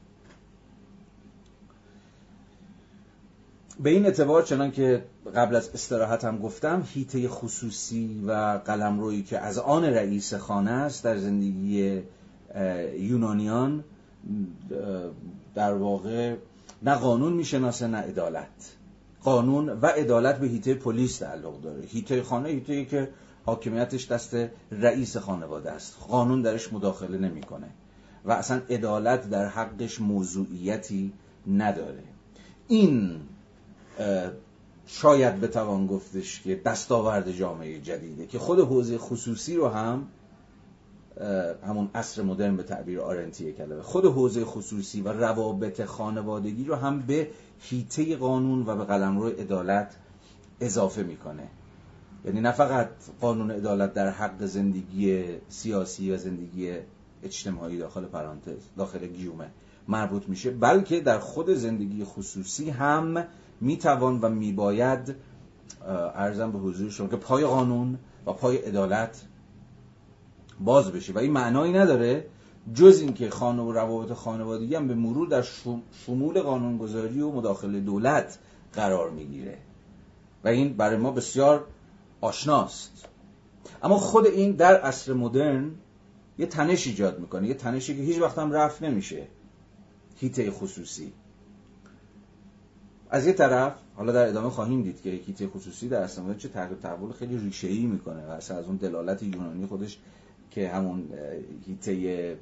به 3.80 3.90
این 3.90 4.04
اعتبار 4.04 4.42
چنان 4.42 4.70
که 4.70 5.04
قبل 5.34 5.56
از 5.56 5.70
استراحت 5.74 6.24
هم 6.24 6.38
گفتم 6.38 6.82
هیته 6.86 7.28
خصوصی 7.28 8.24
و 8.26 8.32
قلمرویی 8.64 9.22
که 9.22 9.38
از 9.38 9.58
آن 9.58 9.84
رئیس 9.84 10.34
خانه 10.34 10.70
است 10.70 11.04
در 11.04 11.18
زندگی 11.18 12.02
یونانیان 12.98 13.84
در 15.54 15.74
واقع 15.74 16.36
نه 16.82 16.94
قانون 16.94 17.32
می‌شناسه 17.32 17.86
نه 17.86 17.98
عدالت. 17.98 18.77
قانون 19.22 19.68
و 19.68 19.86
عدالت 19.86 20.38
به 20.38 20.46
هیته 20.46 20.74
پلیس 20.74 21.18
تعلق 21.18 21.60
داره. 21.60 21.82
هیته 21.84 22.22
خانه 22.22 22.48
هیته 22.48 22.84
که 22.84 23.08
حاکمیتش 23.46 24.06
دست 24.06 24.36
رئیس 24.72 25.16
خانواده 25.16 25.70
است. 25.70 25.96
قانون 26.08 26.42
درش 26.42 26.72
مداخله 26.72 27.18
نمی‌کنه. 27.18 27.68
و 28.24 28.32
اصلا 28.32 28.60
عدالت 28.70 29.30
در 29.30 29.48
حقش 29.48 30.00
موضوعیتی 30.00 31.12
نداره. 31.46 32.02
این 32.68 33.20
شاید 34.86 35.40
بتوان 35.40 35.86
گفتش 35.86 36.40
که 36.40 36.54
دستاورد 36.54 37.32
جامعه 37.32 37.80
جدیده 37.80 38.26
که 38.26 38.38
خود 38.38 38.60
حوزه 38.60 38.98
خصوصی 38.98 39.56
رو 39.56 39.68
هم 39.68 40.06
همون 41.66 41.90
عصر 41.94 42.22
مدرن 42.22 42.56
به 42.56 42.62
تعبیر 42.62 43.00
آرنتی 43.00 43.52
کلمه. 43.52 43.82
خود 43.82 44.04
حوزه 44.04 44.44
خصوصی 44.44 45.00
و 45.00 45.08
روابط 45.08 45.84
خانوادگی 45.84 46.64
رو 46.64 46.74
هم 46.74 47.00
به 47.00 47.28
هیته 47.60 48.16
قانون 48.16 48.66
و 48.66 48.76
به 48.76 48.84
قلمرو 48.84 49.28
عدالت 49.28 49.96
اضافه 50.60 51.02
می‌کنه. 51.02 51.48
یعنی 52.24 52.40
نه 52.40 52.52
فقط 52.52 52.88
قانون 53.20 53.50
عدالت 53.50 53.94
در 53.94 54.10
حق 54.10 54.44
زندگی 54.44 55.24
سیاسی 55.48 56.12
و 56.12 56.16
زندگی 56.16 56.72
اجتماعی 57.22 57.78
داخل 57.78 58.04
پرانتز 58.04 58.62
داخل 58.76 59.06
گیومه 59.06 59.50
مربوط 59.88 60.28
میشه 60.28 60.50
بلکه 60.50 61.00
در 61.00 61.18
خود 61.18 61.50
زندگی 61.50 62.04
خصوصی 62.04 62.70
هم 62.70 63.24
می‌توان 63.60 64.20
و 64.20 64.28
میباید 64.28 65.14
ارزم 66.14 66.52
به 66.52 66.58
حضور 66.58 66.90
شما 66.90 67.08
که 67.08 67.16
پای 67.16 67.44
قانون 67.44 67.98
و 68.26 68.32
پای 68.32 68.56
عدالت 68.56 69.22
باز 70.60 70.92
بشه. 70.92 71.12
و 71.12 71.18
این 71.18 71.32
معنایی 71.32 71.72
نداره 71.72 72.26
جز 72.74 73.00
اینکه 73.00 73.30
خانه 73.30 73.62
و 73.62 73.72
روابط 73.72 74.12
خانوادگی 74.12 74.74
هم 74.74 74.88
به 74.88 74.94
مرور 74.94 75.28
در 75.28 75.44
شمول 76.06 76.40
قانونگذاری 76.40 77.20
و 77.20 77.30
مداخله 77.30 77.80
دولت 77.80 78.38
قرار 78.72 79.10
می‌گیره. 79.10 79.58
و 80.44 80.48
این 80.48 80.76
برای 80.76 80.96
ما 80.96 81.10
بسیار 81.10 81.64
آشناست. 82.20 83.08
اما 83.82 83.96
خود 83.96 84.26
این 84.26 84.52
در 84.52 84.80
عصر 84.80 85.12
مدرن 85.12 85.70
یه 86.38 86.46
تنش 86.46 86.86
ایجاد 86.86 87.18
می‌کنه. 87.18 87.48
یه 87.48 87.54
تنشی 87.54 87.96
که 87.96 88.02
هیچ 88.02 88.20
وقت 88.20 88.38
هم 88.38 88.52
رفت 88.52 88.82
نمیشه. 88.82 89.26
هیته 90.16 90.50
خصوصی. 90.50 91.12
از 93.10 93.26
یه 93.26 93.32
طرف 93.32 93.74
حالا 93.96 94.12
در 94.12 94.28
ادامه 94.28 94.50
خواهیم 94.50 94.82
دید 94.82 95.02
که 95.02 95.10
هیته 95.10 95.48
خصوصی 95.48 95.88
در 95.88 96.02
اصلا 96.02 96.34
چه 96.34 96.48
تغییر 96.48 96.78
تحول 96.78 97.12
خیلی 97.12 97.38
ریشه‌ای 97.38 97.86
می‌کنه 97.86 98.26
و 98.26 98.30
اصلا 98.30 98.56
از 98.56 98.66
اون 98.66 98.76
دلالت 98.76 99.22
یونانی 99.22 99.66
خودش 99.66 99.98
که 100.50 100.68
همون 100.68 101.08
هیته 101.66 102.36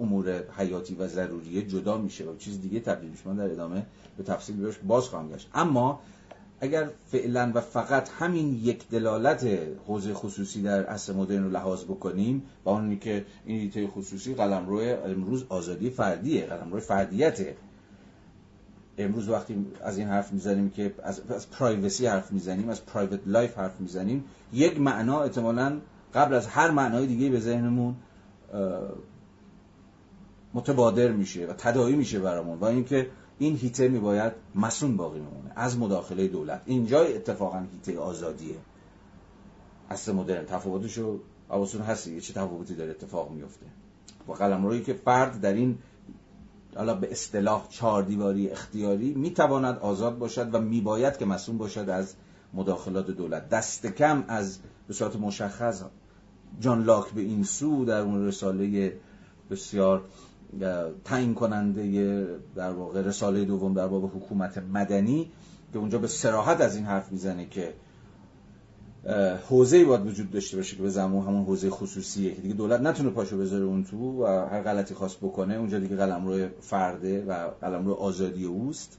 امور 0.00 0.42
حیاتی 0.56 0.94
و 0.94 1.06
ضروریه 1.06 1.62
جدا 1.62 1.98
میشه 1.98 2.24
و 2.24 2.36
چیز 2.36 2.60
دیگه 2.60 2.80
تبدیل 2.80 3.10
میشه. 3.10 3.28
من 3.28 3.36
در 3.36 3.50
ادامه 3.50 3.86
به 4.16 4.22
تفصیل 4.22 4.56
بهش 4.56 4.78
باز 4.86 5.08
خواهم 5.08 5.28
گشت. 5.28 5.50
اما 5.54 6.00
اگر 6.60 6.90
فعلا 7.06 7.52
و 7.54 7.60
فقط 7.60 8.08
همین 8.18 8.54
یک 8.62 8.88
دلالت 8.88 9.46
حوزه 9.86 10.14
خصوصی 10.14 10.62
در 10.62 10.86
عصر 10.86 11.12
مدرن 11.12 11.44
رو 11.44 11.50
لحاظ 11.50 11.84
بکنیم 11.84 12.42
با 12.64 12.72
اونی 12.72 12.96
که 12.96 13.24
این 13.44 13.60
حیطه 13.60 13.86
خصوصی 13.86 14.34
قلمرو 14.34 14.78
امروز 15.04 15.44
آزادی 15.48 15.90
فردیه 15.90 16.46
قلمرو 16.46 16.80
فردیته. 16.80 17.56
امروز 18.98 19.28
وقتی 19.28 19.66
از 19.82 19.98
این 19.98 20.08
حرف 20.08 20.32
می‌زنیم 20.32 20.70
که 20.70 20.94
از, 21.02 21.20
از 21.30 21.50
privacy 21.50 22.06
حرف 22.06 22.32
می‌زنیم 22.32 22.68
از 22.68 22.86
private 22.86 23.20
life 23.26 23.58
حرف 23.58 23.80
می‌زنیم 23.80 24.24
یک 24.52 24.80
معنا 24.80 25.22
احتمالا 25.22 25.80
قبل 26.18 26.34
از 26.34 26.46
هر 26.46 26.70
معنای 26.70 27.06
دیگه 27.06 27.28
به 27.28 27.40
ذهنمون 27.40 27.96
متبادر 30.54 31.12
میشه 31.12 31.46
و 31.46 31.52
تداعی 31.52 31.96
میشه 31.96 32.18
برامون. 32.20 32.58
و 32.58 32.64
اینکه 32.64 33.10
این 33.38 33.56
حیطه 33.56 33.88
میباید 33.88 34.32
مصون 34.54 34.96
باقی 34.96 35.20
میمونه 35.20 35.52
از 35.56 35.78
مداخله 35.78 36.28
دولت. 36.28 36.62
اینجا 36.66 37.00
اتفاقا 37.00 37.64
حیطه 37.72 37.98
آزادیه. 37.98 38.56
اصل 39.90 40.12
مدرن. 40.12 40.44
تفاوتشو 40.46 41.20
حواستون 41.48 41.82
هستی؟ 41.82 42.20
چه 42.20 42.32
تفاوتی 42.32 42.74
داره 42.74 42.90
اتفاق 42.90 43.30
میفته؟ 43.30 43.66
با 44.26 44.34
قلمرویی 44.34 44.82
که 44.82 44.94
فرد 44.94 45.40
در 45.40 45.52
این 45.52 45.78
حالا 46.76 46.94
به 46.94 47.12
اصطلاح 47.12 47.66
چهار 47.68 48.02
دیواری 48.02 48.50
اختیاری 48.50 49.14
می‌تواند 49.14 49.78
آزاد 49.78 50.18
باشد 50.18 50.54
و 50.54 50.60
میباید 50.60 51.16
که 51.16 51.24
مسئول 51.24 51.56
باشد 51.56 51.88
از 51.90 52.14
مداخلات 52.54 53.10
دولت. 53.10 53.48
دست 53.48 53.86
کم 53.86 54.24
از 54.28 54.58
به 54.88 54.94
صورت 54.94 55.16
مشخص 55.16 55.82
جان 56.60 56.84
لاک 56.84 57.10
به 57.10 57.20
این 57.20 57.42
سو 57.42 57.84
در 57.84 58.00
اون 58.00 58.26
رساله 58.26 58.92
بسیار 59.50 60.04
تعیین 61.04 61.34
کننده 61.34 62.26
در 62.54 62.72
واقع 62.72 63.02
رساله 63.02 63.44
دوم 63.44 63.74
در 63.74 63.86
باب 63.86 64.04
حکومت 64.16 64.58
مدنی 64.58 65.30
که 65.72 65.78
اونجا 65.78 65.98
به 65.98 66.06
سراحت 66.06 66.60
از 66.60 66.76
این 66.76 66.84
حرف 66.84 67.12
می‌زنه 67.12 67.46
که 67.46 67.74
حوزه‌ای 69.48 69.84
باید 69.84 70.06
وجود 70.06 70.30
داشته 70.30 70.56
باشه 70.56 70.76
که 70.76 70.82
به 70.82 70.90
زمان 70.90 71.26
همون 71.26 71.44
حوزه 71.44 71.70
خصوصیه 71.70 72.34
که 72.34 72.42
دیگه 72.42 72.54
دولت 72.54 72.80
نتونه 72.80 73.10
پاشو 73.10 73.38
بذاره 73.38 73.64
اون 73.64 73.84
تو 73.84 74.24
و 74.24 74.26
هر 74.26 74.62
غلطی 74.62 74.94
خواست 74.94 75.18
بکنه 75.18 75.54
اونجا 75.54 75.78
دیگه 75.78 75.96
قلمرو 75.96 76.48
فرده 76.60 77.24
و 77.24 77.50
قلمرو 77.60 77.94
آزادی 77.94 78.44
اوست. 78.44 78.98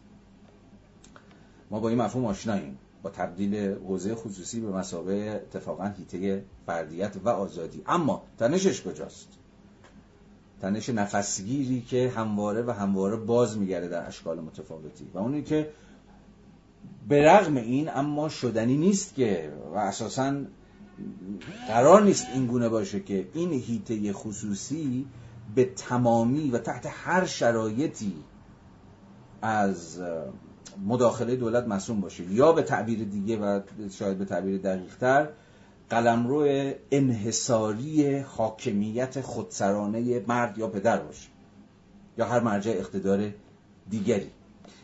ما 1.71 1.79
با 1.79 1.89
این 1.89 1.97
مفهوم 1.97 2.25
آشناییم. 2.25 2.77
با 3.03 3.09
تبدیل 3.09 3.55
حوزه 3.55 4.15
خصوصی 4.15 4.59
به 4.59 4.71
مسابقه 4.71 5.41
اتفاقا 5.45 5.93
هیته 5.97 6.43
فردیت 6.65 7.15
و 7.23 7.29
آزادی. 7.29 7.83
اما 7.87 8.23
تنشش 8.37 8.83
کجاست؟ 8.83 9.27
تنش 10.61 10.89
نفسگیری 10.89 11.81
که 11.81 12.09
همواره 12.15 12.61
و 12.61 12.71
همواره 12.71 13.15
باز 13.15 13.57
میگرده 13.57 13.87
در 13.87 14.07
اشکال 14.07 14.39
متفاوتی. 14.39 15.07
و 15.13 15.17
اونی 15.17 15.43
که 15.43 15.69
به 17.07 17.25
رغم 17.25 17.55
این 17.55 17.89
اما 17.89 18.29
شدنی 18.29 18.77
نیست 18.77 19.15
که 19.15 19.53
و 19.73 19.77
اساسا 19.77 20.41
قرار 21.67 22.01
نیست 22.01 22.25
این 22.33 22.47
گونه 22.47 22.69
باشه 22.69 22.99
که 22.99 23.27
این 23.33 23.51
هیته 23.51 24.13
خصوصی 24.13 25.05
به 25.55 25.65
تمامی 25.65 26.51
و 26.51 26.57
تحت 26.57 26.85
هر 26.89 27.25
شرایطی 27.25 28.13
از 29.41 30.01
مداخله 30.85 31.35
دولت 31.35 31.67
مسئول 31.67 32.01
باشه. 32.01 32.23
یا 32.23 32.51
به 32.51 32.61
تعبیر 32.61 33.03
دیگه 33.03 33.37
و 33.37 33.59
شاید 33.99 34.17
به 34.17 34.25
تعبیر 34.25 34.57
دقیقتر 34.57 35.27
قلمرو 35.89 36.71
انحصاری 36.91 38.19
حاکمیت 38.19 39.21
خودسرانه 39.21 40.23
مرد 40.27 40.57
یا 40.57 40.67
پدر 40.67 40.99
باشه. 40.99 41.27
یا 42.17 42.25
هر 42.25 42.39
مرجع 42.39 42.71
اقتدار 42.71 43.29
دیگری. 43.89 44.29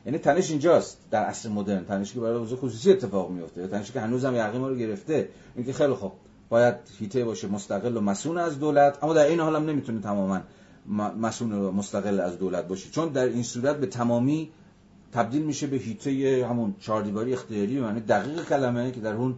یعنی 0.06 0.18
تنش 0.18 0.50
اینجاست 0.50 0.98
در 1.12 1.24
عصر 1.24 1.50
مدرن. 1.50 1.86
تنشی 1.86 2.14
که 2.14 2.20
برای 2.20 2.38
حوزه 2.38 2.56
خصوصی 2.56 2.92
اتفاق 2.92 3.30
میفته 3.30 3.62
یا 3.62 3.68
تنشی 3.68 3.94
که 3.94 4.00
هنوزم 4.00 4.36
یقین 4.36 4.62
ما 4.62 4.68
رو 4.68 4.76
گرفته. 4.76 5.30
اینکه 5.56 5.74
خیلی 5.74 5.94
خوب 5.94 6.12
باید 6.50 6.76
هیته 7.00 7.26
باشه 7.26 7.48
مستقل 7.48 7.98
و 7.98 8.02
مسئول 8.02 8.38
از 8.38 8.60
دولت. 8.60 9.04
اما 9.04 9.14
در 9.14 9.26
این 9.26 9.40
حال 9.40 9.56
هم 9.56 9.66
نمی‌تونه 9.66 10.02
تماما 10.02 10.42
مسئول 11.20 11.54
و 11.54 11.72
مستقل 11.72 12.20
از 12.20 12.38
دولت 12.38 12.68
باشه. 12.68 12.90
چون 12.90 13.10
در 13.10 13.26
این 13.26 13.44
صورت 13.44 13.78
به 13.78 13.88
تمامی 13.88 14.52
تبدیل 15.16 15.44
میشه 15.44 15.68
به 15.68 15.78
هیته 15.78 16.46
همون 16.50 16.76
چهاردیواری 16.80 17.34
اختیاری 17.34 17.74
یعنی 17.74 18.00
دقیق 18.00 18.50
کلمه 18.50 18.92
که 18.92 19.02
در 19.02 19.14
اون 19.14 19.36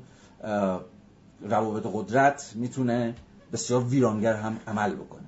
روابط 1.41 1.87
قدرت 1.93 2.51
می‌تونه 2.55 3.15
بسیار 3.53 3.83
ویرانگر 3.83 4.33
هم 4.33 4.57
عمل 4.67 4.95
بکنه. 4.95 5.23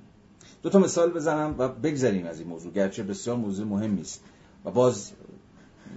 دو 0.62 0.70
تا 0.70 0.78
مثال 0.78 1.10
بزنم 1.10 1.54
و 1.58 1.68
بگذریم 1.68 2.26
از 2.26 2.38
این 2.38 2.48
موضوع 2.48 2.72
گرچه 2.72 3.02
بسیار 3.02 3.36
موضوع 3.36 3.66
مهمی 3.66 4.00
است 4.00 4.24
و 4.64 4.70
باز 4.70 5.12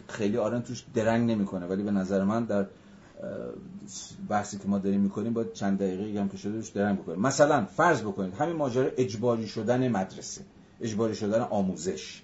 خیلی 0.08 0.38
آرن 0.38 0.62
توش 0.62 0.86
درنگ 0.94 1.32
نمی‌کنه 1.32 1.66
ولی 1.66 1.84
به 1.84 1.92
نظر 1.92 2.24
من 2.24 2.46
در 2.46 2.66
بحثی 4.30 4.58
که 4.58 4.68
ما 4.68 4.78
داریم 4.78 5.02
می‌کنیم 5.02 5.34
باید 5.34 5.54
چند 5.54 5.78
دقیقه 5.80 6.20
هم 6.20 6.30
که 6.30 6.38
شده 6.38 6.56
روش 6.56 6.70
درنگ 6.70 7.00
بکنیم. 7.00 7.20
مثلا 7.20 7.66
فرض 7.66 8.02
بکنید 8.02 8.34
همین 8.34 8.56
ماجرا 8.56 8.90
اجباری 8.98 9.48
شدن 9.48 9.88
مدرسه 9.88 10.42
اجباری 10.82 11.16
شدن 11.16 11.42
آموزش. 11.42 12.22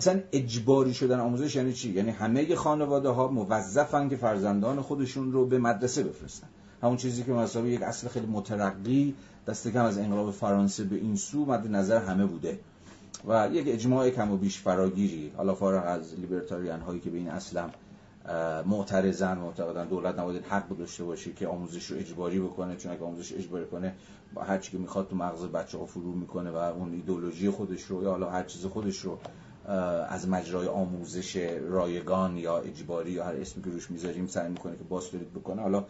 اصلا 0.00 0.20
اجباری 0.32 0.94
شدن 0.94 1.20
آموزش 1.20 1.56
یعنی 1.56 1.72
چی؟ 1.72 1.90
یعنی 1.92 2.10
همه 2.10 2.54
خانواده 2.54 3.08
ها 3.08 3.28
موظفن 3.28 4.08
که 4.08 4.16
فرزندان 4.16 4.80
خودشون 4.80 5.32
رو 5.32 5.46
به 5.46 5.58
مدرسه 5.58 6.02
بفرستن. 6.02 6.46
همون 6.82 6.96
چیزی 6.96 7.22
که 7.22 7.32
مثلا 7.32 7.66
یک 7.66 7.82
اصل 7.82 8.08
خیلی 8.08 8.26
مترقی 8.26 9.14
دست 9.46 9.68
کم 9.68 9.84
از 9.84 9.98
انقلاب 9.98 10.30
فرانسه 10.30 10.84
به 10.84 10.96
این 10.96 11.16
سو 11.16 11.44
مد 11.44 11.66
نظر 11.70 11.98
همه 11.98 12.26
بوده. 12.26 12.58
و 13.28 13.48
یک 13.52 13.64
اجماع 13.68 14.10
کم 14.10 14.30
و 14.30 14.36
بیش 14.36 14.58
فراگیری. 14.58 15.32
حالا 15.36 15.54
فارغ 15.54 15.84
از 15.86 16.14
لیبرتاریان 16.14 16.80
هایی 16.80 17.00
که 17.00 17.10
به 17.10 17.18
این 17.18 17.28
اصلا 17.28 17.70
معترضن 18.66 19.38
معتقدن 19.38 19.86
دولت 19.86 20.18
نباید 20.18 20.44
حق 20.44 20.68
داشته 20.68 21.04
باشه 21.04 21.32
که 21.32 21.46
آموزش 21.46 21.86
رو 21.86 21.96
اجباری 21.98 22.40
بکنه. 22.40 22.76
چون 22.76 22.92
اگه 22.92 23.04
آموزش 23.04 23.32
اجباری 23.32 23.66
کنه 23.66 23.94
با 24.34 24.42
هر 24.42 24.58
چی 24.58 24.72
که 24.72 24.78
می‌خواد 24.78 25.08
تو 25.08 25.16
مغز 25.16 25.44
بچه 25.44 25.78
ها 25.78 25.86
فرو 25.86 26.12
می‌کنه 26.12 26.50
و 26.50 26.56
اون 26.56 26.92
ایدولوژی 26.92 27.50
خودش 27.50 27.82
رو 27.82 28.02
یا 28.02 28.10
حالا 28.10 28.30
هر 28.30 28.42
چیز 28.42 28.66
خودش 28.66 28.98
رو 28.98 29.18
از 30.08 30.28
مجرای 30.28 30.66
آموزش 30.66 31.36
رایگان 31.68 32.36
یا 32.36 32.58
اجباری 32.58 33.10
یا 33.10 33.24
هر 33.24 33.34
اسمی 33.34 33.62
که 33.62 33.70
روش 33.70 33.90
می‌ذاریم 33.90 34.26
سعی 34.26 34.48
می‌کنه 34.48 34.76
که 34.76 34.84
باز 34.84 35.10
بکنه. 35.34 35.62
حالا 35.62 35.84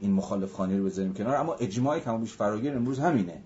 این 0.00 0.12
مخالف 0.12 0.52
خانی 0.52 0.78
رو 0.78 0.84
بذاریم 0.84 1.14
کنار. 1.14 1.36
اما 1.36 1.54
اجماع 1.54 1.98
کمابیش 1.98 2.32
فراگیر 2.32 2.76
امروز 2.76 2.98
همینه. 2.98 3.42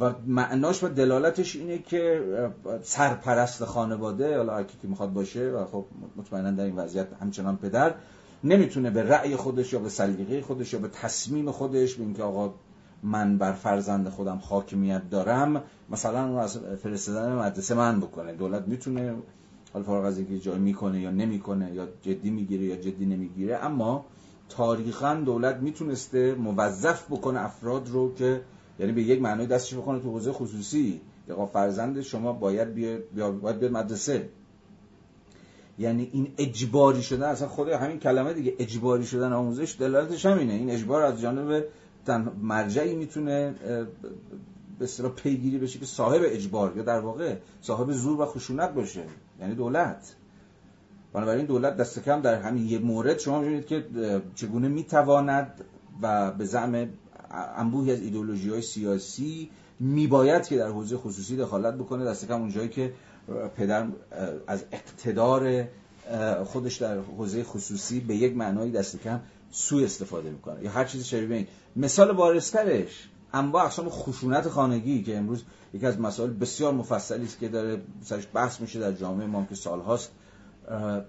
و 0.00 0.12
معناش 0.26 0.84
و 0.84 0.88
دلالتش 0.88 1.56
اینه 1.56 1.78
که 1.78 2.22
سرپرست 2.82 3.64
خانواده 3.64 4.36
حالا 4.36 4.56
هر 4.56 4.64
که 4.64 4.88
می‌خواد 4.88 5.12
باشه 5.12 5.50
و 5.50 5.64
خب 5.64 5.84
مطمئنا 6.16 6.50
در 6.50 6.64
این 6.64 6.76
وضعیت 6.76 7.06
همچنان 7.20 7.56
پدر 7.56 7.94
نمی‌تونه 8.44 8.90
به 8.90 9.02
رأی 9.02 9.36
خودش 9.36 9.72
یا 9.72 9.78
به 9.78 9.88
سلیقه 9.88 10.40
خودش 10.40 10.72
یا 10.72 10.78
به 10.78 10.88
تصمیم 10.88 11.50
خودش 11.50 11.94
به 11.94 12.02
اینکه 12.02 12.22
آقا 12.22 12.54
من 13.02 13.38
بر 13.38 13.52
فرزند 13.52 14.08
خودم 14.08 14.40
حاکمیت 14.42 15.10
دارم 15.10 15.62
مثلا 15.90 16.28
اون 16.28 16.38
از 16.38 16.58
فرستادن 16.58 17.32
مدرسه 17.32 17.74
من 17.74 18.00
بکنه. 18.00 18.32
دولت 18.32 18.68
می‌تونه 18.68 19.14
حالا 19.72 19.84
فارغ 19.84 20.04
از 20.04 20.18
اینکه 20.18 20.38
جای 20.38 20.58
می‌کنه 20.58 21.00
یا 21.00 21.10
نمی‌کنه 21.10 21.72
یا 21.72 21.88
جدی 22.02 22.30
می‌گیره 22.30 22.64
یا 22.64 22.76
جدی 22.76 23.06
نمی‌گیره 23.06 23.56
اما 23.56 24.04
تاریخا 24.48 25.14
دولت 25.14 25.56
می‌تونسته 25.56 26.34
موظف 26.34 27.06
بکنه 27.10 27.44
افراد 27.44 27.88
رو 27.88 28.14
که 28.14 28.40
یعنی 28.78 28.92
به 28.92 29.02
یک 29.02 29.22
معنای 29.22 29.46
دستش 29.46 29.74
بکنه 29.74 30.00
تو 30.00 30.10
حوزه 30.10 30.32
خصوصی. 30.32 31.00
یا 31.28 31.46
فرزند 31.46 32.00
شما 32.00 32.32
باید 32.32 32.74
بیاد 32.74 33.00
باید 33.40 33.58
بیاد 33.58 33.72
مدرسه. 33.72 34.28
یعنی 35.78 36.08
این 36.12 36.32
اجباری 36.38 37.02
شدن 37.02 37.28
اصلا 37.28 37.48
خود 37.48 37.68
همین 37.68 37.98
کلمه 37.98 38.32
دیگه 38.32 38.54
اجباری 38.58 39.06
شدن 39.06 39.32
آموزش 39.32 39.76
دلالتش 39.80 40.26
همینه. 40.26 40.52
این 40.52 40.70
اجبار 40.70 41.02
از 41.02 41.20
جانب 41.20 41.64
تن 42.08 42.32
مرجعی 42.42 42.94
می‌تونه 42.94 43.54
به 44.78 44.84
اصطلاح 44.84 45.12
پیگیری 45.12 45.58
بشه 45.58 45.78
که 45.78 45.86
صاحب 45.86 46.20
اجبار 46.24 46.76
یا 46.76 46.82
در 46.82 47.00
واقع 47.00 47.36
صاحب 47.60 47.92
زور 47.92 48.20
و 48.20 48.26
خشونت 48.26 48.74
باشه 48.74 49.02
یعنی 49.40 49.54
دولت. 49.54 50.14
بنابراین 51.12 51.46
دولت 51.46 51.76
دست 51.76 52.04
کم 52.04 52.20
در 52.20 52.34
همین 52.34 52.66
یه 52.66 52.78
مورد 52.78 53.18
شما 53.18 53.40
می‌بینید 53.40 53.66
که 53.66 53.84
چگونه 54.34 54.68
می‌تواند 54.68 55.64
و 56.02 56.30
به 56.30 56.44
زعم 56.44 56.88
انبوهی 57.56 57.92
از 57.92 58.00
ایدولوژی 58.00 58.50
های 58.50 58.62
سیاسی 58.62 59.50
میباید 59.80 60.46
که 60.46 60.56
در 60.56 60.68
حوزه 60.68 60.96
خصوصی 60.96 61.36
دخالت 61.36 61.74
بکنه 61.74 62.04
دست 62.04 62.28
کم 62.28 62.40
اونجایی 62.40 62.68
که 62.68 62.92
پدر 63.56 63.86
از 64.46 64.64
اقتدار 64.72 65.64
خودش 66.44 66.76
در 66.76 66.98
حوزه 66.98 67.44
خصوصی 67.44 68.00
به 68.00 68.16
یک 68.16 68.36
معنای 68.36 68.70
دست 68.70 69.02
کم 69.02 69.20
سوء 69.50 69.84
استفاده 69.84 70.30
می‌کنه. 70.30 70.64
یا 70.64 70.70
هر 70.70 70.84
چیزی 70.84 71.04
شبیه 71.04 71.36
این. 71.36 71.46
مثال 71.76 72.12
بارسترش 72.12 73.08
انواع 73.32 73.64
اقسام 73.64 73.88
خشونت 73.88 74.48
خانگی 74.48 75.02
که 75.02 75.18
امروز 75.18 75.42
یکی 75.74 75.86
از 75.86 76.00
مسائل 76.00 76.30
بسیار 76.30 76.72
مفصلی 76.72 77.24
است 77.24 77.38
که 77.38 77.48
داره 77.48 77.82
سرش 78.02 78.26
بحث 78.34 78.60
میشه 78.60 78.80
در 78.80 78.92
جامعه 78.92 79.26
ما 79.26 79.46
که 79.48 79.54
سالهاست 79.54 80.12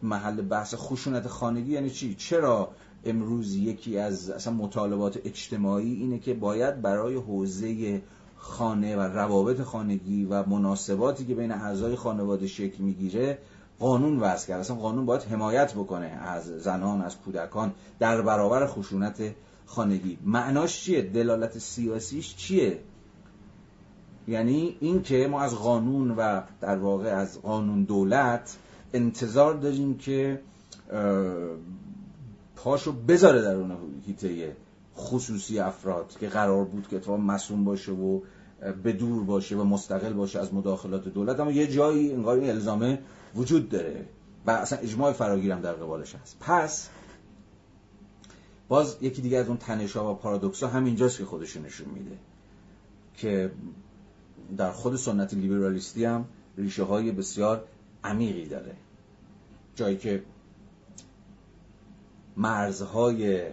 محل 0.03 0.41
بحث 0.41 0.76
خشونت 0.78 1.28
خانگی 1.28 1.72
یعنی 1.72 1.90
چی؟ 1.90 2.16
چرا 2.16 2.72
امروز 3.06 3.56
یکی 3.56 3.98
از 3.98 4.30
اصلا 4.30 4.53
مطالبات 4.53 5.20
اجتماعی 5.26 5.94
اینه 5.94 6.20
که 6.20 6.34
باید 6.34 6.82
برای 6.82 7.16
حوزه 7.16 8.02
خانه 8.38 8.95
و 8.95 8.99
روابط 8.99 9.61
خانگی 9.61 10.26
و 10.26 10.49
مناسباتی 10.49 11.26
که 11.26 11.36
بین 11.36 11.52
اعضای 11.52 11.95
خانواده 11.95 12.48
شکل 12.48 12.84
می‌گیره 12.84 13.38
قانون 13.80 14.19
وضع 14.19 14.47
کرد. 14.47 14.60
اصلا 14.60 14.76
قانون 14.76 15.06
باید 15.06 15.22
حمایت 15.22 15.73
بکنه 15.73 16.06
از 16.06 16.45
زنان 16.45 17.01
از 17.01 17.18
کودکان 17.18 17.73
در 17.99 18.22
برابر 18.22 18.68
خشونت 18.68 19.22
خانگی. 19.65 20.18
معناش 20.26 20.81
چیه؟ 20.81 21.01
دلالت 21.01 21.57
سیاسیش 21.57 22.35
چیه؟ 22.35 22.80
یعنی 24.27 24.77
اینکه 24.80 25.27
ما 25.27 25.41
از 25.41 25.56
قانون 25.56 26.11
و 26.11 26.41
در 26.61 26.77
واقع 26.77 27.10
از 27.10 27.41
قانون 27.41 27.84
دولت 27.84 28.57
انتظار 28.93 29.53
داریم 29.53 29.97
که 29.97 30.41
پاشو 32.56 32.91
بذاره 32.91 33.41
در 33.41 33.56
اون 33.56 33.77
هیته 34.06 34.56
خصوصی 34.97 35.60
افراد 35.60 36.18
که 36.19 36.27
قرار 36.27 36.65
بود 36.65 36.88
که 36.88 36.95
اتفاق 36.95 37.19
مسئول 37.19 37.64
باشه 37.64 37.91
و 37.91 38.19
به 38.84 38.93
دور 38.93 39.23
باشه 39.23 39.57
و 39.57 39.64
مستقل 39.64 40.14
باشه 40.14 40.39
از 40.39 40.53
مداخلات 40.53 41.07
دولت. 41.07 41.39
اما 41.39 41.51
یه 41.51 41.68
جایی 41.68 42.14
انگار 42.14 42.38
این 42.38 42.49
الزامه 42.49 42.99
وجود 43.35 43.69
داره 43.69 44.06
و 44.45 44.51
اصلا 44.51 44.80
اجماع 44.80 45.11
فراگیرم 45.11 45.61
در 45.61 45.73
قبالش 45.73 46.15
هست. 46.15 46.38
پس 46.39 46.89
باز 48.68 48.97
یکی 49.01 49.22
دیگه 49.22 49.38
از 49.38 49.47
اون 49.47 49.57
تنشا 49.57 50.11
و 50.11 50.15
پارادوکس 50.15 50.64
ها 50.64 50.69
همینجاست 50.69 51.18
که 51.18 51.26
خودشون 51.26 51.65
نشون 51.65 51.89
میده 51.89 52.18
که 53.14 53.51
در 54.57 54.72
خود 54.72 54.95
سنت 54.95 55.34
لیبرالیستی 55.34 56.06
هم 56.06 56.26
ریشه 56.57 56.84
های 56.84 57.11
بسیار 57.11 57.64
عمیقی 58.03 58.45
داره. 58.45 58.76
جایی 59.76 59.97
که 59.97 60.23
مرزهای 62.38 63.43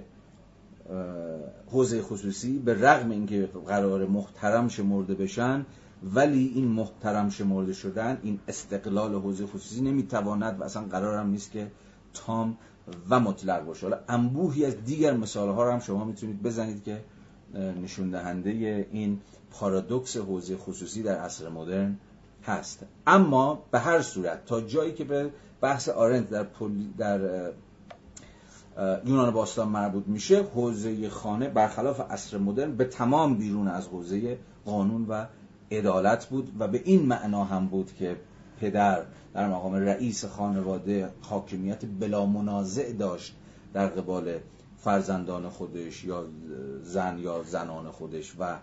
حوزه 1.71 2.03
خصوصی 2.03 2.59
به 2.59 2.75
رغم 2.75 3.11
اینکه 3.11 3.49
قرار 3.67 4.07
محترم 4.07 4.69
شمرده 4.69 5.15
بشن 5.15 5.67
ولی 6.03 6.53
این 6.55 6.69
محترم 6.69 7.31
شمرده 7.31 7.73
شدن 7.73 8.19
این 8.23 8.41
استقلال 8.49 9.15
حوزه 9.15 9.47
خصوصی 9.47 9.81
نمی‌تواند 9.81 10.61
و 10.61 10.65
اصلا 10.65 10.83
قرارم 10.83 11.31
نیست 11.31 11.53
که 11.53 11.71
تام 12.15 12.57
و 13.11 13.21
مطلق 13.21 13.65
باشه. 13.65 13.87
حالا 13.87 13.99
انبوهی 14.09 14.65
از 14.65 14.85
دیگر 14.85 15.13
مثال 15.13 15.49
ها 15.49 15.65
رو 15.65 15.73
هم 15.73 15.81
شما 15.81 16.05
می‌تونید 16.05 16.43
بزنید 16.43 16.85
که 16.85 17.05
نشون 17.83 18.11
دهنده 18.11 18.51
این 18.93 19.21
پارادوکس 19.51 20.17
حوزه 20.17 20.57
خصوصی 20.57 21.03
در 21.03 21.19
عصر 21.19 21.49
مدرن 21.49 21.97
هست. 22.45 22.87
اما 23.07 23.63
به 23.71 23.79
هر 23.79 24.03
صورت 24.03 24.45
تا 24.45 24.61
جایی 24.61 24.93
که 24.93 25.05
به 25.05 25.31
بحث 25.61 25.89
آرنت 25.89 26.31
در, 26.31 26.47
در 26.99 27.51
یونان 29.05 29.31
باستان 29.31 29.69
مربوط 29.69 30.05
میشه 30.07 30.43
حوزه 30.43 31.09
خانه 31.09 31.49
برخلاف 31.49 32.01
عصر 32.01 32.39
مدرن 32.39 32.77
به 32.77 32.85
تمام 32.85 33.35
بیرون 33.35 33.69
از 33.69 33.87
حوزه 33.87 34.39
قانون 34.65 35.07
و 35.09 35.27
عدالت 35.71 36.27
بود 36.27 36.53
و 36.59 36.69
به 36.69 36.83
این 36.85 37.07
معنا 37.07 37.45
هم 37.45 37.67
بود 37.67 37.95
که 37.95 38.17
پدر 38.61 39.03
در 39.35 39.49
مقام 39.49 39.75
رئیس 39.75 40.25
خانواده 40.25 41.09
حاکمیت 41.23 41.85
بلا 42.01 42.27
منازع 42.27 42.93
داشت 42.93 43.37
در 43.73 43.87
قبال 43.87 44.39
فرزندان 44.79 45.49
خودش 45.49 46.05
یا 46.05 46.25
زن 46.83 47.19
یا 47.19 47.43
زنان 47.43 47.91
خودش 47.91 48.35
و 48.39 48.57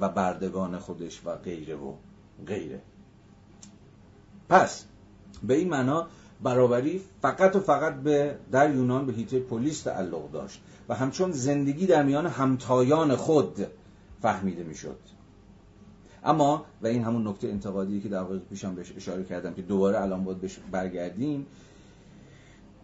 و 0.00 0.08
بردگان 0.08 0.78
خودش 0.78 1.20
و 1.24 1.36
غیره 1.36 1.76
و 1.76 1.92
غیره. 2.46 2.80
پس 4.48 4.84
به 5.42 5.54
این 5.54 5.68
معنا 5.68 6.06
برابری 6.42 7.00
فقط 7.22 7.56
و 7.56 7.60
فقط 7.60 7.94
به 7.94 8.36
در 8.52 8.74
یونان 8.74 9.06
به 9.06 9.12
هیته 9.12 9.40
پلیس 9.40 9.82
تعلق 9.82 10.30
داشت 10.30 10.62
و 10.88 10.94
همچون 10.94 11.30
زندگی 11.30 11.86
در 11.86 12.02
میان 12.02 12.26
همتایان 12.26 13.16
خود 13.16 13.66
فهمیده 14.22 14.62
می‌شد. 14.62 14.98
اما 16.24 16.64
و 16.82 16.86
این 16.86 17.04
همون 17.04 17.28
نکته 17.28 17.48
انتقادی 17.48 18.00
که 18.00 18.08
در 18.08 18.20
واقع 18.20 18.38
پیشم 18.38 18.74
بهش 18.74 18.92
اشاره 18.96 19.24
کردم 19.24 19.54
که 19.54 19.62
دوباره 19.62 20.00
الان 20.00 20.24
باید 20.24 20.40
بهش 20.40 20.58
برگردیم. 20.70 21.46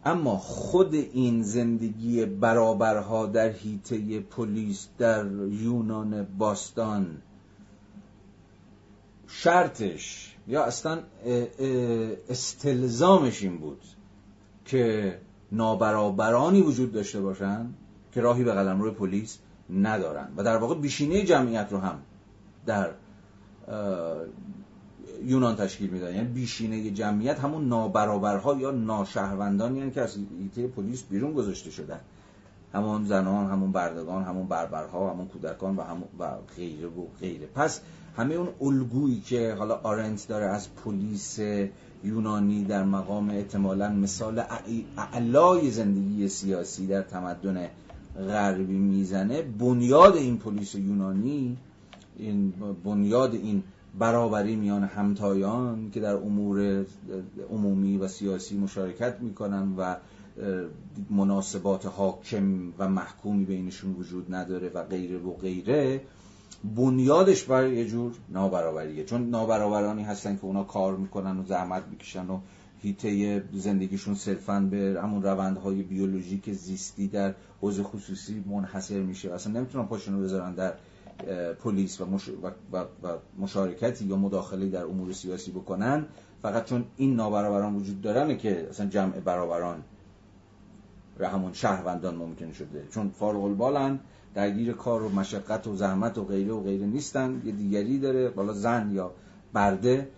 اما 0.05 0.37
خود 0.37 0.95
این 0.95 1.43
زندگی 1.43 2.27
برابرها 2.27 3.27
در 3.27 3.49
هیته 3.49 4.21
پلیس 4.21 4.89
در 4.99 5.27
یونان 5.51 6.27
باستان 6.39 7.23
شرطش 9.27 10.37
یا 10.49 10.65
اصلا 10.65 10.99
استلزامش 12.29 13.43
این 13.43 13.59
بود 13.59 13.81
که 14.65 15.19
نابرابرانی 15.53 16.63
وجود 16.63 16.93
داشته 16.93 17.21
باشن 17.21 17.67
که 18.13 18.21
راهی 18.21 18.45
به 18.45 18.53
قلم 18.53 18.81
روی 18.81 18.91
پلیس 18.91 19.39
ندارن 19.71 20.33
و 20.37 20.45
در 20.45 20.57
واقع 20.57 20.75
بیشینه 20.75 21.25
جمعیت 21.25 21.69
رو 21.71 21.79
هم 21.79 21.99
در 22.67 22.91
یونان 25.25 25.57
تشکیل 25.57 25.91
میدن. 25.91 26.15
یعنی 26.15 26.29
بیشینه 26.29 26.91
جمعیت 26.91 27.41
همون 27.41 27.69
نابرابرها 27.69 28.55
یا 28.55 28.71
ناشهروندانی 28.71 29.79
یعنی 29.79 29.91
که 29.91 30.01
از 30.01 30.17
ایته 30.41 30.67
پلیس 30.67 31.03
بیرون 31.03 31.33
گذاشته 31.33 31.71
شدن. 31.71 32.01
همون 32.73 33.05
زنان 33.05 33.51
همون 33.51 33.73
بردگان 33.73 34.25
همون 34.25 34.47
بربرها 34.47 35.11
همون 35.11 35.27
کودکان 35.27 35.77
و 35.77 35.83
همون 35.83 36.09
و 36.19 36.31
غیره 36.57 36.89
و 36.89 37.07
غیره 37.21 37.47
پس 37.47 37.81
همه 38.17 38.35
اون 38.35 38.49
الگویی 38.61 39.21
که 39.21 39.55
حالا 39.59 39.81
آرنت 39.83 40.29
داره 40.29 40.47
از 40.47 40.69
پلیس 40.75 41.39
یونانی 42.05 42.65
در 42.65 42.85
مقام 42.85 43.31
احتمالا 43.31 43.89
مثال 43.89 44.43
اعلای 44.97 45.71
زندگی 45.71 46.29
سیاسی 46.29 46.87
در 46.87 47.03
تمدن 47.03 47.69
غربی 48.17 48.79
می‌زنه 48.79 49.43
بنیاد 49.43 50.17
این 50.17 50.39
پلیس 50.39 50.75
یونانی 50.75 51.57
این 52.17 52.53
بنیاد 52.85 53.35
این 53.35 53.63
برابری 53.99 54.57
میان 54.57 54.85
همتایان 54.85 55.91
که 55.91 56.01
در 56.01 56.15
امور 56.15 56.87
عمومی 57.51 57.99
و 57.99 58.09
سیاسی 58.09 58.59
مشارکت 58.59 59.17
می‌کنن 59.21 59.75
و 59.77 59.97
مناسبات 61.11 61.87
حاکم 61.87 62.73
و 62.79 62.89
محکومی 62.89 63.45
بینشون 63.45 63.95
وجود 63.95 64.35
نداره 64.35 64.69
و 64.69 64.83
غیره 64.83 65.19
و 65.19 65.33
غیره 65.33 66.01
بنیادش 66.77 67.45
بر 67.45 67.67
یه 67.67 67.89
جور 67.89 68.13
نابرابریه. 68.29 69.05
چون 69.05 69.31
نابرابرانی 69.31 70.03
هستن 70.03 70.37
که 70.37 70.45
اونا 70.45 70.65
کار 70.65 70.97
می‌کنن 70.97 71.39
و 71.39 71.45
زحمت 71.45 71.83
می‌کشن 71.91 72.31
و 72.31 72.41
هیته 72.83 73.45
زندگیشون 73.53 74.15
صرفا 74.15 74.61
به 74.71 75.01
همون 75.03 75.23
روندهای 75.23 75.83
بیولوژیک 75.83 76.53
زیستی 76.53 77.09
در 77.09 77.35
حوزه 77.61 77.83
خصوصی 77.83 78.45
منحصر 78.47 78.99
میشه. 78.99 79.33
اصلا 79.33 79.53
نمی‌تونن 79.53 79.87
پاشونو 79.87 80.23
بذارن 80.23 80.55
در 80.55 80.73
پلیس 81.63 82.01
و, 82.01 82.05
و, 82.73 82.79
و, 82.79 83.17
مشارکتی 83.39 84.05
یا 84.05 84.17
مداخله 84.17 84.69
در 84.69 84.85
امور 84.85 85.13
سیاسی 85.13 85.51
بکنن 85.51 86.07
فقط 86.43 86.65
چون 86.65 86.85
این 86.97 87.17
نابرابران 87.17 87.75
وجود 87.75 88.01
دارن 88.01 88.37
که 88.37 88.69
اصلا 88.71 88.87
جمع 88.87 89.21
برابران 89.21 89.83
و 91.19 91.29
همون 91.29 91.53
شهروندان 91.53 92.17
ممکن 92.17 92.53
شده. 92.53 92.87
چون 92.91 93.09
فارغ 93.09 93.45
البالن 93.45 94.01
درگیر 94.35 94.73
کار 94.73 95.03
و 95.03 95.09
مشقت 95.09 95.67
و 95.67 95.77
زحمت 95.77 96.19
و 96.19 96.25
غیره 96.25 96.53
و 96.53 96.63
غیره 96.63 96.87
نیستن 96.87 97.43
یه 97.45 97.53
دیگری 97.53 97.99
داره 97.99 98.29
بالا 98.29 98.53
زن 98.53 98.91
یا 98.93 99.13
برده 99.53 100.09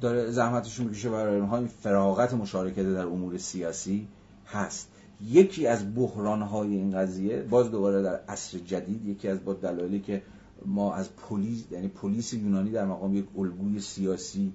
داره 0.00 0.30
زحمتشون 0.30 0.86
می‌کشه 0.86 1.10
برای 1.10 1.36
اونها. 1.36 1.58
این 1.58 1.66
فراغت 1.66 2.34
مشارکت 2.34 2.82
در 2.82 3.06
امور 3.06 3.38
سیاسی 3.38 4.08
هست. 4.46 4.88
یکی 5.24 5.66
از 5.66 5.94
بحرانهای 5.94 6.74
این 6.74 6.90
قضیه 6.90 7.42
باز 7.42 7.70
دوباره 7.70 8.02
در 8.02 8.20
عصر 8.28 8.58
جدید 8.58 9.06
یکی 9.06 9.28
از 9.28 9.44
با 9.44 9.52
دلایلی 9.52 10.00
که 10.00 10.22
ما 10.66 10.94
از 10.94 11.16
پلیس 11.16 11.64
یعنی 11.70 11.88
پلیس 11.88 12.32
یونانی 12.32 12.70
در 12.70 12.84
مقام 12.84 13.14
یک 13.14 13.26
الگوی 13.38 13.80
سیاسی 13.80 14.52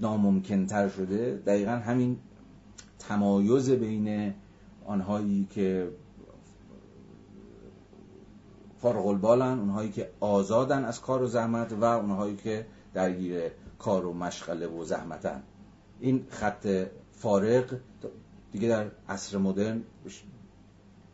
ناممکنتر 0.00 0.88
شده 0.88 1.42
دقیقا 1.46 1.70
همین 1.70 2.16
تمایز 2.98 3.70
بین 3.70 4.34
آنهایی 4.86 5.46
که 5.50 5.90
فارغ 8.78 9.06
البالن 9.06 9.58
اونهایی 9.58 9.90
که 9.90 10.10
آزادن 10.20 10.84
از 10.84 11.00
کار 11.00 11.22
و 11.22 11.26
زحمت 11.26 11.72
و 11.72 11.84
اونهایی 11.84 12.36
که 12.36 12.66
درگیر 12.94 13.42
کار 13.78 14.06
و 14.06 14.12
مشغله 14.12 14.66
و 14.66 14.84
زحمتن. 14.84 15.42
این 16.00 16.26
خط 16.28 16.86
فارق 17.12 17.76
دیگه 18.52 18.68
در 18.68 18.86
عصر 19.08 19.38
مدرن 19.38 19.82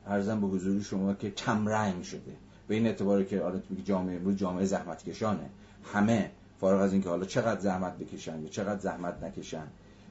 ارزم 0.06 0.40
به 0.40 0.46
حضور 0.46 0.82
شما 0.82 1.14
که 1.14 1.30
کم 1.30 1.68
رنگ 1.68 2.02
شده. 2.02 2.36
به 2.68 2.74
این 2.74 2.86
اعتباری 2.86 3.24
که 3.24 3.42
آره 3.42 3.62
جامعه 3.84 4.16
امروز 4.16 4.36
جامعه 4.36 4.64
زحمت 4.64 5.04
کشانه 5.04 5.50
همه 5.92 6.30
فارغ 6.60 6.80
از 6.80 6.92
اینکه 6.92 7.08
حالا 7.08 7.24
چقدر 7.24 7.60
زحمت 7.60 7.98
بکشن 7.98 8.42
یا 8.42 8.48
چقدر 8.48 8.80
زحمت 8.80 9.22
نکشن 9.22 9.66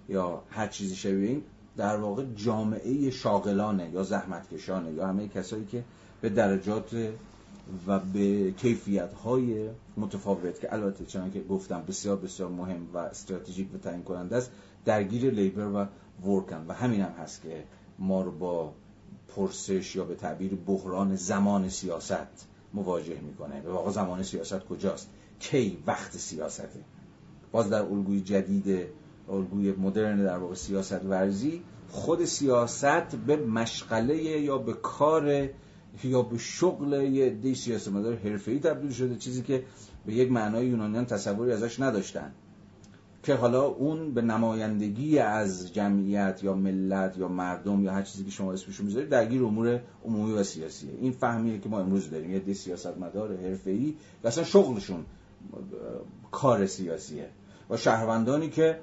یا 0.09 0.43
هر 0.49 0.67
چیزی 0.67 0.95
شبیه 0.95 1.29
این 1.29 1.43
در 1.77 1.97
واقع 1.97 2.25
جامعه 2.35 3.09
شاغلانه 3.09 3.89
یا 3.89 4.03
زحمت 4.03 4.49
کشانه 4.49 4.91
یا 4.91 5.07
همه 5.07 5.27
کسایی 5.27 5.65
که 5.65 5.83
به 6.21 6.29
درجات 6.29 6.95
و 7.87 7.99
به 7.99 8.51
کیفیت 8.51 9.13
های 9.13 9.69
متفاوت 9.97 10.59
که 10.59 10.73
البته 10.73 11.05
چنان 11.05 11.31
که 11.31 11.41
گفتم 11.41 11.83
بسیار 11.87 12.15
بسیار 12.17 12.49
مهم 12.49 12.87
و 12.93 12.97
استراتژیک 12.97 13.75
و 13.75 13.77
تعیین 13.77 14.03
کننده 14.03 14.35
است 14.35 14.51
درگیر 14.85 15.31
لیبر 15.31 15.67
و 15.67 15.85
ورکن. 16.23 16.65
و 16.67 16.73
همین 16.73 17.01
هم 17.01 17.11
هست 17.11 17.41
که 17.41 17.63
ما 17.99 18.21
رو 18.21 18.31
با 18.31 18.73
پرسش 19.35 19.95
یا 19.95 20.03
به 20.05 20.15
تعبیر 20.15 20.55
بحران 20.55 21.15
زمان 21.15 21.69
سیاست 21.69 22.47
مواجه 22.73 23.19
می‌کنه. 23.21 23.61
به 23.61 23.71
واقع 23.71 23.91
زمان 23.91 24.23
سیاست 24.23 24.59
کجاست؟ 24.59 25.09
کی 25.39 25.83
وقت 25.87 26.17
سیاسته؟ 26.17 26.79
باز 27.51 27.69
در 27.69 27.81
الگوی 27.81 28.21
جدید 28.21 28.87
الگوی 29.29 29.71
مدرن 29.71 30.23
در 30.23 30.37
واقع 30.37 30.55
سیاست 30.55 31.05
ورزی 31.05 31.63
خود 31.89 32.25
سیاست 32.25 33.15
به 33.15 33.35
مشغله 33.35 34.15
یا 34.17 34.57
به 34.57 34.73
کار 34.73 35.49
یا 36.03 36.21
به 36.21 36.37
شغل 36.37 36.93
یه 36.93 37.29
دی 37.29 37.55
سیاستمدار 37.55 38.15
حرفه‌ای 38.15 38.59
تبدیل 38.59 38.91
شده. 38.91 39.15
چیزی 39.15 39.41
که 39.41 39.63
به 40.05 40.13
یک 40.13 40.31
معنای 40.31 40.67
یونانیان 40.67 41.05
تصوری 41.05 41.51
ازش 41.51 41.79
نداشتن. 41.79 42.33
که 43.25 43.35
حالا 43.35 43.65
اون 43.65 44.13
به 44.13 44.21
نمایندگی 44.21 45.19
از 45.19 45.73
جمعیت 45.73 46.39
یا 46.43 46.53
ملت 46.53 47.17
یا 47.17 47.27
مردم 47.27 47.83
یا 47.83 47.91
هر 47.91 48.01
چیزی 48.01 48.23
که 48.23 48.31
شما 48.31 48.53
اسمشو 48.53 48.83
می‌ذارید 48.83 49.09
درگیر 49.09 49.43
امور 49.43 49.81
عمومی 50.05 50.33
و 50.33 50.43
سیاسیه. 50.43 50.91
این 51.01 51.11
فهمیه 51.11 51.59
که 51.59 51.69
ما 51.69 51.79
امروز 51.79 52.09
داریم. 52.09 52.31
یه 52.31 52.39
دی 52.39 52.53
سیاستمدار 52.53 53.37
حرفه‌ای 53.37 53.95
و 54.23 54.31
شغلشون 54.31 55.05
کار 56.31 56.65
سیاسیه 56.65 57.29
و 57.69 57.77
شهروندانی 57.77 58.49
که 58.49 58.79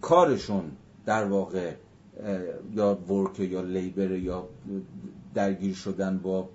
کارشون 0.00 0.64
در 1.06 1.24
واقع 1.24 1.74
یا 2.72 2.94
ورک 2.94 3.40
یا 3.40 3.60
لیبر 3.60 4.10
یا 4.10 4.48
درگیر 5.34 5.74
شدن 5.74 6.18
با 6.18 6.48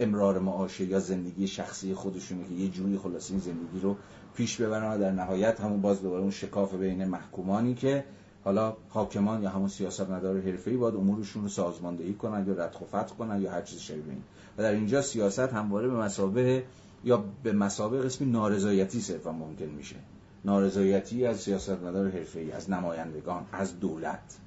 امرار 0.00 0.38
معاشه 0.38 0.84
یا 0.84 0.98
زندگی 0.98 1.46
شخصی 1.46 1.94
خودشونه 1.94 2.44
که 2.44 2.54
یه 2.54 2.68
جوری 2.68 2.98
خلاص 2.98 3.30
این 3.30 3.40
زندگی 3.40 3.80
رو 3.82 3.96
پیش 4.34 4.60
ببرن 4.60 4.92
و 4.92 4.98
در 4.98 5.12
نهایت 5.12 5.60
همون 5.60 5.80
باز 5.80 6.02
دوباره 6.02 6.22
اون 6.22 6.30
شکاف 6.30 6.74
بین 6.74 7.04
محکومانی 7.04 7.74
که 7.74 8.04
حالا 8.44 8.76
حاکمان 8.88 9.42
یا 9.42 9.50
همون 9.50 9.68
سیاست 9.68 10.10
مدار 10.10 10.40
حرفه‌ای 10.40 10.76
باید 10.76 10.94
امورشون 10.94 11.42
رو 11.42 11.48
سازماندهی 11.48 12.14
کنن 12.14 12.46
یا 12.46 12.52
ردخ 12.52 12.82
و 12.82 12.84
فتح 12.84 13.14
کنن 13.18 13.42
یا 13.42 13.52
هر 13.52 13.62
چیز 13.62 13.78
شبیه 13.78 14.04
این. 14.08 14.22
و 14.58 14.62
در 14.62 14.72
اینجا 14.72 15.02
سیاست 15.02 15.38
همواره 15.38 15.88
به 15.88 15.94
مسابه 15.94 16.64
یا 17.04 17.24
به 17.42 17.52
مسابه 17.52 17.98
قسمی 17.98 18.30
نارضایتی 18.30 19.00
صرفا 19.00 19.32
ممکن 19.32 19.64
میشه. 19.64 19.96
نارضایتی 20.44 21.26
از 21.26 21.40
سیاست 21.40 21.82
مدار 21.82 22.10
حرفه‌ای 22.10 22.52
از 22.52 22.70
نمایندگان 22.70 23.46
از 23.52 23.80
دولت. 23.80 24.38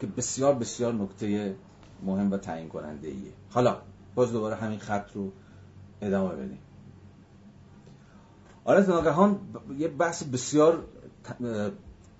که 0.00 0.06
بسیار 0.06 0.54
بسیار 0.54 0.94
نکته 0.94 1.54
مهم 2.02 2.32
و 2.32 2.36
تعیین 2.36 2.68
کننده 2.68 3.08
ایه 3.08 3.32
حالا 3.50 3.76
باز 4.14 4.32
دوباره 4.32 4.56
همین 4.56 4.78
خط 4.78 5.06
رو 5.14 5.32
ادامه 6.02 6.34
بدیم. 6.34 6.58
آره 8.64 8.86
ناگهان 8.86 9.38
یه 9.78 9.88
بحث 9.88 10.22
بسیار 10.22 10.84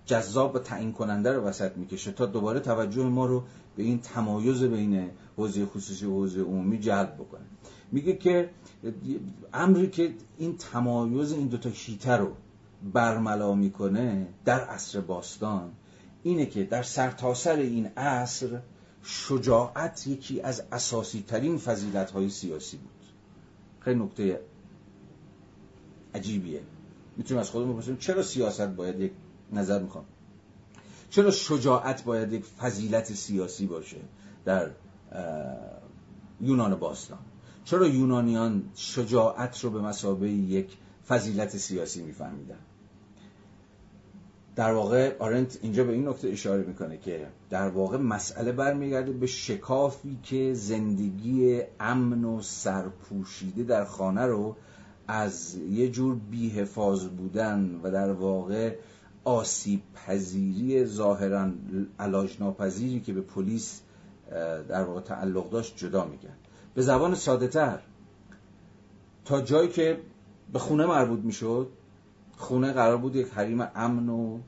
جذاب 0.06 0.54
و 0.54 0.58
تعیین 0.58 0.92
کننده 0.92 1.32
رو 1.32 1.42
وسط 1.42 1.76
می‌کشه 1.76 2.12
تا 2.12 2.26
دوباره 2.26 2.60
توجه 2.60 3.02
ما 3.02 3.26
رو 3.26 3.42
به 3.76 3.82
این 3.82 4.00
تمایز 4.00 4.62
بین 4.62 5.10
حوزه 5.36 5.66
خصوصی 5.66 6.06
و 6.06 6.10
حوزه 6.10 6.40
عمومی 6.40 6.78
جلب 6.78 7.14
بکنه. 7.14 7.44
میگه 7.92 8.16
که 8.16 8.50
امری 9.52 9.90
که 9.90 10.14
این 10.38 10.56
تمایز 10.56 11.32
این 11.32 11.48
دوتا 11.48 11.72
شیته 11.72 12.16
رو 12.16 12.32
برملا 12.92 13.54
می‌کنه 13.54 14.26
در 14.44 14.60
عصر 14.60 15.00
باستان 15.00 15.72
اینه 16.22 16.46
که 16.46 16.64
در 16.64 16.82
سرتاسر 16.82 17.54
سر 17.54 17.60
این 17.60 17.86
عصر 17.86 18.60
شجاعت 19.02 20.06
یکی 20.06 20.40
از 20.40 20.62
اساسی 20.72 21.24
ترین 21.28 21.58
فضیلت 21.58 22.10
های 22.10 22.30
سیاسی 22.30 22.76
بود. 22.76 22.90
خیلی 23.80 24.00
نکته 24.00 24.40
عجیبیه. 26.14 26.60
می‌تونیم 27.16 27.40
از 27.40 27.50
خودمون 27.50 27.72
بپرسیم 27.72 27.96
چرا 27.96 28.22
سیاست 28.22 28.68
باید 28.68 29.00
یک 29.00 29.12
نظر 29.52 29.82
می‌خوام؟ 29.82 30.04
چرا 31.10 31.30
شجاعت 31.30 32.04
باید 32.04 32.32
یک 32.32 32.44
فضیلت 32.44 33.12
سیاسی 33.12 33.66
باشه 33.66 33.96
در 34.44 34.70
یونان 36.40 36.74
باستان؟ 36.74 37.18
چرا 37.64 37.88
یونانیان 37.88 38.64
شجاعت 38.74 39.64
رو 39.64 39.70
به 39.70 39.80
مسابه 39.80 40.30
یک 40.30 40.76
فضیلت 41.08 41.56
سیاسی 41.56 42.02
میفهمیدن؟ 42.02 42.58
در 44.56 44.72
واقع 44.72 45.16
آرنت 45.18 45.58
اینجا 45.62 45.84
به 45.84 45.92
این 45.92 46.08
نکته 46.08 46.28
اشاره 46.28 46.62
می‌کنه 46.62 46.98
که 46.98 47.26
در 47.50 47.68
واقع 47.68 47.96
مسئله 47.96 48.52
برمیگرده 48.52 49.12
به 49.12 49.26
شکافی 49.26 50.18
که 50.22 50.54
زندگی 50.54 51.62
امن 51.80 52.24
و 52.24 52.42
سرپوشیده 52.42 53.62
در 53.62 53.84
خانه 53.84 54.26
رو 54.26 54.56
از 55.10 55.56
یه 55.56 55.88
جور 55.88 56.14
بیحفاظ 56.14 57.06
بودن 57.06 57.80
و 57.82 57.90
در 57.90 58.12
واقع 58.12 58.76
آسیب 59.24 59.80
پذیری 59.94 60.84
ظاهرا 60.84 61.50
علاج 61.98 62.36
ناپذیری 62.40 63.00
که 63.00 63.12
به 63.12 63.20
پلیس 63.20 63.80
در 64.68 64.84
واقع 64.84 65.00
تعلق 65.00 65.50
داشت 65.50 65.76
جدا 65.76 66.04
میگن 66.04 66.36
به 66.74 66.82
زبان 66.82 67.14
ساده 67.14 67.48
تر 67.48 67.78
تا 69.24 69.40
جایی 69.40 69.68
که 69.68 70.00
به 70.52 70.58
خونه 70.58 70.86
مربوط 70.86 71.20
می‌شد 71.20 71.68
خونه 72.36 72.72
قرار 72.72 72.96
بود 72.96 73.16
یک 73.16 73.28
حریم 73.28 73.68
امن 73.74 74.08
و 74.08 74.38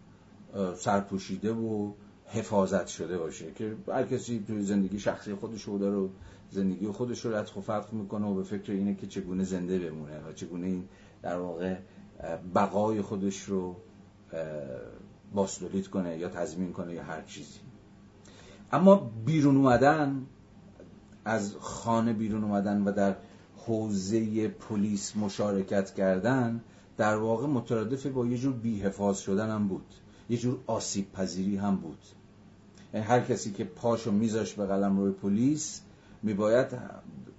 سرپوشیده 0.76 1.52
و 1.52 1.92
حفاظت 2.26 2.86
شده 2.86 3.18
باشه 3.18 3.52
که 3.54 3.76
هر 3.88 4.02
کسی 4.02 4.44
توی 4.46 4.62
زندگی 4.62 4.98
شخصی 4.98 5.34
خودش 5.34 5.62
رو 5.62 5.78
داره 5.78 6.08
زندگی 6.52 6.86
خودش 6.86 7.24
رو 7.24 7.34
رد 7.34 7.50
و 7.56 7.60
فتق 7.60 7.92
می‌کنه 7.92 8.26
و 8.26 8.34
به 8.34 8.42
فکر 8.42 8.72
اینه 8.72 8.94
که 8.94 9.06
چگونه 9.06 9.44
زنده 9.44 9.78
بمونه 9.78 10.20
و 10.28 10.32
چگونه 10.32 10.66
این 10.66 10.84
در 11.22 11.38
واقع 11.38 11.76
بقای 12.54 13.02
خودش 13.02 13.42
رو 13.42 13.76
باسدولید 15.34 15.88
کنه 15.88 16.18
یا 16.18 16.28
تضمین 16.28 16.72
کنه 16.72 16.94
یا 16.94 17.02
هر 17.02 17.22
چیزی. 17.22 17.60
اما 18.72 19.10
بیرون 19.26 19.56
اومدن 19.56 20.26
از 21.24 21.56
خانه 21.60 22.12
بیرون 22.12 22.44
اومدن 22.44 22.82
و 22.82 22.92
در 22.92 23.16
حوزه 23.56 24.48
پلیس 24.48 25.16
مشارکت 25.16 25.94
کردن 25.94 26.60
در 26.96 27.16
واقع 27.16 27.46
مترادف 27.46 28.06
با 28.06 28.26
یه 28.26 28.38
جور 28.38 28.52
بیحفاظ 28.52 29.18
شدن 29.18 29.50
هم 29.50 29.68
بود. 29.68 29.94
یه 30.30 30.38
جور 30.38 30.58
آسیب 30.66 31.12
پذیری 31.12 31.56
هم 31.56 31.76
بود. 31.76 31.98
یعنی 32.94 33.06
هر 33.06 33.20
کسی 33.20 33.52
که 33.52 33.64
پاشو 33.64 34.12
میذاش 34.12 34.54
به 34.54 34.66
قلم 34.66 34.98
روی 34.98 35.12
پلیس 35.12 35.80
میباید 36.22 36.66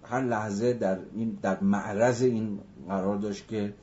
هر 0.04 0.22
لحظه 0.22 0.74
در 0.74 1.00
این 1.14 1.38
در 1.42 1.60
معرض 1.60 2.22
این 2.22 2.60
قرار 2.88 3.18
داشت 3.18 3.48
که 3.48 3.74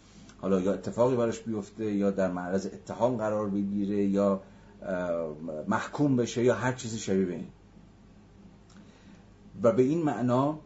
حالا 0.40 0.60
یا 0.60 0.72
اتفاقی 0.72 1.16
براش 1.16 1.40
بیفته 1.40 1.92
یا 1.92 2.10
در 2.10 2.32
معرض 2.32 2.66
اتهام 2.66 3.16
قرار 3.16 3.50
بگیره 3.50 4.04
یا 4.04 4.42
محکوم 5.68 6.16
بشه 6.16 6.44
یا 6.44 6.54
هر 6.54 6.72
چیزی 6.72 6.98
شبیه 6.98 7.24
به 7.24 7.34
این. 7.34 7.48
و 9.62 9.72
به 9.72 9.82
این 9.82 10.02
معنا 10.02 10.58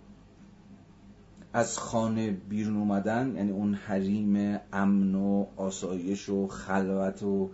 از 1.52 1.78
خانه 1.78 2.30
بیرون 2.30 2.76
اومدن 2.76 3.36
یعنی 3.36 3.52
اون 3.52 3.74
حریم 3.74 4.60
امن 4.72 5.14
و 5.14 5.46
آسایش 5.56 6.28
و 6.28 6.48
خلوت 6.48 7.22
و 7.22 7.50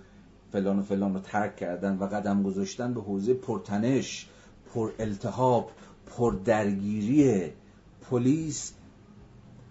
فلان 0.53 0.79
و 0.79 0.83
فلان 0.83 1.15
رو 1.15 1.21
ترک 1.21 1.57
کردن 1.57 1.99
و 1.99 2.07
قدم 2.07 2.43
گذاشتن 2.43 2.95
به 2.95 3.01
حوزه 3.01 3.35
پرتنش 3.35 4.29
پر 4.75 4.91
التهاب 4.99 5.71
پر 6.17 6.35
درگیری 6.45 7.53
پلیس 8.11 8.73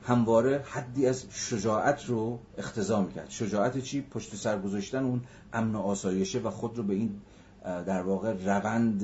همواره 0.03 0.63
حدی 0.65 1.07
از 1.07 1.25
شجاعت 1.31 2.05
رو 2.05 2.39
اختضا 2.57 3.01
می‌کرد. 3.01 3.29
شجاعت 3.29 3.77
چی؟ 3.77 4.01
پشت 4.01 4.35
سر 4.35 4.59
گذاشتن 4.59 5.03
اون 5.03 5.21
امن 5.53 5.75
و 5.75 5.79
آسایشه 5.79 6.39
و 6.39 6.49
خود 6.49 6.77
رو 6.77 6.83
به 6.83 6.93
این 6.93 7.21
در 7.63 8.01
واقع 8.01 8.33
روند 8.33 9.03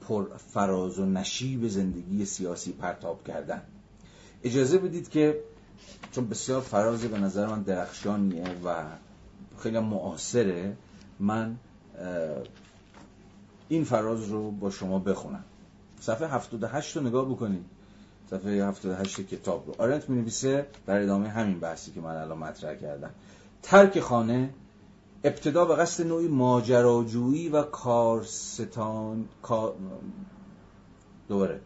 پر 0.00 0.36
فراز 0.36 0.98
و 0.98 1.06
نشیب 1.06 1.68
زندگی 1.68 2.24
سیاسی 2.24 2.72
پرتاب 2.72 3.24
کردن. 3.24 3.62
اجازه 4.44 4.78
بدید 4.78 5.08
که 5.08 5.40
چون 6.12 6.28
بسیار 6.28 6.60
فراز 6.60 7.00
به 7.00 7.18
نظر 7.18 7.46
من 7.46 7.62
درخشانیه 7.62 8.44
و 8.64 8.84
خیلی 9.58 9.78
معاصره 9.78 10.76
من 11.20 11.56
این 13.68 13.84
فراز 13.84 14.28
رو 14.28 14.50
با 14.50 14.70
شما 14.70 14.98
بخونم. 14.98 15.44
صفحه 16.00 16.28
78 16.28 16.96
رو 16.96 17.02
نگاه 17.02 17.28
بکنید. 17.28 17.64
صفحه 18.30 18.66
78 18.68 19.20
کتاب 19.20 19.66
رو. 19.66 19.74
آرنت 19.78 20.08
می 20.08 20.16
نویسه 20.16 20.66
در 20.86 21.02
ادامه 21.02 21.28
همین 21.28 21.60
بحثی 21.60 21.92
که 21.92 22.00
من 22.00 22.16
الان 22.16 22.38
مطرح 22.38 22.74
کردم. 22.74 23.10
ترک 23.62 24.00
خانه 24.00 24.50
ابتدا 25.24 25.64
به 25.64 25.76
قصد 25.76 26.06
نوعی 26.06 26.28
ماجراجویی 26.28 27.48
و 27.48 27.62
کارستان 27.62 29.28
کار... 29.42 29.74
دوباره. 31.28 31.60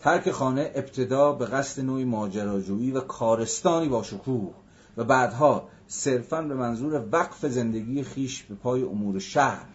ترک 0.00 0.30
خانه 0.30 0.72
ابتدا 0.74 1.32
به 1.32 1.46
قصد 1.46 1.82
نوعی 1.82 2.04
ماجراجویی 2.04 2.90
و 2.90 3.00
کارستانی 3.00 3.88
با 3.88 4.02
شکوه 4.02 4.54
و 4.96 5.04
بعدها 5.04 5.68
صرفا 5.86 6.42
به 6.42 6.54
منظور 6.54 7.04
وقف 7.12 7.46
زندگی 7.46 8.02
خیش 8.02 8.42
به 8.42 8.54
پای 8.54 8.82
امور 8.82 9.18
شهر 9.18 9.66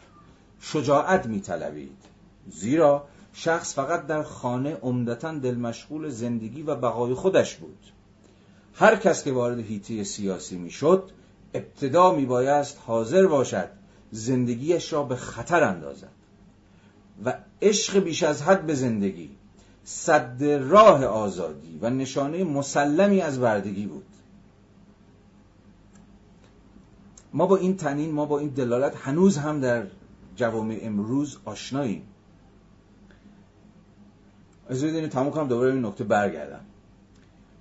شجاعت 0.59 1.25
میطلبید. 1.25 1.97
زیرا 2.47 3.07
شخص 3.33 3.75
فقط 3.75 4.07
در 4.07 4.23
خانه 4.23 4.75
عمدتا 4.75 5.33
دل 5.33 5.55
مشغول 5.55 6.09
زندگی 6.09 6.61
و 6.61 6.75
بقای 6.75 7.13
خودش 7.13 7.55
بود. 7.55 7.77
هر 8.73 8.95
کس 8.95 9.23
که 9.23 9.31
وارد 9.31 9.59
هیته 9.59 10.03
سیاسی 10.03 10.57
می‌شد 10.57 11.11
ابتدا 11.53 12.15
میبایست 12.15 12.79
حاضر 12.85 13.27
باشد 13.27 13.69
زندگیش 14.11 14.93
را 14.93 15.03
به 15.03 15.15
خطر 15.15 15.63
اندازد 15.63 16.11
و 17.25 17.33
عشق 17.61 17.99
بیش 17.99 18.23
از 18.23 18.41
حد 18.41 18.65
به 18.65 18.75
زندگی 18.75 19.29
صد 19.83 20.43
راه 20.43 21.05
آزادی 21.05 21.79
و 21.81 21.89
نشانه 21.89 22.43
مسلمی 22.43 23.21
از 23.21 23.39
بردگی 23.39 23.85
بود. 23.85 24.05
ما 27.33 27.45
با 27.45 27.57
این 27.57 27.77
تنین 27.77 28.11
ما 28.11 28.25
با 28.25 28.39
این 28.39 28.49
دلالت 28.49 28.95
هنوز 28.95 29.37
هم 29.37 29.59
در 29.59 29.83
جوامع 30.35 30.79
امروز 30.81 31.37
آشناییم. 31.45 32.03
از 34.71 34.83
بدین 34.83 35.09
تمام 35.09 35.31
کنم 35.31 35.47
دوباره 35.47 35.73
این 35.73 35.85
نکته 35.85 36.03
برگردم. 36.03 36.59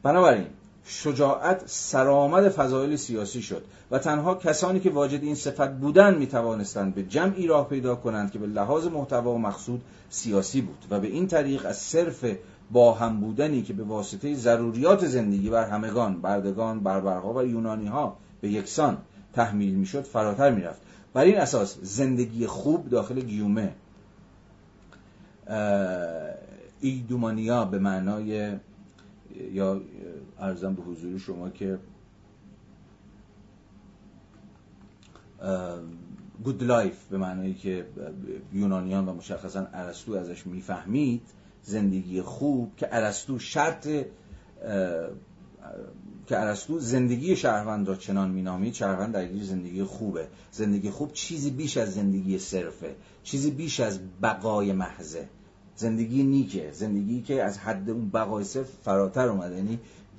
بنابراین 0.02 0.46
شجاعت 0.84 1.62
سرآمد 1.66 2.48
فضایل 2.48 2.96
سیاسی 2.96 3.42
شد 3.42 3.64
و 3.90 3.98
تنها 3.98 4.34
کسانی 4.34 4.80
که 4.80 4.90
واجد 4.90 5.22
این 5.22 5.34
صفت 5.34 5.70
بودند 5.70 6.18
می 6.18 6.26
توانستند 6.26 6.94
به 6.94 7.02
جمعی 7.02 7.46
راه 7.46 7.68
پیدا 7.68 7.94
کنند 7.94 8.30
که 8.30 8.38
به 8.38 8.46
لحاظ 8.46 8.86
محتوا 8.86 9.32
و 9.32 9.38
مقصود 9.38 9.82
سیاسی 10.10 10.60
بود 10.60 10.84
و 10.90 11.00
به 11.00 11.08
این 11.08 11.26
طریق 11.26 11.66
از 11.66 11.76
صرف 11.76 12.24
با 12.70 12.92
هم 12.92 13.20
بودنی 13.20 13.62
که 13.62 13.72
به 13.72 13.84
واسطه 13.84 14.34
ضروریات 14.34 15.06
زندگی 15.06 15.50
بر 15.50 15.64
همگان 15.64 16.20
بردگان 16.20 16.80
بربرها 16.80 17.32
و 17.32 17.42
یونانی 17.42 17.86
ها 17.86 18.16
به 18.40 18.48
یکسان 18.48 18.98
تحمیل 19.34 19.74
می‌شد 19.74 20.02
فراتر 20.02 20.50
می‌رفت. 20.50 20.80
بر 21.14 21.22
این 21.22 21.38
اساس 21.38 21.76
زندگی 21.82 22.46
خوب 22.46 22.88
داخل 22.88 23.20
گیومه 23.20 23.72
ایدومانیا 26.80 27.64
به 27.64 27.78
معنای 27.78 28.56
یا 29.52 29.80
ارزم 30.38 30.74
به 30.74 30.82
حضور 30.82 31.18
شما 31.18 31.50
که 31.50 31.78
گود 36.44 36.62
لایف 36.62 37.04
به 37.04 37.18
معنایی 37.18 37.54
که 37.54 37.86
یونانیان 38.52 39.08
و 39.08 39.14
مشخصا 39.14 39.66
ارسطو 39.72 40.12
ازش 40.12 40.46
می‌فهمید 40.46 41.22
زندگی 41.62 42.22
خوب 42.22 42.76
که 42.76 42.88
ارسطو 42.90 43.38
شرط 43.38 43.88
که 46.26 46.38
ارسطو 46.38 46.78
زندگی 46.78 47.36
شهروند 47.36 47.88
را 47.88 47.96
چنان 47.96 48.30
مینامید 48.30 48.74
شهروند 48.74 49.14
درگیر 49.14 49.44
زندگی 49.44 49.82
خوبه. 49.82 50.28
زندگی 50.50 50.90
خوب 50.90 51.12
چیزی 51.12 51.50
بیش 51.50 51.76
از 51.76 51.94
زندگی 51.94 52.38
صرفه. 52.38 52.94
چیزی 53.22 53.50
بیش 53.50 53.80
از 53.80 54.00
بقای 54.22 54.72
محضه. 54.72 55.28
زندگی 55.80 56.22
نیکه. 56.22 56.70
زندگی 56.72 57.22
که 57.22 57.42
از 57.42 57.58
حد 57.58 57.90
اون 57.90 58.10
بقای 58.10 58.44
صرف 58.44 58.68
فراتر 58.82 59.28
اومده. 59.28 59.56
یعنی 59.56 59.78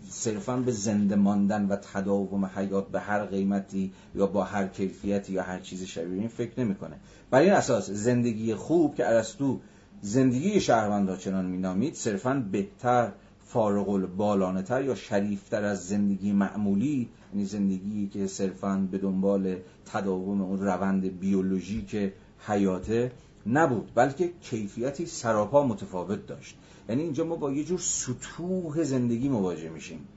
صرفا 0.10 0.58
به 0.58 0.72
زنده 0.72 1.16
ماندن 1.16 1.66
و 1.66 1.76
تداوم 1.76 2.46
حیات 2.46 2.88
به 2.88 3.00
هر 3.00 3.26
قیمتی 3.26 3.94
یا 4.16 4.28
با 4.28 4.44
هر 4.44 4.68
کیفیتی 4.68 5.34
یا 5.34 5.44
هر 5.44 5.60
چیز 5.60 5.84
شبیه 5.84 6.20
این 6.20 6.28
فکر 6.28 6.60
نمی‌کنه. 6.60 6.96
بر 7.32 7.40
این 7.40 7.54
اساس 7.54 7.90
زندگی 7.90 8.56
خوب 8.56 8.96
که 8.96 9.08
ارسطو 9.08 9.60
زندگی 10.02 10.60
شهروند 10.62 11.10
را 11.10 11.18
چنان 11.18 11.46
مینامید 11.46 11.96
صرفا 11.96 12.44
بهتر 12.52 13.12
فارغ 13.46 13.90
البالانه 13.90 14.62
تر 14.62 14.84
یا 14.84 14.96
شریفتر 14.96 15.64
از 15.64 15.88
زندگی 15.88 16.32
معمولی 16.32 17.10
یعنی 17.34 17.46
زندگی 17.46 18.08
که 18.08 18.28
صرفا 18.28 18.88
به 18.92 18.98
دنبال 18.98 19.56
تداوم 19.86 20.42
اون 20.42 20.60
روند 20.60 21.20
بیولوژیک 21.20 22.14
حیاته 22.48 23.12
نبود 23.46 23.92
بلکه 23.96 24.32
کیفیتی 24.42 25.06
سراپا 25.06 25.68
متفاوت 25.68 26.28
داشت. 26.28 26.58
یعنی 26.90 27.02
اینجا 27.02 27.24
ما 27.24 27.36
با 27.36 27.52
یه 27.52 27.64
جور 27.64 27.80
سطوح 27.80 28.84
زندگی 28.84 29.30
مواجه 29.30 29.70
میشیم. 29.70 30.08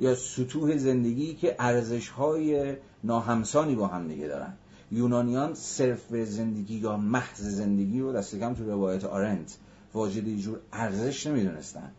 یا 0.00 0.14
سطوح 0.14 0.76
زندگی 0.76 1.34
که 1.34 1.56
ارزش 1.58 2.08
های 2.08 2.76
ناهمسانی 3.04 3.74
با 3.74 3.86
هم 3.86 4.08
دیگه 4.08 4.26
دارن. 4.26 4.52
یونانیان 4.92 5.54
صرف 5.54 6.14
زندگی 6.24 6.74
یا 6.74 6.96
محض 6.96 7.40
زندگی 7.40 8.00
رو 8.00 8.12
دست 8.12 8.36
کم 8.36 8.54
تو 8.54 8.70
روایت 8.70 9.04
آرنت 9.04 9.56
واجد 9.94 10.28
یه 10.28 10.38
جور 10.38 10.60
ارزش 10.72 11.26
نمی‌دونستن. 11.26 11.90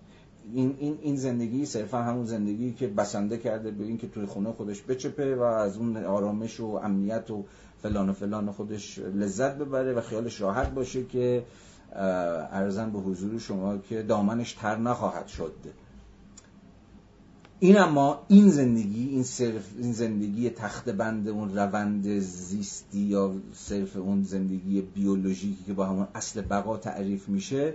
این, 0.53 0.75
این, 0.79 0.97
این 1.01 1.15
زندگی 1.15 1.65
صرفا 1.65 1.97
همون 1.97 2.25
زندگی 2.25 2.73
که 2.73 2.87
بسنده 2.87 3.37
کرده 3.37 3.71
به 3.71 3.83
اینکه 3.83 4.07
توی 4.07 4.25
خونه 4.25 4.51
خودش 4.51 4.81
بچپه 4.81 5.35
و 5.35 5.41
از 5.41 5.77
اون 5.77 5.97
آرامش 5.97 6.59
و 6.59 6.65
امنیت 6.65 7.31
و 7.31 7.45
فلان 7.81 8.09
و 8.09 8.13
فلان 8.13 8.51
خودش 8.51 8.99
لذت 8.99 9.57
ببره 9.57 9.93
و 9.93 10.01
خیالش 10.01 10.41
راحت 10.41 10.73
باشه 10.73 11.03
که 11.05 11.45
ارزن 12.51 12.91
به 12.91 12.99
حضور 12.99 13.39
شما 13.39 13.77
که 13.77 14.03
دامنش 14.03 14.53
تر 14.53 14.77
نخواهد 14.77 15.27
شد. 15.27 15.53
این 17.59 17.77
اما 17.77 18.25
این 18.27 18.49
زندگی 18.49 19.09
این 19.09 19.23
صرف 19.23 19.69
این 19.77 19.93
زندگی 19.93 20.49
تخت 20.49 20.89
بند 20.89 21.27
اون 21.27 21.55
روند 21.55 22.19
زیستی 22.19 22.99
یا 22.99 23.35
صرف 23.53 23.97
اون 23.97 24.23
زندگی 24.23 24.81
بیولوژیکی 24.81 25.63
که 25.63 25.73
با 25.73 25.85
همون 25.85 26.07
اصل 26.15 26.41
بقا 26.41 26.77
تعریف 26.77 27.29
میشه 27.29 27.73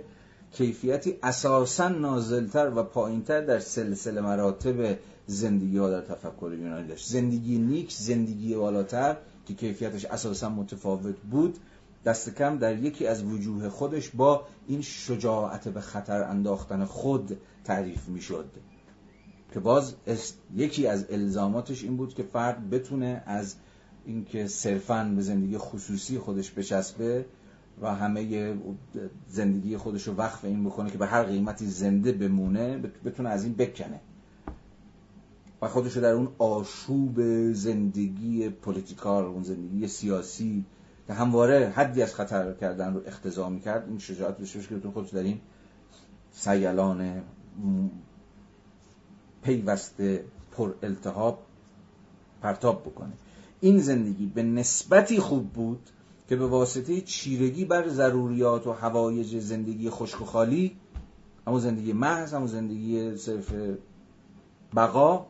کیفیتی 0.51 1.15
اساسا 1.23 1.89
نازلتر 1.89 2.71
و 2.75 2.83
پایینتر 2.83 3.41
در 3.41 3.59
سلسله 3.59 4.21
مراتب 4.21 4.97
زندگی 5.27 5.77
ها 5.77 5.89
در 5.89 6.01
تفکر 6.01 6.53
یونانی 6.53 6.87
داشت. 6.87 7.07
زندگی 7.07 7.57
نیک 7.57 7.91
زندگی 7.91 8.55
بالاتر 8.55 9.17
که 9.45 9.53
کیفیتش 9.53 10.05
اساسا 10.05 10.49
متفاوت 10.49 11.15
بود 11.31 11.57
دست 12.05 12.35
کم 12.35 12.57
در 12.57 12.77
یکی 12.77 13.07
از 13.07 13.23
وجوه 13.23 13.69
خودش 13.69 14.09
با 14.09 14.45
این 14.67 14.81
شجاعت 14.81 15.67
به 15.67 15.81
خطر 15.81 16.23
انداختن 16.23 16.85
خود 16.85 17.37
تعریف 17.63 18.07
می‌شد. 18.07 18.45
که 19.53 19.59
باز 19.59 19.95
یکی 20.55 20.87
از 20.87 21.05
الزاماتش 21.09 21.83
این 21.83 21.97
بود 21.97 22.13
که 22.13 22.23
فرد 22.23 22.69
بتونه 22.69 23.23
از 23.25 23.55
اینکه 24.05 24.47
صرفا 24.47 25.13
به 25.15 25.21
زندگی 25.21 25.57
خصوصی 25.57 26.17
خودش 26.17 26.51
بچسبه 26.51 27.25
و 27.81 27.95
همه 27.95 28.53
زندگی 29.27 29.77
خودش 29.77 30.07
رو 30.07 30.13
وقف 30.13 30.45
این 30.45 30.65
بکنه 30.65 30.91
که 30.91 30.97
به 30.97 31.05
هر 31.05 31.23
قیمتی 31.23 31.65
زنده 31.65 32.11
بمونه 32.11 32.77
بتونه 33.05 33.29
از 33.29 33.43
این 33.43 33.53
بکنه. 33.53 33.99
و 35.61 35.67
خودش 35.67 35.95
رو 35.95 36.01
در 36.01 36.11
اون 36.11 36.27
آشوب 36.37 37.21
زندگی 37.53 38.49
political 38.49 39.25
اون 39.25 39.43
زندگی 39.43 39.87
سیاسی 39.87 40.65
که 41.07 41.13
همواره 41.13 41.69
حدی 41.75 42.01
از 42.01 42.15
خطر 42.15 42.53
کردن 42.53 42.93
رو 42.93 43.01
اقتضا 43.05 43.55
کرد 43.55 43.87
این 43.87 43.99
شجاعت 43.99 44.37
بشه 44.37 44.61
که 44.61 44.75
بتونه 44.75 44.93
خودش 44.93 45.09
در 45.09 45.23
این 45.23 45.39
سیلان 46.31 47.23
پیوسته 49.43 50.25
پر 50.51 50.73
التهاب 50.83 51.39
پرتاب 52.41 52.81
بکنه. 52.81 53.13
این 53.61 53.79
زندگی 53.79 54.25
به 54.25 54.43
نسبتی 54.43 55.19
خوب 55.19 55.49
بود 55.49 55.89
که 56.29 56.35
به 56.35 56.47
واسطه 56.47 57.01
چیرگی 57.01 57.65
بر 57.65 57.87
ضروریات 57.87 58.67
و 58.67 58.71
هوایج 58.71 59.39
زندگی 59.39 59.89
خشک 59.89 60.21
و 60.21 60.25
خالی 60.25 60.77
همون 61.47 61.59
زندگی 61.59 61.93
محض 61.93 62.33
همون 62.33 62.47
زندگی 62.47 63.17
صرف 63.17 63.53
بقا 64.75 65.25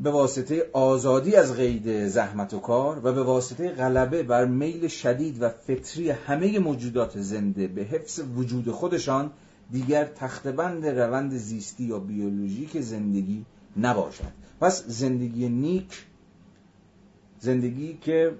به 0.00 0.10
واسطه 0.10 0.70
آزادی 0.72 1.36
از 1.36 1.56
قید 1.56 2.06
زحمت 2.06 2.54
و 2.54 2.58
کار 2.58 3.00
و 3.06 3.12
به 3.12 3.22
واسطه 3.22 3.68
غلبه 3.68 4.22
بر 4.22 4.44
میل 4.44 4.88
شدید 4.88 5.42
و 5.42 5.48
فطری 5.48 6.10
همه 6.10 6.58
موجودات 6.58 7.20
زنده 7.20 7.66
به 7.66 7.82
حفظ 7.82 8.20
وجود 8.36 8.70
خودشان 8.70 9.30
دیگر 9.70 10.04
تختبند 10.04 10.86
روند 10.86 11.36
زیستی 11.36 11.84
یا 11.84 11.98
بیولوژیک 11.98 12.80
زندگی 12.80 13.44
نباشد. 13.76 14.32
پس 14.60 14.84
زندگی 14.86 15.48
نیک 15.48 16.06
زندگی 17.40 17.98
که 18.02 18.32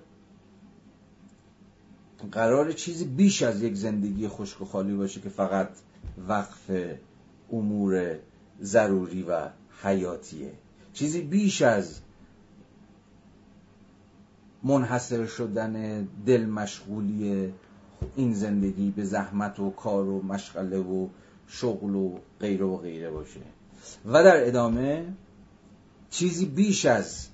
قرار 2.32 2.72
چیزی 2.72 3.04
بیش 3.04 3.42
از 3.42 3.62
یک 3.62 3.74
زندگی 3.74 4.28
خشک 4.28 4.62
و 4.62 4.64
خالی 4.64 4.94
باشه 4.94 5.20
که 5.20 5.28
فقط 5.28 5.68
وقف 6.28 6.70
امور 7.52 8.18
ضروری 8.62 9.22
و 9.22 9.48
حیاتیه. 9.82 10.52
چیزی 10.92 11.20
بیش 11.20 11.62
از 11.62 12.00
منحصر 14.62 15.26
شدن 15.26 16.02
دل 16.26 16.46
مشغولی 16.46 17.52
این 18.16 18.34
زندگی 18.34 18.90
به 18.90 19.04
زحمت 19.04 19.60
و 19.60 19.70
کار 19.70 20.08
و 20.08 20.22
مشغله 20.22 20.78
و 20.78 21.08
شغل 21.46 21.94
و 21.94 22.18
غیره 22.40 22.64
و 22.64 22.76
غیره 22.76 23.10
باشه. 23.10 23.40
و 24.06 24.24
در 24.24 24.46
ادامه 24.46 25.04
چیزی 26.10 26.46
بیش 26.46 26.86
از 26.86 27.28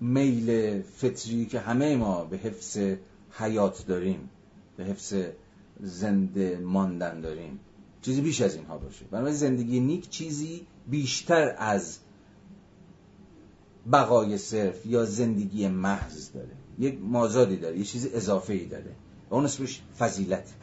میل 0.00 0.80
فطری 0.82 1.46
که 1.46 1.60
همه 1.60 1.96
ما 1.96 2.24
به 2.24 2.36
حفظ 2.36 2.78
حیات 3.38 3.86
داریم 3.86 4.30
به 4.76 4.84
حفظ 4.84 5.14
زنده 5.80 6.58
ماندن 6.58 7.20
داریم. 7.20 7.60
چیزی 8.02 8.20
بیش 8.20 8.40
از 8.40 8.54
اینها 8.54 8.78
باشه. 8.78 9.04
بنابراین 9.04 9.36
زندگی 9.36 9.80
نیک 9.80 10.10
چیزی 10.10 10.66
بیشتر 10.90 11.54
از 11.58 11.98
بقای 13.92 14.38
صرف 14.38 14.86
یا 14.86 15.04
زندگی 15.04 15.68
محض 15.68 16.32
داره. 16.32 16.56
یک 16.78 17.00
مازادی 17.00 17.56
داره 17.56 17.78
یه 17.78 17.84
چیز 17.84 18.06
اضافه 18.06 18.52
ای 18.52 18.66
داره. 18.66 18.94
و 19.30 19.34
اون 19.34 19.44
اسمش 19.44 19.82
فضیلت. 19.98 20.54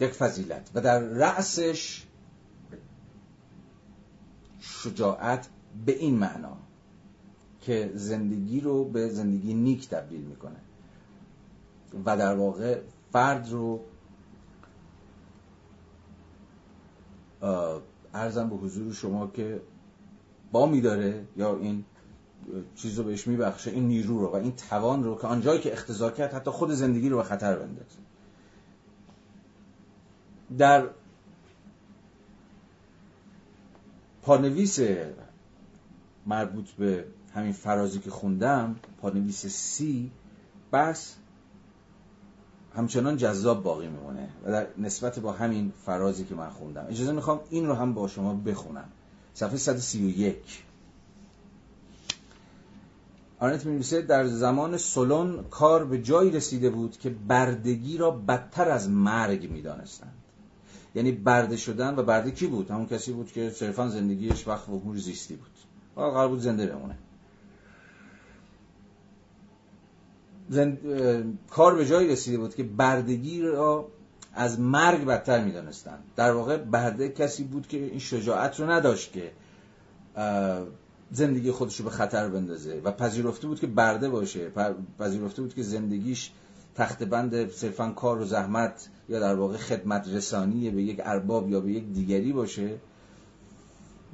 یک 0.00 0.10
فضیلت. 0.10 0.70
و 0.74 0.80
در 0.80 0.98
رأسش 0.98 2.04
شجاعت 4.60 5.48
به 5.86 5.92
این 5.92 6.18
معنا. 6.18 6.56
که 7.68 7.90
زندگی 7.94 8.60
رو 8.60 8.84
به 8.84 9.08
زندگی 9.08 9.54
نیک 9.54 9.88
تبدیل 9.88 10.20
می‌کنه. 10.20 10.56
و 12.04 12.16
در 12.16 12.36
واقع 12.36 12.80
فرد 13.12 13.50
رو 13.50 13.80
ارزم 18.14 18.48
به 18.48 18.56
حضور 18.56 18.92
شما 18.92 19.26
که 19.26 19.60
با 20.52 20.66
میداره 20.66 21.24
یا 21.36 21.56
این 21.56 21.84
چیز 22.74 22.98
رو 22.98 23.04
بهش 23.04 23.26
میبخشه 23.26 23.70
این 23.70 23.88
نیرو 23.88 24.18
رو 24.18 24.26
و 24.26 24.34
این 24.34 24.52
توان 24.70 25.04
رو 25.04 25.18
که 25.18 25.26
آنجایی 25.26 25.60
که 25.60 25.72
اختزا 25.72 26.10
کرد 26.10 26.34
حتی 26.34 26.50
خود 26.50 26.70
زندگی 26.70 27.08
رو 27.08 27.16
به 27.16 27.22
خطر 27.22 27.56
بندازه. 27.56 27.98
در 30.58 30.88
پانویس 34.22 34.80
مربوط 36.26 36.70
به 36.70 37.04
همین 37.38 37.52
فرازی 37.52 37.98
که 37.98 38.10
خوندم 38.10 38.76
پانویس 39.02 39.46
سی 39.46 40.10
بس 40.72 41.14
همچنان 42.76 43.16
جذاب 43.16 43.62
باقی 43.62 43.88
میمونه 43.88 44.28
و 44.44 44.50
در 44.50 44.66
نسبت 44.78 45.18
با 45.18 45.32
همین 45.32 45.72
فرازی 45.84 46.24
که 46.24 46.34
من 46.34 46.50
خوندم. 46.50 46.86
اجازه 46.88 47.12
می‌خوام 47.12 47.40
این 47.50 47.66
رو 47.66 47.74
هم 47.74 47.94
با 47.94 48.08
شما 48.08 48.34
بخونم. 48.34 48.88
صفحه 49.34 49.56
131 49.56 50.62
آرنت 53.40 53.66
می 53.66 54.02
در 54.02 54.26
زمان 54.26 54.76
سولون 54.76 55.44
کار 55.50 55.84
به 55.84 56.02
جایی 56.02 56.30
رسیده 56.30 56.70
بود 56.70 56.98
که 56.98 57.10
بردگی 57.10 57.98
را 57.98 58.10
بدتر 58.10 58.70
از 58.70 58.90
مرگ 58.90 59.50
می 59.50 59.62
دانستند 59.62 60.14
یعنی 60.94 61.12
برده 61.12 61.56
شدن 61.56 61.96
و 61.96 62.02
برده 62.02 62.30
کی 62.30 62.46
بود؟ 62.46 62.70
همون 62.70 62.86
کسی 62.86 63.12
بود 63.12 63.32
که 63.32 63.50
صرفا 63.50 63.88
زندگیش 63.88 64.48
وقت 64.48 64.68
و 64.68 64.94
زیستی 64.94 65.36
بود. 65.36 65.50
قرار 65.94 66.28
بود 66.28 66.40
زنده 66.40 66.66
بمونه. 66.66 66.98
زند... 70.48 70.78
کار 71.50 71.74
به 71.74 71.86
جایی 71.86 72.08
رسیده 72.08 72.38
بود 72.38 72.54
که 72.54 72.62
بردگی 72.62 73.42
را 73.42 73.88
از 74.34 74.60
مرگ 74.60 75.04
بدتر 75.04 75.44
می‌دانستند. 75.44 76.04
در 76.16 76.32
واقع 76.32 76.56
برده 76.56 77.08
کسی 77.08 77.44
بود 77.44 77.66
که 77.66 77.76
این 77.76 77.98
شجاعت 77.98 78.60
رو 78.60 78.70
نداشت 78.70 79.12
که 79.12 79.32
زندگی 81.10 81.50
خودش 81.50 81.76
رو 81.76 81.84
به 81.84 81.90
خطر 81.90 82.28
بندازه 82.28 82.80
و 82.84 82.92
پذیرفته 82.92 83.46
بود 83.46 83.60
که 83.60 83.66
برده 83.66 84.08
باشه 84.08 84.50
پذیرفته 84.98 85.42
بود 85.42 85.54
که 85.54 85.62
زندگیش 85.62 86.30
تخت 86.74 87.02
بند 87.02 87.50
صرفا 87.50 87.90
کار 87.90 88.20
و 88.20 88.24
زحمت 88.24 88.88
یا 89.08 89.20
در 89.20 89.34
واقع 89.34 89.56
خدمت 89.56 90.08
رسانی 90.08 90.70
به 90.70 90.82
یک 90.82 91.00
ارباب 91.04 91.50
یا 91.50 91.60
به 91.60 91.72
یک 91.72 91.92
دیگری 91.92 92.32
باشه 92.32 92.78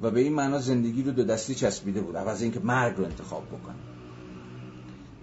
و 0.01 0.11
به 0.11 0.19
این 0.19 0.33
معنا 0.33 0.59
زندگی 0.59 1.03
رو 1.03 1.11
دو 1.11 1.23
دستی 1.23 1.55
چسبیده 1.55 2.01
بود. 2.01 2.17
عوض 2.17 2.41
اینکه 2.41 2.59
مرگ 2.59 2.97
رو 2.97 3.03
انتخاب 3.03 3.47
بکنه. 3.47 3.94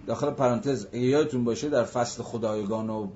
داخل 0.07 0.31
پرانتز 0.31 0.87
یادتون 0.93 1.43
باشه 1.43 1.69
در 1.69 1.83
فصل 1.83 2.23
خدایگان 2.23 2.89
و 2.89 3.07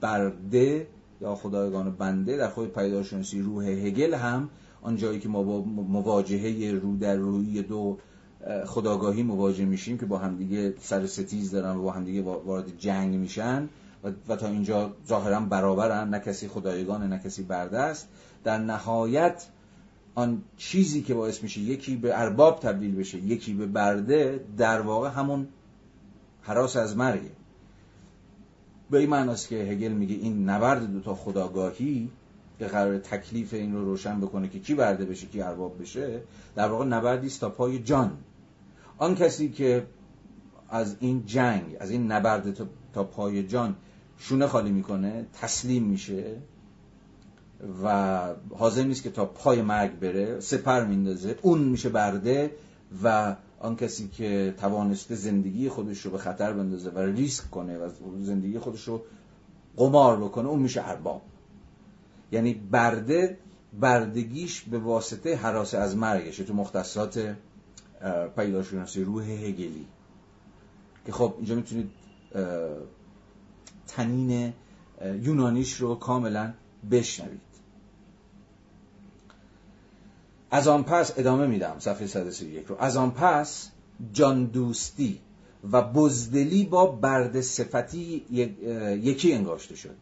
برده 0.00 0.86
یا 1.20 1.34
خدایگان 1.34 1.86
و 1.86 1.90
بنده 1.90 2.36
در 2.36 2.48
خود 2.48 2.72
پیداشناسی 2.72 3.40
روح 3.40 3.64
هگل 3.64 4.14
هم 4.14 4.48
آن 4.82 4.96
جایی 4.96 5.20
که 5.20 5.28
ما 5.28 5.42
با 5.42 5.62
مواجهه 5.62 6.80
رو 6.82 6.96
در 6.96 7.16
روی 7.16 7.62
دو 7.62 7.98
خداگاهی 8.66 9.22
مواجه 9.22 9.64
میشیم 9.64 9.98
که 9.98 10.06
با 10.06 10.18
همدیگه 10.18 10.74
سر 10.80 11.06
ستیز 11.06 11.50
دارن 11.50 11.76
و 11.76 11.82
با 11.82 11.92
همدیگه 11.92 12.22
وارد 12.22 12.78
جنگ 12.78 13.14
میشن 13.14 13.68
و, 14.28 14.36
تا 14.36 14.46
اینجا 14.46 14.92
ظاهرا 15.08 15.40
برابرن 15.40 16.08
نه 16.08 16.18
کسی 16.20 16.48
خدایگان 16.48 17.08
نه 17.08 17.18
کسی 17.18 17.42
برده 17.42 17.78
است. 17.78 18.08
در 18.44 18.58
نهایت 18.58 19.46
آن 20.14 20.42
چیزی 20.56 21.02
که 21.02 21.14
باعث 21.14 21.42
میشه 21.42 21.60
یکی 21.60 21.96
به 21.96 22.20
ارباب 22.20 22.60
تبدیل 22.60 22.96
بشه 22.96 23.18
یکی 23.18 23.54
به 23.54 23.66
برده 23.66 24.44
در 24.56 24.80
واقع 24.80 25.08
همون 25.08 25.48
حراس 26.46 26.76
از 26.76 26.96
مرگه 26.96 27.30
به 28.90 28.98
این 28.98 29.10
معناست 29.10 29.48
که 29.48 29.56
هگل 29.56 29.92
میگه 29.92 30.14
این 30.14 30.48
نبرد 30.48 30.92
دوتا 30.92 31.14
خداگاهی 31.14 32.10
که 32.58 32.66
قرار 32.66 32.98
تکلیف 32.98 33.54
این 33.54 33.72
رو 33.72 33.84
روشن 33.84 34.20
بکنه 34.20 34.48
که 34.48 34.58
کی 34.58 34.74
برده 34.74 35.04
بشه 35.04 35.26
کی 35.26 35.40
ارباب 35.40 35.80
بشه 35.80 36.20
در 36.54 36.68
واقع 36.68 36.84
نبردی 36.84 37.26
است 37.26 37.40
تا 37.40 37.50
پای 37.50 37.78
جان. 37.78 38.18
آن 38.98 39.14
کسی 39.14 39.48
که 39.48 39.86
از 40.68 40.96
این 41.00 41.26
جنگ 41.26 41.76
از 41.80 41.90
این 41.90 42.12
نبرد 42.12 42.68
تا 42.92 43.04
پای 43.04 43.46
جان 43.46 43.76
شونه 44.18 44.46
خالی 44.46 44.70
می‌کنه 44.70 45.26
تسلیم 45.40 45.82
میشه 45.82 46.36
و 47.84 48.18
حاضر 48.58 48.82
نیست 48.82 49.02
که 49.02 49.10
تا 49.10 49.24
پای 49.24 49.62
مرگ 49.62 49.98
بره 49.98 50.40
سپر 50.40 50.84
میندازه 50.84 51.38
اون 51.42 51.58
میشه 51.58 51.88
برده 51.88 52.50
و 53.02 53.36
آن 53.60 53.76
کسی 53.76 54.08
که 54.08 54.54
توانسته 54.58 55.14
زندگی 55.14 55.68
خودش 55.68 56.00
رو 56.00 56.10
به 56.10 56.18
خطر 56.18 56.52
بندازه 56.52 56.90
و 56.90 56.98
ریسک 56.98 57.50
کنه 57.50 57.78
و 57.78 57.90
زندگی 58.20 58.58
خودش 58.58 58.84
رو 58.84 59.02
قمار 59.76 60.20
بکنه 60.20 60.48
اون 60.48 60.58
میشه 60.58 60.88
ارباب. 60.88 61.22
یعنی 62.32 62.54
برده 62.54 63.38
بردگیش 63.80 64.60
به 64.62 64.78
واسطه 64.78 65.36
حراس 65.36 65.74
از 65.74 65.96
مرگشه. 65.96 66.44
تو 66.44 66.54
مختصات 66.54 67.36
پیداشناسی 68.36 69.04
روح 69.04 69.24
هگلی. 69.24 69.86
که 71.06 71.12
خب 71.12 71.34
اینجا 71.36 71.54
می‌تونید 71.54 71.90
تنین 73.86 74.52
یونانیش 75.22 75.72
رو 75.72 75.94
کاملا 75.94 76.52
بشنوید. 76.90 77.40
از 80.56 80.68
آن 80.68 80.82
پس 80.82 81.12
ادامه 81.16 81.46
میدم 81.46 81.76
صفحه 81.78 82.06
131 82.06 82.66
رو. 82.66 82.76
از 82.78 82.96
آن 82.96 83.10
پس 83.10 83.70
جان 84.12 84.44
دوستی 84.44 85.20
و 85.72 85.82
بزدلی 85.82 86.64
با 86.64 86.86
برده 86.86 87.42
صفتی 87.42 88.24
یکی 89.02 89.32
انگاشته 89.32 89.76
شد. 89.76 89.96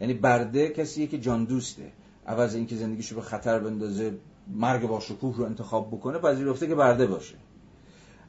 یعنی 0.00 0.14
برده 0.14 0.68
کسیه 0.68 1.06
که 1.06 1.18
جان 1.18 1.44
دوسته. 1.44 1.92
عوض 2.26 2.54
اینکه 2.54 2.76
زندگیشو 2.76 3.14
به 3.14 3.22
خطر 3.22 3.58
بندازه 3.58 4.12
مرگ 4.48 4.88
با 4.88 5.00
شکوه 5.00 5.36
رو 5.36 5.44
انتخاب 5.44 5.88
بکنه 5.88 6.18
پذیرفته 6.18 6.66
که 6.66 6.74
برده 6.74 7.06
باشه. 7.06 7.34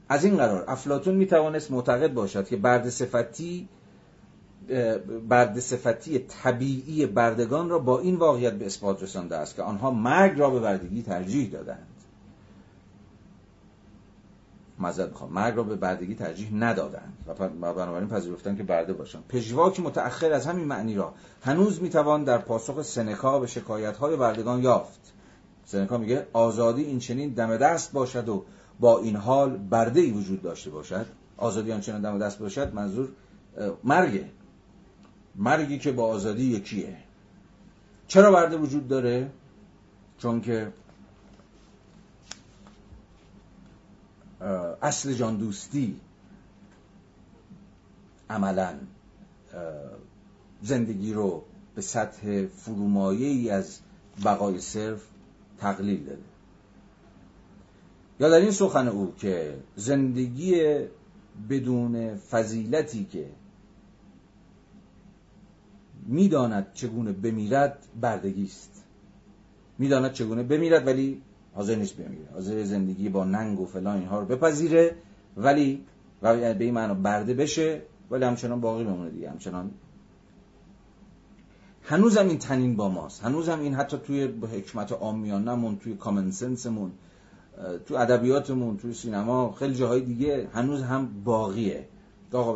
از 0.09 0.25
این 0.25 0.37
قرار 0.37 0.65
افلاتون 0.67 1.15
می‌توانست 1.15 1.71
معتقد 1.71 2.13
باشد 2.13 2.47
که 2.47 2.57
برد 2.57 2.89
صفتی 2.89 3.67
برد 5.29 5.59
صفتی 5.59 6.19
طبیعی 6.19 7.05
بردگان 7.05 7.69
را 7.69 7.79
با 7.79 7.99
این 7.99 8.15
واقعیت 8.15 8.53
به 8.53 8.65
اثبات 8.65 9.03
رسانده 9.03 9.37
است 9.37 9.55
که 9.55 9.63
آنها 9.63 9.91
مرگ 9.91 10.39
را 10.39 10.49
به 10.49 10.59
بردگی 10.59 11.01
ترجیح 11.01 11.51
دادند. 11.51 11.87
مزد 14.79 15.09
می‌خوام 15.09 15.33
مرگ 15.33 15.55
را 15.55 15.63
به 15.63 15.75
بردگی 15.75 16.15
ترجیح 16.15 16.53
ندادند. 16.53 17.13
و 17.61 17.73
بنابراین 17.73 18.09
پذیرفتن 18.09 18.55
که 18.55 18.63
برده 18.63 18.93
باشند. 18.93 19.23
پژواک 19.29 19.79
متأخر 19.79 20.31
از 20.31 20.45
همین 20.45 20.65
معنی 20.65 20.95
را 20.95 21.13
هنوز 21.41 21.81
می‌توان 21.81 22.23
در 22.23 22.37
پاسخ 22.37 22.81
سنکا 22.81 23.39
به 23.39 23.47
شکایت 23.47 23.97
های 23.97 24.15
بردگان 24.15 24.63
یافت. 24.63 25.13
سنکا 25.65 25.97
میگه 25.97 26.27
آزادی 26.33 26.83
این 26.83 26.99
چنین 26.99 27.29
دم 27.29 27.57
دست 27.57 27.91
باشد 27.91 28.29
و 28.29 28.45
با 28.79 28.99
این 28.99 29.15
حال 29.15 29.57
برده 29.57 30.01
ای 30.01 30.11
وجود 30.11 30.41
داشته 30.41 30.69
باشد. 30.69 31.05
آزادی 31.37 31.71
آنچنان 31.71 32.01
دم 32.01 32.19
دست 32.19 32.39
باشد 32.39 32.73
منظور 32.73 33.09
مرگه 33.83 34.25
مرگی 35.35 35.77
که 35.77 35.91
با 35.91 36.05
آزادی 36.05 36.43
یکیه 36.43 36.97
چرا 38.07 38.31
برده 38.31 38.57
وجود 38.57 38.87
داره؟ 38.87 39.31
چون 40.17 40.41
که 40.41 40.73
اصل 44.81 45.13
جان 45.13 45.37
دوستی 45.37 45.99
عملا 48.29 48.73
زندگی 50.61 51.13
رو 51.13 51.43
به 51.75 51.81
سطح 51.81 52.45
فرومایه 52.45 53.27
ای 53.27 53.49
از 53.49 53.79
بقای 54.25 54.59
صرف 54.59 55.01
تقلیل 55.59 56.03
داده 56.05 56.21
یا 58.19 58.29
در 58.29 58.35
این 58.35 58.51
سخن 58.51 58.87
او 58.87 59.13
که 59.17 59.57
زندگی 59.75 60.77
بدون 61.49 62.15
فضیلتی 62.15 63.05
که 63.05 63.29
می‌داند 66.07 66.73
چگونه 66.73 67.11
بمیرد 67.11 67.87
بردگی 68.01 68.45
است. 68.45 68.83
می‌داند 69.77 70.11
چگونه 70.11 70.43
بمیرد 70.43 70.87
ولی 70.87 71.21
حاضر 71.53 71.75
نیست 71.75 71.97
بمیره. 71.97 72.25
حاضر 72.33 72.63
زندگی 72.63 73.09
با 73.09 73.25
ننگ 73.25 73.59
و 73.59 73.65
فلان 73.65 73.97
اینها 73.97 74.19
رو 74.19 74.25
بپذیره 74.25 74.95
ولی 75.37 75.85
و 76.21 76.53
به 76.53 76.63
این 76.63 76.73
معنی 76.73 76.93
برده 76.93 77.33
بشه 77.33 77.81
ولی 78.11 78.25
همچنان 78.25 78.61
باقی 78.61 78.83
بمونه 78.83 79.09
دیگه. 79.09 79.29
همچنان 79.29 79.71
هنوزم 81.83 82.27
این 82.27 82.37
تنین 82.37 82.75
با 82.75 82.89
ماست. 82.89 83.23
هنوزم 83.23 83.59
این 83.59 83.73
حتی 83.73 83.97
توی 83.97 84.23
حکمت 84.23 84.91
آمیانمون 84.91 85.77
توی 85.77 85.95
کامن 85.95 86.31
سنسمون 86.31 86.91
تو 87.85 87.95
ادبیاتمون 87.95 88.77
توی 88.77 88.93
سینما 88.93 89.51
خیلی 89.51 89.75
جاهای 89.75 90.01
دیگه 90.01 90.47
هنوز 90.53 90.81
هم 90.81 91.23
باقیه. 91.23 91.87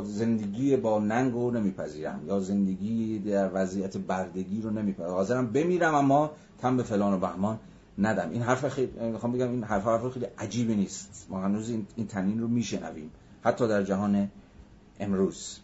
زندگی 0.04 0.76
با 0.76 1.00
ننگ 1.00 1.34
رو 1.34 1.52
نمیپذیرم 1.52 2.22
یا 2.28 2.40
زندگی 2.40 3.20
در 3.20 3.50
وضعیت 3.54 3.98
بردگی 3.98 4.62
رو 4.62 4.70
نمیپذیرم. 4.70 5.10
حاضرم 5.10 5.48
بمیرم 5.48 5.96
اما 5.96 6.32
تن 6.62 6.78
به 6.78 6.84
فلان 6.84 7.14
و 7.14 7.18
بهمان 7.18 7.60
ندم. 7.98 8.30
این 8.30 8.42
حرف 8.42 8.68
خیلی 8.68 8.92
می‌خوام 9.12 9.32
بگم 9.32 9.50
این 9.50 9.64
حرف 9.64 9.86
حرف 9.86 10.14
خیلی 10.14 10.28
عجیبی 10.38 10.76
نیست. 10.76 11.28
ما 11.30 11.42
هنوز 11.42 11.70
این, 11.70 11.88
این 11.96 12.08
تنین 12.08 12.42
رو 12.42 12.48
میشنویم. 12.48 13.12
حتی 13.44 13.68
در 13.68 13.84
جهان 13.84 14.30
امروز. 15.00 15.60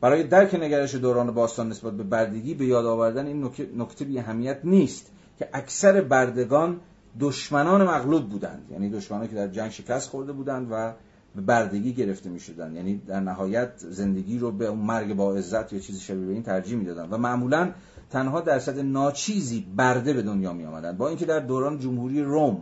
برای 0.00 0.22
درک 0.22 0.54
نگرش 0.54 0.94
دوران 0.94 1.30
باستان 1.30 1.68
نسبت 1.68 1.92
به 1.92 2.02
بردگی 2.02 2.54
به 2.54 2.66
یاد 2.66 2.86
آوردن 2.86 3.26
این 3.26 3.50
نکته 3.76 4.04
بی 4.04 4.18
اهمیت 4.18 4.58
نیست 4.64 5.10
که 5.38 5.48
اکثر 5.52 6.00
بردگان 6.00 6.80
دشمنان 7.20 7.84
مغلوب 7.84 8.28
بودند. 8.28 8.62
یعنی 8.70 8.90
دشمنانی 8.90 9.28
که 9.28 9.34
در 9.34 9.48
جنگ 9.48 9.70
شکست 9.70 10.10
خورده 10.10 10.32
بودند 10.32 10.68
و 10.70 10.92
به 11.36 11.42
بردگی 11.42 11.92
گرفته 11.92 12.30
می 12.30 12.40
شدن 12.40 12.74
یعنی 12.74 12.96
در 13.06 13.20
نهایت 13.20 13.70
زندگی 13.78 14.38
رو 14.38 14.52
به 14.52 14.70
مرگ 14.70 15.14
با 15.14 15.34
عزت 15.34 15.72
یا 15.72 15.78
چیزی 15.78 16.00
شبیه 16.00 16.26
به 16.26 16.32
این 16.32 16.42
ترجیح 16.42 16.78
می‌دادن. 16.78 17.10
و 17.10 17.16
معمولا 17.16 17.72
تنها 18.10 18.40
درصد 18.40 18.78
ناچیزی 18.78 19.66
برده 19.76 20.12
به 20.12 20.22
دنیا 20.22 20.52
می 20.52 20.64
آمدن 20.64 20.96
با 20.96 21.08
اینکه 21.08 21.26
در 21.26 21.40
دوران 21.40 21.78
جمهوری 21.78 22.22
روم 22.22 22.60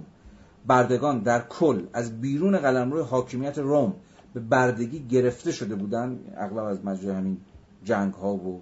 بردگان 0.67 1.19
در 1.19 1.41
کل 1.41 1.83
از 1.93 2.21
بیرون 2.21 2.59
قلمرو 2.59 3.03
حاکمیت 3.03 3.59
روم 3.59 3.95
به 4.35 4.41
بردگی 4.41 5.07
گرفته 5.09 5.53
شده 5.53 5.75
بودند 5.75 6.19
اغلب 6.37 6.65
از 6.65 6.85
مجرای 6.85 7.17
همین 7.17 7.37
جنگ 7.85 8.15
ها 8.15 8.35
و 8.35 8.61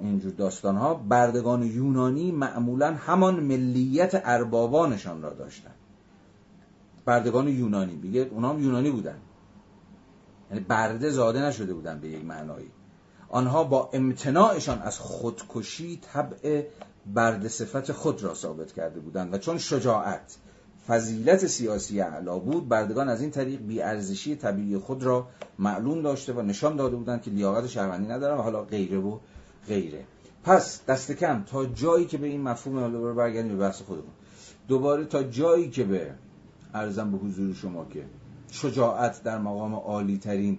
اینجور 0.00 0.32
داستان 0.32 0.76
ها 0.76 0.94
بردگان 0.94 1.62
یونانی 1.62 2.32
معمولا 2.32 2.94
همان 2.94 3.40
ملیت 3.40 4.22
اربابانشان 4.24 5.22
را 5.22 5.32
داشتند 5.32 5.74
بردگان 7.08 7.48
یونانی. 7.48 7.96
میگه 8.02 8.20
اونا 8.20 8.50
هم 8.50 8.62
یونانی 8.62 8.90
بودن. 8.90 9.18
یعنی 10.50 10.64
برده 10.64 11.10
زاده 11.10 11.42
نشده 11.42 11.74
بودن 11.74 12.00
به 12.00 12.08
یک 12.08 12.24
معنایی. 12.24 12.70
آنها 13.28 13.64
با 13.64 13.90
امتناعشان 13.92 14.78
از 14.82 14.98
خودکشی 14.98 16.00
طبع 16.12 16.62
برد 17.14 17.48
صفت 17.48 17.92
خود 17.92 18.22
را 18.22 18.34
ثابت 18.34 18.72
کرده 18.72 19.00
بودند 19.00 19.34
و 19.34 19.38
چون 19.38 19.58
شجاعت 19.58 20.36
فضیلت 20.88 21.46
سیاسی 21.46 22.00
اعلا 22.00 22.38
بود 22.38 22.68
بردگان 22.68 23.08
از 23.08 23.20
این 23.20 23.30
طریق 23.30 23.60
بیارزشی 23.60 24.36
طبیعی 24.36 24.78
خود 24.78 25.02
را 25.02 25.28
معلوم 25.58 26.02
داشته 26.02 26.32
و 26.32 26.42
نشان 26.42 26.76
داده 26.76 26.96
بودند 26.96 27.22
که 27.22 27.30
لیاقت 27.30 27.66
شهروندی 27.66 28.06
ندارن 28.06 28.38
و 28.38 28.42
حالا 28.42 28.62
غیره 28.62 28.98
و 28.98 29.18
غیره. 29.68 30.04
پس 30.44 30.84
دست 30.84 31.12
کم 31.12 31.44
تا 31.44 31.66
جایی 31.66 32.06
که 32.06 32.18
به 32.18 32.26
این 32.26 32.42
مفهوم 32.42 32.92
دوباره 32.92 33.14
برگردیم 33.14 33.52
به 33.52 33.58
بحث 33.58 33.82
خودمون. 33.82 34.12
دوباره 34.68 35.04
تا 35.04 35.22
جایی 35.22 35.70
که 35.70 35.84
به 35.84 36.14
ارزم 36.74 37.10
به 37.10 37.18
حضور 37.18 37.54
شما 37.54 37.84
که 37.84 38.04
شجاعت 38.50 39.22
در 39.22 39.38
مقام 39.38 39.74
عالی 39.74 40.18
ترین 40.18 40.58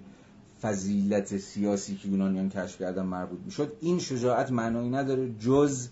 فضیلت 0.62 1.38
سیاسی 1.38 1.96
که 1.96 2.08
یونانیان 2.08 2.50
کشف 2.50 2.80
کردن 2.80 3.06
مربوط 3.06 3.40
می‌شد. 3.46 3.74
این 3.82 4.00
شجاعت 4.00 4.52
معنایی 4.52 4.90
نداره 4.90 5.34
جز 5.40 5.90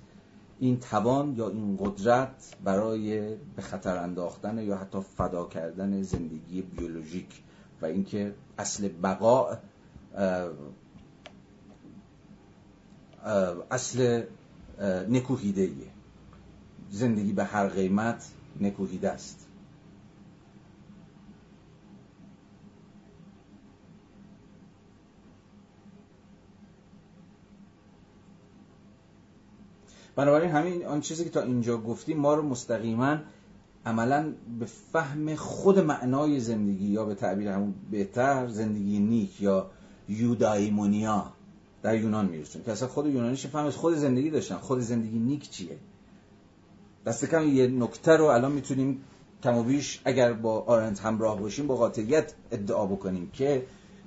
این 0.59 0.79
توان 0.79 1.35
یا 1.35 1.49
این 1.49 1.77
قدرت 1.81 2.55
برای 2.63 3.35
به 3.55 3.61
خطر 3.61 3.97
انداختن 3.97 4.57
یا 4.57 4.77
حتی 4.77 4.99
فدا 5.17 5.45
کردن 5.45 6.01
زندگی 6.01 6.61
بیولوژیک 6.61 7.43
و 7.81 7.85
اینکه 7.85 8.33
اصل 8.57 8.87
بقا 8.87 9.57
اصل 13.71 14.23
نکوهیده 15.09 15.71
زندگی 16.89 17.33
به 17.33 17.43
هر 17.43 17.67
قیمت 17.67 18.31
نکوهیده 18.61 19.09
است. 19.09 19.46
بنابراین 30.17 30.51
همین 30.51 30.85
آن 30.85 31.01
چیزی 31.01 31.23
که 31.23 31.29
تا 31.29 31.41
اینجا 31.41 31.77
گفتیم 31.77 32.17
ما 32.17 32.33
رو 32.33 32.43
مستقیما 32.43 33.17
عملا 33.85 34.33
به 34.59 34.65
فهم 34.65 35.35
خود 35.35 35.79
معنای 35.79 36.39
زندگی 36.39 36.87
یا 36.87 37.05
به 37.05 37.15
تعبیر 37.15 37.47
همون 37.47 37.73
بهتر 37.91 38.47
زندگی 38.47 38.99
نیک 38.99 39.41
یا 39.41 39.69
یودایمونیا 40.09 41.31
در 41.83 41.95
یونان 41.95 42.25
میرسون 42.25 42.63
که 42.63 42.71
اصلا 42.71 42.87
خود 42.87 43.05
یونانیش 43.05 43.47
فهم 43.47 43.65
از 43.65 43.75
خود 43.75 43.95
زندگی 43.95 44.29
داشتن. 44.29 44.55
خود 44.55 44.79
زندگی 44.79 45.19
نیک 45.19 45.49
چیه؟ 45.49 45.77
دست 47.05 47.25
کم 47.25 47.47
یه 47.47 47.67
نکته 47.67 48.11
رو 48.11 48.25
الان 48.25 48.51
می‌تونیم 48.51 49.01
بیش 49.67 50.01
اگر 50.05 50.33
با 50.33 50.59
آرنت 50.61 50.99
همراه 50.99 51.39
باشیم 51.39 51.67
با 51.67 51.75
قاطعیت 51.75 52.33
ادعا 52.51 52.85
بکنیم 52.85 53.29
که 53.33 53.65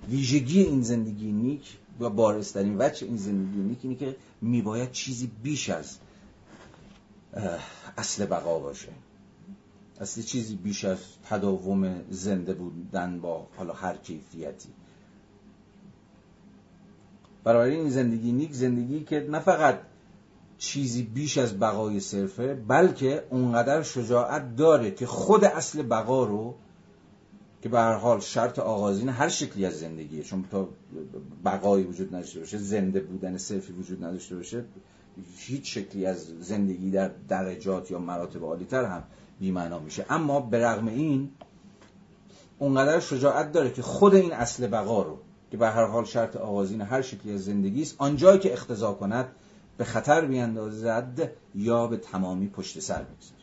ویژگی 0.09 0.63
این 0.63 0.83
زندگی 0.83 1.33
نیک 1.33 1.79
و 2.01 2.11
بارسترین 2.11 2.77
وجه 2.79 3.07
این 3.07 3.17
زندگی 3.17 3.79
اینه 3.83 3.95
که 3.95 4.17
میباید 4.41 4.93
چیزی 4.93 5.31
بیش 5.43 5.71
از 5.71 5.99
اصل 7.99 8.27
بقا 8.27 8.59
باشه. 8.59 8.89
اصل 10.01 10.23
چیزی 10.23 10.57
بیش 10.57 10.85
از 10.85 10.99
تداوم 11.29 12.01
زنده 12.11 12.55
بودن 12.55 13.21
با 13.21 13.47
حالا 13.57 13.73
هر 13.73 13.97
کیفیتی. 13.97 14.69
برای 17.45 17.77
این 17.77 17.91
زندگی 17.91 18.33
نیک 18.33 18.53
زندگی 18.53 19.05
که 19.05 19.27
نه 19.31 19.39
فقط 19.39 19.81
چیزی 20.59 21.03
بیش 21.03 21.39
از 21.39 21.59
بقای 21.59 22.01
صرفه 22.01 22.55
بلکه 22.55 23.25
اونقدر 23.31 23.83
شجاعت 23.83 24.57
داره 24.57 24.91
که 24.91 25.07
خود 25.07 25.45
اصل 25.45 25.83
بقا 25.83 26.25
رو 26.25 26.55
که 27.63 27.69
به 27.69 27.79
هر 27.79 27.95
حال 27.95 28.21
شرط 28.21 28.59
آغازین 28.59 29.09
هر 29.09 29.29
شکلی 29.29 29.67
از 29.67 29.79
زندگیه. 29.79 30.23
چون 30.23 30.45
تا 30.51 30.69
بقایی 31.45 31.85
وجود 31.85 32.15
نداشته 32.15 32.41
باشه 32.41 32.59
زنده 32.59 33.01
بودن 33.01 33.37
صرفی 33.37 33.73
وجود 33.73 34.05
نداشته 34.05 34.37
باشه 34.37 34.65
هیچ 35.37 35.75
شکلی 35.75 36.07
از 36.07 36.27
زندگی 36.41 36.91
در 36.91 37.11
درجات 37.29 37.91
یا 37.91 37.99
مراتب 37.99 38.45
عالیتر 38.45 38.85
هم 38.85 39.03
بیمعنا 39.41 39.79
میشه. 39.79 40.07
اما 40.11 40.41
به 40.41 40.67
رغم 40.67 40.89
این 40.89 41.31
اونقدر 42.59 43.01
شجاعت 43.01 43.53
داره 43.53 43.71
که 43.71 43.83
خود 43.83 44.15
این 44.15 44.33
اصل 44.33 44.67
بقا 44.67 45.03
رو 45.03 45.19
که 45.51 45.57
به 45.57 45.69
هر 45.69 45.85
حال 45.85 46.05
شرط 46.05 46.37
آغازین 46.37 46.81
هر 46.81 47.03
شکلی 47.03 47.33
از 47.33 47.45
زندگی 47.45 47.83
است 47.83 47.95
آنجایی 47.99 48.39
که 48.39 48.53
اختزا 48.53 48.93
کند 48.93 49.29
به 49.79 49.85
خطر 49.85 50.25
بیاندازد 50.25 51.31
یا 51.55 51.87
به 51.87 51.97
تمامی 51.97 52.49
پشت 52.49 52.81
سر 52.81 53.03
بگذارد 53.03 53.40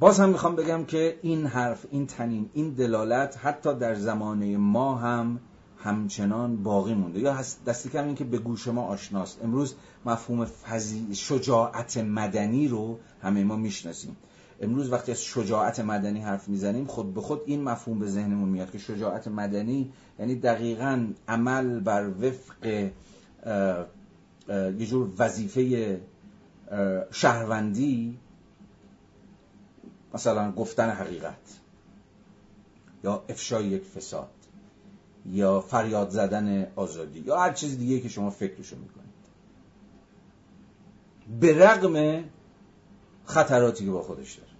باز 0.00 0.20
هم 0.20 0.28
می‌خوام 0.28 0.56
بگم 0.56 0.84
که 0.84 1.18
این 1.22 1.46
حرف 1.46 1.86
این 1.90 2.06
تنین 2.06 2.50
این 2.52 2.70
دلالت 2.70 3.38
حتی 3.42 3.74
در 3.74 3.94
زمانه 3.94 4.56
ما 4.56 4.94
هم 4.94 5.40
همچنان 5.78 6.62
باقی 6.62 6.94
مونده. 6.94 7.20
یا 7.20 7.36
دستی 7.66 7.88
کم 7.88 8.04
این 8.04 8.14
که 8.14 8.24
به 8.24 8.38
گوش 8.38 8.68
ما 8.68 8.82
آشناست. 8.82 9.40
امروز 9.44 9.74
مفهوم 10.06 10.44
فزی... 10.44 11.14
شجاعت 11.14 11.96
مدنی 11.96 12.68
رو 12.68 12.98
همه 13.22 13.44
ما 13.44 13.56
می‌شناسیم. 13.56 14.16
امروز 14.60 14.92
وقتی 14.92 15.12
از 15.12 15.22
شجاعت 15.22 15.80
مدنی 15.80 16.20
حرف 16.20 16.48
می‌زنیم 16.48 16.84
خود 16.86 17.14
به 17.14 17.20
خود 17.20 17.40
این 17.46 17.62
مفهوم 17.62 17.98
به 17.98 18.06
ذهنمون 18.06 18.48
میاد 18.48 18.70
که 18.70 18.78
شجاعت 18.78 19.28
مدنی 19.28 19.92
یعنی 20.18 20.34
دقیقا 20.34 21.06
عمل 21.28 21.80
بر 21.80 22.08
وفق 22.08 22.90
یه 24.78 24.86
جور 24.86 25.10
وظیفه 25.18 26.00
شهروندی 27.10 28.18
مثلا 30.14 30.52
گفتن 30.52 30.90
حقیقت 30.90 31.60
یا 33.04 33.24
افشای 33.28 33.64
یک 33.64 33.84
فساد 33.84 34.30
یا 35.26 35.60
فریاد 35.60 36.10
زدن 36.10 36.66
آزادی 36.76 37.20
یا 37.20 37.40
هر 37.40 37.52
چیز 37.52 37.78
دیگه 37.78 38.00
که 38.00 38.08
شما 38.08 38.30
فکرشو 38.30 38.76
می‌کنید. 38.76 39.08
به 41.40 41.66
رغم 41.66 42.24
خطراتی 43.24 43.84
که 43.84 43.90
با 43.90 44.02
خودش 44.02 44.34
داره. 44.34 44.50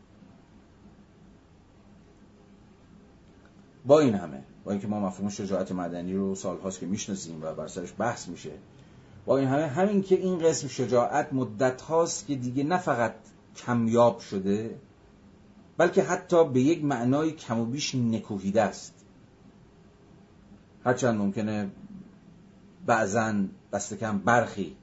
با 3.86 4.00
این 4.00 4.14
همه 4.14 4.42
با 4.64 4.72
اینکه 4.72 4.86
ما 4.86 5.00
مفهوم 5.00 5.28
شجاعت 5.28 5.72
مدنی 5.72 6.14
رو 6.14 6.34
سالهاست 6.34 6.80
که 6.80 6.86
می‌شناسیم 6.86 7.42
و 7.42 7.54
بر 7.54 7.66
سرش 7.66 7.94
بحث 7.98 8.28
میشه 8.28 8.52
با 9.26 9.38
این 9.38 9.48
همه 9.48 9.66
همین 9.66 10.02
که 10.02 10.14
این 10.14 10.38
قسم 10.38 10.68
شجاعت 10.68 11.32
مدت 11.32 11.82
هاست 11.82 12.26
که 12.26 12.34
دیگه 12.34 12.64
نه 12.64 12.78
فقط 12.78 13.14
کمیاب 13.56 14.18
شده 14.18 14.80
بلکه 15.78 16.02
حتی 16.02 16.48
به 16.48 16.60
یک 16.60 16.84
معنای 16.84 17.30
کم 17.30 17.60
و 17.60 17.64
بیش 17.64 17.94
نکوهیده 17.94 18.62
است. 18.62 18.94
هرچند 20.84 21.18
ممکنه 21.18 21.70
بعضا 22.86 23.34
دست 23.72 23.94
کم 23.94 24.18
برخی 24.18 24.76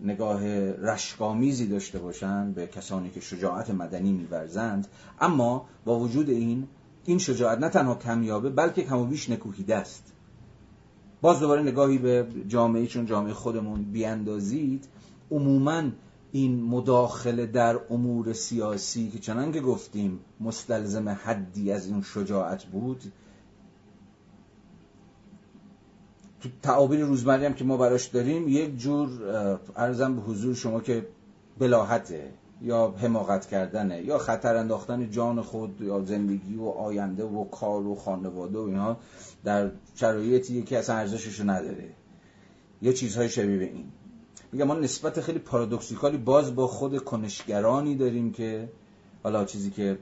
نگاه 0.00 0.46
رشکامیزی 0.72 1.66
داشته 1.66 1.98
باشند 1.98 2.54
به 2.54 2.66
کسانی 2.66 3.10
که 3.10 3.20
شجاعت 3.20 3.70
مدنی 3.70 4.12
میورزند 4.12 4.88
اما 5.20 5.66
با 5.84 5.98
وجود 5.98 6.30
این 6.30 6.68
این 7.04 7.18
شجاعت 7.18 7.58
نه 7.58 7.68
تنها 7.68 7.94
کمیابه 7.94 8.50
بلکه 8.50 8.82
کم 8.84 8.98
و 8.98 9.04
بیش 9.04 9.30
نکوهیده 9.30 9.76
است. 9.76 10.12
باز 11.20 11.40
دوباره 11.40 11.62
نگاهی 11.62 11.98
به 11.98 12.26
جامعه 12.48 12.86
چون 12.86 13.06
جامعه 13.06 13.32
خودمون 13.32 13.82
بیاندازید 13.82 14.88
عموما 15.30 15.82
این 16.36 16.62
مداخله 16.62 17.46
در 17.46 17.80
امور 17.90 18.32
سیاسی 18.32 19.10
که 19.10 19.18
چنان 19.18 19.52
که 19.52 19.60
گفتیم 19.60 20.20
مستلزم 20.40 21.08
حدی 21.08 21.72
از 21.72 21.86
این 21.86 22.02
شجاعت 22.02 22.64
بود 22.64 23.12
تو 26.40 26.48
تعابیر 26.62 27.00
روزمره 27.00 27.46
هم 27.46 27.54
که 27.54 27.64
ما 27.64 27.76
براش 27.76 28.06
داریم 28.06 28.48
یک 28.48 28.78
جور 28.78 29.08
ارزم 29.76 30.16
به 30.16 30.22
حضور 30.22 30.54
شما 30.54 30.80
که 30.80 31.06
بلاحته 31.58 32.30
یا 32.62 32.94
حماقت 32.98 33.46
کردنه 33.46 34.02
یا 34.02 34.18
خطر 34.18 34.56
انداختن 34.56 35.10
جان 35.10 35.42
خود 35.42 35.80
یا 35.80 36.04
زندگی 36.04 36.56
و 36.56 36.64
آینده 36.64 37.24
و 37.24 37.44
کار 37.44 37.86
و 37.86 37.94
خانواده 37.94 38.58
و 38.58 38.62
اینها 38.62 38.96
در 39.44 39.70
شرایطی 39.94 40.62
که 40.62 40.78
اصلا 40.78 40.96
ارزشش 40.96 41.40
نداره. 41.40 41.88
یا 42.82 42.92
چیزهای 42.92 43.28
شبیه 43.28 43.62
این. 43.62 43.84
میگم 44.56 44.68
ما 44.68 44.74
نسبت 44.74 45.20
خیلی 45.20 45.38
پارادوکسیکالی 45.38 46.16
باز 46.16 46.54
با 46.54 46.66
خود 46.66 46.98
کنشگرانی 46.98 47.94
داریم 47.94 48.32
که 48.32 48.68
حالا 49.22 49.44
چیزی 49.44 49.70
که 49.70 49.98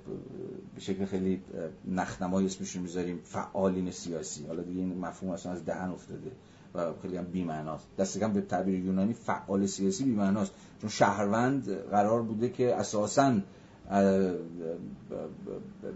به 0.74 0.80
شکل 0.80 1.04
خیلی 1.04 1.42
نخنمایی 1.88 2.46
اسمشون 2.46 2.82
می‌ذاریم 2.82 3.20
فعالین 3.24 3.90
سیاسی. 3.90 4.46
حالا 4.46 4.62
دیگه 4.62 4.80
این 4.80 4.98
مفهوم 4.98 5.32
اصلا 5.32 5.52
از 5.52 5.64
دهن 5.64 5.90
افتاده 5.90 6.30
و 6.74 6.92
خیلی 7.02 7.16
هم 7.16 7.24
بی‌معناست. 7.24 7.86
دست 7.98 8.18
کم 8.18 8.32
به 8.32 8.40
تعبیر 8.40 8.84
یونانی 8.84 9.12
فعال 9.12 9.66
سیاسی 9.66 10.04
بی‌معناست. 10.04 10.52
چون 10.80 10.90
شهروند 10.90 11.70
قرار 11.90 12.22
بوده 12.22 12.48
که 12.48 12.74
اساساً 12.74 13.32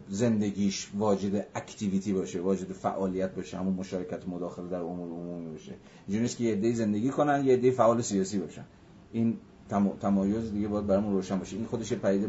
زندگیش 0.08 0.90
واجد 0.98 1.46
اکتیویتی 1.54 2.12
باشه 2.12 2.40
واجد 2.40 2.72
فعالیت 2.72 3.34
باشه 3.34 3.58
همون 3.58 3.74
مشارکت 3.74 4.28
مداخله 4.28 4.68
در 4.68 4.80
امور 4.80 5.08
عمومی 5.08 5.50
باشه. 5.50 5.74
اینجوری 6.06 6.22
نیست 6.22 6.36
که 6.36 6.44
یه 6.44 6.52
عده 6.52 6.72
زندگی 6.72 7.10
کنن 7.10 7.44
یه 7.44 7.52
عده 7.52 7.70
فعال 7.70 8.00
سیاسی 8.00 8.38
باشن. 8.38 8.64
این 9.12 9.36
تمایز 10.00 10.52
دیگه 10.52 10.68
باید 10.68 10.86
برامون 10.86 11.12
روشن 11.12 11.38
باشه. 11.38 11.56
این 11.56 11.66
خودش 11.66 11.92
پدیده 11.92 12.28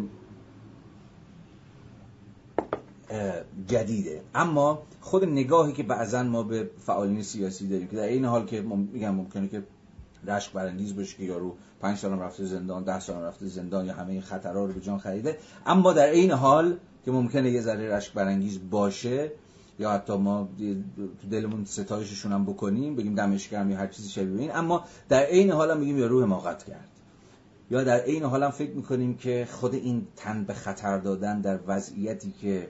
جدیده. 3.68 4.22
اما 4.36 4.84
خود 5.02 5.26
نگاهی 5.26 5.74
که 5.74 5.84
بعضا 5.84 6.24
ما 6.24 6.44
به 6.44 6.70
فعالین 6.78 7.24
سیاسی 7.24 7.68
داریم 7.68 7.88
که 7.88 7.96
در 7.96 8.08
این 8.08 8.26
حال 8.26 8.46
که 8.46 8.62
میگم 8.62 9.16
ممکنه 9.16 9.48
که 9.48 9.64
رشک 10.28 10.54
برانگیز 10.54 10.96
باشه 10.96 11.18
که 11.18 11.24
یارو 11.24 11.56
پنج 11.82 11.98
سال 11.98 12.20
رفته 12.20 12.46
زندان 12.46 12.84
ده 12.84 13.00
سال 13.00 13.24
رفته 13.24 13.48
زندان 13.48 13.86
یا 13.86 13.94
همه 13.94 14.12
این 14.12 14.22
خطرها 14.22 14.66
رو 14.66 14.74
به 14.74 14.82
جان 14.82 15.00
خریده. 15.00 15.38
اما 15.66 15.94
در 15.94 16.10
این 16.10 16.32
حال 16.32 16.78
که 17.06 17.12
ممکنه 17.12 17.52
یه 17.52 17.62
ذره 17.62 17.96
رشک 17.96 18.14
برانگیز 18.14 18.60
باشه 18.70 19.32
یا 19.80 19.92
حتی 19.92 20.18
ما 20.18 20.50
تو 21.22 21.28
دلمون 21.32 21.66
ستایششون 21.66 22.32
هم 22.32 22.46
بکنیم 22.46 22.96
بگیم 22.96 23.16
دمش 23.16 23.52
یا 23.52 23.60
هر 23.60 23.88
چیزی 23.88 24.10
شبیه 24.10 24.40
این. 24.40 24.56
اما 24.56 24.86
در 25.10 25.24
عین 25.24 25.52
حال 25.52 25.72
هم 25.72 25.80
میگیم 25.80 25.98
یا 25.98 26.08
روح 26.08 26.24
حماقت 26.24 26.64
کرد. 26.64 26.88
یا 27.72 27.84
در 27.84 28.00
عین 28.00 28.24
حال 28.24 28.44
هم 28.44 28.52
فکر 28.52 28.72
می‌کنیم 28.72 29.18
که 29.18 29.48
خود 29.52 29.74
این 29.74 30.08
تن 30.16 30.44
به 30.44 30.54
خطر 30.54 30.98
دادن 30.98 31.42
در 31.42 31.60
وضعیتی 31.68 32.34
که 32.42 32.68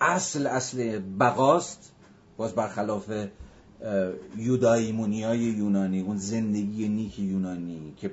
اصل 0.00 0.46
اصل 0.46 0.98
بقاست 1.20 1.92
باز 2.36 2.54
برخلاف 2.54 3.10
یودایمونی 4.36 5.16
یونانی 5.36 6.00
اون 6.00 6.16
زندگی 6.16 6.88
نیک 6.88 7.18
یونانی 7.18 7.94
که 7.96 8.10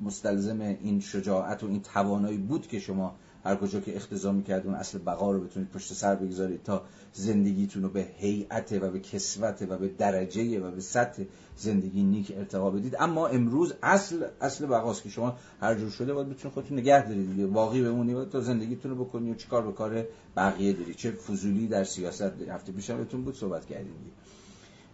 مستلزم 0.00 0.60
این 0.60 1.00
شجاعت 1.00 1.64
و 1.64 1.66
این 1.66 1.82
توانایی 1.82 2.38
بود 2.38 2.66
که 2.66 2.78
شما 2.78 3.14
هر 3.44 3.56
کجا 3.56 3.80
که 3.80 3.96
اختزا 3.96 4.32
می‌کرد 4.32 4.66
اون 4.66 4.74
اصل 4.74 4.98
بقا 4.98 5.32
رو 5.32 5.40
بتونید 5.40 5.70
پشت 5.70 5.92
سر 5.92 6.14
بگذارید 6.14 6.62
تا 6.62 6.82
زندگیتون 7.12 7.82
رو 7.82 7.88
به 7.88 8.06
هیئت 8.16 8.72
و 8.72 8.90
به 8.90 9.00
کسوت 9.00 9.66
و 9.68 9.78
به 9.78 9.88
درجه 9.88 10.60
و 10.60 10.70
به 10.70 10.80
سطح 10.80 11.22
زندگی 11.56 12.02
نیک 12.02 12.32
ارتقا 12.36 12.70
بدید. 12.70 12.96
اما 12.98 13.26
امروز 13.26 13.74
اصل 13.82 14.24
اصل 14.40 14.66
بقاست 14.66 15.02
که 15.02 15.08
شما 15.08 15.36
هر 15.60 15.74
جور 15.74 15.90
شده 15.90 16.14
باید 16.14 16.28
بتونید 16.28 16.54
خودتون 16.54 16.78
نگه 16.78 17.08
دارید 17.08 17.30
دیگه. 17.30 17.46
باقی 17.46 17.82
بمونید 17.82 18.28
تا 18.28 18.40
زندگیتون 18.40 18.90
رو 18.90 19.04
بکنید 19.04 19.32
و 19.32 19.34
چیکار 19.34 19.66
به 19.66 19.72
کار 19.72 20.06
بقیه 20.36 20.72
دارید 20.72 20.96
چه 20.96 21.10
فضولی 21.10 21.66
در 21.66 21.84
سیاست 21.84 22.22
دارید 22.22 22.48
هفته 22.48 22.72
پیشم 22.72 22.96
بهتون 22.96 23.22
بود 23.22 23.34
صحبت 23.34 23.66
کردیم 23.66 23.94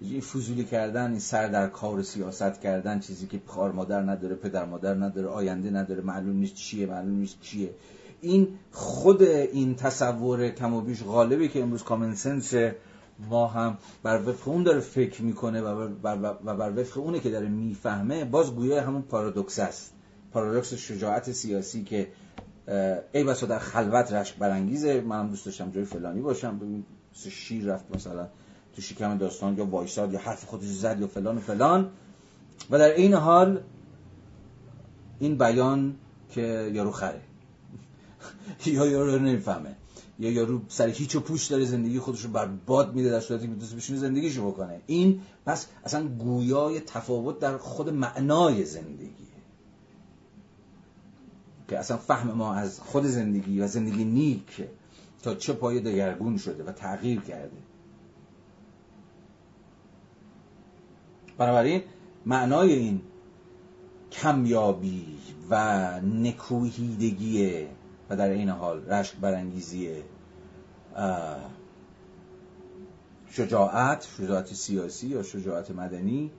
این 0.01 0.21
فضولی 0.21 0.65
کردن 0.65 1.11
این 1.11 1.21
سر 1.21 1.49
در 1.49 1.67
کار 1.67 2.03
سیاست 2.03 2.61
کردن 2.61 3.01
چیزی 3.01 3.27
که 3.27 3.41
خار 3.47 3.73
مادر 3.73 4.03
نداره 4.03 4.35
پدر 4.35 4.65
مادر 4.65 4.95
نداره 4.95 5.29
آینده 5.29 5.71
نداره 5.71 6.03
معلوم 6.03 6.37
نیست 6.37 6.55
چیه 6.55 6.87
معلوم 6.87 7.19
نیست 7.19 7.41
چیه 7.41 7.71
این 8.21 8.49
خود 8.73 9.23
این 9.23 9.75
تصور 9.75 10.49
کم 10.49 10.75
و 10.75 10.81
بیش 10.81 11.03
غالبی 11.03 11.49
که 11.49 11.63
امروز 11.63 11.83
کامن 11.83 12.15
سنس 12.15 12.55
ما 13.31 13.47
هم 13.47 13.79
بر 14.03 14.23
وفق 14.29 14.49
اون 14.49 14.63
داره 14.63 14.81
فکر 14.81 15.23
می‌کنه 15.23 15.61
و 15.61 15.89
بر, 15.89 16.37
و 16.45 16.57
بر 16.57 16.81
وفق 16.81 16.99
اونه 16.99 17.21
که 17.21 17.31
داره 17.31 17.49
می‌فهمه 17.49 18.25
باز 18.25 18.55
گویا 18.55 18.83
همون 18.83 19.03
پارادوکس 19.03 19.59
است. 19.59 19.93
پارادوکس 20.33 20.75
شجاعت 20.75 21.33
سیاسی 21.33 21.85
که 21.85 22.09
ای 23.13 23.25
بسا 23.25 23.47
در 23.47 23.59
خلوت 23.59 24.13
رشک 24.13 24.37
برانگیزه 24.37 25.01
من 25.01 25.29
دوست 25.29 25.47
داشتم 25.47 25.71
جای 25.71 25.85
فلانی 25.85 26.21
باشم 26.21 26.59
ببین 26.59 26.85
شیر 27.15 27.65
رفت 27.65 27.97
مثلا. 27.97 28.29
تو 28.77 28.83
شکم 28.83 29.19
داستان 29.19 29.59
یا 29.59 29.65
وایساد 29.65 30.13
یا 30.13 30.19
حرف 30.19 30.45
خودش 30.45 30.67
زد 30.67 31.01
یا 31.01 31.07
فلان 31.07 31.37
و 31.37 31.41
فلان. 31.41 31.91
و 32.71 32.79
در 32.79 32.95
این 32.95 33.15
حال 33.15 33.61
این 35.19 35.39
بیان 35.39 35.97
که 36.31 36.71
یارو 36.75 36.91
خره. 36.91 37.21
یا 38.67 38.87
یارو 38.87 39.19
نمی‌فهمه. 39.19 39.77
یا 40.19 40.31
یارو 40.31 40.61
سر 40.69 40.89
هیچ 40.89 41.17
و 41.17 41.21
پوش 41.21 41.47
داره 41.47 41.65
زندگی 41.65 41.99
خودش 41.99 42.25
رو 42.25 42.31
بر 42.31 42.47
باد 42.47 42.95
میده 42.95 43.11
در 43.11 43.21
صورتی 43.21 43.47
که 43.47 43.55
دوست 43.55 43.77
بشونه 43.77 43.99
زندگیشو 43.99 44.51
بکنه. 44.51 44.81
این 44.87 45.21
پس 45.47 45.67
اصلا 45.85 46.09
گویای 46.09 46.81
تفاوت 46.81 47.39
در 47.39 47.59
خود 47.59 47.89
معنای 47.89 48.65
زندگی 48.65 49.27
که 51.69 51.79
اصلا 51.79 51.97
فهم 51.97 52.33
ما 52.33 52.55
از 52.55 52.81
خود 52.81 53.05
زندگی 53.05 53.61
و 53.61 53.67
زندگی 53.67 54.05
نیک 54.05 54.65
تا 55.23 55.35
چه 55.35 55.53
پای 55.53 55.81
دگرگون 55.81 56.39
شده 56.39 56.65
و 56.65 56.73
تغییر 56.73 57.21
کرده. 57.21 57.57
بنابراین 61.39 61.83
معنای 62.27 62.73
این 62.73 63.01
کمیابی 64.13 65.19
و 65.51 66.01
نکوهیدگی 66.01 67.67
و 68.11 68.17
در 68.17 68.31
این 68.31 68.49
حال 68.49 68.87
رشک 68.87 69.17
برانگیزی 69.17 69.91
شجاعت 73.31 74.07
شجاعت 74.19 74.55
سیاسی 74.55 75.07
یا 75.07 75.23
شجاعت 75.23 75.71
مدنی 75.71 76.31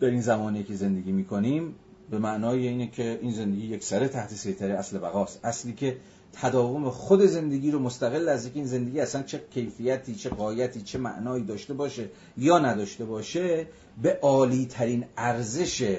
در 0.00 0.10
این 0.10 0.20
زمانی 0.20 0.64
که 0.64 0.74
زندگی 0.74 1.12
می‌کنیم 1.12 1.74
به 2.10 2.18
معنای 2.18 2.68
اینه 2.68 2.86
که 2.86 3.18
این 3.22 3.32
زندگی 3.32 3.66
یک 3.66 3.84
سره 3.84 4.08
تحت 4.08 4.30
سیطره 4.30 4.74
اصل 4.74 4.98
بقاست. 4.98 5.44
اصلی 5.44 5.72
که 5.72 5.96
تداوم 6.32 6.90
خود 6.90 7.20
زندگی 7.26 7.70
رو 7.70 7.78
مستقل 7.78 8.28
از 8.28 8.44
اینکه 8.44 8.60
این 8.60 8.68
زندگی 8.68 9.00
اصلا 9.00 9.22
چه 9.22 9.40
کیفیتی 9.50 10.14
چه 10.14 10.30
قایتی 10.30 10.82
چه 10.82 10.98
معنایی 10.98 11.44
داشته 11.44 11.74
باشه 11.74 12.10
یا 12.36 12.58
نداشته 12.58 13.04
باشه 13.04 13.66
به 14.02 14.18
عالی 14.22 14.66
ترین 14.66 15.04
ارزش 15.16 15.98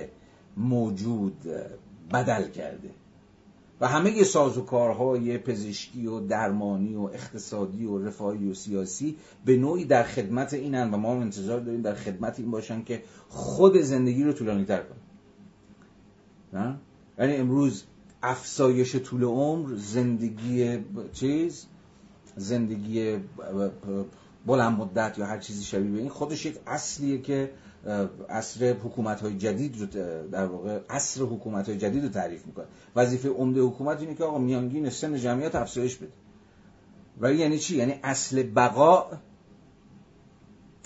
موجود 0.57 1.37
بدل 2.13 2.49
کرده. 2.49 2.89
و 3.81 3.87
همه 3.87 4.23
سازوکارهای 4.23 5.37
پزشکی 5.37 6.07
و 6.07 6.19
درمانی 6.19 6.95
و 6.95 7.01
اقتصادی 7.01 7.85
و 7.85 8.05
رفاهی 8.05 8.49
و 8.49 8.53
سیاسی 8.53 9.17
به 9.45 9.57
نوعی 9.57 9.85
در 9.85 10.03
خدمت 10.03 10.53
اینن 10.53 10.93
و 10.93 10.97
ما 10.97 11.11
هم 11.11 11.19
انتظار 11.19 11.59
داریم 11.59 11.81
در 11.81 11.93
خدمت 11.93 12.39
این 12.39 12.51
باشن 12.51 12.83
که 12.83 13.03
خود 13.29 13.77
زندگی 13.77 14.23
رو 14.23 14.33
طولانی 14.33 14.65
تر 14.65 14.83
کنن 16.53 16.79
یعنی 17.19 17.35
امروز 17.35 17.83
افسایش 18.23 18.95
طول 18.95 19.23
عمر 19.23 19.75
زندگی 19.75 20.79
چیز 21.13 21.65
زندگی 22.35 23.17
بلند 24.45 24.77
مدت 24.77 25.17
یا 25.17 25.25
هر 25.25 25.37
چیزی 25.37 25.63
شبیه 25.63 25.91
به 25.91 25.99
این 25.99 26.09
خودش 26.09 26.45
یک 26.45 26.59
اصلیه 26.67 27.21
که 27.21 27.51
عصر 28.29 28.73
حکومت 28.73 29.21
های 29.21 29.37
جدید 29.37 29.81
رو 29.81 29.85
در 30.31 30.45
واقع 30.45 30.79
عصر 30.89 31.21
حکومت 31.21 31.69
های 31.69 31.77
جدید 31.77 32.03
رو 32.03 32.09
تعریف 32.09 32.45
می‌کنه. 32.45 32.65
وظیفه 32.95 33.29
عمده 33.29 33.61
حکومت 33.61 34.01
اینه 34.01 34.15
که 34.15 34.23
آقا 34.23 34.37
میانگین 34.37 34.89
سن 34.89 35.17
جمعیت 35.17 35.55
افزایش 35.55 35.95
بده. 35.95 36.11
و 37.21 37.33
یعنی 37.33 37.59
چی؟ 37.59 37.77
یعنی 37.77 37.99
اصل 38.03 38.43
بقا 38.43 39.05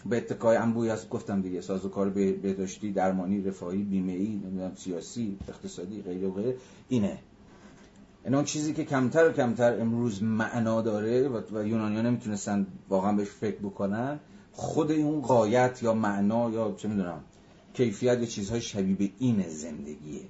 به 0.06 0.18
اتکای 0.18 0.58
انبوی 0.58 0.90
هست. 0.90 1.10
گفتم 1.10 1.42
دیگه 1.42 1.62
سازوکار 1.62 2.10
بهداشتی 2.10 2.92
درمانی 2.92 3.42
رفاهی 3.42 3.84
بیمه 3.84 4.12
ای 4.12 4.42
سیاسی 4.76 5.38
اقتصادی 5.50 6.02
غیره 6.02 6.28
و 6.28 6.32
غیره 6.32 6.56
اینه. 6.90 7.20
این 8.28 8.36
اون 8.36 8.46
چیزی 8.46 8.74
که 8.74 8.86
کمتر 8.86 9.30
و 9.30 9.32
کمتر 9.32 9.82
امروز 9.82 10.24
معنا 10.24 10.82
داره 10.82 11.30
و 11.30 11.68
یونانیان 11.68 12.06
نمی‌تونستن 12.06 12.68
واقعا 12.90 13.14
بهش 13.14 13.28
فکر 13.28 13.58
بکنن 13.58 14.20
خود 14.52 14.92
اون 14.92 15.22
قایت 15.22 15.84
یا 15.84 15.94
معنا 15.94 16.50
یا 16.50 16.74
چه 16.78 16.88
می‌دونم 16.88 17.24
کیفیت 17.74 18.20
یا 18.20 18.26
چیزهای 18.26 18.62
شبیه 18.62 18.96
به 18.96 19.10
این 19.20 19.50
زندگیه. 19.50 20.22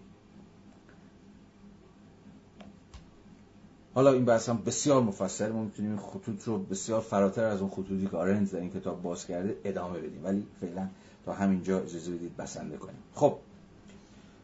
حالا 3.93 4.11
این 4.11 4.25
بحث 4.25 4.49
هم 4.49 4.61
بسیار 4.65 5.01
مفصل 5.01 5.51
ما 5.51 5.63
می‌تونیم 5.63 5.91
این 5.91 5.99
خطوط 5.99 6.43
رو 6.43 6.57
بسیار 6.57 7.01
فراتر 7.01 7.43
از 7.43 7.61
اون 7.61 7.69
خطوطی 7.69 8.07
که 8.11 8.17
آرنز 8.17 8.51
در 8.51 8.59
این 8.59 8.69
کتاب 8.69 9.01
باز 9.01 9.27
کرده 9.27 9.57
ادامه 9.63 9.99
بدیم. 9.99 10.21
ولی 10.23 10.47
فعلا 10.61 10.87
تا 11.25 11.33
همینجا 11.33 11.79
اجازه 11.79 12.11
بدید 12.11 12.37
بسنده 12.37 12.77
کنیم. 12.77 13.03
خب 13.13 13.35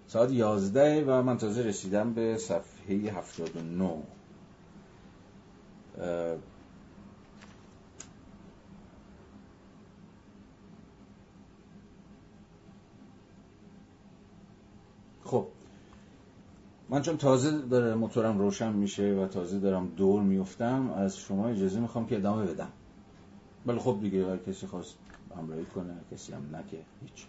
ساعت 0.07 0.31
11 0.31 1.03
و 1.07 1.21
من 1.21 1.37
تازه 1.37 1.61
رسیدم 1.61 2.13
به 2.13 2.37
صفحه 2.37 2.72
79 2.89 4.03
خب 15.23 15.47
من 16.89 17.01
چون 17.01 17.17
تازه 17.17 17.61
داره 17.61 17.95
موتورم 17.95 18.39
روشن 18.39 18.73
میشه 18.73 19.13
و 19.13 19.27
تازه 19.27 19.59
دارم 19.59 19.87
دور 19.87 20.21
میفتم 20.21 20.89
از 20.89 21.17
شما 21.17 21.47
اجازه 21.47 21.79
می‌خوام 21.79 22.07
که 22.07 22.15
ادامه 22.15 22.45
بدم. 22.45 22.71
ولی 23.65 23.79
خب 23.79 23.97
دیگه 24.01 24.29
هر 24.29 24.37
کسی 24.37 24.67
خواست 24.67 24.95
همراهی 25.37 25.65
کنه 25.65 25.93
کسی 26.11 26.33
هم 26.33 26.55
نکه 26.55 26.77
هیچ. 27.01 27.25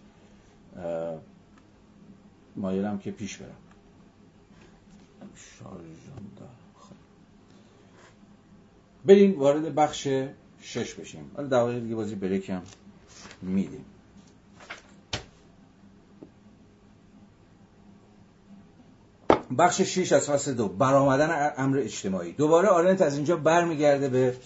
مایلم 2.56 2.98
که 2.98 3.10
پیش 3.10 3.36
برم. 3.38 3.63
بریم 9.04 9.38
وارد 9.38 9.74
بخش 9.74 10.08
شش 10.60 10.94
بشیم. 10.94 11.30
حالا 11.36 11.48
دقیقه 11.48 11.80
دیگه 11.80 11.94
بازی 11.94 12.14
بریکم 12.14 12.62
میدیم. 13.42 13.84
بخش 19.58 19.82
6 19.82 20.12
از 20.12 20.30
فصل 20.30 20.54
دو 20.54 20.68
برآمدن 20.68 21.52
امر 21.56 21.78
اجتماعی. 21.78 22.32
دوباره 22.32 22.68
آرنت 22.68 23.02
از 23.02 23.16
اینجا 23.16 23.36
برمیگرده 23.36 24.08
به 24.08 24.36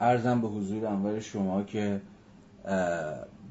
ارزم 0.00 0.40
به 0.40 0.48
حضور 0.48 0.86
انوار 0.86 1.20
شما 1.20 1.62
که 1.62 2.00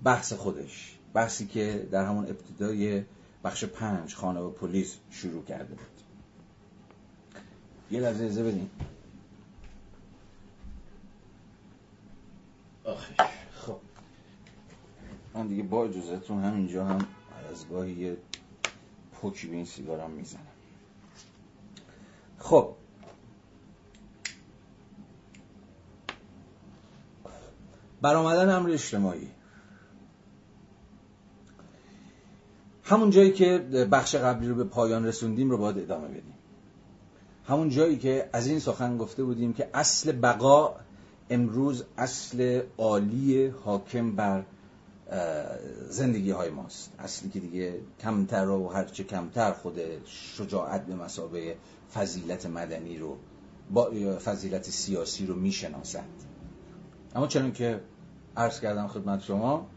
بحث 0.03 0.33
خودش 0.33 0.97
بحثی 1.13 1.47
که 1.47 1.87
در 1.91 2.05
همون 2.05 2.25
ابتدای 2.25 3.03
بخش 3.45 3.63
پنج 3.63 4.15
خانه 4.15 4.39
و 4.39 4.49
پلیس 4.49 4.97
شروع 5.11 5.43
کرده 5.43 5.75
بود. 5.75 6.01
یه 7.91 7.99
لحظه 7.99 8.23
ازه 8.23 8.43
بدین. 8.43 8.69
خب. 13.53 13.77
من 15.33 15.47
دیگه 15.47 15.63
با 15.63 15.85
اجازتون 15.85 16.43
همینجا 16.43 16.85
هم 16.85 17.07
از 17.51 17.69
گاهی 17.69 17.91
یه 17.91 18.17
پوکی 19.13 19.47
به 19.47 19.55
این 19.55 19.65
سیگارم 19.65 20.11
می‌زنم. 20.11 20.41
خب. 22.39 22.75
برآمدن 28.01 28.49
امر 28.49 28.69
اجتماعی. 28.69 29.29
همون 32.85 33.09
جایی 33.09 33.31
که 33.31 33.57
بخش 33.91 34.15
قبلی 34.15 34.47
رو 34.47 34.55
به 34.55 34.63
پایان 34.63 35.05
رسوندیم 35.05 35.51
رو 35.51 35.57
باید 35.57 35.77
ادامه 35.77 36.07
بدیم. 36.07 36.33
همون 37.47 37.69
جایی 37.69 37.97
که 37.97 38.29
از 38.33 38.47
این 38.47 38.59
سخن 38.59 38.97
گفته 38.97 39.23
بودیم 39.23 39.53
که 39.53 39.69
اصل 39.73 40.11
بقا 40.11 40.75
امروز 41.29 41.83
اصل 41.97 42.61
عالی 42.77 43.47
حاکم 43.47 44.15
بر 44.15 44.43
زندگی 45.89 46.31
های 46.31 46.49
ماست. 46.49 46.91
اصلی 46.99 47.29
که 47.29 47.39
دیگه 47.39 47.79
کمتر 47.99 48.49
و 48.49 48.67
هرچه 48.67 49.03
کمتر 49.03 49.51
خود 49.51 49.79
شجاعت 50.05 50.85
به 50.85 50.95
مسابه 50.95 51.55
فضیلت 51.93 52.45
مدنی 52.45 52.97
رو 52.97 53.17
با 53.71 53.91
فضیلت 54.25 54.69
سیاسی 54.69 55.25
رو 55.25 55.35
می‌شناسد. 55.35 56.05
اما 57.15 57.27
چنون 57.27 57.51
که 57.51 57.81
عرض 58.37 58.59
کردم 58.59 58.87
خدمت 58.87 59.21
شما 59.21 59.67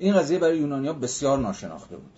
این 0.00 0.14
قضیه 0.14 0.38
برای 0.38 0.58
یونانیا 0.58 0.92
بسیار 0.92 1.38
ناشناخته 1.38 1.96
بود. 1.96 2.12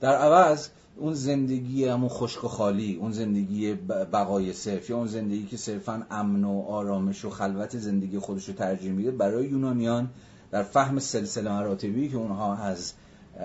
در 0.00 0.16
عوض 0.16 0.68
اون 0.96 1.14
زندگی 1.14 1.84
همون 1.84 2.08
خشک 2.08 2.44
و 2.44 2.48
خالی 2.48 2.96
اون 3.00 3.12
زندگی 3.12 3.74
بقای 4.12 4.52
صرف 4.52 4.90
یا 4.90 4.96
اون 4.96 5.06
زندگی 5.06 5.46
که 5.46 5.56
صرفا 5.56 6.06
امن 6.10 6.44
و 6.44 6.60
آرامش 6.60 7.24
و 7.24 7.30
خلوت 7.30 7.78
زندگی 7.78 8.18
خودش 8.18 8.48
رو 8.48 8.54
ترجیح 8.54 8.92
میده 8.92 9.10
برای 9.10 9.46
یونانیان 9.46 10.10
در 10.50 10.62
فهم 10.62 10.98
سلسله 10.98 11.50
مراتبی 11.50 12.08
که 12.08 12.16
اونها 12.16 12.56
از 12.56 12.92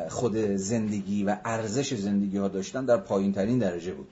خود 0.10 0.38
زندگی 0.56 1.24
و 1.24 1.38
ارزش 1.46 1.94
زندگی 1.94 2.38
ها 2.38 2.48
داشتن 2.48 2.86
در 2.86 2.98
پایین 2.98 3.34
ترین 3.34 3.60
درجه 3.60 3.94
بود. 3.94 4.08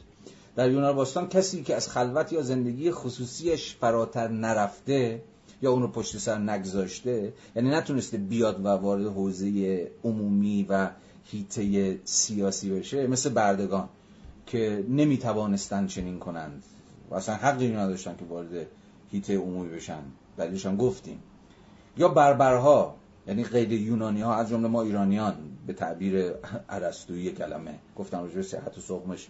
در 0.56 0.72
یونان 0.72 0.96
باستان 0.96 1.28
کسی 1.28 1.64
که 1.64 1.76
از 1.76 1.90
خلوت 1.90 2.34
یا 2.34 2.42
زندگی 2.42 2.92
خصوصیش 2.92 3.76
فراتر 3.76 4.28
نرفته 4.28 5.22
یا 5.64 5.72
اون 5.72 5.82
رو 5.82 5.88
پشت 5.88 6.18
سر 6.18 6.38
نگذاشته 6.38 7.34
یعنی 7.56 7.70
نتونسته 7.70 8.18
بیاد 8.18 8.66
و 8.66 8.68
وارد 8.68 9.06
حوزه 9.06 9.92
عمومی 10.04 10.66
و 10.70 10.90
هیته 11.24 12.00
سیاسی 12.04 12.70
بشه 12.70 13.08
مثل 13.08 13.30
بردگان 13.30 13.90
که 14.46 14.86
نمی‌توانستن 14.90 15.88
چنین 15.88 16.20
کنند. 16.20 16.64
و 17.10 17.16
اصلا 17.16 17.36
حقی 17.36 17.68
نداشتن 17.68 18.16
که 18.16 18.26
وارد 18.26 18.68
هیته 19.12 19.38
عمومی 19.38 19.70
بشن. 19.70 20.00
دلیلش 20.38 20.66
هم 20.66 20.78
گفتیم. 20.78 21.20
یا 21.98 22.08
بربرها 22.08 22.96
یعنی 23.28 23.44
غیر 23.44 23.72
یونانی 23.72 24.22
ها 24.22 24.36
از 24.36 24.50
جمله 24.50 24.68
ما 24.68 24.82
ایرانیان 24.82 25.36
به 25.68 25.74
تعبیر 25.74 26.32
عرستویی 26.70 27.32
کلمه. 27.32 27.80
گفتم 27.96 28.28
به 28.28 28.44
صحت 28.44 28.78
و 28.78 28.82
سقمش 28.82 29.28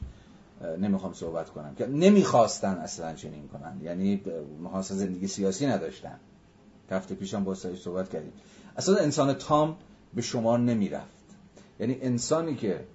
نمی‌خوام 0.64 1.14
صحبت 1.14 1.50
کنم. 1.50 1.76
که 1.76 1.88
نمی‌خواستن 1.88 2.74
اصلا 2.74 3.14
چنین 3.14 3.48
کنن. 3.48 3.82
یعنی 3.84 4.22
محاسن 4.64 4.96
زندگی 4.96 5.28
سیاسی 5.28 5.68
نداشتن. 5.68 6.20
هفته 6.92 7.16
پیشم 7.16 7.44
با 7.44 7.56
سایش 7.56 7.80
صحبت 7.82 8.10
کردیم. 8.10 8.34
اصلا 8.78 8.96
انسان 8.96 9.34
تام 9.34 9.78
به 10.14 10.22
شمار 10.22 10.60
نمی‌رفت. 10.60 11.24
یعنی 11.80 11.98
انسانی 12.02 12.56
که 12.56 12.86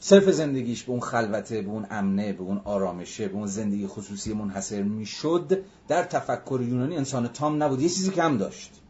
صرف 0.00 0.30
زندگیش 0.30 0.82
به 0.82 0.90
اون 0.92 1.00
خلوته 1.00 1.62
به 1.62 1.68
اون 1.68 1.86
امنه 1.90 2.32
به 2.32 2.42
اون 2.42 2.60
آرامشه 2.64 3.28
به 3.28 3.34
اون 3.34 3.46
زندگی 3.46 3.86
خصوصی 3.86 4.34
منحصر 4.34 4.82
می‌شد 4.82 5.64
در 5.88 6.04
تفکر 6.04 6.60
یونانی 6.68 6.96
انسان 6.96 7.28
تام 7.28 7.62
نبود. 7.62 7.80
یه 7.80 7.88
چیزی 7.88 8.10
کم 8.10 8.38
داشت. 8.38 8.80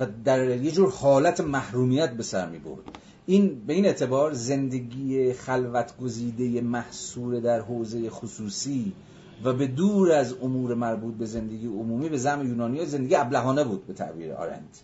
و 0.00 0.06
در 0.24 0.56
یه 0.56 0.70
جور 0.70 0.90
حالت 0.90 1.40
محرومیت 1.40 2.10
به 2.10 2.22
سر 2.22 2.48
می 2.48 2.58
برد. 2.58 2.98
این 3.26 3.66
به 3.66 3.72
این 3.72 3.86
اعتبار 3.86 4.32
زندگی 4.32 5.32
خلوت 5.32 5.96
گزیده 5.96 6.60
محصور 6.60 7.40
در 7.40 7.60
حوزه 7.60 8.10
خصوصی 8.10 8.92
و 9.44 9.52
به 9.52 9.66
دور 9.66 10.12
از 10.12 10.34
امور 10.42 10.74
مربوط 10.74 11.14
به 11.14 11.26
زندگی 11.26 11.66
عمومی 11.66 12.08
به 12.08 12.18
زم 12.18 12.46
یونانی 12.46 12.86
زندگی 12.86 13.14
ابلهانه 13.14 13.64
بود 13.64 13.86
به 13.86 13.92
تعبیر 13.92 14.32
آرند 14.32 14.78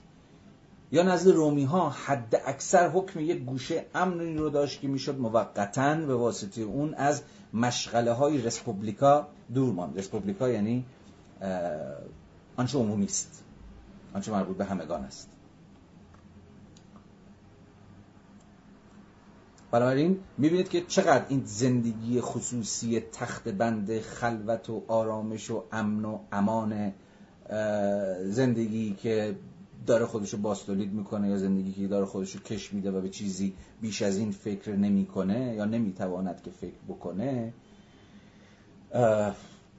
یا 0.92 1.02
نزد 1.02 1.30
رومی 1.30 1.64
ها 1.64 1.90
حد 1.90 2.42
اکثر 2.46 2.88
حکم 2.88 3.20
یک 3.20 3.44
گوشه 3.44 3.84
امنی 3.94 4.36
رو 4.36 4.50
داشت 4.50 4.80
که 4.80 4.88
می‌شد 4.88 5.18
موقتا 5.18 5.94
به 5.94 6.14
واسطه 6.14 6.62
اون 6.62 6.94
از 6.94 7.22
مشغله 7.54 8.12
های 8.12 8.42
رسپوبلیکا 8.42 9.28
دور 9.54 9.72
ماند. 9.72 9.98
رسپوبلیکا 9.98 10.48
یعنی 10.48 10.84
آنچه 12.56 12.78
عمومی 12.78 13.04
است. 13.04 13.44
آنچه 14.14 14.32
مربوط 14.32 14.56
به 14.56 14.64
همگان 14.64 15.04
است. 15.04 15.30
بنابراین 19.70 20.18
می‌بینید 20.38 20.68
که 20.68 20.80
چقدر 20.80 21.24
این 21.28 21.42
زندگی 21.44 22.20
خصوصی 22.20 23.00
تخت 23.00 23.48
بند 23.48 24.00
خلوت 24.00 24.70
و 24.70 24.82
آرامش 24.88 25.50
و 25.50 25.64
امن 25.72 26.04
و 26.04 26.18
امان 26.32 26.92
زندگی 28.24 28.94
که 28.94 29.36
داره 29.86 30.06
خودشو 30.06 30.36
باستولید 30.36 30.92
می‌کنه 30.92 31.28
یا 31.28 31.36
زندگی 31.36 31.72
که 31.72 31.88
داره 31.88 32.06
خودشو 32.06 32.38
کش 32.38 32.72
میده 32.72 32.90
و 32.90 33.00
به 33.00 33.08
چیزی 33.08 33.54
بیش 33.80 34.02
از 34.02 34.18
این 34.18 34.30
فکر 34.30 34.76
نمی‌کنه 34.76 35.54
یا 35.54 35.64
نمی‌تواند 35.64 36.42
که 36.42 36.50
فکر 36.50 36.78
بکنه 36.88 37.52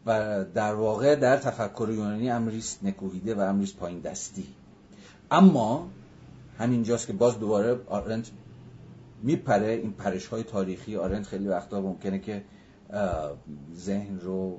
و 0.05 0.45
در 0.53 0.75
واقع 0.75 1.15
در 1.15 1.37
تفکر 1.37 1.89
یونانی 1.91 2.29
امریست 2.29 2.83
نکوهیده 2.83 3.35
و 3.35 3.39
امریست 3.39 3.77
پایین 3.77 3.99
دستی. 3.99 4.47
اما 5.31 5.87
همینجاست 6.57 7.07
که 7.07 7.13
باز 7.13 7.39
دوباره 7.39 7.79
آرنت 7.87 8.31
میپره 9.23 9.71
این 9.71 9.91
پرش 9.91 10.27
های 10.27 10.43
تاریخی 10.43 10.97
آرنت 10.97 11.27
خیلی 11.27 11.47
وقتا 11.47 11.81
ممکنه 11.81 12.19
که 12.19 12.43
ذهن 13.75 14.19
رو 14.19 14.57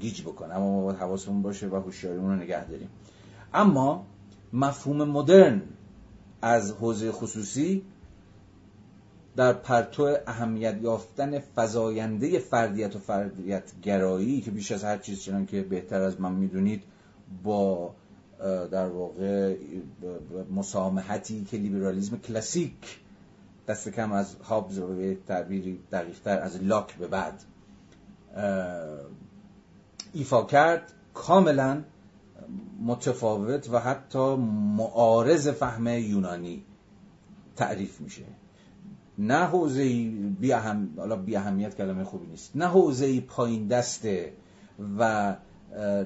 گیج 0.00 0.22
بکنه. 0.22 0.54
اما 0.54 0.70
ما 0.72 0.82
باید 0.82 0.98
حواسمون 0.98 1.42
باشه 1.42 1.68
و 1.68 1.76
هوشیاریمون 1.76 2.30
رو 2.30 2.36
نگه 2.36 2.64
داریم. 2.64 2.88
اما 3.54 4.06
مفهوم 4.52 5.04
مدرن 5.04 5.62
از 6.42 6.72
حوزه 6.72 7.12
خصوصی 7.12 7.82
در 9.36 9.52
پرتو 9.52 10.16
اهمیت 10.26 10.76
یافتن 10.82 11.38
فزاینده 11.56 12.38
فردیت 12.38 12.96
و 12.96 12.98
فردیت 12.98 13.72
گرایی 13.82 14.40
که 14.40 14.50
بیش 14.50 14.72
از 14.72 14.84
هر 14.84 14.98
چیز 14.98 15.20
چنان 15.20 15.46
که 15.46 15.62
بهتر 15.62 16.02
از 16.02 16.20
من 16.20 16.32
می‌دونید 16.32 16.82
با 17.42 17.94
در 18.70 18.88
واقع 18.88 19.56
مسامحتی 20.54 21.44
که 21.44 21.56
لیبرالیزم 21.56 22.16
کلاسیک 22.16 23.00
دست 23.68 23.88
کم 23.88 24.12
از 24.12 24.34
هابز 24.34 24.78
رو 24.78 24.96
به 24.96 25.18
تعبیری 25.26 25.80
دقیقتر 25.92 26.38
از 26.38 26.62
لاک 26.62 26.94
به 26.94 27.06
بعد 27.06 27.42
ایفا 30.12 30.44
کرد 30.44 30.92
کاملا 31.14 31.82
متفاوت 32.84 33.70
و 33.70 33.78
حتی 33.78 34.36
معارض 34.76 35.48
فهم 35.48 35.86
یونانی 35.86 36.64
تعریف 37.56 38.00
میشه. 38.00 38.24
نه 39.18 39.44
حوزه 39.46 39.84
بی, 40.40 40.52
اهم... 40.52 41.16
بی 41.24 41.36
اهمیت 41.36 41.76
کلمه 41.76 42.04
خوبی 42.04 42.26
نیست. 42.26 42.56
نه 42.56 42.66
حوزه 42.66 43.20
پایین 43.20 43.66
دسته 43.66 44.32
و 44.98 45.36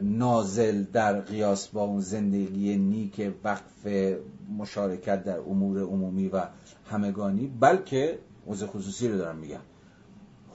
نازل 0.02 0.84
در 0.84 1.20
قیاس 1.20 1.68
با 1.68 1.82
اون 1.82 2.00
زندگی 2.00 2.76
نیک 2.76 3.32
وقف 3.44 3.86
مشارکت 4.58 5.24
در 5.24 5.38
امور 5.38 5.82
عمومی 5.82 6.28
و 6.28 6.42
همگانی 6.90 7.46
بلکه 7.60 8.18
حوزه 8.46 8.66
خصوصی 8.66 9.08
رو 9.08 9.18
دارم 9.18 9.36
میگم. 9.36 9.60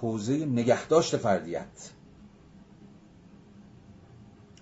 حوزه 0.02 0.46
نگهداشت 0.46 1.18
فردیت. 1.18 1.92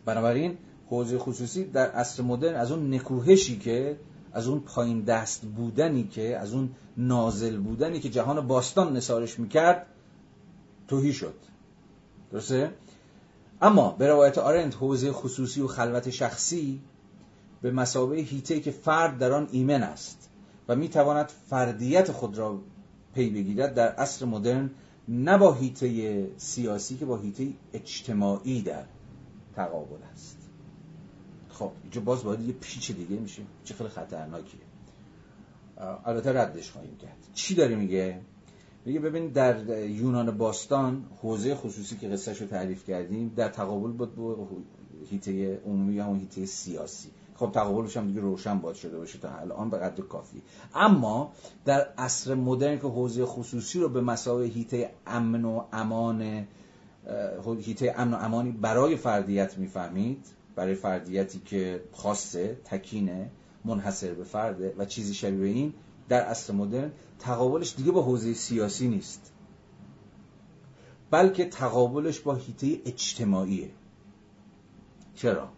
بنابراین 0.05 0.57
حوزه 0.89 1.17
خصوصی 1.17 1.63
در 1.63 1.91
عصر 1.91 2.23
مدرن 2.23 2.55
از 2.55 2.71
اون 2.71 2.93
نکوهشی 2.93 3.59
که 3.59 3.97
از 4.33 4.47
اون 4.47 4.59
پایین 4.59 5.01
دست 5.01 5.41
بودنی 5.41 6.03
که 6.03 6.37
از 6.37 6.53
اون 6.53 6.69
نازل 6.97 7.57
بودنی 7.57 7.99
که 7.99 8.09
جهان 8.09 8.47
باستان 8.47 8.95
نسارش 8.95 9.39
می‌کرد 9.39 9.85
توهی 10.87 11.13
شد 11.13 11.35
درسته؟ 12.31 12.73
اما 13.61 13.91
به 13.91 14.07
روایت 14.07 14.37
آرند 14.37 14.73
حوزه 14.73 15.11
خصوصی 15.11 15.61
و 15.61 15.67
خلوت 15.67 16.09
شخصی 16.09 16.81
به 17.61 17.71
مسابقه 17.71 18.21
هیته 18.21 18.59
که 18.59 18.71
فرد 18.71 19.17
در 19.17 19.31
آن 19.31 19.47
ایمن 19.51 19.83
است 19.83 20.29
و 20.67 20.75
می‌تواند 20.75 21.31
فردیت 21.49 22.11
خود 22.11 22.37
را 22.37 22.59
پی 23.15 23.29
بگیرد 23.29 23.73
در 23.73 23.87
عصر 23.87 24.25
مدرن 24.25 24.69
نه 25.07 25.37
با 25.37 25.53
هیته 25.53 26.27
سیاسی 26.37 26.97
که 26.97 27.05
با 27.05 27.17
هیته 27.17 27.47
اجتماعی 27.73 28.61
در 28.61 28.83
تقابل 29.55 30.03
است 30.13 30.32
خب 31.53 31.71
اینجا 31.83 32.01
باز 32.01 32.23
باید 32.23 32.41
یه 32.41 32.53
پیچ 32.53 32.91
دیگه 32.91 33.15
میشه 33.15 33.41
چه 33.63 33.73
خیلی 33.73 33.89
خطرناکیه. 33.89 34.61
البته 36.05 36.41
ردش 36.41 36.71
خواهیم 36.71 36.97
کرد. 36.97 37.17
چی 37.33 37.55
داره 37.55 37.75
میگه؟ 37.75 38.19
میگه 38.85 38.99
ببین 38.99 39.27
در 39.27 39.87
یونان 39.89 40.37
باستان 40.37 41.05
حوزه 41.21 41.55
خصوصی 41.55 41.97
که 41.97 42.07
قصهش 42.07 42.41
رو 42.41 42.47
تعریف 42.47 42.85
کردیم 42.85 43.33
در 43.35 43.49
تقابل 43.49 43.91
بود 43.91 44.15
با 44.15 44.47
هیته 45.09 45.61
عمومی 45.65 45.93
یا 45.93 46.13
هیته 46.13 46.45
سیاسی. 46.45 47.09
خب 47.35 47.51
تقابلش 47.51 47.97
هم 47.97 48.07
دیگه 48.07 48.21
روشن 48.21 48.59
باید 48.59 48.75
شده 48.75 48.97
باشه 48.97 49.19
تا 49.19 49.29
الان 49.29 49.69
به 49.69 49.77
قدر 49.77 50.03
کافی. 50.03 50.41
اما 50.75 51.31
در 51.65 51.87
عصر 51.97 52.35
مدرن 52.35 52.79
که 52.79 52.87
حوزه 52.87 53.25
خصوصی 53.25 53.79
رو 53.79 53.89
به 53.89 54.01
مسابقه 54.01 54.45
هیته 54.45 54.91
امن 55.07 55.45
و 55.45 55.63
امان 55.71 56.47
هیته 57.59 57.93
امن 57.97 58.13
و 58.13 58.17
امانی 58.17 58.51
برای 58.51 58.95
فردیت 58.95 59.57
می‌فهمید 59.57 60.25
برای 60.55 60.75
فردیتی 60.75 61.39
که 61.39 61.83
خاصه 61.91 62.57
تکینه 62.65 63.29
منحصر 63.65 64.13
به 64.13 64.23
فرده 64.23 64.75
و 64.77 64.85
چیزی 64.85 65.13
شبیه 65.13 65.53
این 65.53 65.73
در 66.09 66.21
عصر 66.21 66.53
مدرن 66.53 66.91
تقابلش 67.19 67.75
دیگه 67.75 67.91
با 67.91 68.01
حوزه 68.01 68.33
سیاسی 68.33 68.87
نیست 68.87 69.33
بلکه 71.11 71.45
تقابلش 71.45 72.19
با 72.19 72.33
هیته 72.35 72.81
اجتماعیه 72.85 73.69
چرا؟ 75.15 75.49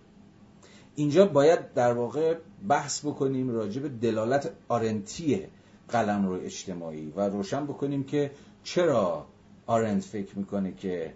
اینجا 0.95 1.25
باید 1.25 1.73
در 1.73 1.93
واقع 1.93 2.37
بحث 2.67 3.05
بکنیم 3.05 3.49
راجع 3.49 3.81
به 3.81 3.89
دلالت 3.89 4.51
آرنتی 4.67 5.47
قلم 5.89 6.27
رو 6.27 6.33
اجتماعی 6.33 7.13
و 7.15 7.29
روشن 7.29 7.65
بکنیم 7.65 8.03
که 8.03 8.31
چرا 8.63 9.27
آرنت 9.65 10.03
فکر 10.03 10.37
می‌کنه 10.37 10.71
که 10.71 11.13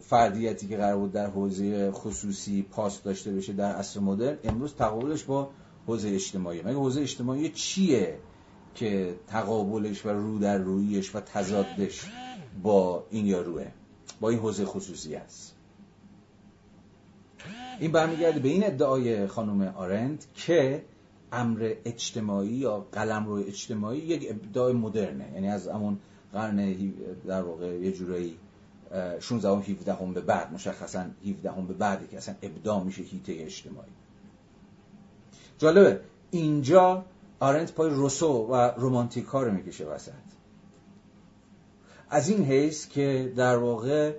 فردیتی 0.00 0.68
که 0.68 0.76
قرار 0.76 0.96
بود 0.96 1.12
در 1.12 1.26
حوزه 1.26 1.90
خصوصی 1.90 2.62
پاس 2.62 3.02
داشته 3.02 3.32
بشه 3.32 3.52
در 3.52 3.72
عصر 3.72 4.00
مدرن 4.00 4.38
امروز 4.44 4.74
تقابلش 4.74 5.24
با 5.24 5.50
حوزه 5.86 6.08
اجتماعی. 6.08 6.62
مگه 6.62 6.74
حوزه 6.74 7.00
اجتماعی 7.00 7.48
چیه 7.48 8.18
که 8.74 9.14
تقابلش 9.26 10.06
و 10.06 10.08
رو 10.08 10.38
در 10.38 10.58
رویش 10.58 11.14
و 11.14 11.20
تضادش 11.20 12.10
با 12.62 13.04
این 13.10 13.26
یا 13.26 13.40
روه 13.40 13.66
با 14.20 14.28
این 14.28 14.38
حوزه 14.38 14.64
خصوصی 14.64 15.14
است 15.14 15.54
این 17.80 17.92
برمیگرده 17.92 18.40
به 18.40 18.48
این 18.48 18.66
ادعای 18.66 19.26
خانم 19.26 19.62
آرند 19.76 20.24
که 20.34 20.84
امر 21.32 21.74
اجتماعی 21.84 22.48
یا 22.48 22.86
قلم 22.92 23.26
روی 23.26 23.44
اجتماعی 23.44 23.98
یک 23.98 24.26
ابداع 24.30 24.72
مدرنه. 24.72 25.32
یعنی 25.34 25.48
از 25.48 25.68
همون 25.68 25.98
قرن 26.32 26.74
در 27.26 27.42
واقع 27.42 27.66
یه 27.66 27.92
جورایی 27.92 28.36
16 29.20 29.48
و 29.48 29.60
17 29.60 29.94
هم 29.94 30.12
به 30.12 30.20
بعد 30.20 30.52
مشخصا 30.52 31.04
17 31.26 31.50
هم 31.50 31.66
به 31.66 31.74
بعدی 31.74 32.06
که 32.06 32.16
اصلا 32.16 32.34
ابداع 32.42 32.82
میشه 32.82 33.02
هیته 33.02 33.32
اجتماعی. 33.38 33.90
جالبه. 35.58 36.00
اینجا 36.30 37.04
آرنت 37.40 37.72
پای 37.72 37.90
روسو 37.90 38.46
و 38.50 38.54
رومانتیکا 38.76 39.42
رو 39.42 39.52
می‌کشه 39.52 39.86
وسط. 39.86 40.12
از 42.10 42.28
این 42.28 42.44
حیث 42.44 42.88
که 42.88 43.32
در 43.36 43.56
واقع 43.56 44.14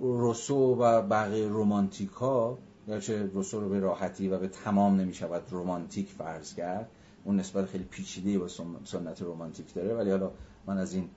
روسو 0.00 0.74
و 0.74 1.02
بقیه 1.02 1.48
رومانتیکا 1.48 2.58
چه 3.00 3.22
روسو 3.22 3.60
رو 3.60 3.68
به 3.68 3.78
راحتی 3.78 4.28
و 4.28 4.38
به 4.38 4.48
تمام 4.48 5.00
نمی‌شود 5.00 5.42
رومانتیک 5.50 6.08
فرض 6.08 6.54
کرد 6.54 6.88
اون 7.24 7.36
نسبت 7.36 7.66
خیلی 7.66 7.84
پیچیده 7.84 8.38
با 8.38 8.48
سنت 8.84 9.22
رومانتیک 9.22 9.74
داره. 9.74 9.94
ولی 9.94 10.10
حالا 10.10 10.30
من 10.66 10.78
از 10.78 10.94
این 10.94 11.08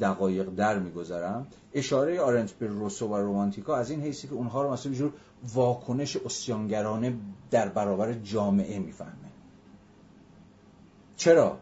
دقایق 0.00 0.50
در 0.50 0.78
میگذرم. 0.78 1.46
اشاره 1.74 2.20
آرنت 2.20 2.52
به 2.52 2.66
روسو 2.66 3.08
و 3.08 3.16
رومانتیکا 3.16 3.76
از 3.76 3.90
این 3.90 4.00
حیثی 4.00 4.28
که 4.28 4.34
اونها 4.34 4.62
رو 4.62 4.72
مثلا 4.72 4.92
جور 4.92 5.12
واکنش 5.54 6.16
اسیانگرانه 6.16 7.16
در 7.50 7.68
برابر 7.68 8.12
جامعه 8.12 8.78
می‌فهمه. 8.78 9.12
چرا 11.16 11.58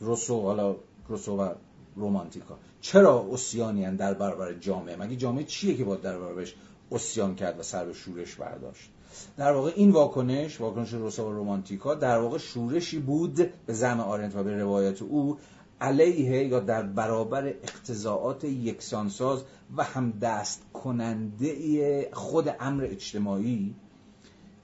روسو 0.00 0.40
حالا 0.40 0.76
روسو 1.08 1.36
و 1.36 1.54
رومانتیکا 1.96 2.58
چرا 2.80 3.28
اسیانی 3.32 3.96
در 3.96 4.14
برابر 4.14 4.52
جامعه؟ 4.52 4.96
مگه 4.96 5.16
جامعه 5.16 5.44
چیه 5.44 5.76
که 5.76 5.84
باید 5.84 6.00
در 6.00 6.18
برابرش 6.18 6.54
اسیان 6.92 7.34
کرد 7.34 7.58
و 7.58 7.62
سر 7.62 7.84
به 7.84 7.92
شورش 7.92 8.34
برداشت؟ 8.34 8.90
در 9.36 9.52
واقع 9.52 9.72
این 9.76 9.90
واکنش 9.90 10.60
واکنش 10.60 10.92
روسا 10.92 11.28
و 11.28 11.32
رومانتیکا 11.32 11.94
در 11.94 12.18
واقع 12.18 12.38
شورشی 12.38 12.98
بود 12.98 13.34
به 13.66 13.72
زم 13.72 14.00
آرنت 14.00 14.36
و 14.36 14.42
به 14.42 14.62
روایت 14.62 15.02
او 15.02 15.38
علیه 15.80 16.46
یا 16.46 16.60
در 16.60 16.82
برابر 16.82 17.46
اقتضاعات 17.46 18.44
یکسانساز 18.44 19.44
و 19.76 19.84
هم 19.84 20.10
دست 20.10 20.62
کننده 20.72 22.10
خود 22.12 22.54
امر 22.60 22.84
اجتماعی 22.84 23.74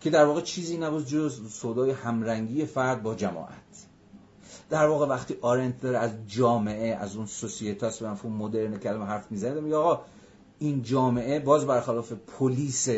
که 0.00 0.10
در 0.10 0.24
واقع 0.24 0.40
چیزی 0.40 0.78
نبود 0.78 1.06
جز 1.06 1.40
صدای 1.48 1.90
همرنگی 1.90 2.66
فرد 2.66 3.02
با 3.02 3.14
جماعت. 3.14 3.86
در 4.70 4.86
واقع 4.86 5.06
وقتی 5.06 5.36
آرنت 5.40 5.80
داره 5.80 5.98
از 5.98 6.10
جامعه 6.26 6.94
از 6.94 7.16
اون 7.16 7.26
سوسیتاس 7.26 8.02
به 8.02 8.10
مفهوم 8.10 8.36
مدرن 8.36 8.78
کلمه 8.78 9.04
حرف 9.04 9.32
می‌زنه 9.32 9.60
میگه 9.60 9.76
آقا 9.76 10.04
این 10.58 10.82
جامعه 10.82 11.40
باز 11.40 11.66
برخلاف 11.66 12.12
پلیس 12.12 12.88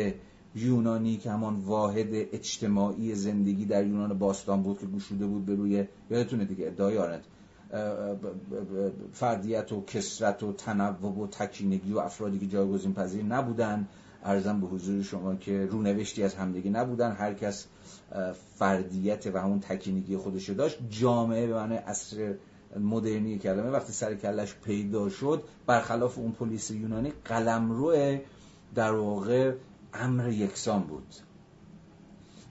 یونانی 0.55 1.17
که 1.17 1.31
همان 1.31 1.55
واحد 1.55 2.07
اجتماعی 2.11 3.15
زندگی 3.15 3.65
در 3.65 3.85
یونان 3.87 4.19
باستان 4.19 4.63
بود 4.63 4.79
که 4.79 4.85
گشوده 4.85 5.25
بود 5.25 5.45
به 5.45 5.55
روی 5.55 5.87
یادتونه 6.09 6.45
دیگه 6.45 6.67
ادعای 6.67 6.97
آرنت. 6.97 7.23
فردیت 9.13 9.71
و 9.71 9.85
کثرت 9.85 10.43
و 10.43 10.53
تنوع 10.53 11.23
و 11.23 11.27
تکینگی 11.27 11.93
و 11.93 11.99
افرادی 11.99 12.39
که 12.39 12.47
جایگزین 12.47 12.93
پذیر 12.93 13.23
نبودن. 13.23 13.87
عرضم 14.23 14.61
به 14.61 14.67
حضور 14.67 15.03
شما 15.03 15.35
که 15.35 15.65
رونوشتی 15.65 16.23
از 16.23 16.35
همدیگه 16.35 16.69
نبودن. 16.69 17.11
هر 17.11 17.33
کس 17.33 17.65
فردیت 18.55 19.27
و 19.27 19.41
همون 19.41 19.59
تکینگی 19.59 20.17
خودش 20.17 20.49
داشت. 20.49 20.77
جامعه 20.89 21.47
به 21.47 21.53
معنی 21.53 21.75
عصر 21.75 22.33
مدرنی 22.79 23.39
کلمه 23.39 23.69
وقتی 23.69 23.93
سر 23.93 24.08
و 24.08 24.15
کلش 24.15 24.55
پیدا 24.63 25.09
شد 25.09 25.43
برخلاف 25.67 26.17
اون 26.17 26.31
پلیس 26.31 26.71
یونانی 26.71 27.13
قلمرو 27.25 28.17
در 28.75 28.91
واقع 28.91 29.53
امر 29.93 30.29
یکسان 30.29 30.81
بود. 30.81 31.15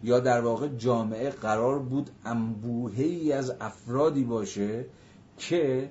یا 0.02 0.20
در 0.20 0.40
واقع 0.40 0.68
جامعه 0.68 1.30
قرار 1.30 1.78
بود 1.78 2.10
انبوهی 2.24 3.32
از 3.32 3.52
افرادی 3.60 4.24
باشه 4.24 4.84
که 5.48 5.90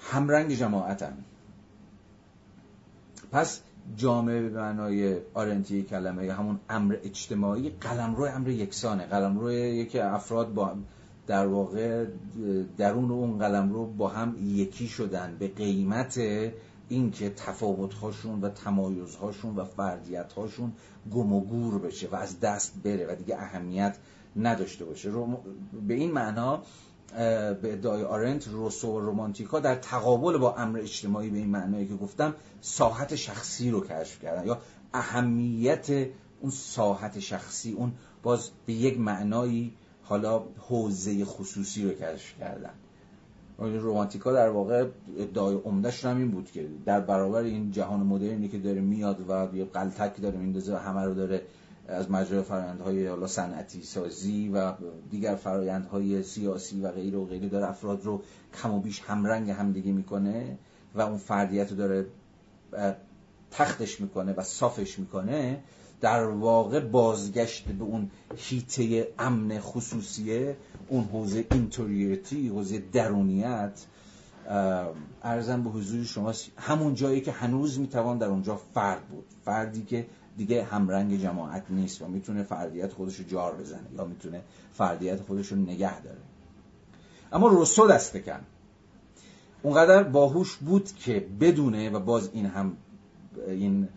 همرنگ 0.00 0.52
جماعتن. 0.52 1.16
پس 3.32 3.60
جامعه 3.96 4.42
به 4.42 4.60
معنای 4.60 5.16
آرنتی 5.34 5.82
کلمه 5.82 6.32
همون 6.32 6.60
امر 6.68 6.96
اجتماعی 7.04 7.70
قلمرو 7.70 8.24
امر 8.24 8.48
یکسانه. 8.48 9.06
قلمرو 9.06 9.52
یکی 9.52 9.98
افراد 9.98 10.54
با 10.54 10.74
در 11.26 11.46
واقع 11.46 12.06
درون 12.76 13.10
اون 13.10 13.38
قلمرو 13.38 13.86
با 13.86 14.08
هم 14.08 14.36
یکی 14.40 14.88
شدن 14.88 15.36
به 15.38 15.48
قیمت 15.48 16.20
اینکه 16.88 17.30
تفاوت‌هاشون 17.30 18.40
و 18.40 18.48
تمایزهاشون 18.48 19.56
و 19.56 19.64
فردیت‌هاشون 19.64 20.72
گم 21.14 21.32
و 21.32 21.40
گور 21.40 21.78
بشه 21.78 22.08
و 22.08 22.14
از 22.14 22.40
دست 22.40 22.74
بره 22.84 23.06
و 23.12 23.14
دیگه 23.14 23.36
اهمیت 23.36 23.96
نداشته 24.36 24.84
باشه. 24.84 25.10
به 25.88 25.94
این 25.94 26.12
معنا 26.12 26.62
به 27.12 27.72
ادعای 27.72 28.02
آرنت 28.02 28.48
روسو 28.48 28.92
و 28.92 29.00
رومانتیکا 29.00 29.60
در 29.60 29.74
تقابل 29.74 30.38
با 30.38 30.54
امر 30.54 30.78
اجتماعی 30.78 31.30
به 31.30 31.38
این 31.38 31.50
معنایی 31.50 31.86
که 31.86 31.94
گفتم 31.94 32.34
ساحت 32.60 33.14
شخصی 33.14 33.70
رو 33.70 33.80
کشف 33.80 34.22
کردن 34.22 34.46
یا 34.46 34.58
اهمیت 34.94 35.90
اون 36.40 36.50
ساحت 36.50 37.18
شخصی 37.18 37.72
اون 37.72 37.92
باز 38.22 38.50
به 38.66 38.72
یک 38.72 39.00
معنایی 39.00 39.72
حالا 40.02 40.42
حوزه 40.58 41.24
خصوصی 41.24 41.84
رو 41.84 41.90
کشف 41.90 42.38
کردن. 42.40 42.72
رومانتیکا 43.58 44.32
در 44.32 44.48
واقع 44.48 44.86
ادعای 45.18 45.54
عمدهش 45.54 46.04
هم 46.04 46.16
این 46.16 46.30
بود 46.30 46.50
که 46.50 46.68
در 46.86 47.00
برابر 47.00 47.42
این 47.42 47.70
جهان 47.70 48.00
مدرنی 48.00 48.48
که 48.48 48.58
داره 48.58 48.80
میاد 48.80 49.30
و 49.30 49.56
یه 49.56 49.64
قلتک 49.64 50.20
داره 50.20 50.38
میندازه 50.38 50.74
و 50.74 50.76
همه 50.76 51.04
رو 51.04 51.14
داره 51.14 51.42
از 51.88 52.10
مجرای 52.10 52.42
فرایندهای 52.42 53.06
حالا 53.06 53.26
صنعتی 53.26 53.82
سازی 53.82 54.48
و 54.48 54.72
دیگر 55.10 55.34
فرایندهای 55.34 56.22
سیاسی 56.22 56.80
و 56.80 56.90
غیره 56.90 57.16
و 57.16 57.26
غیره 57.26 57.48
داره 57.48 57.68
افراد 57.68 58.04
رو 58.04 58.22
کم 58.62 58.74
و 58.74 58.80
بیش 58.80 59.00
همرنگ 59.00 59.50
همدیگه 59.50 59.92
می‌کنه 59.92 60.58
و 60.94 61.00
اون 61.00 61.18
فردیت 61.18 61.70
رو 61.70 61.76
داره 61.76 62.06
تختش 63.50 64.00
می‌کنه 64.00 64.32
و 64.32 64.42
صافش 64.42 64.98
می‌کنه 64.98 65.62
در 66.00 66.24
واقع 66.24 66.80
بازگشت 66.80 67.68
به 67.68 67.84
اون 67.84 68.10
حیطه 68.36 69.08
امن 69.18 69.58
خصوصیه 69.58 70.56
اون 70.88 71.04
حوزه 71.04 71.46
interiority 71.52 72.48
حوزه 72.48 72.82
درونیت 72.92 73.86
عرضم 75.22 75.62
به 75.64 75.70
حضور 75.70 76.04
شما 76.04 76.32
همون 76.56 76.94
جایی 76.94 77.20
که 77.20 77.32
هنوز 77.32 77.78
می‌توان 77.78 78.18
در 78.18 78.26
اونجا 78.26 78.56
فرد 78.56 79.08
بود. 79.08 79.24
فردی 79.44 79.84
که 79.84 80.06
دیگه 80.36 80.64
همرنگ 80.64 81.22
جماعت 81.22 81.64
نیست 81.70 82.02
و 82.02 82.08
می‌تونه 82.08 82.42
فردیت 82.42 82.92
خودش 82.92 83.16
رو 83.16 83.24
جار 83.24 83.54
بزنه 83.54 83.86
یا 83.96 84.04
می‌تونه 84.04 84.42
فردیت 84.72 85.20
خودش 85.20 85.52
نگه 85.52 86.00
داره. 86.00 86.18
اما 87.32 87.48
روسو 87.48 87.86
دست 87.86 88.16
کم 88.16 88.40
اونقدر 89.62 90.02
باهوش 90.02 90.56
بود 90.56 90.92
که 90.92 91.26
بدونه 91.40 91.90
و 91.90 92.00
باز 92.00 92.30
این 92.32 92.46
هم 92.46 92.76
این 93.46 93.88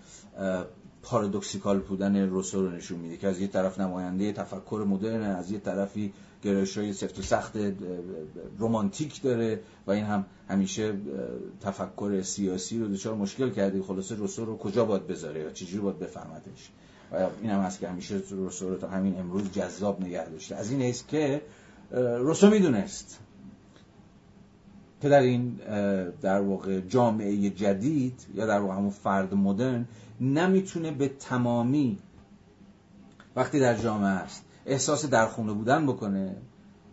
paradoxical 1.04 1.80
بودن 1.80 2.30
روسو 2.30 2.62
رو 2.66 2.72
نشون 2.72 3.00
میده 3.00 3.18
که 3.18 3.28
از 3.28 3.40
یه 3.40 3.48
طرف 3.48 3.80
نماینده 3.80 4.34
تفکر 4.34 4.86
مدرن 4.90 5.22
از 5.22 5.52
یه 5.52 5.60
طرفی 5.60 6.14
گرایش 6.44 6.78
های 6.78 6.94
سفت 6.94 7.20
و 7.20 7.22
سخت 7.22 7.58
رومانتیک 8.58 9.22
داره 9.22 9.60
و 9.88 9.92
این 9.92 10.06
هم 10.06 10.26
همیشه 10.50 10.94
تفکر 11.62 12.22
سیاسی 12.22 12.80
رو 12.80 12.88
دچار 12.88 13.16
مشکل 13.16 13.50
کرده. 13.50 13.82
خلاصه 13.82 14.16
روسو 14.16 14.46
رو 14.46 14.58
کجا 14.58 14.86
باید 14.86 15.08
بذاره 15.08 15.40
یا 15.42 15.50
چجوری 15.50 15.82
باید 15.82 16.00
بفهمتش 16.00 16.70
و 17.12 17.28
این 17.42 17.52
هم 17.52 17.60
هست 17.60 17.80
که 17.80 17.88
همیشه 17.88 18.22
روسو 18.30 18.70
رو 18.70 18.76
تا 18.76 18.88
همین 18.88 19.20
امروز 19.20 19.52
جذاب 19.52 20.02
نگه 20.02 20.30
داشته. 20.30 20.56
از 20.56 20.72
این 20.72 20.82
است 20.82 21.08
که 21.08 21.42
روسو 21.92 22.50
می‌دونست. 22.50 23.20
که 25.02 25.10
در 25.10 25.20
این 25.20 25.60
در 26.22 26.42
واقع 26.42 26.82
جامعه 26.82 27.50
جدید 27.50 28.26
یا 28.36 28.46
در 28.46 28.60
واقع 28.60 28.74
همون 28.74 28.90
فرد 28.90 29.34
مدرن 29.34 29.86
نمی‌تونه 30.22 30.92
به 30.92 31.08
تمامی 31.08 31.98
وقتی 33.36 33.60
در 33.60 33.78
جامعه 33.78 34.08
است 34.08 34.46
احساس 34.66 35.06
درخونه 35.06 35.54
بودن 35.54 35.86
بکنه. 35.86 36.36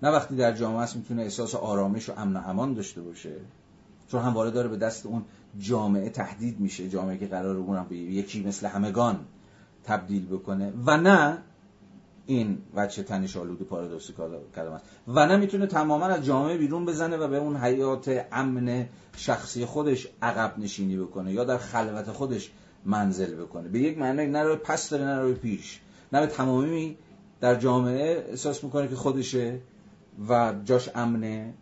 نه 0.02 0.10
وقتی 0.10 0.36
در 0.36 0.52
جامعه 0.52 0.80
است 0.80 0.96
می‌تونه 0.96 1.22
احساس 1.22 1.54
آرامش 1.54 2.08
و 2.08 2.12
امن 2.16 2.36
و 2.36 2.40
امان 2.46 2.74
داشته 2.74 3.00
باشه. 3.00 3.32
چون 4.08 4.22
همواره 4.22 4.50
داره 4.50 4.68
به 4.68 4.76
دست 4.76 5.06
اون 5.06 5.24
جامعه 5.58 6.10
تهدید 6.10 6.60
میشه. 6.60 6.88
جامعه 6.88 7.18
که 7.18 7.26
قرار 7.26 7.56
اونم 7.56 7.86
به 7.88 7.96
یکی 7.96 8.42
مثل 8.42 8.66
همگان 8.66 9.20
تبدیل 9.84 10.26
بکنه. 10.26 10.72
و 10.86 10.96
نه 10.96 11.38
این 12.26 12.58
وچه 12.74 13.02
تنش 13.02 13.36
آلود 13.36 13.62
پارادوکسی 13.62 14.12
کلمه 14.54 14.80
و 15.08 15.26
نه 15.26 15.36
می‌تونه 15.36 15.66
تماما 15.66 16.06
از 16.06 16.24
جامعه 16.24 16.58
بیرون 16.58 16.84
بزنه 16.84 17.16
و 17.16 17.28
به 17.28 17.36
اون 17.36 17.56
حیات 17.56 18.26
امن 18.32 18.86
شخصی 19.16 19.64
خودش 19.64 20.08
عقب 20.22 20.58
نشینی 20.58 20.96
بکنه 20.96 21.32
یا 21.32 21.44
در 21.44 21.58
خلوت 21.58 22.12
خودش 22.12 22.50
منزل 22.84 23.34
بکنه. 23.34 23.68
به 23.68 23.78
یک 23.78 23.98
معنی 23.98 24.26
نه 24.26 24.42
رو 24.42 24.56
پس 24.56 24.90
داره 24.90 25.04
نه 25.04 25.20
رو 25.20 25.34
پیش. 25.34 25.80
نه 26.12 26.20
به 26.20 26.26
تمامی 26.26 26.96
در 27.40 27.54
جامعه 27.54 28.24
احساس 28.28 28.64
می‌کنه 28.64 28.88
که 28.88 28.96
خودشه 28.96 29.58
و 30.28 30.54
جاش 30.64 30.90
امنه 30.94 31.54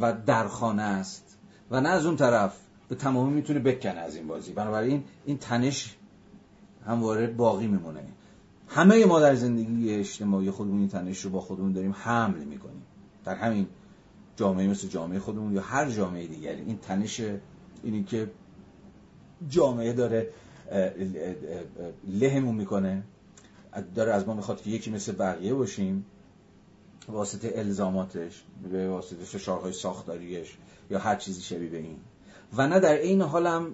و 0.00 0.12
درخانه 0.26 0.82
است. 0.82 1.38
و 1.70 1.80
نه 1.80 1.88
از 1.88 2.06
اون 2.06 2.16
طرف 2.16 2.56
به 2.88 2.94
تمامی 2.94 3.34
می‌تونه 3.34 3.58
بکنه 3.58 4.00
از 4.00 4.16
این 4.16 4.26
بازی. 4.26 4.52
بنابراین 4.52 5.04
این 5.24 5.38
تنش 5.38 5.96
همواره 6.86 7.26
باقی 7.26 7.66
میمونه. 7.66 8.00
همه 8.68 9.04
ما 9.04 9.20
در 9.20 9.34
زندگی 9.34 9.94
اجتماعی 9.94 10.50
خودمون 10.50 10.78
این 10.78 10.88
تنش 10.88 11.20
رو 11.20 11.30
با 11.30 11.40
خودمون 11.40 11.72
داریم 11.72 11.94
حمل 11.98 12.44
می‌کنیم. 12.44 12.82
در 13.24 13.34
همین 13.34 13.66
جامعه 14.36 14.68
مثل 14.68 14.88
جامعه 14.88 15.18
خودمون 15.18 15.52
یا 15.52 15.60
هر 15.60 15.90
جامعه 15.90 16.26
دیگری. 16.26 16.60
این 16.60 16.78
تنش 16.78 17.20
اینی 17.82 18.04
که 18.04 18.30
جامعه 19.48 19.92
داره 19.92 20.28
لهمون 22.08 22.54
می‌کنه. 22.54 23.02
داره 23.94 24.12
از 24.12 24.26
ما 24.26 24.34
می‌خواد 24.34 24.62
که 24.62 24.70
یکی 24.70 24.90
مثل 24.90 25.12
بقیه 25.12 25.54
باشیم. 25.54 26.04
واسطه 27.08 27.52
الزاماتش 27.54 28.42
به 28.72 28.88
واسطه 28.88 29.24
فشارهای 29.24 29.72
ساختاریش 29.72 30.58
یا 30.90 30.98
هر 30.98 31.16
چیزی 31.16 31.40
شبیه 31.40 31.68
به 31.68 31.78
این. 31.78 31.96
و 32.56 32.68
نه 32.68 32.80
در 32.80 32.94
این 32.94 33.22
هم 33.22 33.72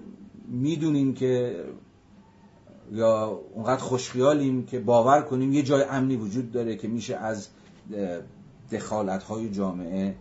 می‌دونیم 0.48 1.14
که 1.14 1.64
یا 2.92 3.40
اونقدر 3.54 3.82
خوشخیالیم 3.82 4.66
که 4.66 4.80
باور 4.80 5.22
کنیم 5.22 5.52
یه 5.52 5.62
جای 5.62 5.82
امنی 5.82 6.16
وجود 6.16 6.52
داره 6.52 6.76
که 6.76 6.88
میشه 6.88 7.16
از 7.16 7.48
دخالت 8.72 9.22
های 9.22 9.50
جامعه 9.50 10.14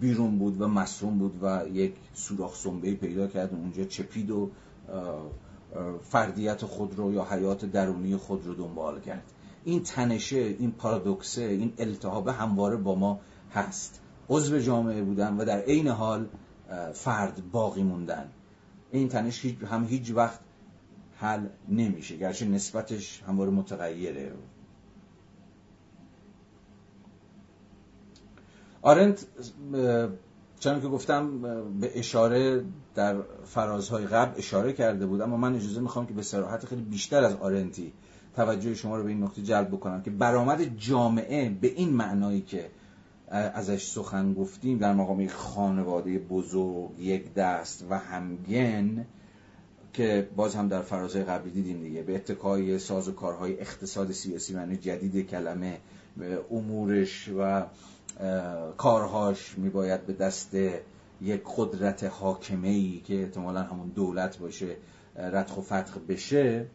بیرون 0.00 0.38
بود 0.38 0.60
و 0.60 0.68
مسئول 0.68 1.14
بود 1.14 1.38
و 1.42 1.62
یک 1.72 1.94
سوراخ 2.14 2.56
سنبه 2.56 2.94
پیدا 2.94 3.26
کرد 3.26 3.52
و 3.52 3.56
اونجا 3.56 3.84
چپید 3.84 4.30
و 4.30 4.50
فردیت 6.02 6.64
خود 6.64 6.94
رو 6.94 7.12
یا 7.12 7.24
حیات 7.24 7.64
درونی 7.64 8.16
خود 8.16 8.46
رو 8.46 8.54
دنبال 8.54 9.00
کرد. 9.00 9.22
این 9.64 9.82
تنشه 9.82 10.36
این 10.36 10.72
پارادوکسه 10.72 11.42
این 11.42 11.72
التهاب 11.78 12.28
همواره 12.28 12.76
با 12.76 12.94
ما 12.94 13.20
هست. 13.54 14.00
عضو 14.28 14.58
جامعه 14.58 15.02
بودن 15.02 15.36
و 15.36 15.44
در 15.44 15.60
عین 15.60 15.88
حال 15.88 16.28
فرد 16.92 17.50
باقی 17.52 17.82
موندن. 17.82 18.28
این 18.90 19.08
تنش 19.08 19.46
هم 19.46 19.84
هیچ 19.84 20.10
وقت 20.10 20.40
حل 21.16 21.46
نمیشه 21.68 22.16
گرچه 22.16 22.46
نسبتش 22.46 23.22
همواره 23.26 23.50
متغیره. 23.50 24.32
آرنت 28.82 29.26
چون 30.62 30.80
که 30.80 30.88
گفتم 30.88 31.42
به 31.80 31.98
اشاره 31.98 32.64
در 32.94 33.16
فرازهای 33.44 34.06
قبل 34.06 34.38
اشاره 34.38 34.72
کرده 34.72 35.06
بود 35.06 35.20
اما 35.20 35.36
من 35.36 35.54
اجازه 35.54 35.80
می‌خوام 35.80 36.06
که 36.06 36.14
به 36.14 36.22
صراحت 36.22 36.66
خیلی 36.66 36.82
بیشتر 36.82 37.24
از 37.24 37.34
آرنتی 37.34 37.92
توجه 38.36 38.74
شما 38.74 38.96
رو 38.96 39.02
به 39.02 39.08
این 39.08 39.22
نقطه 39.22 39.42
جلب 39.42 39.68
بکنم 39.68 40.02
که 40.02 40.10
برآمد 40.10 40.76
جامعه 40.78 41.50
به 41.50 41.68
این 41.68 41.88
معنایی 41.88 42.40
که 42.40 42.70
ازش 43.28 43.86
سخن 43.86 44.34
گفتیم 44.34 44.78
در 44.78 44.92
مقام 44.92 45.20
یک 45.20 45.30
خانواده 45.30 46.18
بزرگ 46.18 46.90
یک 46.98 47.34
دست 47.34 47.86
و 47.90 47.98
همگن 47.98 49.06
که 49.92 50.28
باز 50.36 50.54
هم 50.54 50.68
در 50.68 50.82
فرازهای 50.82 51.24
قبلی 51.24 51.50
دیدیم 51.50 51.80
دیگه 51.80 52.02
به 52.02 52.14
اتکای 52.14 52.78
ساز 52.78 53.08
و 53.08 53.12
کارهای 53.12 53.60
اقتصاد 53.60 54.12
سیاسی 54.12 54.54
معنی 54.54 54.76
جدید 54.76 55.30
کلمه 55.30 55.78
امورش 56.50 57.30
و 57.38 57.64
کارهاش 58.76 59.58
میباید 59.58 60.06
به 60.06 60.12
دست 60.12 60.54
یک 61.20 61.42
قدرت 61.56 62.04
حاکمه 62.04 62.68
ای 62.68 63.00
که 63.04 63.22
احتمالا 63.22 63.62
همون 63.62 63.88
دولت 63.88 64.38
باشه 64.38 64.76
ردخ 65.16 65.58
و 65.58 65.60
فتخ 65.60 65.98
بشه. 66.08 66.66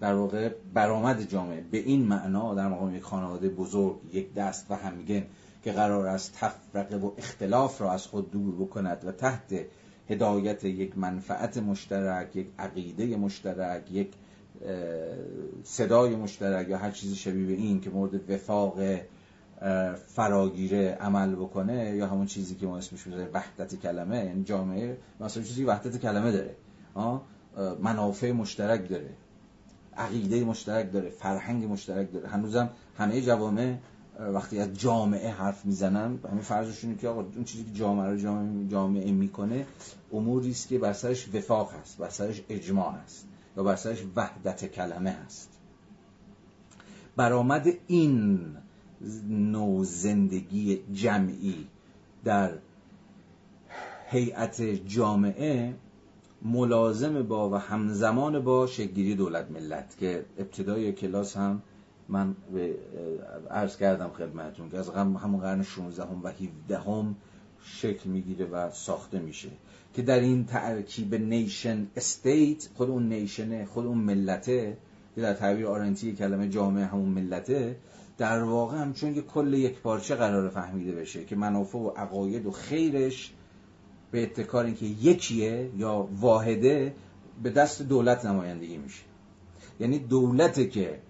در 0.00 0.14
واقع 0.14 0.48
برآمد 0.74 1.22
جامعه 1.22 1.60
به 1.60 1.78
این 1.78 2.04
معنا 2.06 2.54
در 2.54 2.68
مقام 2.68 2.94
یک 2.94 3.02
خانواده 3.02 3.48
بزرگ 3.48 3.96
یک 4.12 4.34
دست 4.34 4.70
و 4.70 4.74
همگن 4.74 5.26
که 5.64 5.72
قرار 5.72 6.06
است 6.06 6.32
تفرقه 6.34 6.96
و 6.96 7.10
اختلاف 7.18 7.80
را 7.80 7.92
از 7.92 8.06
خود 8.06 8.30
دور 8.30 8.54
بکند 8.54 9.04
و 9.04 9.12
تحت 9.12 9.54
هدایت 10.08 10.64
یک 10.64 10.98
منفعت 10.98 11.58
مشترک 11.58 12.36
یک 12.36 12.46
عقیده 12.58 13.16
مشترک 13.16 13.92
یک 13.92 14.12
صدای 15.64 16.16
مشترک 16.16 16.68
یا 16.68 16.78
هر 16.78 16.90
چیزی 16.90 17.16
شبیه 17.16 17.46
به 17.46 17.52
این 17.52 17.80
که 17.80 17.90
مورد 17.90 18.30
وفاق 18.30 18.78
فراگیره 20.06 20.98
عمل 21.00 21.34
بکنه 21.34 21.96
یا 21.96 22.06
همون 22.06 22.26
چیزی 22.26 22.54
که 22.54 22.66
ما 22.66 22.78
اسمش 22.78 23.06
می‌ذاریم 23.06 23.28
وحدت 23.32 23.74
کلمه 23.74 24.24
یعنی 24.24 24.44
جامعه 24.44 24.98
مثلا 25.20 25.42
چیزی 25.42 25.64
وحدت 25.64 25.96
کلمه 25.96 26.32
داره. 26.32 26.56
منافع 27.80 28.32
مشترک 28.32 28.88
داره 28.88 29.10
عقیده 29.96 30.44
مشترک 30.44 30.92
داره 30.92 31.10
فرهنگ 31.10 31.64
مشترک 31.64 32.12
داره. 32.12 32.28
هنوزم 32.28 32.70
همه 32.98 33.20
جوامع 33.20 33.76
وقتی 34.20 34.60
از 34.60 34.74
جامعه 34.74 35.30
حرف 35.30 35.64
می‌زنن 35.64 36.18
همین 36.30 36.42
فرضشون 36.42 36.96
که 36.96 37.08
آقا 37.08 37.20
اون 37.20 37.44
چیزی 37.44 37.64
که 37.64 37.72
جامعه 37.72 38.10
رو 38.10 38.16
جامعه, 38.16 38.68
جامعه 38.68 39.12
می‌کنه 39.12 39.66
اموری 40.12 40.50
است 40.50 40.68
که 40.68 40.78
بر 40.78 40.92
سرش 40.92 41.34
وفاق 41.34 41.72
هست 41.72 41.98
بر 41.98 42.08
سرش 42.08 42.42
اجماع 42.48 42.92
هست 42.92 43.26
یا 43.56 43.62
بر 43.62 43.76
سرش 43.76 44.04
وحدت 44.16 44.64
کلمه 44.64 45.10
هست. 45.10 45.50
برآمد 47.16 47.68
این 47.86 48.56
نوع 49.28 49.84
زندگی 49.84 50.80
جمعی 50.92 51.66
در 52.24 52.52
هیئت 54.10 54.62
جامعه 54.62 55.74
ملازم 56.42 57.22
با 57.22 57.50
و 57.50 57.54
همزمان 57.54 58.44
با 58.44 58.66
شکلگیری 58.66 59.14
دولت 59.14 59.50
ملت 59.50 59.96
که 59.98 60.24
ابتدای 60.38 60.92
کلاس 60.92 61.36
هم 61.36 61.62
من 62.08 62.36
عرض 63.50 63.76
کردم 63.76 64.08
خدمتون 64.08 64.70
که 64.70 64.78
از 64.78 64.90
همون 64.90 65.40
قرن 65.40 65.62
16 65.62 66.02
هم 66.04 66.20
و 66.24 66.28
17 66.28 66.78
هم 66.78 67.16
شکل 67.64 68.10
می‌گیره 68.10 68.46
و 68.46 68.70
ساخته 68.70 69.18
میشه 69.18 69.48
که 69.94 70.02
در 70.02 70.20
این 70.20 70.44
ترکیب 70.44 71.14
نیشن 71.14 71.86
استیت 71.96 72.68
خود 72.74 72.90
اون 72.90 73.08
نیشنه 73.08 73.64
خود 73.64 73.86
اون 73.86 73.98
ملته 73.98 74.76
که 75.14 75.20
در 75.20 75.34
تعبیر 75.34 75.66
آرنتی 75.66 76.12
کلمه 76.12 76.48
جامعه 76.48 76.84
همون 76.84 77.08
ملته 77.08 77.76
در 78.18 78.42
واقع 78.42 78.76
همچون 78.76 79.14
که 79.14 79.22
کل 79.22 79.54
یک 79.54 79.80
پارچه 79.80 80.14
قرار 80.14 80.48
فهمیده 80.48 80.92
بشه 80.92 81.24
که 81.24 81.36
منافع 81.36 81.78
و 81.78 81.88
عقاید 81.88 82.46
و 82.46 82.50
خیرش 82.50 83.32
به 84.10 84.22
اتکار 84.22 84.64
اینکه 84.64 84.86
یکیه 84.86 85.70
یا 85.76 86.08
واحده 86.20 86.94
به 87.42 87.50
دست 87.50 87.82
دولت 87.82 88.24
نمایندگی 88.24 88.76
میشه. 88.76 89.02
یعنی 89.80 89.98
دولته 89.98 90.66
که 90.66 91.00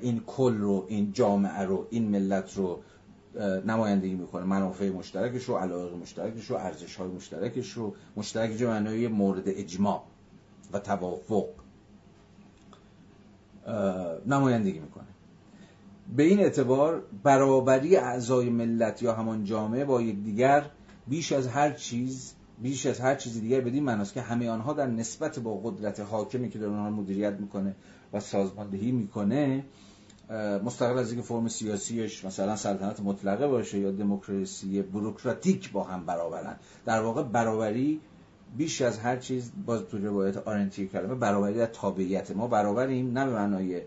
این 0.00 0.22
کل 0.26 0.56
رو 0.56 0.86
این 0.88 1.12
جامعه 1.12 1.60
رو 1.60 1.86
این 1.90 2.08
ملت 2.08 2.56
رو 2.56 2.80
نمایندگی 3.66 4.14
می‌کنه. 4.14 4.44
منافع 4.44 4.88
مشترکش 4.88 5.44
رو 5.44 5.56
علاقه 5.56 5.96
مشترکش 5.96 6.50
رو 6.50 6.56
ارزش 6.56 6.96
های 6.96 7.08
مشترکش 7.08 7.72
رو 7.72 7.94
مشترک 8.16 8.56
جو 8.56 8.68
مورد 9.08 9.42
اجماع 9.46 10.04
و 10.72 10.78
توافق 10.78 11.48
نمایندگی 14.26 14.78
می‌کنه. 14.78 15.09
به 16.16 16.22
این 16.22 16.40
اعتبار 16.40 17.02
برابری 17.22 17.96
اعضای 17.96 18.50
ملت 18.50 19.02
یا 19.02 19.14
همان 19.14 19.44
جامعه 19.44 19.84
با 19.84 20.02
یکدیگر 20.02 20.70
بیش 21.06 21.32
از 21.32 21.46
هر 21.46 21.70
چیز 21.70 22.34
بیش 22.62 22.86
از 22.86 23.00
هر 23.00 23.14
چیز 23.14 23.40
دیگر 23.40 23.60
بدین 23.60 23.84
معناست 23.84 24.14
که 24.14 24.20
همه 24.20 24.48
آنها 24.48 24.72
در 24.72 24.86
نسبت 24.86 25.38
با 25.38 25.56
قدرت 25.56 26.00
حاکمی 26.00 26.50
که 26.50 26.58
در 26.58 26.66
آنها 26.66 26.90
مدیریت 26.90 27.32
می‌کنه 27.32 27.76
و 28.12 28.20
سازماندهی 28.20 28.92
می‌کنه 28.92 29.64
مستقل 30.64 30.98
از 30.98 31.12
اینکه 31.12 31.26
فرم 31.26 31.48
سیاسیش 31.48 32.24
مثلا 32.24 32.56
سلطنت 32.56 33.00
مطلقه 33.00 33.48
باشه 33.48 33.78
یا 33.78 33.90
دموکراسی 33.90 34.82
بروکراتیک 34.82 35.72
با 35.72 35.84
هم 35.84 36.06
برابرن. 36.06 36.56
در 36.86 37.02
واقع 37.02 37.22
برابری 37.22 38.00
بیش 38.56 38.82
از 38.82 38.98
هر 38.98 39.16
چیز 39.16 39.52
باز 39.66 39.82
تو 39.82 39.98
روایت 39.98 40.36
آرنتی 40.36 40.86
کلمه 40.86 41.14
برابری 41.14 41.54
در 41.54 41.66
تابعیت 41.66 42.30
ما. 42.30 42.46
برابریم 42.48 43.18
نه 43.18 43.26
به 43.26 43.32
معنای 43.32 43.82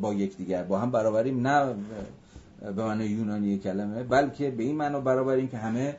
با 0.00 0.14
یکدیگر. 0.14 0.62
با 0.62 0.78
هم 0.78 0.90
برابریم. 0.90 1.46
نه 1.46 1.74
به 2.60 2.84
معنای 2.84 3.08
یونانی 3.08 3.58
کلمه 3.58 4.02
بلکه 4.02 4.50
به 4.50 4.62
این 4.62 4.76
معنا 4.76 5.00
برابریم 5.00 5.48
که 5.48 5.58
همه 5.58 5.96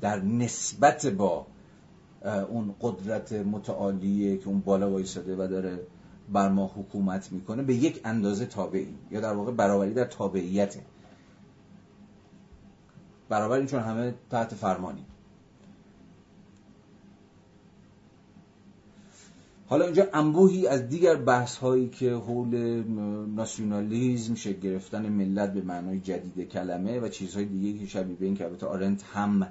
در 0.00 0.20
نسبت 0.20 1.06
با 1.06 1.46
اون 2.48 2.74
قدرت 2.80 3.32
متعالیه 3.32 4.38
که 4.38 4.48
اون 4.48 4.60
بالا 4.60 4.90
وایساده 4.90 5.36
و 5.36 5.46
داره 5.46 5.80
بر 6.32 6.48
ما 6.48 6.66
حکومت 6.76 7.32
می‌کنه 7.32 7.62
به 7.62 7.74
یک 7.74 8.00
اندازه 8.04 8.46
تابعی 8.46 8.94
یا 9.10 9.20
در 9.20 9.32
واقع 9.32 9.52
برابری 9.52 9.94
در 9.94 10.04
تابعیته. 10.04 10.80
برابر 13.28 13.66
چون 13.66 13.80
همه 13.80 14.14
تحت 14.30 14.54
فرمانی. 14.54 15.04
حالا 19.72 19.84
اینجا 19.84 20.08
انبوهی 20.12 20.66
از 20.66 20.88
دیگر 20.88 21.14
بحث 21.14 21.56
هایی 21.56 21.88
که 21.88 22.14
حول 22.14 22.82
ناسیونالیزم 23.36 24.34
شکل 24.34 24.60
گرفتن 24.60 25.08
ملت 25.08 25.52
به 25.52 25.62
معنای 25.62 26.00
جدید 26.00 26.48
کلمه 26.48 27.00
و 27.00 27.08
چیزهای 27.08 27.44
دیگه 27.44 27.78
که 27.78 27.86
شبیه 27.86 28.16
به 28.16 28.26
این 28.26 28.36
که 28.36 28.44
البته 28.44 28.66
آرنت 28.66 29.02
هم 29.02 29.48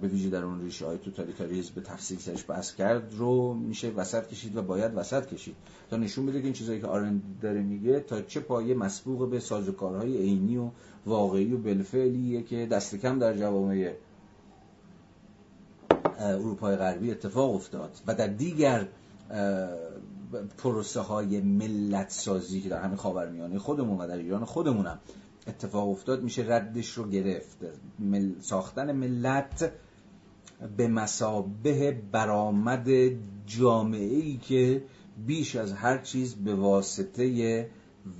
به 0.00 0.08
ویژه 0.08 0.30
در 0.30 0.44
اون 0.44 0.60
ریشه 0.60 0.86
های 0.86 0.98
توتالیتاریزم 0.98 1.72
به 1.74 1.80
تفصیل 1.80 2.18
سرش 2.18 2.44
بحث 2.48 2.74
کرد 2.74 3.14
رو 3.14 3.54
میشه 3.54 3.90
وسط 3.90 4.28
کشید 4.28 4.56
و 4.56 4.62
باید 4.62 4.92
وسط 4.94 5.26
کشید. 5.26 5.56
تا 5.90 5.96
نشون 5.96 6.26
بده 6.26 6.38
که 6.38 6.44
این 6.44 6.52
چیزهایی 6.52 6.80
که 6.80 6.86
آرنت 6.86 7.22
داره 7.42 7.62
میگه 7.62 8.00
تا 8.00 8.22
چه 8.22 8.40
پایه 8.40 8.74
مسبوق 8.74 9.30
به 9.30 9.40
سازوکارهای 9.40 10.16
عینی 10.16 10.56
و 10.56 10.70
واقعی 11.06 11.52
و 11.52 11.58
بالفعلیه 11.58 12.42
که 12.42 12.66
دست 12.66 12.96
کم 12.96 13.18
در 13.18 13.34
جوامع 13.34 13.92
اروپای 16.18 16.76
غربی 16.76 17.10
اتفاق 17.10 17.54
افتاد. 17.54 17.90
و 18.06 18.14
در 18.14 18.26
دیگر 18.26 18.86
پروسه 20.58 21.00
های 21.00 21.40
ملت 21.40 22.10
سازی 22.10 22.60
که 22.60 22.68
در 22.68 22.82
همین 22.82 22.96
خاورمیانه 22.96 23.58
خودمون 23.58 23.98
و 23.98 24.08
در 24.08 24.16
ایران 24.16 24.44
خودمونم 24.44 24.98
اتفاق 25.46 25.88
افتاد 25.88 26.22
میشه 26.22 26.44
ردش 26.48 26.90
رو 26.90 27.08
گرفت. 27.08 27.58
ساختن 28.40 28.92
ملت 28.92 29.72
به 30.76 30.88
مسابه 30.88 32.02
برآمد 32.12 32.88
جامعه 33.46 34.16
ای 34.16 34.36
که 34.36 34.82
بیش 35.26 35.56
از 35.56 35.72
هر 35.72 35.98
چیز 35.98 36.34
به 36.34 36.54
واسطه 36.54 37.70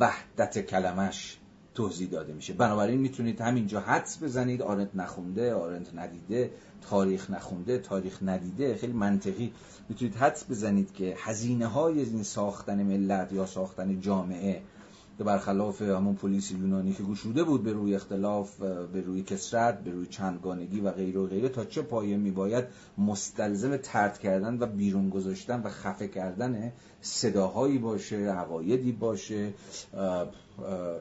وحدت 0.00 0.58
کلمش 0.58 1.38
توضیح 1.74 2.08
داده 2.08 2.32
میشه. 2.32 2.52
بنابراین 2.52 3.00
می‌تونید 3.00 3.40
همینجا 3.40 3.80
حدس 3.80 4.22
بزنید. 4.22 4.62
آرنت 4.62 4.90
نخونده 4.94 5.54
آرنت 5.54 5.94
ندیده 5.94 6.50
تاریخ 6.90 7.30
نخونده 7.30 7.78
تاریخ 7.78 8.18
ندیده 8.22 8.76
خیلی 8.76 8.92
منطقی. 8.92 9.52
می‌تونید 9.88 10.14
حدس 10.14 10.50
بزنید 10.50 10.92
که 10.92 11.14
هزینه 11.18 11.66
های 11.66 12.00
این 12.00 12.22
ساختن 12.22 12.82
ملت 12.82 13.32
یا 13.32 13.46
ساختن 13.46 14.00
جامعه 14.00 14.62
که 15.18 15.24
برخلاف 15.24 15.82
همون 15.82 16.14
پلیس 16.14 16.50
یونانی 16.50 16.92
که 16.92 17.02
گشوده 17.02 17.44
بود 17.44 17.62
به 17.62 17.72
روی 17.72 17.94
اختلاف 17.94 18.56
به 18.92 19.00
روی 19.00 19.22
کسرت 19.22 19.84
به 19.84 19.90
روی 19.90 20.06
چندگانگی 20.06 20.80
و 20.80 20.90
غیره 20.90 21.20
و 21.20 21.26
غیره 21.26 21.48
تا 21.48 21.64
چه 21.64 21.82
پایه 21.82 22.16
میباید 22.16 22.64
مستلزم 22.98 23.76
ترد 23.76 24.18
کردن 24.18 24.58
و 24.58 24.66
بیرون 24.66 25.10
گذاشتن 25.10 25.62
و 25.62 25.68
خفه 25.68 26.08
کردن 26.08 26.72
صداهایی 27.00 27.78
باشه 27.78 28.16
عقایدی 28.16 28.92
باشه 28.92 29.54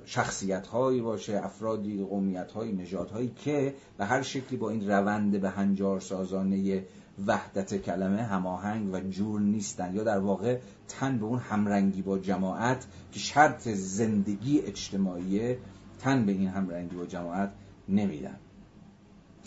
شخصیت 0.06 0.68
هایی 0.68 1.02
باشه 1.02 1.42
افرادی 1.44 2.04
قومیت 2.04 2.52
هایی 2.52 2.74
نجات 2.74 3.12
هایی 3.12 3.32
که 3.36 3.74
به 3.98 4.06
هر 4.06 4.22
شکلی 4.22 4.58
با 4.58 4.70
این 4.70 4.90
روند 4.90 5.42
به 5.42 5.50
هنجار 5.50 6.00
سازانه 6.00 6.84
وحدت 7.28 7.76
کلمه 7.76 8.24
هماهنگ 8.24 8.94
و 8.94 9.00
جور 9.00 9.42
نیستن 9.42 9.96
یا 9.96 10.04
در 10.04 10.20
واقع 10.20 10.60
تن 10.88 11.18
به 11.18 11.26
اون 11.26 11.40
همرنگی 11.40 12.02
با 12.02 12.18
جماعت 12.18 12.86
که 13.12 13.20
شرط 13.20 13.68
زندگی 13.70 14.60
اجتماعی 14.60 15.56
تن 16.00 16.26
به 16.26 16.32
این 16.32 16.48
همرنگی 16.48 16.96
با 16.96 17.06
جماعت 17.06 17.52
نمیدن. 17.90 18.36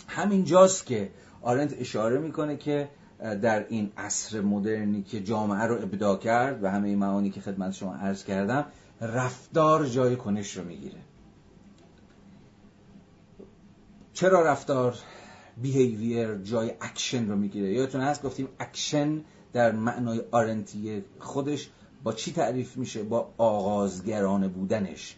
همینجاست 0.09 0.87
که 0.87 1.11
آرنت 1.43 1.75
اشاره 1.81 2.19
می‌کنه 2.19 2.57
که 2.57 2.89
در 3.19 3.67
این 3.69 3.93
عصر 3.97 4.41
مدرنی 4.41 5.03
که 5.03 5.21
جامعه 5.21 5.63
رو 5.63 5.75
ابداع 5.75 6.17
کرد 6.17 6.65
و 6.65 6.71
همه 6.71 6.89
این 6.89 6.99
معانی 6.99 7.31
که 7.31 7.41
خدمت 7.41 7.73
شما 7.73 7.95
عرض 7.95 8.25
کردم 8.25 8.67
رفتار 9.01 9.87
جای 9.87 10.17
کنش 10.17 10.57
رو 10.57 10.65
می‌گیره. 10.65 11.01
چرا 14.13 14.43
رفتار 14.43 14.99
behavior 15.63 16.35
جای 16.35 16.73
اکشن 16.81 17.29
رو 17.29 17.37
می‌گیره؟ 17.37 17.73
یادتون 17.73 18.01
هست 18.01 18.23
گفتیم 18.23 18.49
اکشن 18.61 19.21
در 19.53 19.73
معنای 19.73 20.23
آرنتی 20.31 21.05
خودش 21.19 21.71
با 22.05 22.13
چی 22.13 22.33
تعریف 22.33 22.77
میشه؟ 22.77 23.03
با 23.03 23.31
آغازگرانه 23.39 24.49
بودنش 24.49 25.17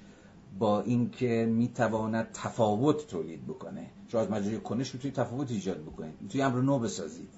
با 0.59 0.81
اینکه 0.81 1.49
می‌تواند 1.51 2.29
تفاوت 2.33 3.07
تولید 3.07 3.47
بکنه. 3.47 3.87
شما 4.09 4.21
از 4.21 4.31
مجرای 4.31 4.61
کنش 4.61 4.95
می‌تونید 4.95 5.15
تفاوت 5.15 5.51
ایجاد 5.51 5.83
بکنید. 5.83 6.15
می‌تونید 6.21 6.47
امر 6.47 6.61
نو 6.61 6.79
بسازید. 6.79 7.31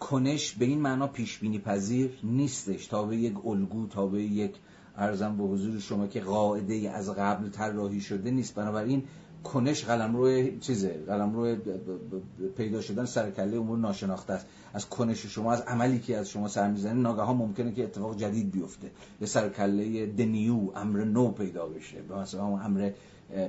کنش 0.00 0.52
به 0.52 0.64
این 0.64 0.80
معنا 0.80 1.06
پیش 1.06 1.38
بینی 1.38 1.58
پذیر 1.58 2.18
نیستش 2.22 2.86
تا 2.86 3.02
به 3.02 3.16
یک 3.16 3.46
الگو 3.46 3.86
تا 3.86 4.06
به 4.06 4.22
یک 4.22 4.54
ارزم 4.96 5.36
به 5.36 5.44
حضور 5.44 5.80
شما 5.80 6.06
که 6.06 6.20
قاعده 6.20 6.90
از 6.90 7.10
قبل 7.10 7.48
طراحی 7.48 8.00
شده 8.00 8.30
نیست. 8.30 8.54
بنابراین 8.54 9.02
کنش 9.44 9.84
قلم 9.84 10.16
روی 10.16 10.58
چیزه 10.58 11.04
قلم 11.06 11.32
روی 11.34 11.56
پیدا 12.56 12.80
شدن 12.80 13.04
سرکله 13.04 13.56
امور 13.56 13.78
ناشناخته 13.78 14.32
است. 14.32 14.46
از 14.74 14.88
کنش 14.88 15.26
شما 15.26 15.52
از 15.52 15.60
عملی 15.60 15.98
که 15.98 16.16
از 16.16 16.28
شما 16.28 16.48
سر 16.48 16.70
می‌زنه 16.70 16.92
ناگهان 16.92 17.36
ممکنه 17.36 17.72
که 17.72 17.84
اتفاق 17.84 18.16
جدید 18.16 18.50
بیفته. 18.50 18.90
یه 19.20 19.26
سرکله 19.26 20.06
دنیو 20.06 20.70
امر 20.76 21.04
نو 21.04 21.30
پیدا 21.30 21.66
بشه. 21.66 22.02
به 22.02 22.16
مثلا 22.16 22.44
امر 22.44 22.90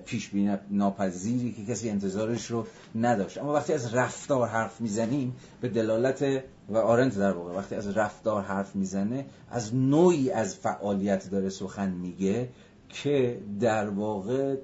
پیش 0.05 0.29
بین 0.29 0.57
ناپذیری 0.71 1.51
که 1.51 1.65
کسی 1.65 1.89
انتظارش 1.89 2.51
رو 2.51 2.67
نداشت. 2.95 3.37
اما 3.37 3.53
وقتی 3.53 3.73
از 3.73 3.93
رفتار 3.93 4.47
حرف 4.47 4.81
می‌زنیم 4.81 5.35
به 5.61 5.69
دلالت 5.69 6.43
و 6.69 6.77
آرنت 6.77 7.17
در 7.17 7.31
واقع 7.31 7.53
وقتی 7.53 7.75
از 7.75 7.97
رفتار 7.97 8.41
حرف 8.43 8.75
می‌زنه 8.75 9.25
از 9.49 9.75
نوعی 9.75 10.31
از 10.31 10.55
فعالیت 10.55 11.29
داره 11.29 11.49
سخن 11.49 11.91
میگه 11.91 12.49
که 12.89 13.39
در 13.59 13.89
واقع 13.89 14.55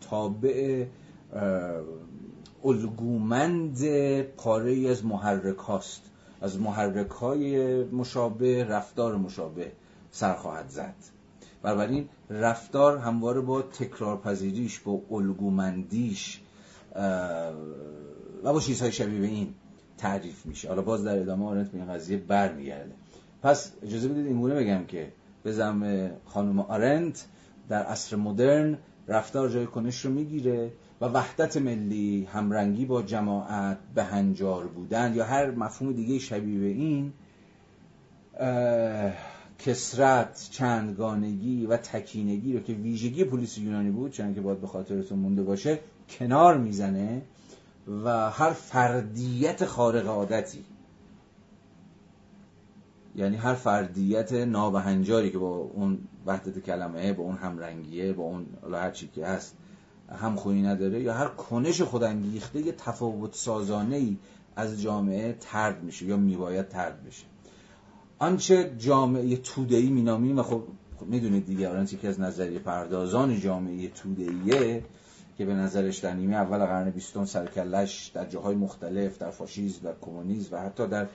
تابع 0.00 0.86
الگومند 2.64 3.82
پاره 4.22 4.88
از 4.90 5.04
محرک 5.04 5.58
هاست. 5.58 6.02
از 6.40 6.60
محرک 6.60 7.10
های 7.10 7.84
مشابه 7.84 8.64
رفتار 8.64 9.16
مشابه 9.16 9.72
سر 10.10 10.34
خواهد 10.34 10.68
زد. 10.68 10.94
بنابراین 11.62 12.08
رفتار 12.30 12.98
همواره 12.98 13.40
با 13.40 13.62
تکرار 13.62 14.16
پذیریش 14.16 14.80
با 14.80 15.00
الگومندیش 15.10 16.40
و 18.44 18.52
با 18.52 18.60
چیزهای 18.60 18.92
شبیه 18.92 19.20
به 19.20 19.26
این 19.26 19.54
تعریف 20.02 20.46
میشه. 20.46 20.68
حالا 20.68 20.82
باز 20.82 21.04
در 21.04 21.18
ادامه 21.18 21.46
آرنت 21.46 21.70
به 21.70 21.78
این 21.78 21.86
قضیه 21.86 22.16
برمیگرده. 22.16 22.92
پس 23.42 23.72
اجازه 23.82 24.08
بدید 24.08 24.26
اینگونه 24.26 24.54
بگم 24.54 24.84
که 24.84 25.12
به 25.42 25.52
زم 25.52 26.10
خانم 26.26 26.60
آرنت 26.60 27.24
در 27.68 27.82
عصر 27.82 28.16
مدرن 28.16 28.78
رفتار 29.08 29.48
جای 29.48 29.66
کنش 29.66 30.04
رو 30.04 30.10
می‌گیره 30.10 30.72
و 31.00 31.04
وحدت 31.04 31.56
ملی 31.56 32.28
همرنگی 32.32 32.84
با 32.84 33.02
جماعت 33.02 33.78
به 33.94 34.04
هنجار 34.04 34.66
بودن 34.66 35.14
یا 35.14 35.24
هر 35.24 35.50
مفهوم 35.50 35.92
دیگه 35.92 36.18
شبیه 36.18 36.60
به 36.60 36.66
این 36.66 37.12
کسرت 39.58 40.48
چندگانگی 40.50 41.66
و 41.66 41.76
تکینگی 41.76 42.52
رو 42.52 42.60
که 42.60 42.72
ویژگی 42.72 43.24
پلیس 43.24 43.58
یونانی 43.58 43.90
بود 43.90 44.10
چون 44.10 44.34
که 44.34 44.40
باید 44.40 44.60
به 44.60 44.66
خاطرتون 44.66 45.18
مونده 45.18 45.42
باشه 45.42 45.78
کنار 46.08 46.58
می‌زنه. 46.58 47.22
و 47.88 48.30
هر 48.30 48.50
فردیت 48.50 49.64
خارق 49.64 50.06
عادتی. 50.06 50.64
یعنی 53.16 53.36
هر 53.36 53.54
فردیت 53.54 54.32
نابهنجاری 54.32 55.30
که 55.30 55.38
با 55.38 55.56
اون 55.56 55.98
وحدت 56.26 56.58
کلمه 56.58 57.12
با 57.12 57.22
اون 57.24 57.36
همرنگیه 57.36 58.12
با 58.12 58.22
اون 58.22 58.46
هر 58.72 58.90
چی 58.90 59.08
که 59.08 59.26
هست 59.26 59.56
همخونی 60.08 60.62
نداره 60.62 61.02
یا 61.02 61.14
هر 61.14 61.28
کنش 61.28 61.82
خودانگیخته 61.82 62.60
یه 62.60 62.72
تفاوت 62.72 63.34
سازانه 63.34 63.96
ای 63.96 64.16
از 64.56 64.80
جامعه 64.80 65.36
ترد 65.40 65.82
میشه 65.82 66.06
یا 66.06 66.16
میباید 66.16 66.68
ترد 66.68 67.04
بشه. 67.04 67.24
آنچه 68.18 68.74
جامعه 68.78 69.36
تودهی 69.36 69.88
مینامیم 69.90 70.38
و 70.38 70.42
خب, 70.42 70.62
می‌دونید 71.06 71.46
دیگه 71.46 71.68
آرنت 71.68 71.92
یکی 71.92 72.08
از 72.08 72.20
نظریه 72.20 72.58
پردازان 72.58 73.40
جامعه 73.40 73.88
تودهیه 73.88 74.84
که 75.38 75.44
به 75.44 75.54
نظرش 75.54 75.98
در 75.98 76.14
نیمه 76.14 76.36
اول 76.36 76.58
قرن 76.58 76.90
بیستم 76.90 77.24
سرکلش 77.24 78.06
در 78.14 78.24
جاهای 78.24 78.54
مختلف 78.54 79.18
در 79.18 79.30
فاشیسم 79.30 79.84
در 79.84 79.94
کمونیسم 80.00 80.56
و 80.56 80.58
حتی 80.58 80.86
در 80.86 81.06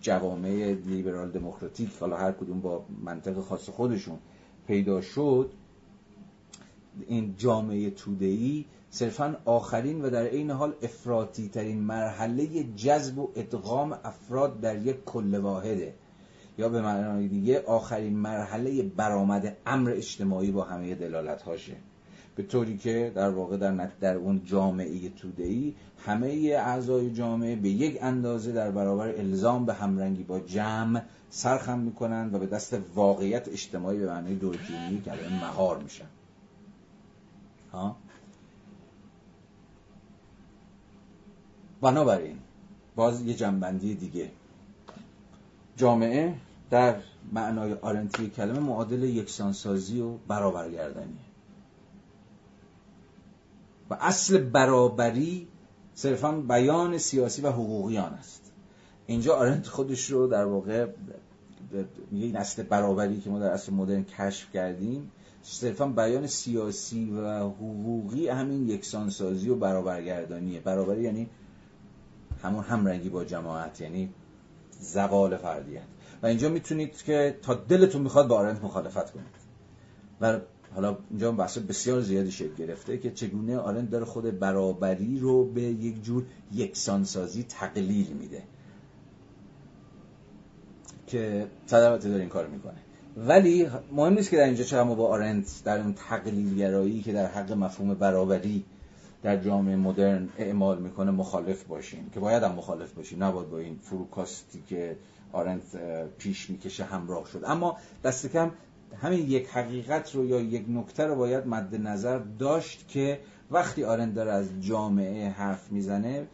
جوامع 0.00 0.76
لیبرال 0.86 1.30
دموکراتیک 1.30 1.90
حالا 2.00 2.16
هر 2.16 2.32
کدوم 2.32 2.60
با 2.60 2.84
منطق 3.04 3.40
خاص 3.40 3.68
خودشون 3.68 4.18
پیدا 4.66 5.00
شد 5.00 5.50
این 7.06 7.34
جامعه 7.38 7.90
تودهی 7.90 8.66
صرفا 8.90 9.36
آخرین 9.44 10.04
و 10.04 10.10
در 10.10 10.26
عین 10.26 10.50
حال 10.50 10.74
افراطی 10.82 11.48
ترین 11.48 11.80
مرحله 11.80 12.64
جذب 12.76 13.18
و 13.18 13.30
ادغام 13.36 13.92
افراد 14.04 14.60
در 14.60 14.86
یک 14.86 15.04
کل 15.04 15.34
واحده. 15.34 15.94
یا 16.58 16.68
به 16.68 16.82
معنای 16.82 17.28
دیگه 17.28 17.60
آخرین 17.60 18.18
مرحله 18.18 18.82
برآمد 18.82 19.56
امر 19.66 19.90
اجتماعی 19.90 20.50
با 20.50 20.64
همه 20.64 20.94
دلالت 20.94 21.42
هاشه 21.42 21.76
به 22.36 22.42
طوری 22.42 22.76
که 22.78 23.12
در 23.14 23.30
واقع 23.30 23.56
در, 23.56 23.88
در 24.00 24.14
اون 24.14 24.44
جامعه 24.44 25.08
تودهی 25.08 25.74
همه 26.06 26.26
اعضای 26.58 27.10
جامعه 27.10 27.56
به 27.56 27.68
یک 27.68 27.98
اندازه 28.02 28.52
در 28.52 28.70
برابر 28.70 29.08
الزام 29.08 29.66
به 29.66 29.74
همرنگی 29.74 30.22
با 30.22 30.40
جمع 30.40 31.02
سرخم 31.30 31.78
می‌کنن 31.78 32.30
و 32.34 32.38
به 32.38 32.46
دست 32.46 32.76
واقعیت 32.94 33.48
اجتماعی 33.48 33.98
به 33.98 34.06
معنی 34.06 34.34
دورکینی 34.34 35.00
کلمه 35.04 35.40
مهار 35.40 35.78
میشن. 35.78 36.06
ها؟ 37.72 37.96
بنابراین 41.80 42.38
باز 42.96 43.22
یه 43.22 43.34
جنبندی 43.34 43.94
دیگه. 43.94 44.30
جامعه 45.76 46.34
در 46.70 46.96
معنای 47.32 47.72
آرنتی 47.72 48.30
کلمه 48.30 48.58
معادل 48.58 49.02
یکسانسازی 49.02 50.00
و 50.00 50.16
برابرگردنی 50.28 51.25
و 53.90 53.94
اصل 54.00 54.38
برابری 54.38 55.48
صرفا 55.94 56.32
بیان 56.32 56.98
سیاسی 56.98 57.42
و 57.42 57.50
حقوقیان 57.50 58.12
است. 58.12 58.52
اینجا 59.06 59.36
آرنت 59.36 59.66
خودش 59.66 60.10
رو 60.10 60.26
در 60.26 60.44
واقع 60.44 60.86
میگه 62.10 62.26
این 62.26 62.36
اصل 62.36 62.62
برابری 62.62 63.20
که 63.20 63.30
ما 63.30 63.38
در 63.38 63.50
اصل 63.50 63.72
مدرن 63.72 64.04
کشف 64.04 64.52
کردیم 64.52 65.10
صرفا 65.42 65.86
بیان 65.86 66.26
سیاسی 66.26 67.10
و 67.10 67.38
حقوقی 67.38 68.28
همین 68.28 68.68
یکسانسازی 68.68 69.48
و 69.48 69.54
برابرگردانیه. 69.54 70.60
برابری 70.60 71.02
یعنی 71.02 71.30
همون 72.42 72.64
همرنگی 72.64 73.08
با 73.08 73.24
جماعت 73.24 73.80
یعنی 73.80 74.14
زوال 74.80 75.36
فردیت. 75.36 75.82
و 76.22 76.26
اینجا 76.26 76.48
می‌تونید 76.48 77.02
که 77.02 77.38
تا 77.42 77.54
دلتون 77.54 78.02
می‌خواد 78.02 78.28
با 78.28 78.38
آرنت 78.38 78.64
مخالفت 78.64 79.10
کنید. 79.10 79.26
و 80.20 80.40
حالا 80.76 80.96
اینجا 81.10 81.32
بحث 81.32 81.58
بسیار 81.58 82.00
زیادی 82.00 82.30
شکل 82.30 82.54
گرفته 82.54 82.98
که 82.98 83.10
چگونه 83.10 83.58
آرنت 83.58 83.90
داره 83.90 84.04
خود 84.04 84.38
برابری 84.38 85.18
رو 85.18 85.44
به 85.44 85.62
یک 85.62 86.02
جور 86.02 86.24
یکسانسازی 86.54 87.42
تقلیل 87.42 88.06
میده. 88.06 88.42
که 91.06 91.46
صد 91.66 92.02
داره 92.02 92.20
این 92.20 92.28
کار 92.28 92.46
می‌کنه. 92.46 92.78
ولی 93.16 93.66
مهم 93.92 94.12
نیست 94.12 94.30
که 94.30 94.36
در 94.36 94.44
اینجا 94.44 94.64
چرا 94.64 94.84
ما 94.84 94.94
با 94.94 95.08
آرنت 95.08 95.62
در 95.64 95.80
اون 95.80 95.94
تقلیل 95.94 97.02
که 97.02 97.12
در 97.12 97.26
حق 97.26 97.52
مفهوم 97.52 97.94
برابری 97.94 98.64
در 99.22 99.36
جامعه 99.36 99.76
مدرن 99.76 100.28
اعمال 100.38 100.78
می‌کنه 100.78 101.10
مخالف 101.10 101.64
باشیم 101.64 102.10
که 102.14 102.20
باید 102.20 102.42
هم 102.42 102.52
مخالف 102.52 102.92
باشیم 102.92 103.24
نباید 103.24 103.50
با 103.50 103.58
این 103.58 103.78
فروکاستی 103.82 104.62
که 104.68 104.96
آرنت 105.32 105.62
پیش 106.18 106.50
می‌کشه 106.50 106.84
همراه 106.84 107.26
شد. 107.26 107.42
اما 107.44 107.76
دست 108.04 108.26
کم 108.26 108.50
همین 109.02 109.30
یک 109.30 109.48
حقیقت 109.48 110.14
رو 110.14 110.26
یا 110.26 110.40
یک 110.40 110.64
نکته 110.68 111.06
رو 111.06 111.16
باید 111.16 111.46
مد 111.46 111.74
نظر 111.74 112.18
داشت 112.18 112.88
که 112.88 113.20
وقتی 113.50 113.84
آرنت 113.84 114.14
داره 114.14 114.32
از 114.32 114.48
جامعه 114.60 115.28
حرف 115.28 115.72
می‌زنه 115.72 116.26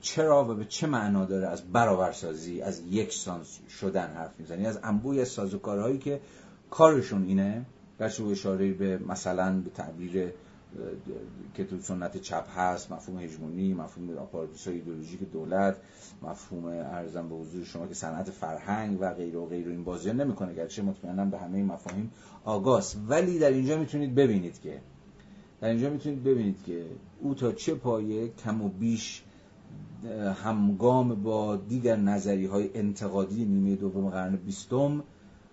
چرا 0.00 0.44
و 0.44 0.54
به 0.54 0.64
چه 0.64 0.86
معنا 0.86 1.24
داره 1.24 1.48
از 1.48 1.62
برابرسازی 1.72 2.62
از 2.62 2.82
سانس 3.10 3.58
شدن 3.80 4.06
حرف 4.06 4.30
می‌زنه؟ 4.38 4.68
از 4.68 4.78
انبوی 4.82 5.24
سازوکارهایی 5.24 5.98
که 5.98 6.20
کارشون 6.70 7.24
اینه 7.24 7.64
در 7.98 8.10
اشاره 8.30 8.72
به 8.72 8.98
مثلا 8.98 9.60
به 9.60 9.70
تعبیر 9.70 10.32
که 11.54 11.64
تو 11.64 11.80
سنت 11.80 12.16
چپ 12.16 12.58
هست 12.58 12.92
مفهوم 12.92 13.20
هژمونی 13.20 13.74
مفهوم 13.74 14.18
آپاراتوس 14.18 14.68
ایدئولوژیک 14.68 15.20
دولت 15.32 15.76
مفهوم 16.22 16.64
ارزم 16.64 17.28
به 17.28 17.34
حضور 17.34 17.64
شما 17.64 17.86
که 17.86 17.94
صنعت 17.94 18.30
فرهنگ 18.30 18.98
و 19.00 19.14
غیر 19.14 19.36
و 19.36 19.46
غیر 19.46 19.68
این 19.68 19.84
بازی 19.84 20.12
نمی‌کنه 20.12 20.54
گرچه 20.54 20.82
مطمئنا 20.82 21.24
به 21.24 21.38
همه 21.38 21.56
این 21.56 21.66
مفاهیم 21.66 22.10
آگاست. 22.44 23.00
ولی 23.08 23.38
در 23.38 23.50
اینجا 23.50 23.78
می‌تونید 23.78 24.14
ببینید 24.14 24.60
که 24.60 24.80
در 25.60 25.68
اینجا 25.68 25.90
می‌تونید 25.90 26.24
ببینید 26.24 26.62
که 26.66 26.86
او 27.20 27.34
تا 27.34 27.52
چه 27.52 27.74
پایه 27.74 28.28
کم 28.28 28.62
و 28.62 28.68
بیش 28.68 29.22
همگام 30.44 31.22
با 31.22 31.56
دیگر 31.56 31.96
نظری 31.96 32.46
های 32.46 32.70
انتقادی 32.74 33.44
نیمه 33.44 33.76
دوم 33.76 34.10
قرن 34.10 34.36
بیستم 34.36 35.04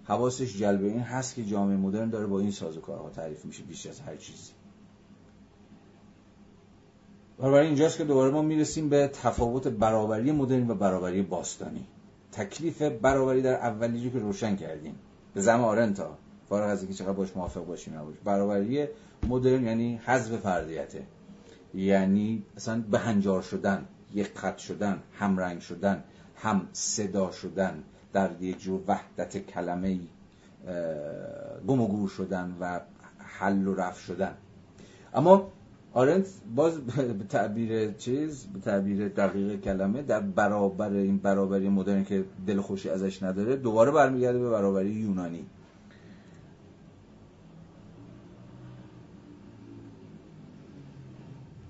حواسش 0.03 0.57
جلب 0.57 0.83
این 0.83 0.99
هست 0.99 1.35
که 1.35 1.45
جامعه 1.45 1.77
مدرن 1.77 2.09
داره 2.09 2.25
با 2.25 2.39
این 2.39 2.51
سازوکارها 2.51 3.09
تعریف 3.09 3.45
میشه 3.45 3.63
بیش 3.63 3.87
از 3.87 3.99
هر 3.99 4.15
چیزی. 4.15 4.51
برای 7.49 7.67
اینجاست 7.67 7.97
که 7.97 8.03
دوباره 8.03 8.31
ما 8.31 8.41
می‌رسیم 8.41 8.89
به 8.89 9.07
تفاوت 9.07 9.67
برابری 9.67 10.31
مدرن 10.31 10.71
و 10.71 10.75
برابری 10.75 11.21
باستانی. 11.21 11.87
تکلیف 12.31 12.81
برابری 12.81 13.41
در 13.41 13.53
اولی 13.53 14.09
که 14.09 14.19
روشن 14.19 14.55
کردیم. 14.55 14.95
به 15.33 15.41
زم 15.41 15.63
آرنتا 15.63 16.17
فارغ 16.49 16.69
از 16.69 16.81
اینکه 16.81 16.93
چقدر 16.93 17.11
باش 17.11 17.35
موافق 17.35 17.65
باشیم 17.65 17.97
نباش. 17.97 18.15
برابری 18.23 18.87
مدرن 19.27 19.65
یعنی 19.65 20.01
حذف 20.05 20.35
فردیته 20.35 21.03
یعنی 21.73 22.43
اصلا 22.57 22.83
به 22.91 22.99
هنجار 22.99 23.41
شدن 23.41 23.85
یک 24.13 24.31
خط 24.35 24.57
شدن 24.57 24.99
همرنگ 25.13 25.59
شدن 25.59 26.03
هم 26.35 26.67
صدا 26.73 27.31
شدن 27.31 27.83
در 28.13 28.29
یک 28.41 28.59
جور 28.59 28.81
وحدت 28.87 29.37
کلمه 29.37 29.99
گم 31.67 31.81
و 31.81 31.87
گور 31.87 32.09
شدن 32.09 32.55
و 32.59 32.79
حل 33.17 33.67
و 33.67 33.75
رفت 33.75 34.05
شدن. 34.05 34.33
اما 35.13 35.51
آرنت 35.93 36.27
باز 36.55 36.81
به 37.17 37.23
تعبیر 37.29 37.91
چیز 37.91 38.45
به 38.45 38.59
تعبیر 38.59 39.07
دقیق 39.07 39.61
کلمه 39.61 40.01
در 40.01 40.19
برابر 40.19 40.91
این 40.91 41.17
برابری 41.17 41.69
مدرن 41.69 42.03
که 42.03 42.25
دل 42.47 42.61
خوشی 42.61 42.89
ازش 42.89 43.23
نداره 43.23 43.55
دوباره 43.55 43.91
برمیگرده 43.91 44.39
به 44.39 44.49
برابری 44.49 44.89
یونانی. 44.89 45.45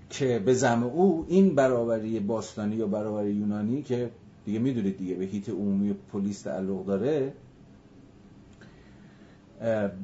که 0.09 0.39
به 0.45 0.53
زم 0.53 0.83
او 0.83 1.25
این 1.27 1.55
برابری 1.55 2.19
باستانی 2.19 2.75
یا 2.75 2.87
برابری 2.87 3.31
یونانی 3.31 3.81
که 3.81 4.09
دیگه 4.45 4.59
می‌دونید 4.59 4.97
دیگه 4.97 5.15
به 5.15 5.25
هیت 5.25 5.49
عمومی 5.49 5.93
پلیس 6.13 6.41
تعلق 6.41 6.85
داره 6.85 7.33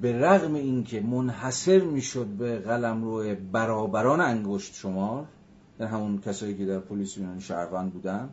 به 0.02 0.20
رغم 0.20 0.54
اینکه 0.54 1.02
منحصر 1.02 1.80
می‌شد 1.80 2.26
به 2.26 2.60
قلم 2.60 3.04
روی 3.04 3.36
برابران 3.36 4.22
انگشت 4.22 4.74
شمار 4.74 5.26
در 5.78 5.86
همون 5.86 6.22
کسایی 6.22 6.58
که 6.58 6.66
در 6.66 6.80
پلیس 6.80 7.18
یونانی 7.18 7.42
شهروند 7.42 7.94
بودن 7.94 8.30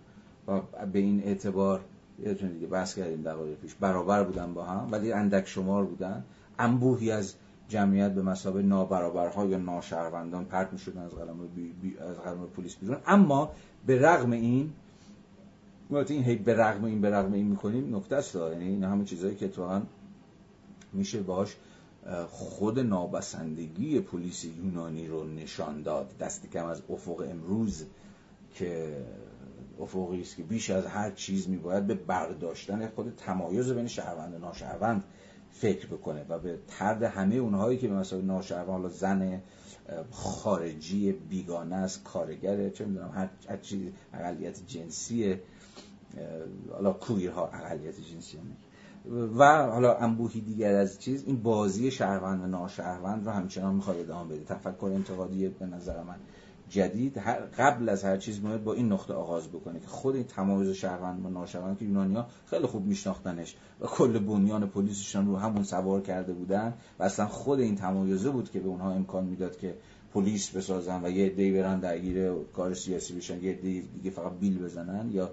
و 0.49 0.61
به 0.93 0.99
این 0.99 1.23
اعتبار 1.23 1.81
یادتون 2.19 2.49
دیگه 2.49 2.67
بحث 2.67 2.95
کردیم 2.95 3.23
دقایق 3.23 3.59
پیش 3.59 3.75
برابر 3.75 4.25
بودن 4.25 4.55
با 4.55 4.65
هم 4.65 4.89
ولی 4.93 5.13
اندک 5.13 5.49
شمار 5.49 5.85
بودن. 5.85 6.25
انبوهی 6.59 7.11
از 7.11 7.35
جمعیت 7.69 8.13
به 8.13 8.23
مسابه 8.23 8.63
نابرابرها 8.63 9.45
یا 9.45 9.59
ناشهروندان 9.59 10.45
پرت 10.45 10.73
می 10.73 10.79
شدن 10.79 11.03
از 11.03 11.11
قلم, 11.11 11.41
از 12.11 12.19
قلم 12.19 12.47
پلیس 12.57 12.77
بیرون. 12.77 12.97
اما 13.07 13.51
به 13.87 14.01
رغم 14.01 14.31
این 14.31 14.73
این 15.91 16.25
هی 16.25 16.37
به 16.37 16.55
رغم 16.55 16.85
این 16.85 17.01
به 17.01 17.11
رغم 17.11 17.33
این 17.33 17.47
می‌کنیم 17.47 17.97
نکته 17.97 18.17
است 18.17 18.35
یعنی 18.35 18.65
این 18.65 18.85
همه 18.85 19.05
چیزهایی 19.05 19.37
که 19.37 19.45
اتفاقا 19.45 19.83
میشه 20.95 21.23
باش 21.23 21.57
خود 22.29 22.79
نابسندگی 22.79 24.01
پلیس 24.01 24.45
یونانی 24.45 25.07
رو 25.07 25.25
نشان 25.25 25.83
داد 25.83 26.19
دست 26.19 26.51
کم 26.51 26.67
از 26.67 26.83
افق 26.91 27.27
امروز 27.31 27.85
که 28.55 28.97
افقی 29.81 30.21
است 30.21 30.37
که 30.37 30.43
بیش 30.43 30.71
از 30.71 30.87
هر 30.87 31.11
چیز 31.11 31.49
میباید 31.49 31.87
به 31.87 31.95
برداشتن 31.95 32.89
خود 32.89 33.15
تمایز 33.17 33.73
بین 33.73 33.87
شهروند 33.87 34.35
و 34.35 34.39
ناشهروند 34.39 35.05
فکر 35.53 35.87
بکنه 35.87 36.25
و 36.29 36.39
به 36.39 36.59
ترد 36.69 37.03
همه 37.03 37.35
اونهایی 37.35 37.79
که 37.79 37.89
به 37.89 37.95
مثلا 37.95 38.21
ناشهروند 38.21 38.91
زن 38.91 39.41
خارجی 40.11 41.13
بیگانه 41.13 41.75
است 41.75 42.05
کارگره 42.05 42.71
چه 42.71 42.85
می‌دونم 42.85 43.11
هر, 43.15 43.29
هر 43.49 43.57
چیز 43.57 43.81
اقلیت 44.15 44.67
جنسی 44.67 45.37
حالا 46.73 46.93
کویرها 46.93 47.49
اقلیت 47.49 47.95
جنسی 48.01 48.37
هم. 48.37 48.45
و 49.39 49.67
حالا 49.67 49.97
انبوهی 49.97 50.41
دیگر 50.41 50.75
از 50.75 50.99
چیز 50.99 51.25
این 51.27 51.43
بازی 51.43 51.91
شهروند 51.91 52.45
و 52.45 52.47
ناشهروند 52.47 53.27
رو 53.27 53.33
همچنان 53.33 53.75
می‌خواد 53.75 53.99
ادامه 53.99 54.35
بده. 54.35 54.45
تفکر 54.45 54.91
انتقادی 54.95 55.49
به 55.49 55.67
نظر 55.67 56.03
من 56.03 56.17
جدید. 56.69 57.19
قبل 57.59 57.89
از 57.89 58.05
هر 58.05 58.17
چیز 58.17 58.43
باید 58.43 58.65
با 58.65 58.73
این 58.73 58.93
نقطه 58.93 59.15
آغاز 59.15 59.49
بکنه 59.49 59.81
که 59.81 59.87
خود 59.87 60.15
این 60.15 60.25
تمایز 60.25 60.71
شهروند 60.71 61.27
و 61.27 61.29
ناشهروند 61.29 61.79
که 61.79 61.85
یونانیا 61.85 62.27
خیلی 62.47 62.67
خوب 62.67 62.87
میشناختنش 62.87 63.57
و 63.81 63.87
کل 63.87 64.19
بنیان 64.19 64.67
پلیسشان 64.67 65.27
رو 65.27 65.37
همون 65.37 65.63
سوار 65.63 66.01
کرده 66.01 66.33
بودن 66.33 66.75
و 66.99 67.03
اصلا 67.03 67.27
خود 67.27 67.61
این 67.61 67.77
تمایزه 67.77 68.31
بود 68.31 68.51
که 68.51 68.61
به 68.61 68.69
اونها 68.69 68.93
امکان 68.93 69.25
می‌داد 69.25 69.57
که 69.57 69.75
پلیس 70.15 70.51
بسازن 70.51 71.05
و 71.05 71.11
یه 71.11 71.29
دی 71.29 71.53
برن 71.53 71.81
درگیر 71.81 72.33
کار 72.57 72.75
سیاسی 72.75 73.15
بشن 73.15 73.45
یه 73.45 73.53
دی 73.53 73.81
دیگه 73.83 74.11
فقط 74.11 74.33
بیل 74.41 74.59
بزنن 74.59 75.11
یا 75.11 75.31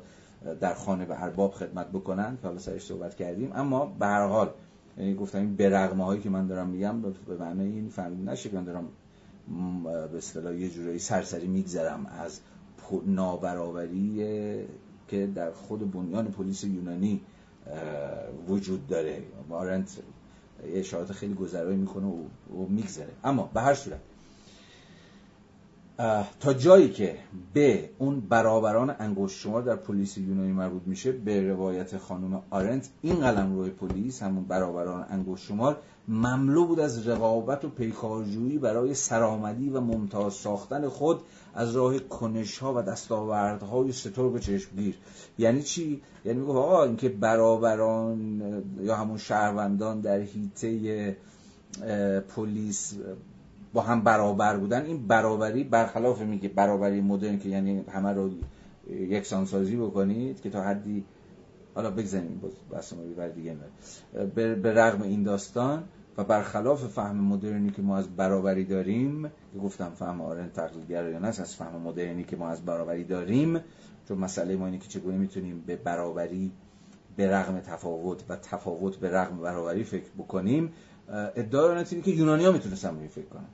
در 0.61 0.73
خانه 0.73 1.05
به 1.05 1.23
ارباب 1.23 1.51
خدمت 1.51 1.87
بکنن 1.87 2.37
که 2.41 2.47
حالا 2.47 2.59
سرش 2.59 2.85
صحبت 2.85 3.15
کردیم. 3.15 3.51
اما 3.55 3.85
به 3.85 4.05
هر 4.05 4.27
حال 4.27 4.49
یعنی 4.97 5.15
گفتم 5.15 5.37
این 5.37 5.55
برغمه 5.55 6.05
هایی 6.05 6.21
که 6.21 6.29
من 6.29 6.47
دارم 6.47 6.67
میگم 6.67 7.01
به 7.01 7.37
معنی 7.39 7.63
این 7.63 7.89
فهمید 7.89 8.29
نشه 8.29 8.49
که 8.49 8.55
من 8.55 8.63
دارم 8.63 8.87
به 9.83 10.17
اصطلاح 10.17 10.55
یه 10.55 10.69
جورایی 10.69 10.99
سرسری 10.99 11.47
میگذرم 11.47 12.05
از 12.05 12.39
نابرابری 13.05 14.25
که 15.07 15.27
در 15.35 15.51
خود 15.51 15.91
بنیان 15.91 16.27
پلیس 16.27 16.63
یونانی 16.63 17.21
وجود 18.47 18.87
داره. 18.87 19.23
مارنت 19.49 19.97
اشارات 20.63 21.11
خیلی 21.11 21.33
گذرایی 21.33 21.77
می‌کنه 21.77 22.07
و 22.07 22.65
میگذره. 22.69 23.09
اما 23.23 23.49
به 23.53 23.61
هر 23.61 23.73
صورت 23.73 23.99
تا 26.39 26.53
جایی 26.53 26.89
که 26.89 27.15
به 27.53 27.89
اون 27.97 28.19
برابران 28.19 28.95
انگشت 28.99 29.39
شمار 29.39 29.61
در 29.61 29.75
پلیس 29.75 30.17
یونانی 30.17 30.51
مربوط 30.51 30.81
میشه 30.85 31.11
به 31.11 31.49
روایت 31.49 31.97
خانم 31.97 32.41
آرنت 32.49 32.89
این 33.01 33.15
قلم 33.15 33.55
روی 33.55 33.69
پلیس 33.69 34.23
همون 34.23 34.43
برابران 34.43 35.05
انگشت 35.09 35.45
شمار 35.45 35.77
مملو 36.07 36.65
بود 36.65 36.79
از 36.79 37.07
رقابت 37.07 37.65
و 37.65 37.69
پیکارجویی 37.69 38.57
برای 38.57 38.93
سرآمدی 38.93 39.69
و 39.69 39.79
ممتاز 39.79 40.33
ساختن 40.33 40.87
خود 40.87 41.19
از 41.55 41.75
راه 41.75 41.99
کنش 41.99 42.57
ها 42.57 42.73
و 42.73 42.81
دستاوردهای 42.81 43.91
سترگ 43.91 44.39
چشمگیر. 44.39 44.95
یعنی 45.37 45.63
چی؟ 45.63 46.01
یعنی 46.25 46.39
میگه 46.39 46.51
آقا 46.51 46.83
اینکه 46.83 47.09
برابران 47.09 48.41
یا 48.81 48.95
همون 48.95 49.17
شهروندان 49.17 50.01
در 50.01 50.19
حیطه 50.19 51.17
پلیس 52.35 52.93
با 53.73 53.81
هم 53.81 54.01
برابر 54.01 54.57
بودن 54.57 54.85
این 54.85 55.07
برابری 55.07 55.63
برخلاف 55.63 56.21
میگه 56.21 56.49
برابری 56.49 57.01
مدرن 57.01 57.39
که 57.39 57.49
یعنی 57.49 57.83
همه 57.89 58.13
رو 58.13 58.29
یکسانسازی 58.89 59.75
بکنید 59.75 60.41
که 60.41 60.49
تا 60.49 60.63
حدی 60.63 61.05
حالا 61.75 61.91
بگذاریم 61.91 62.41
بس 62.73 62.93
ما 62.93 62.99
بر 63.17 63.27
دیگه 63.27 63.55
به 64.35 64.73
رغم 64.73 65.01
این 65.01 65.23
داستان 65.23 65.83
و 66.17 66.23
برخلاف 66.23 66.87
فهم 66.87 67.17
مدرنی 67.17 67.71
که 67.71 67.81
ما 67.81 67.97
از 67.97 68.15
برابری 68.15 68.65
داریم 68.65 69.31
که 69.53 69.59
گفتم 69.59 69.89
فهم 69.89 70.21
آرن 70.21 70.49
تقلیدگرایانه 70.49 71.27
است 71.27 71.39
از 71.39 71.55
فهم 71.55 71.81
مدرنی 71.81 72.23
که 72.23 72.35
ما 72.35 72.49
از 72.49 72.65
برابری 72.65 73.03
داریم 73.03 73.59
چون 74.07 74.17
مسئله 74.17 74.55
ما 74.55 74.65
اینه 74.65 74.77
که 74.77 74.87
چگونه 74.87 75.17
می‌تونیم 75.17 75.63
به 75.67 75.75
برابری 75.75 76.51
به 77.15 77.31
رغم 77.31 77.59
تفاوت 77.59 78.23
و 78.29 78.35
تفاوت 78.35 78.95
به 78.95 79.09
رغم 79.09 79.37
برابری 79.37 79.83
فکر 79.83 80.09
بکنیم. 80.17 80.73
ادعای 81.35 81.85
اینه 81.91 82.01
که 82.01 82.11
یونانی 82.11 82.45
ها 82.45 82.51
می‌تونستن 82.51 82.99
به 82.99 83.07
فکر 83.07 83.25
کنن. 83.25 83.47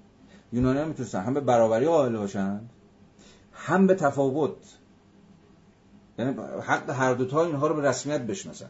یونانی 0.54 0.80
ها 0.80 0.86
می‌تونستن. 0.86 1.24
هم 1.24 1.34
به 1.34 1.40
برابری 1.40 1.86
قائل 1.86 2.18
باشند 2.18 2.70
هم 3.54 3.88
به 3.88 3.96
تفاوت. 3.96 4.56
یعنی 6.20 6.36
حق 6.62 6.90
هر 6.90 7.14
دوتا 7.14 7.46
اینها 7.46 7.68
رو 7.68 7.76
به 7.76 7.82
رسمیت 7.82 8.22
بشناسن. 8.22 8.70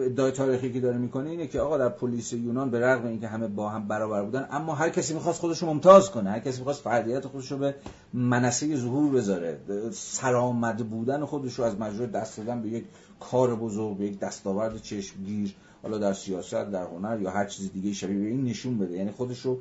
ادعای 0.00 0.32
تاریخی 0.32 0.72
که 0.72 0.80
داره 0.80 0.98
می‌کنه 0.98 1.30
اینه 1.30 1.46
که 1.46 1.60
آقا 1.60 1.78
در 1.78 1.88
پلیس 1.88 2.32
یونان 2.32 2.70
به 2.70 2.80
رغم 2.80 3.06
اینکه 3.06 3.28
همه 3.28 3.48
با 3.48 3.68
هم 3.68 3.88
برابر 3.88 4.22
بودن 4.22 4.48
اما 4.50 4.74
هر 4.74 4.88
کسی 4.88 5.14
می‌خواست 5.14 5.40
خودش 5.40 5.62
رو 5.62 5.68
ممتاز 5.68 6.10
کنه 6.10 6.30
هر 6.30 6.38
کسی 6.38 6.58
می‌خواست 6.58 6.82
فردیت 6.82 7.26
خودش 7.26 7.52
رو 7.52 7.58
به 7.58 7.74
منصه 8.12 8.76
ظهور 8.76 9.12
بذاره. 9.12 9.58
سرآمد 9.92 10.76
بودن 10.76 11.24
خودش 11.24 11.58
رو 11.58 11.64
از 11.64 11.80
مجرد 11.80 12.12
دست 12.12 12.36
دادن 12.36 12.62
به 12.62 12.68
یک 12.68 12.84
کار 13.20 13.56
بزرگ 13.56 13.96
به 13.96 14.04
یک 14.04 14.18
دستاورد 14.18 14.82
چشمگیر. 14.82 15.54
حالا 15.84 15.98
در 15.98 16.12
سیاست 16.12 16.54
در 16.54 16.86
هنر 16.86 17.20
یا 17.20 17.30
هر 17.30 17.44
چیز 17.44 17.72
دیگه 17.72 17.92
شبیه 17.92 18.18
به 18.18 18.26
این 18.26 18.44
نشون 18.44 18.78
بده. 18.78 18.96
یعنی 18.96 19.10
خودش 19.10 19.40
رو 19.40 19.58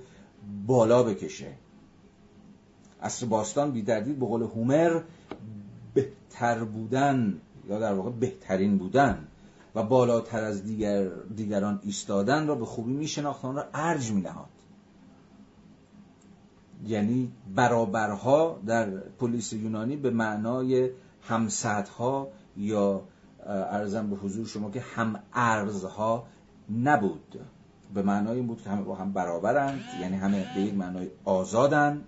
بالا 0.67 1.03
بکشه. 1.03 1.51
اصر 3.01 3.25
باستان 3.25 3.71
بیدردید 3.71 4.19
به 4.19 4.25
قول 4.25 4.41
هومر 4.41 5.01
بهتر 5.93 6.63
بودن 6.63 7.41
یا 7.69 7.79
در 7.79 7.93
واقع 7.93 8.09
بهترین 8.09 8.77
بودن 8.77 9.27
و 9.75 9.83
بالاتر 9.83 10.43
از 10.43 10.63
دیگر 10.63 11.09
دیگران 11.35 11.79
ایستادن 11.83 12.47
را 12.47 12.55
به 12.55 12.65
خوبی 12.65 12.93
میشناخت 12.93 13.45
آن 13.45 13.55
را 13.55 13.65
ارج 13.73 14.11
مینهاد. 14.11 14.49
یعنی 16.85 17.31
برابرها 17.55 18.59
در 18.65 18.89
پلیس 18.89 19.53
یونانی 19.53 19.95
به 19.95 20.09
معنای 20.09 20.89
همسدها 21.21 22.27
یا 22.57 23.03
ارزم 23.45 24.09
به 24.09 24.15
حضور 24.15 24.47
شما 24.47 24.71
که 24.71 24.81
هم 24.95 25.19
ارزها 25.33 26.27
نبود. 26.83 27.39
به 27.93 28.01
معنای 28.01 28.37
این 28.37 28.47
بود 28.47 28.61
که 28.61 28.69
همه 28.69 28.81
با 28.81 28.95
هم 28.95 29.13
برابرند 29.13 29.81
یعنی 30.01 30.15
همه 30.15 30.45
به 30.55 30.61
یک 30.61 30.73
معنای 30.73 31.07
آزادن 31.25 32.01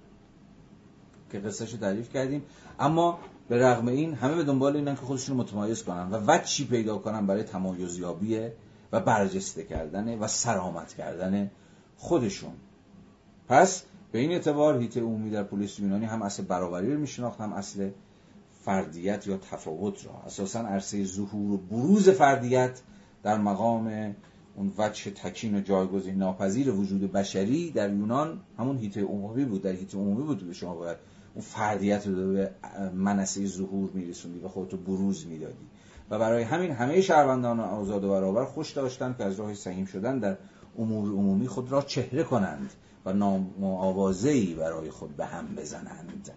که 1.31 1.39
قصهش 1.39 1.71
رو 1.71 1.79
تعریف 1.79 2.13
کردیم. 2.13 2.43
اما 2.79 3.19
به 3.49 3.65
رغم 3.65 3.87
این 3.87 4.13
همه 4.13 4.35
به 4.35 4.43
دنبال 4.43 4.75
اینن 4.75 4.95
که 4.95 5.01
خودشون 5.01 5.37
متمایز 5.37 5.83
کنن 5.83 6.11
و 6.11 6.15
وچی 6.27 6.67
پیدا 6.67 6.97
کنن 6.97 7.27
برای 7.27 7.43
تمایزیابی 7.43 8.47
و 8.91 8.99
برجسته 8.99 9.63
کردن 9.63 10.19
و 10.19 10.27
سرامت 10.27 10.93
کردن 10.93 11.51
خودشون. 11.97 12.53
پس 13.47 13.83
به 14.11 14.19
این 14.19 14.31
اعتبار 14.31 14.77
هیته 14.77 15.01
عمومی 15.01 15.29
در 15.29 15.43
پلیس 15.43 15.79
یونانی 15.79 16.05
هم 16.05 16.21
اصل 16.21 16.43
برابری 16.43 16.93
رو 16.93 16.99
میشناخت 16.99 17.41
هم 17.41 17.53
اصل 17.53 17.89
فردیت 18.65 19.27
یا 19.27 19.37
تفاوت 19.37 20.05
را. 20.05 20.11
اساسا 20.25 20.59
عرصه 20.59 21.03
ظهور 21.03 21.51
و 21.51 21.57
بروز 21.57 22.09
فردیت 22.09 22.81
در 23.23 23.37
مقام 23.37 24.15
اون 24.55 24.73
وجه 24.77 25.11
تکین 25.11 25.55
و 25.55 25.61
جایگزین 25.61 26.15
ناپذیر 26.15 26.71
وجود 26.71 27.11
بشری 27.11 27.71
در 27.71 27.93
یونان 27.93 28.39
همون 28.57 28.77
حیطه 28.77 29.03
عمومی 29.03 29.45
بود 29.45 29.61
در 29.61 29.71
حیطه 29.71 29.97
عمومی 29.97 30.23
بود 30.23 30.47
که 30.47 30.53
شما 30.53 30.75
باید 30.75 30.97
اون 31.33 31.43
فردیت 31.43 32.07
رو 32.07 32.33
به 32.33 32.51
منصه 32.93 33.45
ظهور 33.45 33.89
میرسوندی 33.93 34.39
و 34.39 34.47
خودتو 34.47 34.77
بروز 34.77 35.27
می‌دادی. 35.27 35.67
و 36.09 36.19
برای 36.19 36.43
همین 36.43 36.71
همه 36.71 37.01
شهروندان 37.01 37.59
آزاد 37.59 38.03
و 38.03 38.09
برابر 38.09 38.45
خوش 38.45 38.71
داشتند 38.71 39.17
که 39.17 39.23
از 39.23 39.39
راه 39.39 39.53
سهیم 39.53 39.85
شدن 39.85 40.19
در 40.19 40.37
امور 40.79 41.09
عمومی 41.09 41.47
خود 41.47 41.71
را 41.71 41.81
چهره 41.81 42.23
کنند 42.23 42.73
و 43.05 43.13
نام 43.13 43.49
برای 44.59 44.89
خود 44.89 45.15
به 45.15 45.25
هم 45.25 45.55
بزنند. 45.55 46.31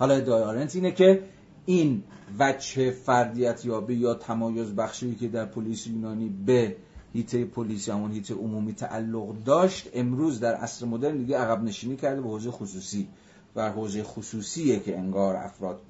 حالا 0.00 0.14
ادعای 0.14 0.42
آرنت 0.42 0.76
اینه 0.76 0.92
که 0.92 1.22
این 1.66 2.02
وجه 2.38 2.90
فردیت 2.90 3.64
یا 3.64 3.80
به 3.80 3.94
یا 3.94 4.14
تمایز 4.14 4.74
بخشی 4.74 5.14
که 5.14 5.28
در 5.28 5.44
پلیس 5.44 5.86
یونانی 5.86 6.28
به 6.46 6.76
هیته 7.12 7.44
پلیسی 7.44 7.90
همون 7.90 8.12
هیته 8.12 8.34
عمومی 8.34 8.72
تعلق 8.72 9.44
داشت 9.44 9.88
امروز 9.94 10.40
در 10.40 10.54
عصر 10.54 10.86
مدرن 10.86 11.16
دیگه 11.16 11.38
عقب 11.38 11.62
نشینی 11.62 11.96
کرده 11.96 12.20
به 12.20 12.28
حوزه 12.28 12.50
خصوصی 12.50 13.08
و 13.56 13.70
حوزه 13.70 14.02
خصوصیه 14.02 14.80
که 14.80 14.98
انگار 14.98 15.36
افراد 15.36 15.80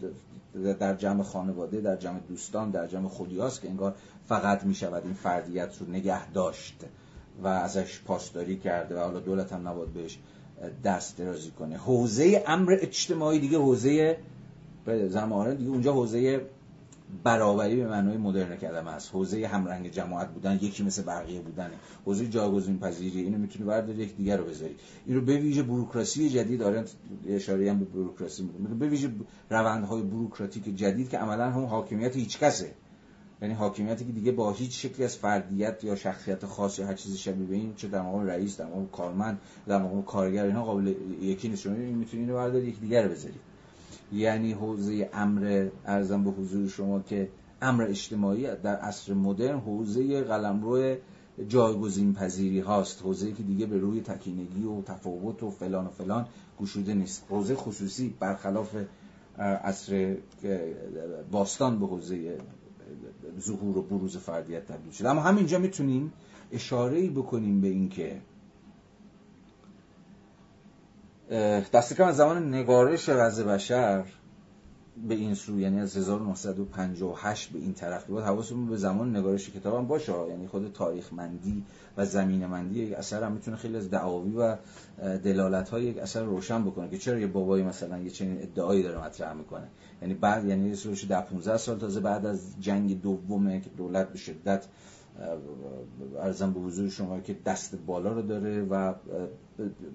در 0.80 0.94
جمع 0.94 1.22
خانواده 1.22 1.80
در 1.80 1.96
جمع 1.96 2.20
دوستان 2.28 2.70
در 2.70 2.86
جمع 2.86 3.08
خودیاست 3.08 3.60
که 3.60 3.68
انگار 3.68 3.94
فقط 4.28 4.64
می 4.64 4.74
شود 4.74 5.04
این 5.04 5.14
فردیت 5.14 5.76
رو 5.80 5.90
نگه 5.90 6.30
داشت 6.30 6.84
و 7.42 7.46
ازش 7.46 8.00
پاسداری 8.00 8.56
کرده 8.56 8.96
و 8.96 8.98
حالا 8.98 9.20
دولت 9.20 9.52
هم 9.52 9.68
نباید 9.68 9.92
بهش 9.92 10.18
دست 10.84 11.18
درازی 11.18 11.50
کنه. 11.50 11.76
حوزه 11.76 12.44
امر 12.46 12.76
اجتماعی 12.80 13.38
دیگه 13.38 13.58
حوزه 13.58 14.16
زمان 15.08 15.54
دیگه 15.54 15.70
اونجا 15.70 15.92
حوزه 15.92 16.46
برابری 17.24 17.76
به 17.76 17.88
معنای 17.88 18.16
مدرن 18.16 18.56
کلمه 18.56 18.90
است. 18.90 19.10
حوزه 19.12 19.46
همرنگ 19.46 19.90
جماعت 19.90 20.28
بودن 20.28 20.58
یکی 20.62 20.82
مثل 20.82 21.02
بقیه 21.02 21.40
بودنه 21.40 21.74
حوزه 22.04 22.26
جایگزین 22.26 22.78
پذیری 22.78 23.20
اینو 23.20 23.38
می‌تونی 23.38 23.64
برداری 23.64 23.98
یک 23.98 24.16
دیگر 24.16 24.36
رو 24.36 24.44
بذاری. 24.44 24.76
این 25.06 25.24
به 25.24 25.36
ویژه 25.36 25.62
بوروکراسی 25.62 26.30
جدید 26.30 26.60
دارن 26.60 26.84
اشاره 27.28 27.70
هم 27.70 27.78
به 27.78 27.84
بوروکراسی 27.84 28.42
می‌کنه. 28.42 28.74
به 28.74 28.88
ویژه 28.88 29.10
روندهای 29.50 30.02
بوروکراتیک 30.02 30.76
جدید 30.76 31.08
که 31.10 31.18
عملا 31.18 31.50
هم 31.50 31.64
حاکمیت 31.64 32.16
هیچ 32.16 32.38
کسه 32.38 32.74
یعنی 33.42 33.54
حاکمیتی 33.54 34.04
که 34.04 34.12
دیگه 34.12 34.32
با 34.32 34.52
هیچ 34.52 34.86
شکلی 34.86 35.04
از 35.04 35.16
فردیت 35.16 35.84
یا 35.84 35.94
شخصیت 35.96 36.46
خاص 36.46 36.78
یا 36.78 36.86
هر 36.86 36.94
چیزی 36.94 37.18
شبیه 37.18 37.46
به 37.46 37.54
این 37.54 37.74
چه 37.74 37.88
در 37.88 38.02
مقام 38.02 38.26
رئیس 38.26 38.56
در 38.56 38.66
مقام 38.66 38.88
کارمند 38.88 39.38
در 39.66 39.82
مقام 39.82 40.02
کارگر 40.02 40.44
اینا 40.44 40.64
قابل 40.64 40.94
یکی 41.22 41.48
نیست. 41.48 41.62
شما 41.62 41.74
می‌تونی 41.74 42.22
اینو 42.22 42.34
برداری 42.34 42.66
یک 42.66 42.80
دیگر 42.80 43.08
بذاری 43.08 43.34
یعنی 44.12 44.52
حوزه 44.52 45.10
امر 45.12 45.68
ارزم 45.86 46.24
به 46.24 46.30
حضور 46.30 46.68
شما 46.68 47.00
که 47.00 47.28
امر 47.62 47.82
اجتماعی 47.82 48.46
در 48.62 48.76
عصر 48.76 49.14
مدرن 49.14 49.58
حوزه 49.58 50.20
قلمرو 50.20 50.96
جایگزین 51.48 52.14
پذیری 52.14 52.60
هاست. 52.60 53.02
حوزه 53.02 53.32
که 53.32 53.42
دیگه 53.42 53.66
به 53.66 53.78
روی 53.78 54.00
تکینگی 54.00 54.64
و 54.64 54.82
تفاوت 54.82 55.42
و 55.42 55.50
فلان 55.50 55.86
و 55.86 55.90
فلان 55.90 56.26
گشوده 56.60 56.94
نیست. 56.94 57.26
حوزه 57.30 57.54
خصوصی 57.54 58.14
برخلاف 58.20 58.76
عصر 59.38 60.16
باستان 61.30 61.80
به 61.80 61.86
حوزه 61.86 62.38
ظهور 63.40 63.78
و 63.78 63.82
بروز 63.82 64.16
فردیت 64.16 64.66
تبدیل 64.66 64.92
شده 64.92 65.10
اما 65.10 65.20
همینجا 65.20 65.58
می‌تونیم 65.58 66.12
اشاره 66.52 67.10
بکنیم 67.10 67.60
به 67.60 67.68
اینکه 67.68 68.20
دست 71.72 71.94
کم 71.94 72.04
از 72.04 72.16
زمان 72.16 72.54
نگارش 72.54 73.08
وضع 73.08 73.44
بشر 73.44 74.04
به 75.08 75.14
این 75.14 75.34
سو 75.34 75.60
یعنی 75.60 75.80
از 75.80 75.96
1958 75.96 77.52
به 77.52 77.58
این 77.58 77.74
طرف 77.74 78.04
بود. 78.04 78.22
حواسمون 78.22 78.66
به 78.66 78.76
زمان 78.76 79.16
نگارش 79.16 79.50
کتاب 79.50 79.74
هم 79.74 79.86
باشه 79.86 80.12
یعنی 80.28 80.46
خود 80.46 80.72
تاریخ 80.72 81.12
مندی 81.12 81.64
و 82.00 82.04
زمین 82.04 82.46
مندی 82.46 82.82
یک 82.82 82.92
اثر 82.92 83.22
هم 83.22 83.32
می‌تونه 83.32 83.56
خیلی 83.56 83.76
از 83.76 83.90
دعاوی 83.90 84.36
و 84.36 84.56
دلالت 85.18 85.68
های 85.68 85.82
یک 85.82 85.98
اثر 85.98 86.22
روشن 86.22 86.64
بکنه 86.64 86.88
که 86.88 86.98
چرا 86.98 87.18
یه 87.18 87.26
بابایی 87.26 87.64
مثلا 87.64 87.98
یه 87.98 88.10
چنین 88.10 88.42
ادعایی 88.42 88.82
داره 88.82 89.04
مطرح 89.04 89.32
می‌کنه. 89.32 89.68
یعنی 90.02 90.14
بعد 90.14 90.44
یعنی 90.44 90.74
روش 90.84 91.04
ده 91.04 91.20
15 91.20 91.56
سال 91.56 91.78
تازه 91.78 92.00
بعد 92.00 92.26
از 92.26 92.54
جنگ 92.60 93.02
دومه 93.02 93.60
که 93.60 93.70
دولت 93.76 94.08
به 94.08 94.18
شدت 94.18 94.66
ارزم 96.18 96.52
به 96.52 96.60
حضور 96.60 96.88
شما 96.88 97.20
که 97.20 97.36
دست 97.46 97.76
بالا 97.86 98.12
رو 98.12 98.22
داره 98.22 98.62
و 98.62 98.94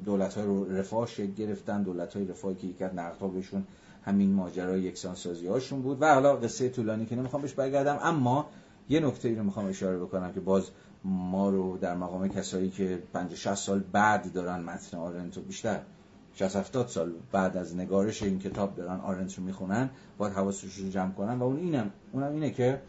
دولت 0.05 0.37
های 0.37 0.65
رفاه 0.69 1.07
شکل 1.07 1.31
گرفتن. 1.31 1.83
دولت 1.83 2.13
های 2.13 2.25
رفاهی 2.25 2.55
که 2.55 2.67
یک 2.67 2.81
نقدها 2.81 3.27
بهشون 3.27 3.63
همین 4.03 4.33
ماجرای 4.33 4.81
یکسان 4.81 5.15
سازی 5.15 5.47
هاشون 5.47 5.81
بود. 5.81 5.97
و 6.01 6.13
حالا 6.13 6.35
قصه 6.35 6.69
طولانی 6.69 7.05
که 7.05 7.15
نمی‌خوام 7.15 7.41
بهش 7.41 7.53
برگردم 7.53 7.99
اما 8.01 8.49
یه 8.89 8.99
نکته 8.99 9.29
ای 9.29 9.35
رو 9.35 9.43
می‌خوام 9.43 9.65
اشاره 9.65 9.97
بکنم 9.97 10.33
که 10.33 10.39
باز 10.39 10.69
ما 11.05 11.49
رو 11.49 11.77
در 11.77 11.95
مقام 11.95 12.27
کسایی 12.27 12.69
که 12.69 13.03
50 13.13 13.35
60 13.35 13.55
سال 13.55 13.83
بعد 13.91 14.33
دارن 14.33 14.59
متن 14.63 14.97
آرنتو 14.97 15.41
بیشتر 15.41 15.79
60 16.33 16.55
70 16.55 16.87
سال 16.87 17.13
بعد 17.31 17.57
از 17.57 17.75
نگارش 17.75 18.23
این 18.23 18.39
کتاب 18.39 18.75
دارن 18.75 18.99
آرنت 18.99 19.37
رو 19.37 19.43
می‌خونن 19.43 19.89
باید 20.17 20.33
حواسشون 20.33 20.85
رو 20.85 20.91
جمع 20.91 21.11
کنن. 21.11 21.39
و 21.39 21.43
اون 21.43 21.57
اینم 21.57 21.91
اونم 22.11 22.33
اینه 22.33 22.51
که 22.51 22.81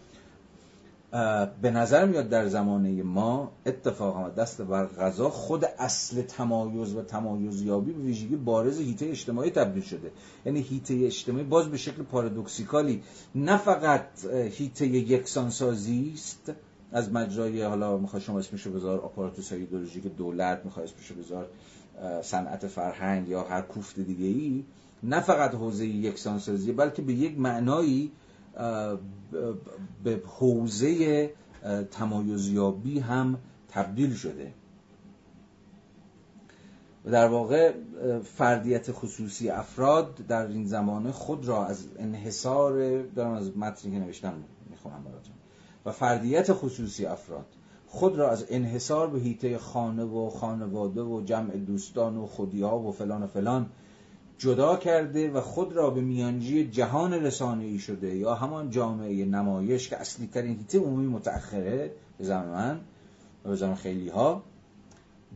به 1.62 1.70
نظر 1.70 2.07
میاد 2.07 2.28
در 2.28 2.49
زمانه 2.49 3.03
ما 3.03 3.53
اتفاقا 3.67 4.28
دست 4.28 4.62
بر 4.62 4.86
غذا 4.86 5.31
خود 5.31 5.65
اصل 5.78 6.23
تمایز 6.23 6.95
و 6.95 7.03
تمایزیابی 7.03 7.93
به 7.93 8.03
ویژگی 8.03 8.36
بارز 8.36 8.81
هیته 8.81 9.07
اجتماعی 9.07 9.51
تبدیل 9.51 9.83
شده. 9.83 10.11
یعنی 10.47 10.61
هیته 10.61 10.95
اجتماعی 10.95 11.45
باز 11.45 11.69
به 11.69 11.77
شکل 11.77 12.03
پارادوکسیکالی 12.03 13.03
نه 13.35 13.57
فقط 13.57 14.25
هیته 14.51 14.86
یکسانسازی 14.86 16.12
است 16.15 16.53
از 16.97 17.12
مجرای 17.12 17.62
حالا 17.62 17.99
می‌خواد 17.99 18.23
شما 18.23 18.39
اسمشو 18.39 18.73
بذار 18.73 19.00
آپاراتوس 19.00 19.52
ایدئولوژیک 19.52 20.16
دولت 20.16 20.65
می‌خواد 20.65 20.84
اسمشو 20.84 21.15
بذار 21.15 21.49
صنعت 22.23 22.66
فرهنگ 22.66 23.28
یا 23.28 23.42
هر 23.42 23.60
کوفت 23.60 24.00
دیگه 24.00 24.26
ای 24.26 24.65
نه 25.02 25.20
فقط 25.20 25.55
حوزه 25.55 25.86
یکسانسازی 25.86 26.73
بلکه 26.73 27.02
به 27.02 27.12
یک 27.12 27.39
معنایی 27.39 28.12
به 30.05 30.20
حوزه 30.26 31.31
تمایزیابی 31.91 32.99
هم 32.99 33.39
تبدیل 33.68 34.15
شده. 34.15 34.52
و 37.05 37.10
در 37.10 37.26
واقع 37.26 37.73
فردیت 38.25 38.92
خصوصی 38.92 39.50
افراد 39.50 40.15
در 40.28 40.47
این 40.47 40.66
زمانه 40.66 41.12
خود 41.12 41.49
را 41.49 41.66
از 41.66 41.89
انحصار 41.99 43.02
دارم 43.02 43.33
از 43.33 43.57
متنی 43.57 43.92
که 43.92 43.99
نوشتم 43.99 44.34
می‌خونم 44.70 45.05
براتون. 45.05 45.35
و 45.86 45.92
فردیت 45.92 46.52
خصوصی 46.52 47.06
افراد. 47.06 47.47
خود 47.86 48.16
را 48.16 48.31
از 48.31 48.47
انحصار 48.48 49.10
به 49.10 49.18
هیته 49.18 49.58
خانه 49.58 50.05
و 50.05 50.31
خانواده 50.31 51.02
و 51.02 51.23
جمع 51.24 51.56
دوستان 51.56 52.16
و 52.16 52.26
خودیها 52.26 52.78
و 52.78 52.92
فلان 52.92 53.23
و 53.23 53.26
فلان 53.26 53.66
جدا 54.39 54.76
کرده 54.76 55.31
و 55.31 55.40
خود 55.40 55.73
را 55.73 55.90
به 55.90 56.00
میانجی 56.00 56.68
جهان 56.68 57.12
رسانه‌ای 57.12 57.78
شده 57.78 58.16
یا 58.16 58.34
همان 58.34 58.70
جامعه 58.70 59.24
نمایش 59.24 59.89
که 59.89 59.97
اصلی 59.97 60.26
ترین 60.26 60.56
هیته 60.56 60.78
عمومی 60.78 61.06
متأخره 61.06 61.92
به 62.18 62.24
زمان 62.24 62.48
من 62.48 62.81
و 63.44 63.48
به 63.48 63.56
زمان 63.56 63.74
خیلی 63.74 64.08
ها 64.08 64.42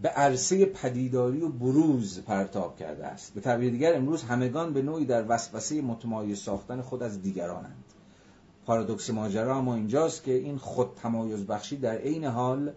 به 0.03 0.09
عرصه 0.09 0.67
پدیداری 0.67 1.43
و 1.43 1.49
بروز 1.49 2.21
پرتاب 2.21 2.77
کرده 2.77 3.07
است. 3.07 3.35
به 3.35 3.41
تعبیر 3.41 3.71
دیگر 3.71 3.95
امروز 3.95 4.23
همگان 4.23 4.73
به 4.73 4.83
نوعی 4.83 5.05
در 5.05 5.25
وسوسه 5.29 5.83
متمایز 5.83 6.39
ساختن 6.39 6.81
خود 6.81 7.03
از 7.03 7.23
دیگرانند. 7.23 7.80
پارادوکس 8.67 9.11
ماجرا 9.11 9.57
اما 9.57 9.75
اینجاست 9.75 10.25
که 10.25 10.33
این 10.33 10.59
خود 10.59 10.89
تمایز 11.03 11.47
بخشی 11.47 11.77
در 11.77 11.97
عین 11.97 12.25
حال 12.25 12.73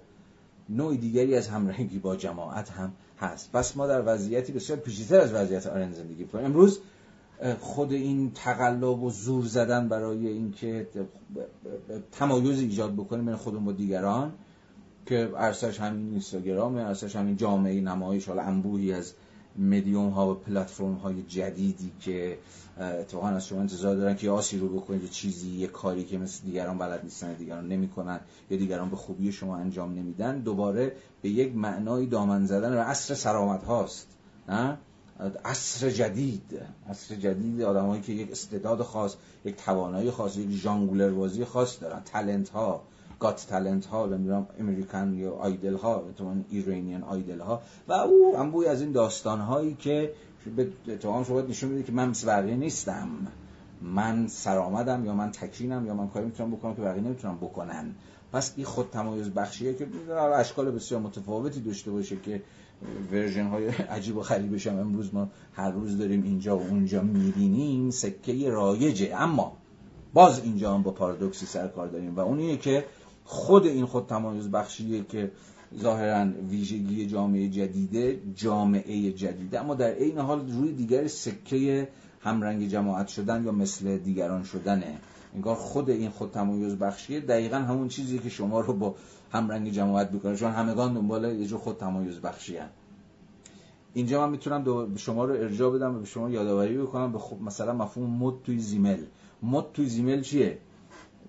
نوع 0.70 0.96
دیگری 0.96 1.36
از 1.36 1.48
همرنگی 1.48 2.00
با 2.00 2.16
جماعت 2.16 2.70
هم 2.72 2.94
هست. 3.20 3.52
پس 3.52 3.78
ما 3.78 3.88
در 3.88 4.04
وضعیتی 4.06 4.54
بسیار 4.54 4.80
پیچیده‌تر 4.80 5.20
از 5.20 5.34
وضعیت 5.34 5.68
آرن 5.68 5.92
زندگی 5.92 6.26
کنیم 6.26 6.46
امروز 6.46 6.80
خود 7.60 7.92
این 7.92 8.32
تقلب 8.36 9.04
و 9.04 9.10
زور 9.10 9.46
زدن 9.46 9.88
برای 9.88 10.28
اینکه 10.28 10.88
تمایز 12.12 12.60
ایجاد 12.60 12.94
بکنیم 12.94 13.26
بین 13.26 13.36
خودمون 13.36 13.66
با 13.66 13.72
دیگران 13.72 14.34
که 15.06 15.30
ارسش 15.38 15.80
همین 15.80 16.10
اینستاگرام 16.10 16.76
ارسش 16.76 17.16
همین 17.16 17.38
جامعه 17.38 17.82
نمایش 17.82 18.28
حالا 18.28 18.42
انبوهی 18.42 18.94
از 18.94 19.14
مدیوم 19.58 20.10
ها 20.10 20.32
و 20.32 20.34
پلتفرم 20.34 20.94
های 20.94 21.24
جدیدی 21.24 21.92
که 22.00 22.38
اتفاقا 22.80 23.28
از 23.28 23.48
شما 23.48 23.60
انتظار 23.60 23.96
دارن 23.96 24.16
که 24.16 24.30
آسی 24.30 24.58
رو 24.58 24.70
بکنید 24.70 25.10
چیزی 25.10 25.50
یه 25.50 25.68
کاری 25.68 26.04
که 26.04 26.18
مثل 26.18 26.46
دیگران 26.46 26.78
بلد 26.78 27.04
نیستن 27.04 27.34
دیگران 27.34 27.68
نمی‌کنن 27.68 28.20
یا 28.50 28.58
دیگران 28.58 28.90
به 28.90 28.96
خوبی 28.96 29.32
شما 29.32 29.58
انجام 29.58 29.94
نمیدن 29.94 30.40
دوباره 30.40 30.96
به 31.22 31.30
یک 31.30 31.56
معنای 31.56 32.06
دامن 32.06 32.46
زدن 32.46 32.74
و 32.74 32.82
عصر 32.82 33.16
سرامت 33.16 33.64
هاست 33.64 34.08
نه؟ 34.50 34.78
عصر 35.46 35.90
جدید. 35.90 36.62
عصر 36.90 37.16
جدید 37.16 37.62
آدمایی 37.62 38.02
که 38.02 38.14
یک 38.14 38.32
استعداد 38.32 38.82
خاص 38.82 39.16
یک 39.46 39.56
توانایی 39.56 40.12
خاص 40.12 40.38
یک 40.38 40.50
ژانگولر 40.50 41.10
بازی 41.10 41.46
خاص 41.46 41.82
دارن. 41.82 42.02
تلنت 42.06 42.50
ها 42.50 42.84
گات 43.24 43.46
تلنت 43.50 43.86
ها 43.86 44.06
نمی‌دونم 44.06 44.48
امریکن 44.60 45.14
یا 45.14 45.32
آیدل 45.32 45.76
ها 45.76 46.04
ایرانیان 46.50 47.04
آیدل 47.04 47.40
ها. 47.40 47.62
و 47.88 47.94
او 47.94 48.34
انبوی 48.38 48.68
از 48.68 48.82
این 48.82 48.92
داستان 48.92 49.40
هایی 49.40 49.74
که 49.74 50.14
به 50.56 50.68
اتهام 50.88 51.24
شما 51.24 51.42
نشون 51.42 51.70
میده 51.70 51.84
که 51.84 51.92
من 51.92 52.10
مثل 52.10 52.44
نیستم. 52.44 53.08
من 53.82 54.28
سرآمدم 54.28 55.06
یا 55.06 55.14
من 55.14 55.32
تکینم 55.32 55.86
یا 55.86 55.94
من 55.94 56.08
کاری 56.08 56.26
می‌تونم 56.26 56.52
بکنم 56.52 56.76
که 56.76 56.82
بقیه 56.82 57.02
نمی‌تونم 57.02 57.38
بکنن. 57.38 57.96
پس 58.34 58.54
این 58.56 58.66
خود 58.66 58.90
تمایز 58.92 59.30
بخشیه 59.30 59.74
که 59.74 59.88
اشکال 60.36 60.72
بسیار 60.72 61.02
متفاوتی 61.02 61.62
داشته 61.62 61.92
باشه 61.92 62.16
که 62.16 62.42
ورژن 63.12 63.48
های 63.48 63.68
عجیب 63.68 64.18
و 64.18 64.22
غریبش 64.22 64.68
هم 64.68 64.80
امروز 64.80 65.14
ما 65.14 65.30
هر 65.54 65.72
روز 65.72 65.98
داریم 65.98 66.24
اینجا 66.24 66.58
و 66.58 66.62
اونجا 66.62 67.02
می‌بینیم 67.02 67.90
سکه 67.90 68.50
رایجه. 68.50 69.16
اما 69.16 69.58
باز 70.14 70.44
اینجا 70.44 70.74
هم 70.74 70.84
با 70.84 70.92
پارادوکسی 70.92 71.46
سر 71.46 71.68
کار 71.68 71.88
داریم 71.88 72.16
و 72.16 72.20
اون 72.20 72.40
اینه 72.40 72.58
که 72.58 72.86
خود 73.26 73.68
این 73.68 73.86
خود 73.86 74.06
تمایز 74.06 74.52
بخشیه 74.52 75.04
که 75.04 75.32
ظاهرا 75.80 76.28
ویژگی 76.50 77.06
جامعه 77.06 77.50
جدیده 77.50 78.20
جامعه 78.36 79.12
جدیده. 79.12 79.60
اما 79.60 79.76
در 79.76 79.90
عین 79.90 80.18
حال 80.20 80.52
روی 80.52 80.72
دیگر 80.72 81.08
سکه 81.08 81.88
همرنگ 82.20 82.68
جماعت 82.68 83.08
شدن 83.08 83.44
یا 83.44 83.52
مثل 83.52 83.98
دیگران 83.98 84.44
شدنه. 84.44 84.98
انگار 85.36 85.56
خود 85.56 85.90
این 85.90 86.10
خود 86.10 86.32
تمایز 86.32 86.76
بخشیه. 86.76 87.20
دقیقا 87.20 87.58
همون 87.58 87.88
چیزی 87.88 88.20
که 88.20 88.30
شما 88.30 88.60
رو 88.60 88.74
با 88.74 88.96
همرنگ 89.32 89.70
جماعت 89.72 90.12
می‌کنه. 90.12 90.36
چون 90.36 90.52
همگان 90.52 90.94
دنبال 90.94 91.24
یه 91.24 91.46
جو 91.46 91.58
خود 91.58 91.78
تمایز 91.78 92.20
بخشی 92.20 92.58
هن. 92.58 92.70
اینجا 93.94 94.26
من 94.26 94.32
می‌تونم 94.32 94.64
به 94.94 95.00
شما 95.00 95.26
رو 95.26 95.34
ارجاع 95.34 95.76
بدم 95.76 95.96
و 95.96 96.00
به 96.00 96.06
شما 96.06 96.30
یادآوری 96.30 96.78
بکنم. 96.78 97.12
به 97.12 97.20
خب 97.20 97.42
مثلا 97.42 97.74
مفهوم 97.74 98.10
مد 98.10 98.34
توی 98.44 98.60
زیمل. 98.60 98.98
مد 99.44 99.66
توی 99.74 99.86
زیمل 99.86 100.22
چیه؟ 100.22 100.58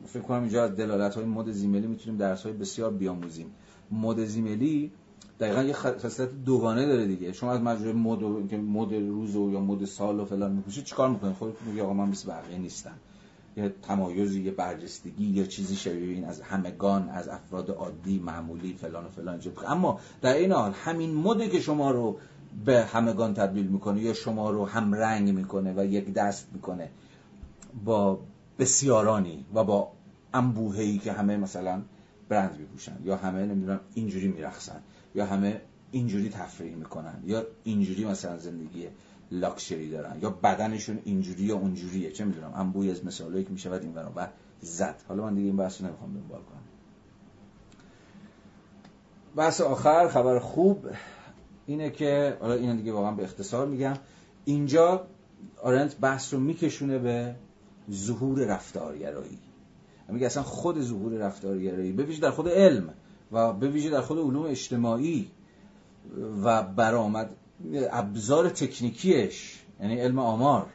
فکر 0.06 0.22
کنم 0.22 0.40
اینجا 0.40 0.64
از 0.64 0.76
دلالت 0.76 1.14
های 1.14 1.24
مد 1.24 1.50
زیملی 1.50 1.86
می‌تونیم 1.86 2.18
درس 2.18 2.42
های 2.42 2.52
بسیار 2.52 2.90
بیاموزیم. 2.90 3.46
مد 3.90 4.24
زیملی 4.24 4.92
دقیقا 5.40 5.62
یه 5.62 5.72
خصلت 5.72 6.44
دوگانه 6.44 6.86
داره 6.86 7.06
دیگه. 7.06 7.32
شما 7.32 7.52
از 7.52 7.60
مجموعه 7.60 7.92
مد 7.92 8.48
که 8.48 8.56
مد 8.56 8.94
روز 8.94 9.34
یا 9.34 9.60
مد 9.60 9.84
سال 9.84 10.20
و 10.20 10.24
فلان 10.24 10.52
میپوشید 10.52 10.84
چیکار 10.84 11.08
می‌کنید؟ 11.08 11.36
خودتون 11.36 11.68
میگی 11.68 11.80
آقا 11.80 11.92
من 11.92 12.08
مثل 12.08 12.28
بقیه 12.28 12.58
نیستم. 12.58 12.94
یه 13.56 13.74
تمایزی 13.82 14.42
یه 14.42 14.50
برجستگی 14.50 15.26
یا 15.26 15.44
چیزی 15.44 15.76
شبیه 15.76 16.14
این 16.14 16.24
از 16.24 16.40
همگان 16.40 17.08
از 17.08 17.28
افراد 17.28 17.70
عادی 17.70 18.18
معمولی 18.18 18.74
فلان 18.74 19.04
و 19.04 19.08
فلان 19.08 19.40
اما 19.66 20.00
در 20.22 20.34
این 20.34 20.52
حال 20.52 20.72
همین 20.72 21.14
مده 21.14 21.48
که 21.48 21.60
شما 21.60 21.90
رو 21.90 22.16
به 22.64 22.84
همگان 22.84 23.34
تبدیل 23.34 23.66
می‌کنه 23.66 24.00
یا 24.00 24.12
شما 24.12 24.50
رو 24.50 24.66
هم 24.66 24.94
رنگ 24.94 25.30
می‌کنه 25.34 25.74
و 25.76 25.84
یک 25.84 26.12
دست 26.12 26.48
می‌کنه 26.52 26.90
با 27.84 28.20
بسیارانی 28.58 29.44
و 29.54 29.64
با 29.64 29.92
انبوهی 30.34 30.98
که 30.98 31.12
همه 31.12 31.36
مثلا 31.36 31.82
برند 32.28 32.58
میپوشن 32.58 32.96
یا 33.04 33.16
همه 33.16 33.46
نمی‌دونم 33.46 33.80
اینجوری 33.94 34.28
میرخصن 34.28 34.80
یا 35.14 35.26
همه 35.26 35.60
اینجوری 35.90 36.28
تفریح 36.28 36.74
می‌کنن 36.74 37.22
یا 37.24 37.46
اینجوری 37.64 38.04
مثلا 38.04 38.38
زندگی 38.38 38.88
لاکچری 39.30 39.90
دارن 39.90 40.18
یا 40.22 40.30
بدنشون 40.30 40.98
اینجوری 41.04 41.42
یا 41.42 41.56
اونجوریه 41.56 42.10
چه 42.10 42.24
می‌دونم 42.24 42.52
انبوی 42.54 42.90
از 42.90 43.04
مثالایی 43.04 43.44
که 43.44 43.50
می‌شود 43.50 43.82
این 43.82 43.92
برابر 43.92 44.30
زد. 44.60 45.02
حالا 45.08 45.22
من 45.22 45.34
دیگه 45.34 45.46
این 45.46 45.56
بحث 45.56 45.80
رو 45.80 45.86
نمی‌خوام 45.86 46.14
دنبال 46.14 46.40
کنم. 46.40 46.62
بحث 49.36 49.60
آخر 49.60 50.08
خبر 50.08 50.38
خوب 50.38 50.86
اینه 51.66 51.90
که 51.90 52.36
حالا 52.40 52.54
اینو 52.54 52.76
دیگه 52.76 52.92
واقعا 52.92 53.10
به 53.10 53.22
اختصار 53.22 53.66
میگم 53.66 53.94
اینجا 54.44 55.06
آرنت 55.62 55.96
بحث 56.00 56.34
رو 56.34 56.40
میکشونه 56.40 56.98
به 56.98 57.34
ظهور 57.90 58.44
رفتارگرایی. 58.44 59.38
میگه 60.08 60.26
اصلا 60.26 60.42
خود 60.42 60.80
ظهور 60.80 61.12
رفتارگرایی 61.12 61.92
به 61.92 62.16
در 62.16 62.30
خود 62.30 62.48
علم 62.48 62.94
و 63.32 63.52
به 63.52 63.90
در 63.90 64.00
خود 64.00 64.18
علوم 64.18 64.46
اجتماعی 64.46 65.30
و 66.44 66.62
برآمد 66.62 67.30
ابزار 67.90 68.48
تکنیکیش 68.48 69.60
یعنی 69.80 70.00
علم 70.00 70.18
آمار. 70.18 70.66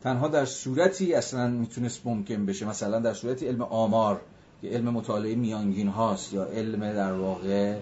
تنها 0.00 0.28
در 0.28 0.44
صورتی 0.44 1.14
اصلا 1.14 1.48
می‌تونست 1.48 2.06
ممکن 2.06 2.46
بشه 2.46 2.66
مثلا 2.66 3.00
در 3.00 3.14
صورتی 3.14 3.46
علم 3.46 3.62
آمار 3.62 4.20
که 4.62 4.68
علم 4.68 4.88
مطالعه 4.88 5.34
میانگین 5.34 5.88
هاست 5.88 6.32
یا 6.32 6.44
علم 6.44 6.92
در 6.92 7.12
واقع 7.12 7.78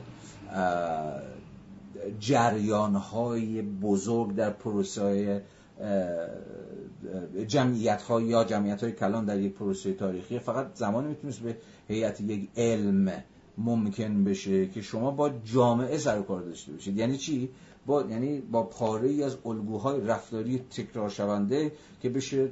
جریان 2.21 2.95
های 2.95 3.63
بزرگ 3.63 4.35
در 4.35 4.51
پروسه 4.51 5.43
جمعیت 7.47 8.03
ها 8.03 8.21
یا 8.21 8.45
جمعیت 8.45 8.83
های 8.83 8.93
کلان 8.93 9.25
در 9.25 9.41
یک 9.41 9.55
پروسه 9.55 9.93
تاریخی 9.93 10.39
فقط 10.39 10.75
زمانی 10.75 11.09
می‌تونست 11.09 11.41
به 11.41 11.57
هیئت 11.89 12.21
یک 12.21 12.49
علم 12.57 13.13
ممکن 13.59 14.25
بشه 14.25 14.67
که 14.67 14.83
شما 14.83 15.11
با 15.11 15.31
جامعه 15.45 15.99
سر 15.99 16.23
کار 16.23 16.43
داشته 16.43 16.73
باشید. 16.73 16.97
یعنی 16.97 17.17
چی؟ 17.17 17.51
با 17.87 18.03
یعنی 18.03 18.41
با 18.41 18.63
پاره 18.63 19.09
ای 19.09 19.23
از 19.23 19.37
الگوهای 19.47 20.01
رفتاری 20.01 20.59
تکرار 20.59 21.09
شونده 21.09 21.73
که 22.01 22.09
بشه 22.09 22.49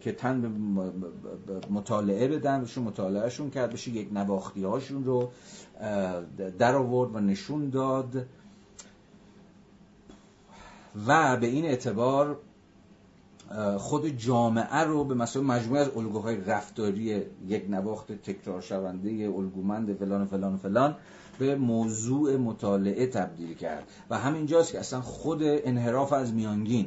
که 0.00 0.12
تن 0.12 0.40
به 0.40 0.48
مطالعه 1.70 2.28
بدن 2.28 2.62
بشه 2.62 2.80
مطالعهشون 2.80 3.50
کرد 3.50 3.72
بشه 3.72 3.90
یک 3.90 4.12
نواختی 4.12 4.64
هاشون 4.64 5.04
رو 5.04 5.30
در 6.58 6.76
آورد 6.76 7.14
و 7.14 7.20
نشون 7.20 7.70
داد. 7.70 8.26
و 11.06 11.36
به 11.36 11.46
این 11.46 11.64
اعتبار 11.64 12.38
خود 13.78 14.08
جامعه 14.08 14.80
رو 14.80 15.04
به 15.04 15.14
مثلا 15.14 15.42
مجموعه 15.42 15.80
از 15.80 15.88
الگوهای 15.96 16.36
رفتاری 16.36 17.22
یک 17.48 17.70
نواخت 17.70 18.12
تکرار 18.12 18.60
شونده 18.60 19.10
الگومند 19.36 19.94
فلان 19.94 20.26
فلان 20.26 20.56
فلان 20.56 20.96
به 21.38 21.56
موضوع 21.56 22.36
مطالعه 22.36 23.06
تبدیل 23.06 23.54
کرد. 23.54 23.84
و 24.10 24.18
همینجاست 24.18 24.72
که 24.72 24.78
اصلا 24.78 25.00
خود 25.00 25.40
انحراف 25.42 26.12
از 26.12 26.34
میانگین 26.34 26.86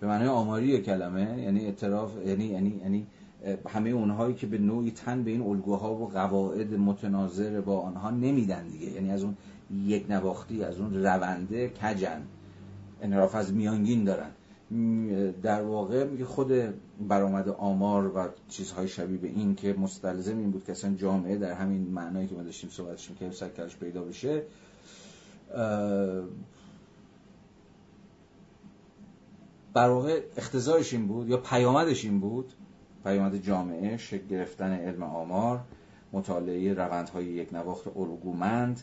به 0.00 0.06
معنای 0.06 0.28
آماری 0.28 0.82
کلمه 0.82 1.42
یعنی 1.42 1.64
اعتراف 1.66 2.10
یعنی 2.26 2.44
یعنی 2.44 2.80
یعنی 2.82 3.06
همه 3.68 3.90
اونهایی 3.90 4.34
که 4.34 4.46
به 4.46 4.58
نوعی 4.58 4.90
تن 4.90 5.22
به 5.22 5.30
این 5.30 5.42
الگوها 5.42 5.94
و 5.94 6.08
قواعد 6.08 6.74
متناظر 6.74 7.60
با 7.60 7.80
آنها 7.80 8.10
نمیدن 8.10 8.68
دیگه. 8.68 8.86
یعنی 8.86 9.10
از 9.10 9.22
اون 9.22 9.36
یک 9.84 10.10
نواختی 10.10 10.64
از 10.64 10.80
اون 10.80 11.04
رونده 11.04 11.68
کجن. 11.68 12.22
انحراف 13.02 13.34
از 13.34 13.52
میانگین 13.52 14.04
دارن. 14.04 14.30
در 15.42 15.62
واقع 15.62 16.04
میگه 16.04 16.24
خود 16.24 16.52
برآمد 17.08 17.48
آمار 17.48 18.16
و 18.16 18.28
چیزهای 18.48 18.88
شبیه 18.88 19.18
به 19.18 19.28
این 19.28 19.54
که 19.54 19.72
مستلزم 19.72 20.38
این 20.38 20.50
بود 20.50 20.64
که 20.64 20.72
اصلا 20.72 20.94
جامعه 20.94 21.36
در 21.36 21.52
همین 21.52 21.82
معنایی 21.82 22.28
که 22.28 22.34
ما 22.34 22.42
داشتیم 22.42 22.70
صحبتش 22.70 23.10
می‌کردیم 23.10 23.32
سکرش 23.32 23.76
پیدا 23.76 24.02
بشه 24.02 24.42
بر 29.74 29.88
واقع 29.88 30.22
اختزایش 30.36 30.92
این 30.92 31.06
بود 31.06 31.28
یا 31.28 31.36
پیامدش 31.36 32.04
این 32.04 32.20
بود 32.20 32.52
پیامد 33.04 33.36
جامعه 33.36 33.96
شکل 33.96 34.26
گرفتن 34.26 34.72
علم 34.72 35.02
آمار 35.02 35.60
مطالعه 36.12 36.74
روندهای 36.74 37.24
یک 37.24 37.52
نواخت 37.52 37.96
الگومند. 37.96 38.82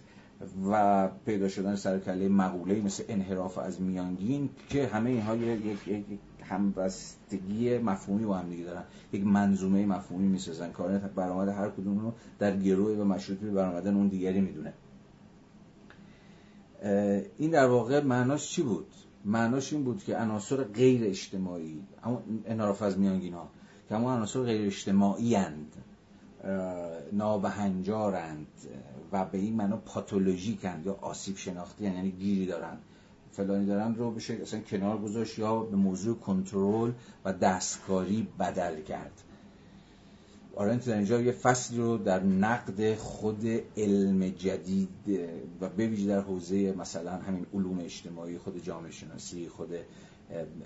و 0.72 1.08
پیدا 1.26 1.48
شدن 1.48 1.76
سرکله 1.76 2.30
مقوله 2.30 2.82
مثل 2.82 3.04
انحراف 3.08 3.58
از 3.58 3.82
میانگین 3.82 4.50
که 4.70 4.88
همه 4.88 5.10
اینها 5.10 5.36
یک, 5.36 5.98
همبستگی 6.44 7.78
مفهومی 7.78 8.26
با 8.26 8.38
هم 8.38 8.50
دیگه 8.50 8.64
دارن. 8.64 8.84
یک 9.14 9.26
منظومه 9.26 9.86
مفهومی 9.86 10.28
می‌سازن. 10.28 10.72
کار 10.72 10.98
برآمد 10.98 11.50
هر 11.50 11.70
کدوم 11.70 12.00
رو 12.00 12.14
در 12.40 12.58
گروه 12.58 12.98
و 12.98 13.04
مشروط 13.04 13.40
به 13.40 13.52
برآمدن 13.52 13.96
اون 13.96 14.08
دیگری 14.08 14.42
می‌دونه. 14.42 14.74
این 17.38 17.52
در 17.52 17.68
واقع 17.68 18.04
معناش 18.04 18.52
چی 18.52 18.62
بود؟ 18.62 18.88
معناش 19.26 19.74
این 19.74 19.84
بود 19.84 20.04
که 20.04 20.18
عناصر 20.18 20.64
غیر 20.64 21.04
اجتماعی 21.04 21.82
اما 22.04 22.22
انحراف 22.46 22.82
از 22.82 23.00
میانگین 23.00 23.34
ها 23.34 23.50
که 23.90 23.96
همون 23.96 24.14
عناصر 24.14 24.44
غیر 24.44 24.66
اجتماعی 24.66 25.36
اند 25.36 25.76
نابهنجارند 27.14 28.48
و 29.12 29.26
به 29.26 29.38
این 29.38 29.56
معنا 29.56 29.78
پاتولوژیکند 29.78 30.86
یا 30.86 30.94
آسیب 31.02 31.38
شناختی 31.38 31.86
هن. 31.86 31.94
یعنی 31.94 32.12
گیری 32.12 32.46
دارن 32.46 32.78
فلانی 33.32 33.66
دارن 33.66 33.96
رو 33.96 34.12
بشه 34.12 34.34
اصلا 34.34 34.60
کنار 34.60 34.98
گذاشت 34.98 35.40
یا 35.40 35.60
به 35.60 35.76
موضوع 35.76 36.16
کنترل 36.16 36.92
و 37.26 37.34
دستکاری 37.34 38.28
بدل 38.40 38.82
کرد 38.82 39.24
آرنت 40.56 40.86
در 40.86 40.96
اینجا 40.96 41.22
یه 41.22 41.32
فصلی 41.32 41.78
رو 41.78 41.98
در 41.98 42.24
نقد 42.24 42.96
خود 42.96 43.48
علم 43.78 44.30
جدید 44.30 44.90
و 45.62 45.68
ویژه 45.68 46.08
در 46.08 46.22
حوزه 46.22 46.72
مثلا 46.78 47.12
همین 47.12 47.46
علوم 47.54 47.80
اجتماعی 47.80 48.38
خود 48.38 48.64
جامعه 48.64 48.92
شناسی 48.92 49.50
خود 49.50 49.70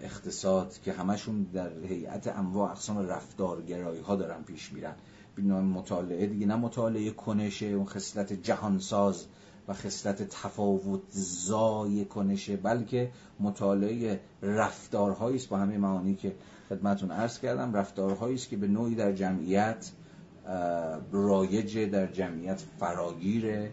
اقتصاد 0.04 0.80
که 0.86 0.94
همشون 0.94 1.44
در 1.44 1.70
هیئت 1.90 2.28
انواع 2.28 2.72
اقسام 2.72 2.98
رفتارگرایی 2.98 4.02
ها 4.02 4.16
دارن 4.16 4.44
پیش 4.44 4.74
میرن 4.74 4.96
بینام 5.36 5.66
مطالعه 5.66 6.28
دیگه 6.28 6.46
نه 6.46 6.56
مطالعه 6.56 7.12
کنشه 7.12 7.66
اون 7.66 7.86
خصلت 7.86 8.34
جهانساز 8.34 9.26
و 9.68 9.74
خصلت 9.74 10.24
تفاوت 10.24 11.02
زای 11.10 12.06
کنشه 12.06 12.58
بلکه 12.58 13.12
مطالعه 13.40 14.20
رفتارهایی 14.42 15.36
است 15.36 15.50
با 15.50 15.58
همه 15.58 15.78
معانی 15.78 16.16
که 16.16 16.36
خدمتون 16.70 17.12
عرض 17.12 17.40
کردم. 17.40 17.74
رفتارهایی 17.74 18.36
است 18.36 18.50
که 18.50 18.58
به 18.58 18.68
نوعی 18.68 18.96
در 18.96 19.12
جمعیت 19.12 19.92
رایج 21.12 21.78
در 21.80 22.08
جمعیت 22.08 22.64
فراگیره 22.80 23.72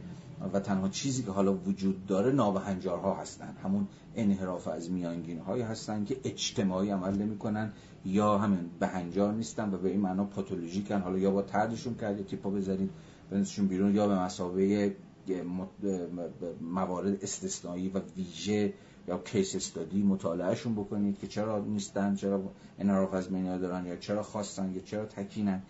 و 0.53 0.61
تنها 0.61 0.89
چیزی 0.89 1.23
که 1.23 1.31
حالا 1.31 1.55
وجود 1.55 2.07
داره 2.07 2.33
نابهنجارها 2.33 3.15
هستن. 3.15 3.57
همون 3.63 3.89
انحراف 4.15 4.69
از 4.69 4.91
میانگین 4.91 5.39
هایی 5.39 5.63
هستن 5.63 6.05
که 6.05 6.17
اجتماعی 6.25 6.91
عمل 6.91 7.15
نمی‌کنن 7.15 7.73
یا 8.05 8.39
همین 8.39 8.71
بهنجار 8.81 9.33
نیستن 9.33 9.75
و 9.75 9.79
به 9.79 9.89
این 9.89 10.01
معنا 10.01 10.25
پاتولوژیکن. 10.25 11.01
حالا 11.01 11.19
یا 11.19 11.31
با 11.31 11.43
تردشون 11.43 11.95
کرد 11.95 12.27
تیپا 12.27 12.51
بذارید 12.51 12.91
بنزشون 13.31 13.67
بیرون 13.67 13.95
یا 13.95 14.09
به 14.09 14.19
مسابقه 14.19 14.97
موارد 16.61 17.23
استثنایی 17.23 17.89
و 17.89 18.01
ویژه 18.17 18.73
یا 19.09 19.19
کیس 19.19 19.57
استادی 19.57 20.03
مطالعهشون 20.03 20.75
بکنید 20.75 21.19
که 21.19 21.27
چرا 21.27 21.59
نیستن 21.59 22.15
چرا 22.15 22.43
انحراف 22.79 23.15
از 23.15 23.33
میانگین 23.33 23.59
دارن 23.59 23.87
یا 23.87 23.97
چرا 23.97 24.23
خواستن 24.23 24.73
یا 24.75 24.81
چرا 24.81 25.07
تکینن 25.07 25.63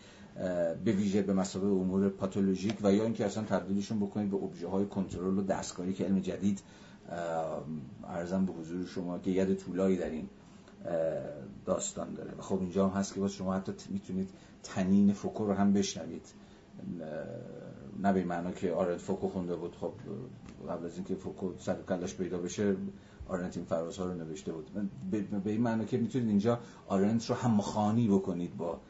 به 0.84 0.92
ویژه 0.92 1.22
به 1.22 1.34
مسابقه 1.34 1.70
امور 1.70 2.08
پاتولوژیک 2.08 2.76
و 2.82 2.92
یا 2.92 3.04
اینکه 3.04 3.26
اصلا 3.26 3.44
تبدیلشون 3.44 4.00
بکنید 4.00 4.30
به 4.30 4.36
ابژه 4.36 4.68
های 4.68 4.86
کنترل 4.86 5.38
و 5.38 5.42
دستکاری 5.42 5.92
که 5.92 6.04
علم 6.04 6.18
جدید 6.18 6.62
عرضم 8.04 8.46
به 8.46 8.52
حضور 8.52 8.86
شما 8.86 9.18
که 9.18 9.30
ید 9.30 9.54
طولایی 9.54 9.96
در 9.96 10.10
این 10.10 10.28
داستان 11.66 12.14
داره. 12.14 12.32
و 12.38 12.42
خب 12.42 12.60
اینجا 12.60 12.88
هم 12.88 13.00
هست 13.00 13.14
که 13.14 13.20
باز 13.20 13.32
شما 13.32 13.54
حتی 13.54 13.72
می‌تونید 13.88 14.28
طنین 14.62 15.12
فوکو 15.12 15.46
رو 15.46 15.52
هم 15.52 15.72
بشنوید. 15.72 16.26
نه 18.02 18.12
به 18.12 18.24
معنا 18.24 18.50
که 18.50 18.72
آرنت 18.72 19.00
فوکو 19.00 19.28
خونده 19.28 19.56
بود. 19.56 19.76
خب 19.76 19.92
قبل 20.68 20.86
از 20.86 20.94
اینکه 20.94 21.14
فوکو 21.14 21.52
سر 21.58 21.70
و 21.70 21.76
کلش 21.88 22.14
پیدا 22.14 22.38
بشه 22.38 22.76
آرنت 23.28 23.56
این 23.56 23.66
فرازها 23.66 24.06
رو 24.06 24.14
نوشته 24.14 24.52
بود. 24.52 24.70
به 25.44 25.50
این 25.50 25.60
معنا 25.60 25.84
که 25.84 25.98
می‌تونید 25.98 26.28
اینجا 26.28 26.58
آرنت 26.86 27.30
رو 27.30 27.36
هم‌خوانی 27.36 28.08
بکنید 28.08 28.56
با 28.56 28.80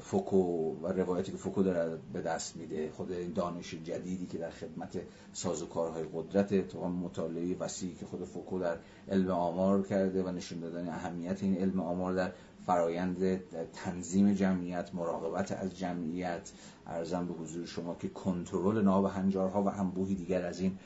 فوکو 0.00 0.36
و 0.82 0.86
روایتی 0.86 1.32
که 1.32 1.38
فوکو 1.38 1.62
داره 1.62 1.98
به 2.12 2.20
دست 2.20 2.56
میده 2.56 2.90
خود 2.90 3.12
این 3.12 3.32
دانش 3.32 3.74
جدیدی 3.74 4.26
که 4.26 4.38
در 4.38 4.50
خدمت 4.50 5.00
سازوکارهای 5.32 6.04
قدرت 6.14 6.68
تو 6.68 6.88
مطالعه 6.88 7.56
وسیعی 7.58 7.94
که 7.94 8.06
خود 8.06 8.24
فوکو 8.24 8.58
در 8.58 8.76
علم 9.08 9.30
آمار 9.30 9.82
کرده 9.82 10.22
و 10.22 10.30
نشون 10.30 10.60
دادن 10.60 10.88
اهمیت 10.88 11.42
این 11.42 11.56
علم 11.56 11.80
آمار 11.80 12.14
در 12.14 12.32
فرایند 12.66 13.40
تنظیم 13.72 14.34
جمعیت 14.34 14.94
مراقبت 14.94 15.52
از 15.52 15.78
جمعیت. 15.78 16.52
ارزم 16.86 17.26
به 17.26 17.34
حضور 17.34 17.66
شما 17.66 17.94
که 17.94 18.08
کنترل 18.08 18.82
ناب 18.82 19.04
هنجارها 19.04 19.62
و 19.62 19.68
انبوهی 19.68 20.14
دیگر 20.14 20.44
از 20.46 20.60
این 20.60 20.78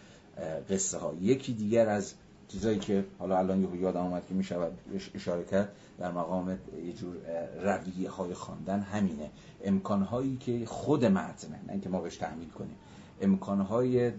قصه 0.70 0.98
ها 0.98 1.14
یکی 1.20 1.52
دیگر 1.52 1.88
از 1.88 2.14
چیزایی 2.50 2.78
که 2.78 3.04
حالا 3.18 3.38
الان 3.38 3.62
یه 3.62 3.80
یادم 3.80 4.00
آمد 4.00 4.26
که 4.26 4.34
می‌شود 4.34 4.72
اشاره 5.14 5.44
کرد 5.44 5.72
در 5.98 6.12
مقام 6.12 6.58
یه 6.84 6.92
جور 6.92 7.16
رویه 7.62 8.10
های 8.10 8.34
خواندن 8.34 8.80
همینه. 8.80 9.30
امکان 9.64 10.02
هایی 10.02 10.36
که 10.36 10.66
خود 10.66 11.04
متنه 11.04 11.60
نه 11.66 11.72
اینکه 11.72 11.88
ما 11.88 12.00
بهش 12.00 12.16
تحمیل 12.16 12.48
کنیم. 12.48 12.76
امکان 13.20 13.60
های 13.60 14.10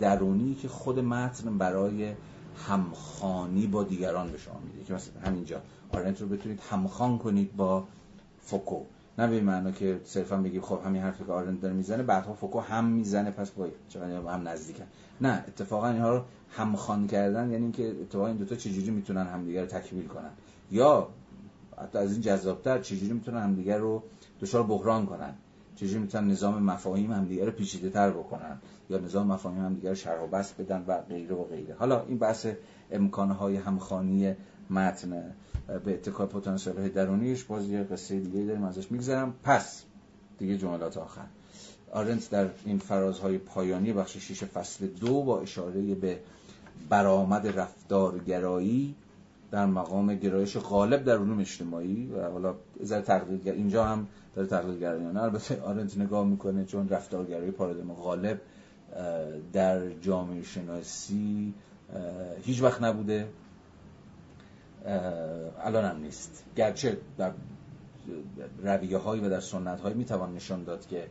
درونی 0.00 0.54
که 0.54 0.68
خود 0.68 0.98
متن 0.98 1.58
برای 1.58 2.12
همخانی 2.66 3.66
با 3.66 3.84
دیگران 3.84 4.32
به 4.32 4.38
شما 4.38 4.60
میده. 4.66 4.84
که 4.84 4.94
مثلا 4.94 5.20
همینجا. 5.22 5.62
آرنت 5.92 6.20
رو 6.20 6.28
بتونید 6.28 6.60
همخان 6.70 7.18
کنید 7.18 7.56
با 7.56 7.84
فوکو. 8.40 8.84
نه 9.18 9.26
به 9.26 9.40
معنا 9.40 9.70
که 9.70 10.00
صرفا 10.04 10.36
بگیم 10.36 10.60
خب 10.60 10.80
همین 10.84 11.02
حرفی 11.02 11.24
که 11.24 11.32
آرنت 11.32 11.60
داره 11.60 11.74
می‌زنه 11.74 12.02
بعدها 12.02 12.34
فوکو 12.34 12.60
هم 12.60 12.84
می‌زنه 12.84 13.30
پس 13.30 13.52
وای 13.56 13.70
چقدر 13.88 14.16
هم 14.16 14.48
نزدیکن؟ 14.48 14.84
نه 15.20 15.44
اتفاقا 15.48 15.88
اینها 15.88 16.10
رو 16.10 16.22
همخوان 16.50 17.06
کردن 17.06 17.50
یعنی 17.50 17.62
اینکه 17.62 17.88
اتفاقا 17.88 18.26
این 18.26 18.36
دوتا 18.36 18.56
چجوری 18.56 18.90
می‌تونن 18.90 19.26
همدیگه 19.26 19.60
رو 19.60 19.66
تکمیل 19.66 20.06
کنن؟ 20.06 20.30
یا 20.70 21.08
حتی 21.82 21.98
از 21.98 22.12
این 22.12 22.20
جذابتر 22.20 22.78
چجوری 22.78 23.12
می‌تونن 23.12 23.42
همدیگه 23.42 23.76
رو 23.76 24.02
دچار 24.40 24.62
بحران 24.62 25.06
کنن؟ 25.06 25.34
چجوری 25.76 25.98
می‌تونن 25.98 26.30
نظام 26.30 26.62
مفاهیم 26.62 27.12
همدیگه 27.12 27.44
رو 27.44 27.50
پیچیده 27.50 27.90
تر 27.90 28.10
بکنن؟ 28.10 28.58
یا 28.90 28.98
نظام 28.98 29.26
مفاهیم 29.26 29.64
همدیگه 29.64 29.88
رو 29.88 29.94
شرح 29.94 30.22
و 30.22 30.26
بست 30.26 30.60
بدن 30.60 30.84
و 30.86 31.00
غیره 31.02 31.34
و 31.34 31.44
غیره؟ 31.44 31.74
حالا 31.74 32.02
این 32.02 32.18
بحث 32.18 32.46
امکانهای 32.90 33.56
همخانی 33.56 34.34
متن 34.70 35.34
به 35.84 35.94
اتکای 35.94 36.26
پتانسیل 36.26 36.76
های 36.76 36.88
درونیش 36.88 37.44
باز 37.44 37.68
یه 37.68 37.82
قصه 37.82 38.20
دیگه 38.20 38.44
داریم 38.44 38.64
ازش 38.64 38.92
میگذرم. 38.92 39.34
پس 39.42 39.82
دیگه 40.38 40.58
جملات 40.58 40.96
آخر. 40.96 41.26
آرنت 41.92 42.30
در 42.30 42.48
این 42.64 42.78
فرازهای 42.78 43.38
پایانی 43.38 43.92
بخش 43.92 44.16
شیش 44.16 44.44
فصل 44.44 44.86
دو 44.86 45.22
با 45.22 45.40
اشاره 45.40 45.94
به 45.94 46.18
برآمد 46.90 47.58
رفتارگرایی 47.58 48.94
در 49.50 49.66
مقام 49.66 50.14
گرایش 50.14 50.56
غالب 50.56 51.04
در 51.04 51.12
علوم 51.12 51.38
اجتماعی 51.38 52.06
و 52.06 52.30
حالا 52.30 52.54
ذره 52.84 53.02
تقلیل 53.02 53.48
اینجا 53.48 53.84
هم 53.84 54.06
داره 54.34 54.48
تقلیل 54.48 54.80
گرایانه 54.80 55.22
البته 55.22 55.60
آرنت 55.62 55.98
نگاه 55.98 56.26
می‌کنه 56.26 56.64
چون 56.64 56.88
رفتارگرایی 56.88 57.50
پارادایم 57.50 57.92
غالب 57.92 58.40
در 59.52 59.90
جامعه 59.90 60.42
شناسی 60.42 61.54
هیچ 62.42 62.62
وقت 62.62 62.82
نبوده. 62.82 63.28
الان 65.64 65.84
هم 65.84 66.00
نیست. 66.00 66.44
گرچه 66.56 66.98
در 67.18 67.30
رویه 68.62 68.98
هایی 68.98 69.22
و 69.22 69.30
در 69.30 69.40
سنت 69.40 69.80
هایی 69.80 69.94
می‌توان 69.94 70.34
نشان 70.34 70.64
داد 70.64 70.86
که 70.86 71.06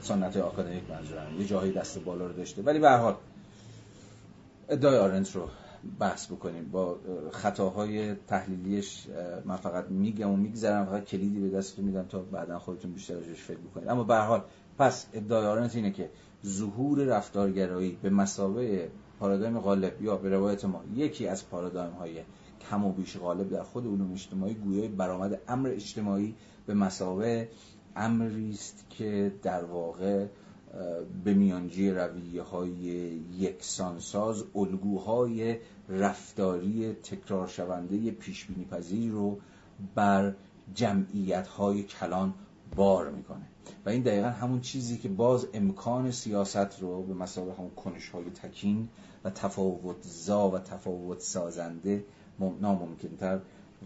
سنت 0.00 0.36
آکادمیک 0.36 0.82
منظورم 0.90 1.40
یه 1.40 1.46
جاهایی 1.46 1.72
دست 1.72 1.98
بالا 1.98 2.26
رو 2.26 2.32
داشته. 2.32 2.62
ولی 2.62 2.78
به 2.78 2.90
حال 2.90 3.14
ادعای 4.68 4.98
آرنت 4.98 5.36
رو 5.36 5.48
بحث 5.98 6.26
بکنیم. 6.32 6.68
با 6.70 6.98
خطاهای 7.32 8.14
تحلیلیش 8.14 9.06
من 9.44 9.56
فقط 9.56 9.84
میگم 9.88 10.30
و 10.30 10.36
میگذرم 10.36 10.86
فقط 10.86 11.04
کلیدی 11.04 11.40
به 11.40 11.48
دستتون 11.48 11.84
میدم 11.84 12.02
تا 12.02 12.18
بعدا 12.18 12.58
خودتون 12.58 12.92
بیشتر 12.92 13.16
ازش 13.16 13.42
فکر 13.42 13.58
بکنید. 13.58 13.88
اما 13.88 14.04
به 14.04 14.16
حال 14.16 14.42
پس 14.78 15.06
ادعای 15.12 15.46
آرنت 15.46 15.76
اینه 15.76 15.90
که 15.90 16.10
ظهور 16.46 16.98
رفتارگرایی 16.98 17.98
به 18.02 18.10
مسابقه 18.10 18.90
پارادایم 19.20 19.60
غالب 19.60 20.02
یا 20.02 20.16
به 20.16 20.28
روایت 20.28 20.64
ما 20.64 20.84
یکی 20.94 21.26
از 21.26 21.48
پارادایم 21.48 21.92
های 21.92 22.22
کم 22.70 22.84
و 22.84 22.92
بیش 22.92 23.16
غالب 23.16 23.50
در 23.50 23.62
خود 23.62 23.86
علوم 23.86 24.12
اجتماعی 24.12 24.54
گویای 24.54 24.88
برآمد 24.88 25.40
امر 25.48 25.68
اجتماعی 25.68 26.34
به 26.66 26.74
مسابقه 26.74 27.48
امری 27.96 28.50
است 28.50 28.86
که 28.90 29.32
در 29.42 29.64
واقع 29.64 30.26
به 31.24 31.34
میانجی 31.34 31.90
رویه 31.90 32.42
های 32.42 32.76
یکسانساز 33.38 34.44
الگوهای 34.54 35.58
رفتاری 35.88 36.92
تکرار 36.92 37.48
شونده 37.48 38.10
پیش 38.10 38.44
بینی 38.44 38.64
پذیر 38.64 39.12
رو 39.12 39.38
بر 39.94 40.34
جمعیت 40.74 41.46
های 41.46 41.82
کلان 41.82 42.34
بار 42.76 43.10
می‌کنه. 43.10 43.46
و 43.86 43.88
این 43.88 44.02
دقیقا 44.02 44.28
همون 44.28 44.60
چیزی 44.60 44.98
که 44.98 45.08
باز 45.08 45.46
امکان 45.54 46.10
سیاست 46.10 46.80
رو 46.80 47.02
به 47.02 47.14
مسابقه 47.14 47.56
همون 47.56 47.70
کنش 47.70 48.08
های 48.08 48.24
تکین 48.24 48.88
و 49.24 49.30
تفاوت 49.30 50.02
زا 50.02 50.50
و 50.50 50.58
تفاوت 50.58 51.20
سازنده 51.20 52.04
ناممکنتر 52.60 53.40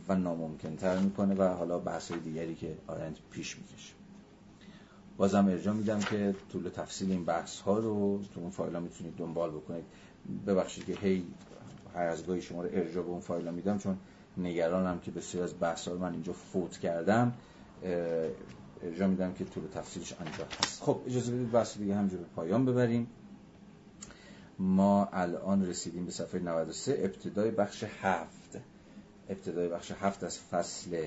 و 0.08 0.14
ناممکنتر 0.14 0.98
می‌کنه 0.98 1.34
و 1.34 1.42
حالا 1.42 1.78
بحث 1.78 2.12
دیگری 2.12 2.54
که 2.54 2.76
آرند 2.86 3.18
پیش 3.30 3.58
می‌کشه. 3.58 3.97
بازم 5.18 5.46
ارجاع 5.48 5.74
میدم 5.74 6.00
که 6.00 6.34
طول 6.52 6.68
تفصیل 6.68 7.10
این 7.10 7.24
بحث 7.24 7.60
ها 7.60 7.78
رو 7.78 8.20
تو 8.34 8.40
اون 8.40 8.50
فایل 8.50 8.74
ها 8.74 8.80
می‌تونید 8.80 9.16
دنبال 9.16 9.50
بکنید. 9.50 9.84
ببخشید 10.46 10.84
که 10.84 10.92
هی 10.92 11.24
هر 11.94 12.02
از 12.02 12.26
گاهی 12.26 12.42
شما 12.42 12.62
رو 12.62 12.68
ارجاع 12.72 13.04
به 13.04 13.10
اون 13.10 13.20
فایل 13.20 13.46
ها 13.46 13.52
میدم 13.52 13.78
چون 13.78 13.98
نگرانم 14.36 15.00
که 15.00 15.10
بسیار 15.10 15.44
از 15.44 15.54
بحث 15.60 15.88
ها 15.88 15.94
رو 15.94 16.00
من 16.00 16.12
اینجا 16.12 16.32
فوت 16.32 16.78
کردم. 16.78 17.32
ارجاع 18.82 19.08
میدم 19.08 19.32
که 19.32 19.44
طول 19.44 19.66
تفصیلش 19.74 20.12
آنجا 20.12 20.46
هست. 20.62 20.82
خب 20.82 21.00
اجازه 21.06 21.32
بدید 21.32 21.50
بحث 21.50 21.78
دیگه 21.78 21.94
همجا 21.94 22.18
به 22.18 22.24
پایان 22.36 22.64
ببریم. 22.64 23.06
ما 24.58 25.08
الان 25.12 25.66
رسیدیم 25.66 26.04
به 26.04 26.10
صفحه 26.10 26.40
93 26.40 26.98
ابتدای 26.98 27.50
بخش 27.50 27.84
هفت. 28.02 28.58
ابتدای 29.28 29.68
بخش 29.68 29.92
هفت 29.92 30.24
از 30.24 30.38
فصل 30.38 31.06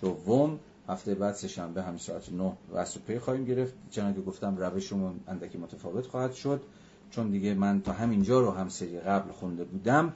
دوم. 0.00 0.60
هفته 0.88 1.14
بعد 1.14 1.34
سه 1.34 1.48
شنبه 1.48 1.82
همین 1.82 1.98
ساعت 1.98 2.32
9 2.32 2.52
بحث 2.74 2.98
پی 2.98 3.18
خواهیم 3.18 3.44
گرفت. 3.44 3.74
چنانکه 3.90 4.20
گفتم 4.20 4.56
روشمون 4.56 5.20
اندکی 5.28 5.58
متفاوت 5.58 6.06
خواهد 6.06 6.32
شد 6.32 6.62
چون 7.10 7.30
دیگه 7.30 7.54
من 7.54 7.82
تا 7.82 7.92
همینجا 7.92 8.40
رو 8.40 8.50
هم 8.50 8.68
سری 8.68 9.00
قبل 9.00 9.32
خونده 9.32 9.64
بودم. 9.64 10.12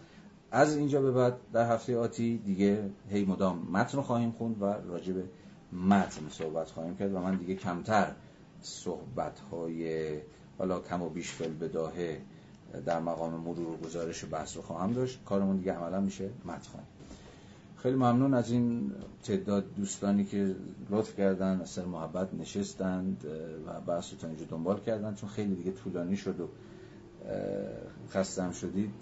از 0.51 0.77
اینجا 0.77 1.03
به 1.03 1.11
بعد 1.13 1.37
در 1.53 1.73
هفته 1.73 1.99
آتی 1.99 2.39
دیگه 2.39 2.91
هی 3.11 3.25
مدام 3.25 3.69
متن 3.73 4.01
خواهیم 4.01 4.31
خوند 4.31 4.63
و 4.63 4.65
راجع 4.65 5.13
به 5.13 5.25
متن 5.73 6.29
صحبت 6.31 6.71
خواهیم 6.71 6.97
کرد 6.97 7.15
و 7.15 7.21
من 7.21 7.37
دیگه 7.37 7.55
کمتر 7.55 8.13
صحبت 8.63 9.39
های 9.39 10.21
حالا 10.59 10.81
کم 10.81 11.03
و 11.03 11.09
بیش 11.09 11.31
فل 11.31 11.53
بداهه 11.53 12.21
در 12.87 13.01
مقام 13.01 13.35
مرور 13.35 13.69
و 13.69 13.77
گزارش 13.77 14.25
بحث 14.33 14.57
رو 14.57 14.63
خواهم 14.63 14.93
داشت. 14.93 15.25
کارمون 15.25 15.57
دیگه 15.57 15.73
عملا 15.73 16.01
میشه 16.01 16.31
متن 16.45 16.71
خواهیم. 16.71 16.96
خیلی 17.77 17.97
ممنون 17.97 18.35
از 18.35 18.51
این 18.51 18.93
تعداد 19.25 19.75
دوستانی 19.75 20.25
که 20.25 20.55
لطف 20.91 21.17
کردن 21.17 21.61
اثر 21.61 21.85
محبت 21.85 22.35
نشستند 22.35 23.25
و 23.67 23.81
بحث 23.81 24.13
رو 24.13 24.19
تا 24.19 24.27
اینجا 24.27 24.45
دنبال 24.45 24.81
کردن 24.81 25.15
چون 25.15 25.29
خیلی 25.29 25.55
دیگه 25.55 25.73
طولانی 25.73 26.17
شد 26.17 26.41
و 26.41 26.49
خستم 28.11 28.53
شدید. 28.53 28.93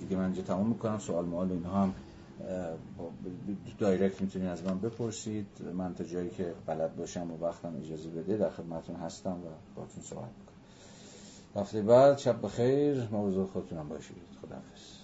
دیگه 0.00 0.16
من 0.16 0.24
اینجا 0.24 0.42
تمام 0.42 0.66
می‌کنم. 0.66 0.98
سوال 0.98 1.24
موال 1.24 1.52
اینها 1.52 1.82
هم 1.82 1.94
دایرکت 3.78 4.20
می‌تونید 4.20 4.48
از 4.48 4.64
من 4.64 4.78
بپرسید. 4.78 5.46
من 5.74 5.94
تا 5.94 6.04
جایی 6.04 6.30
که 6.30 6.54
بلد 6.66 6.96
باشم 6.96 7.30
و 7.30 7.44
وقتم 7.44 7.76
اجازه 7.84 8.10
بده 8.10 8.36
در 8.36 8.50
خدمتون 8.50 8.96
هستم 8.96 9.32
و 9.32 9.76
باتون 9.76 10.02
صحبت 10.02 10.30
می‌کنم. 10.38 11.62
هفته 11.62 11.82
بعد 11.82 12.18
شب 12.18 12.42
بخیر. 12.42 13.08
موضوع 13.12 13.46
خودتونم 13.46 13.88
باشید. 13.88 14.16
خداحافظ. 14.42 14.99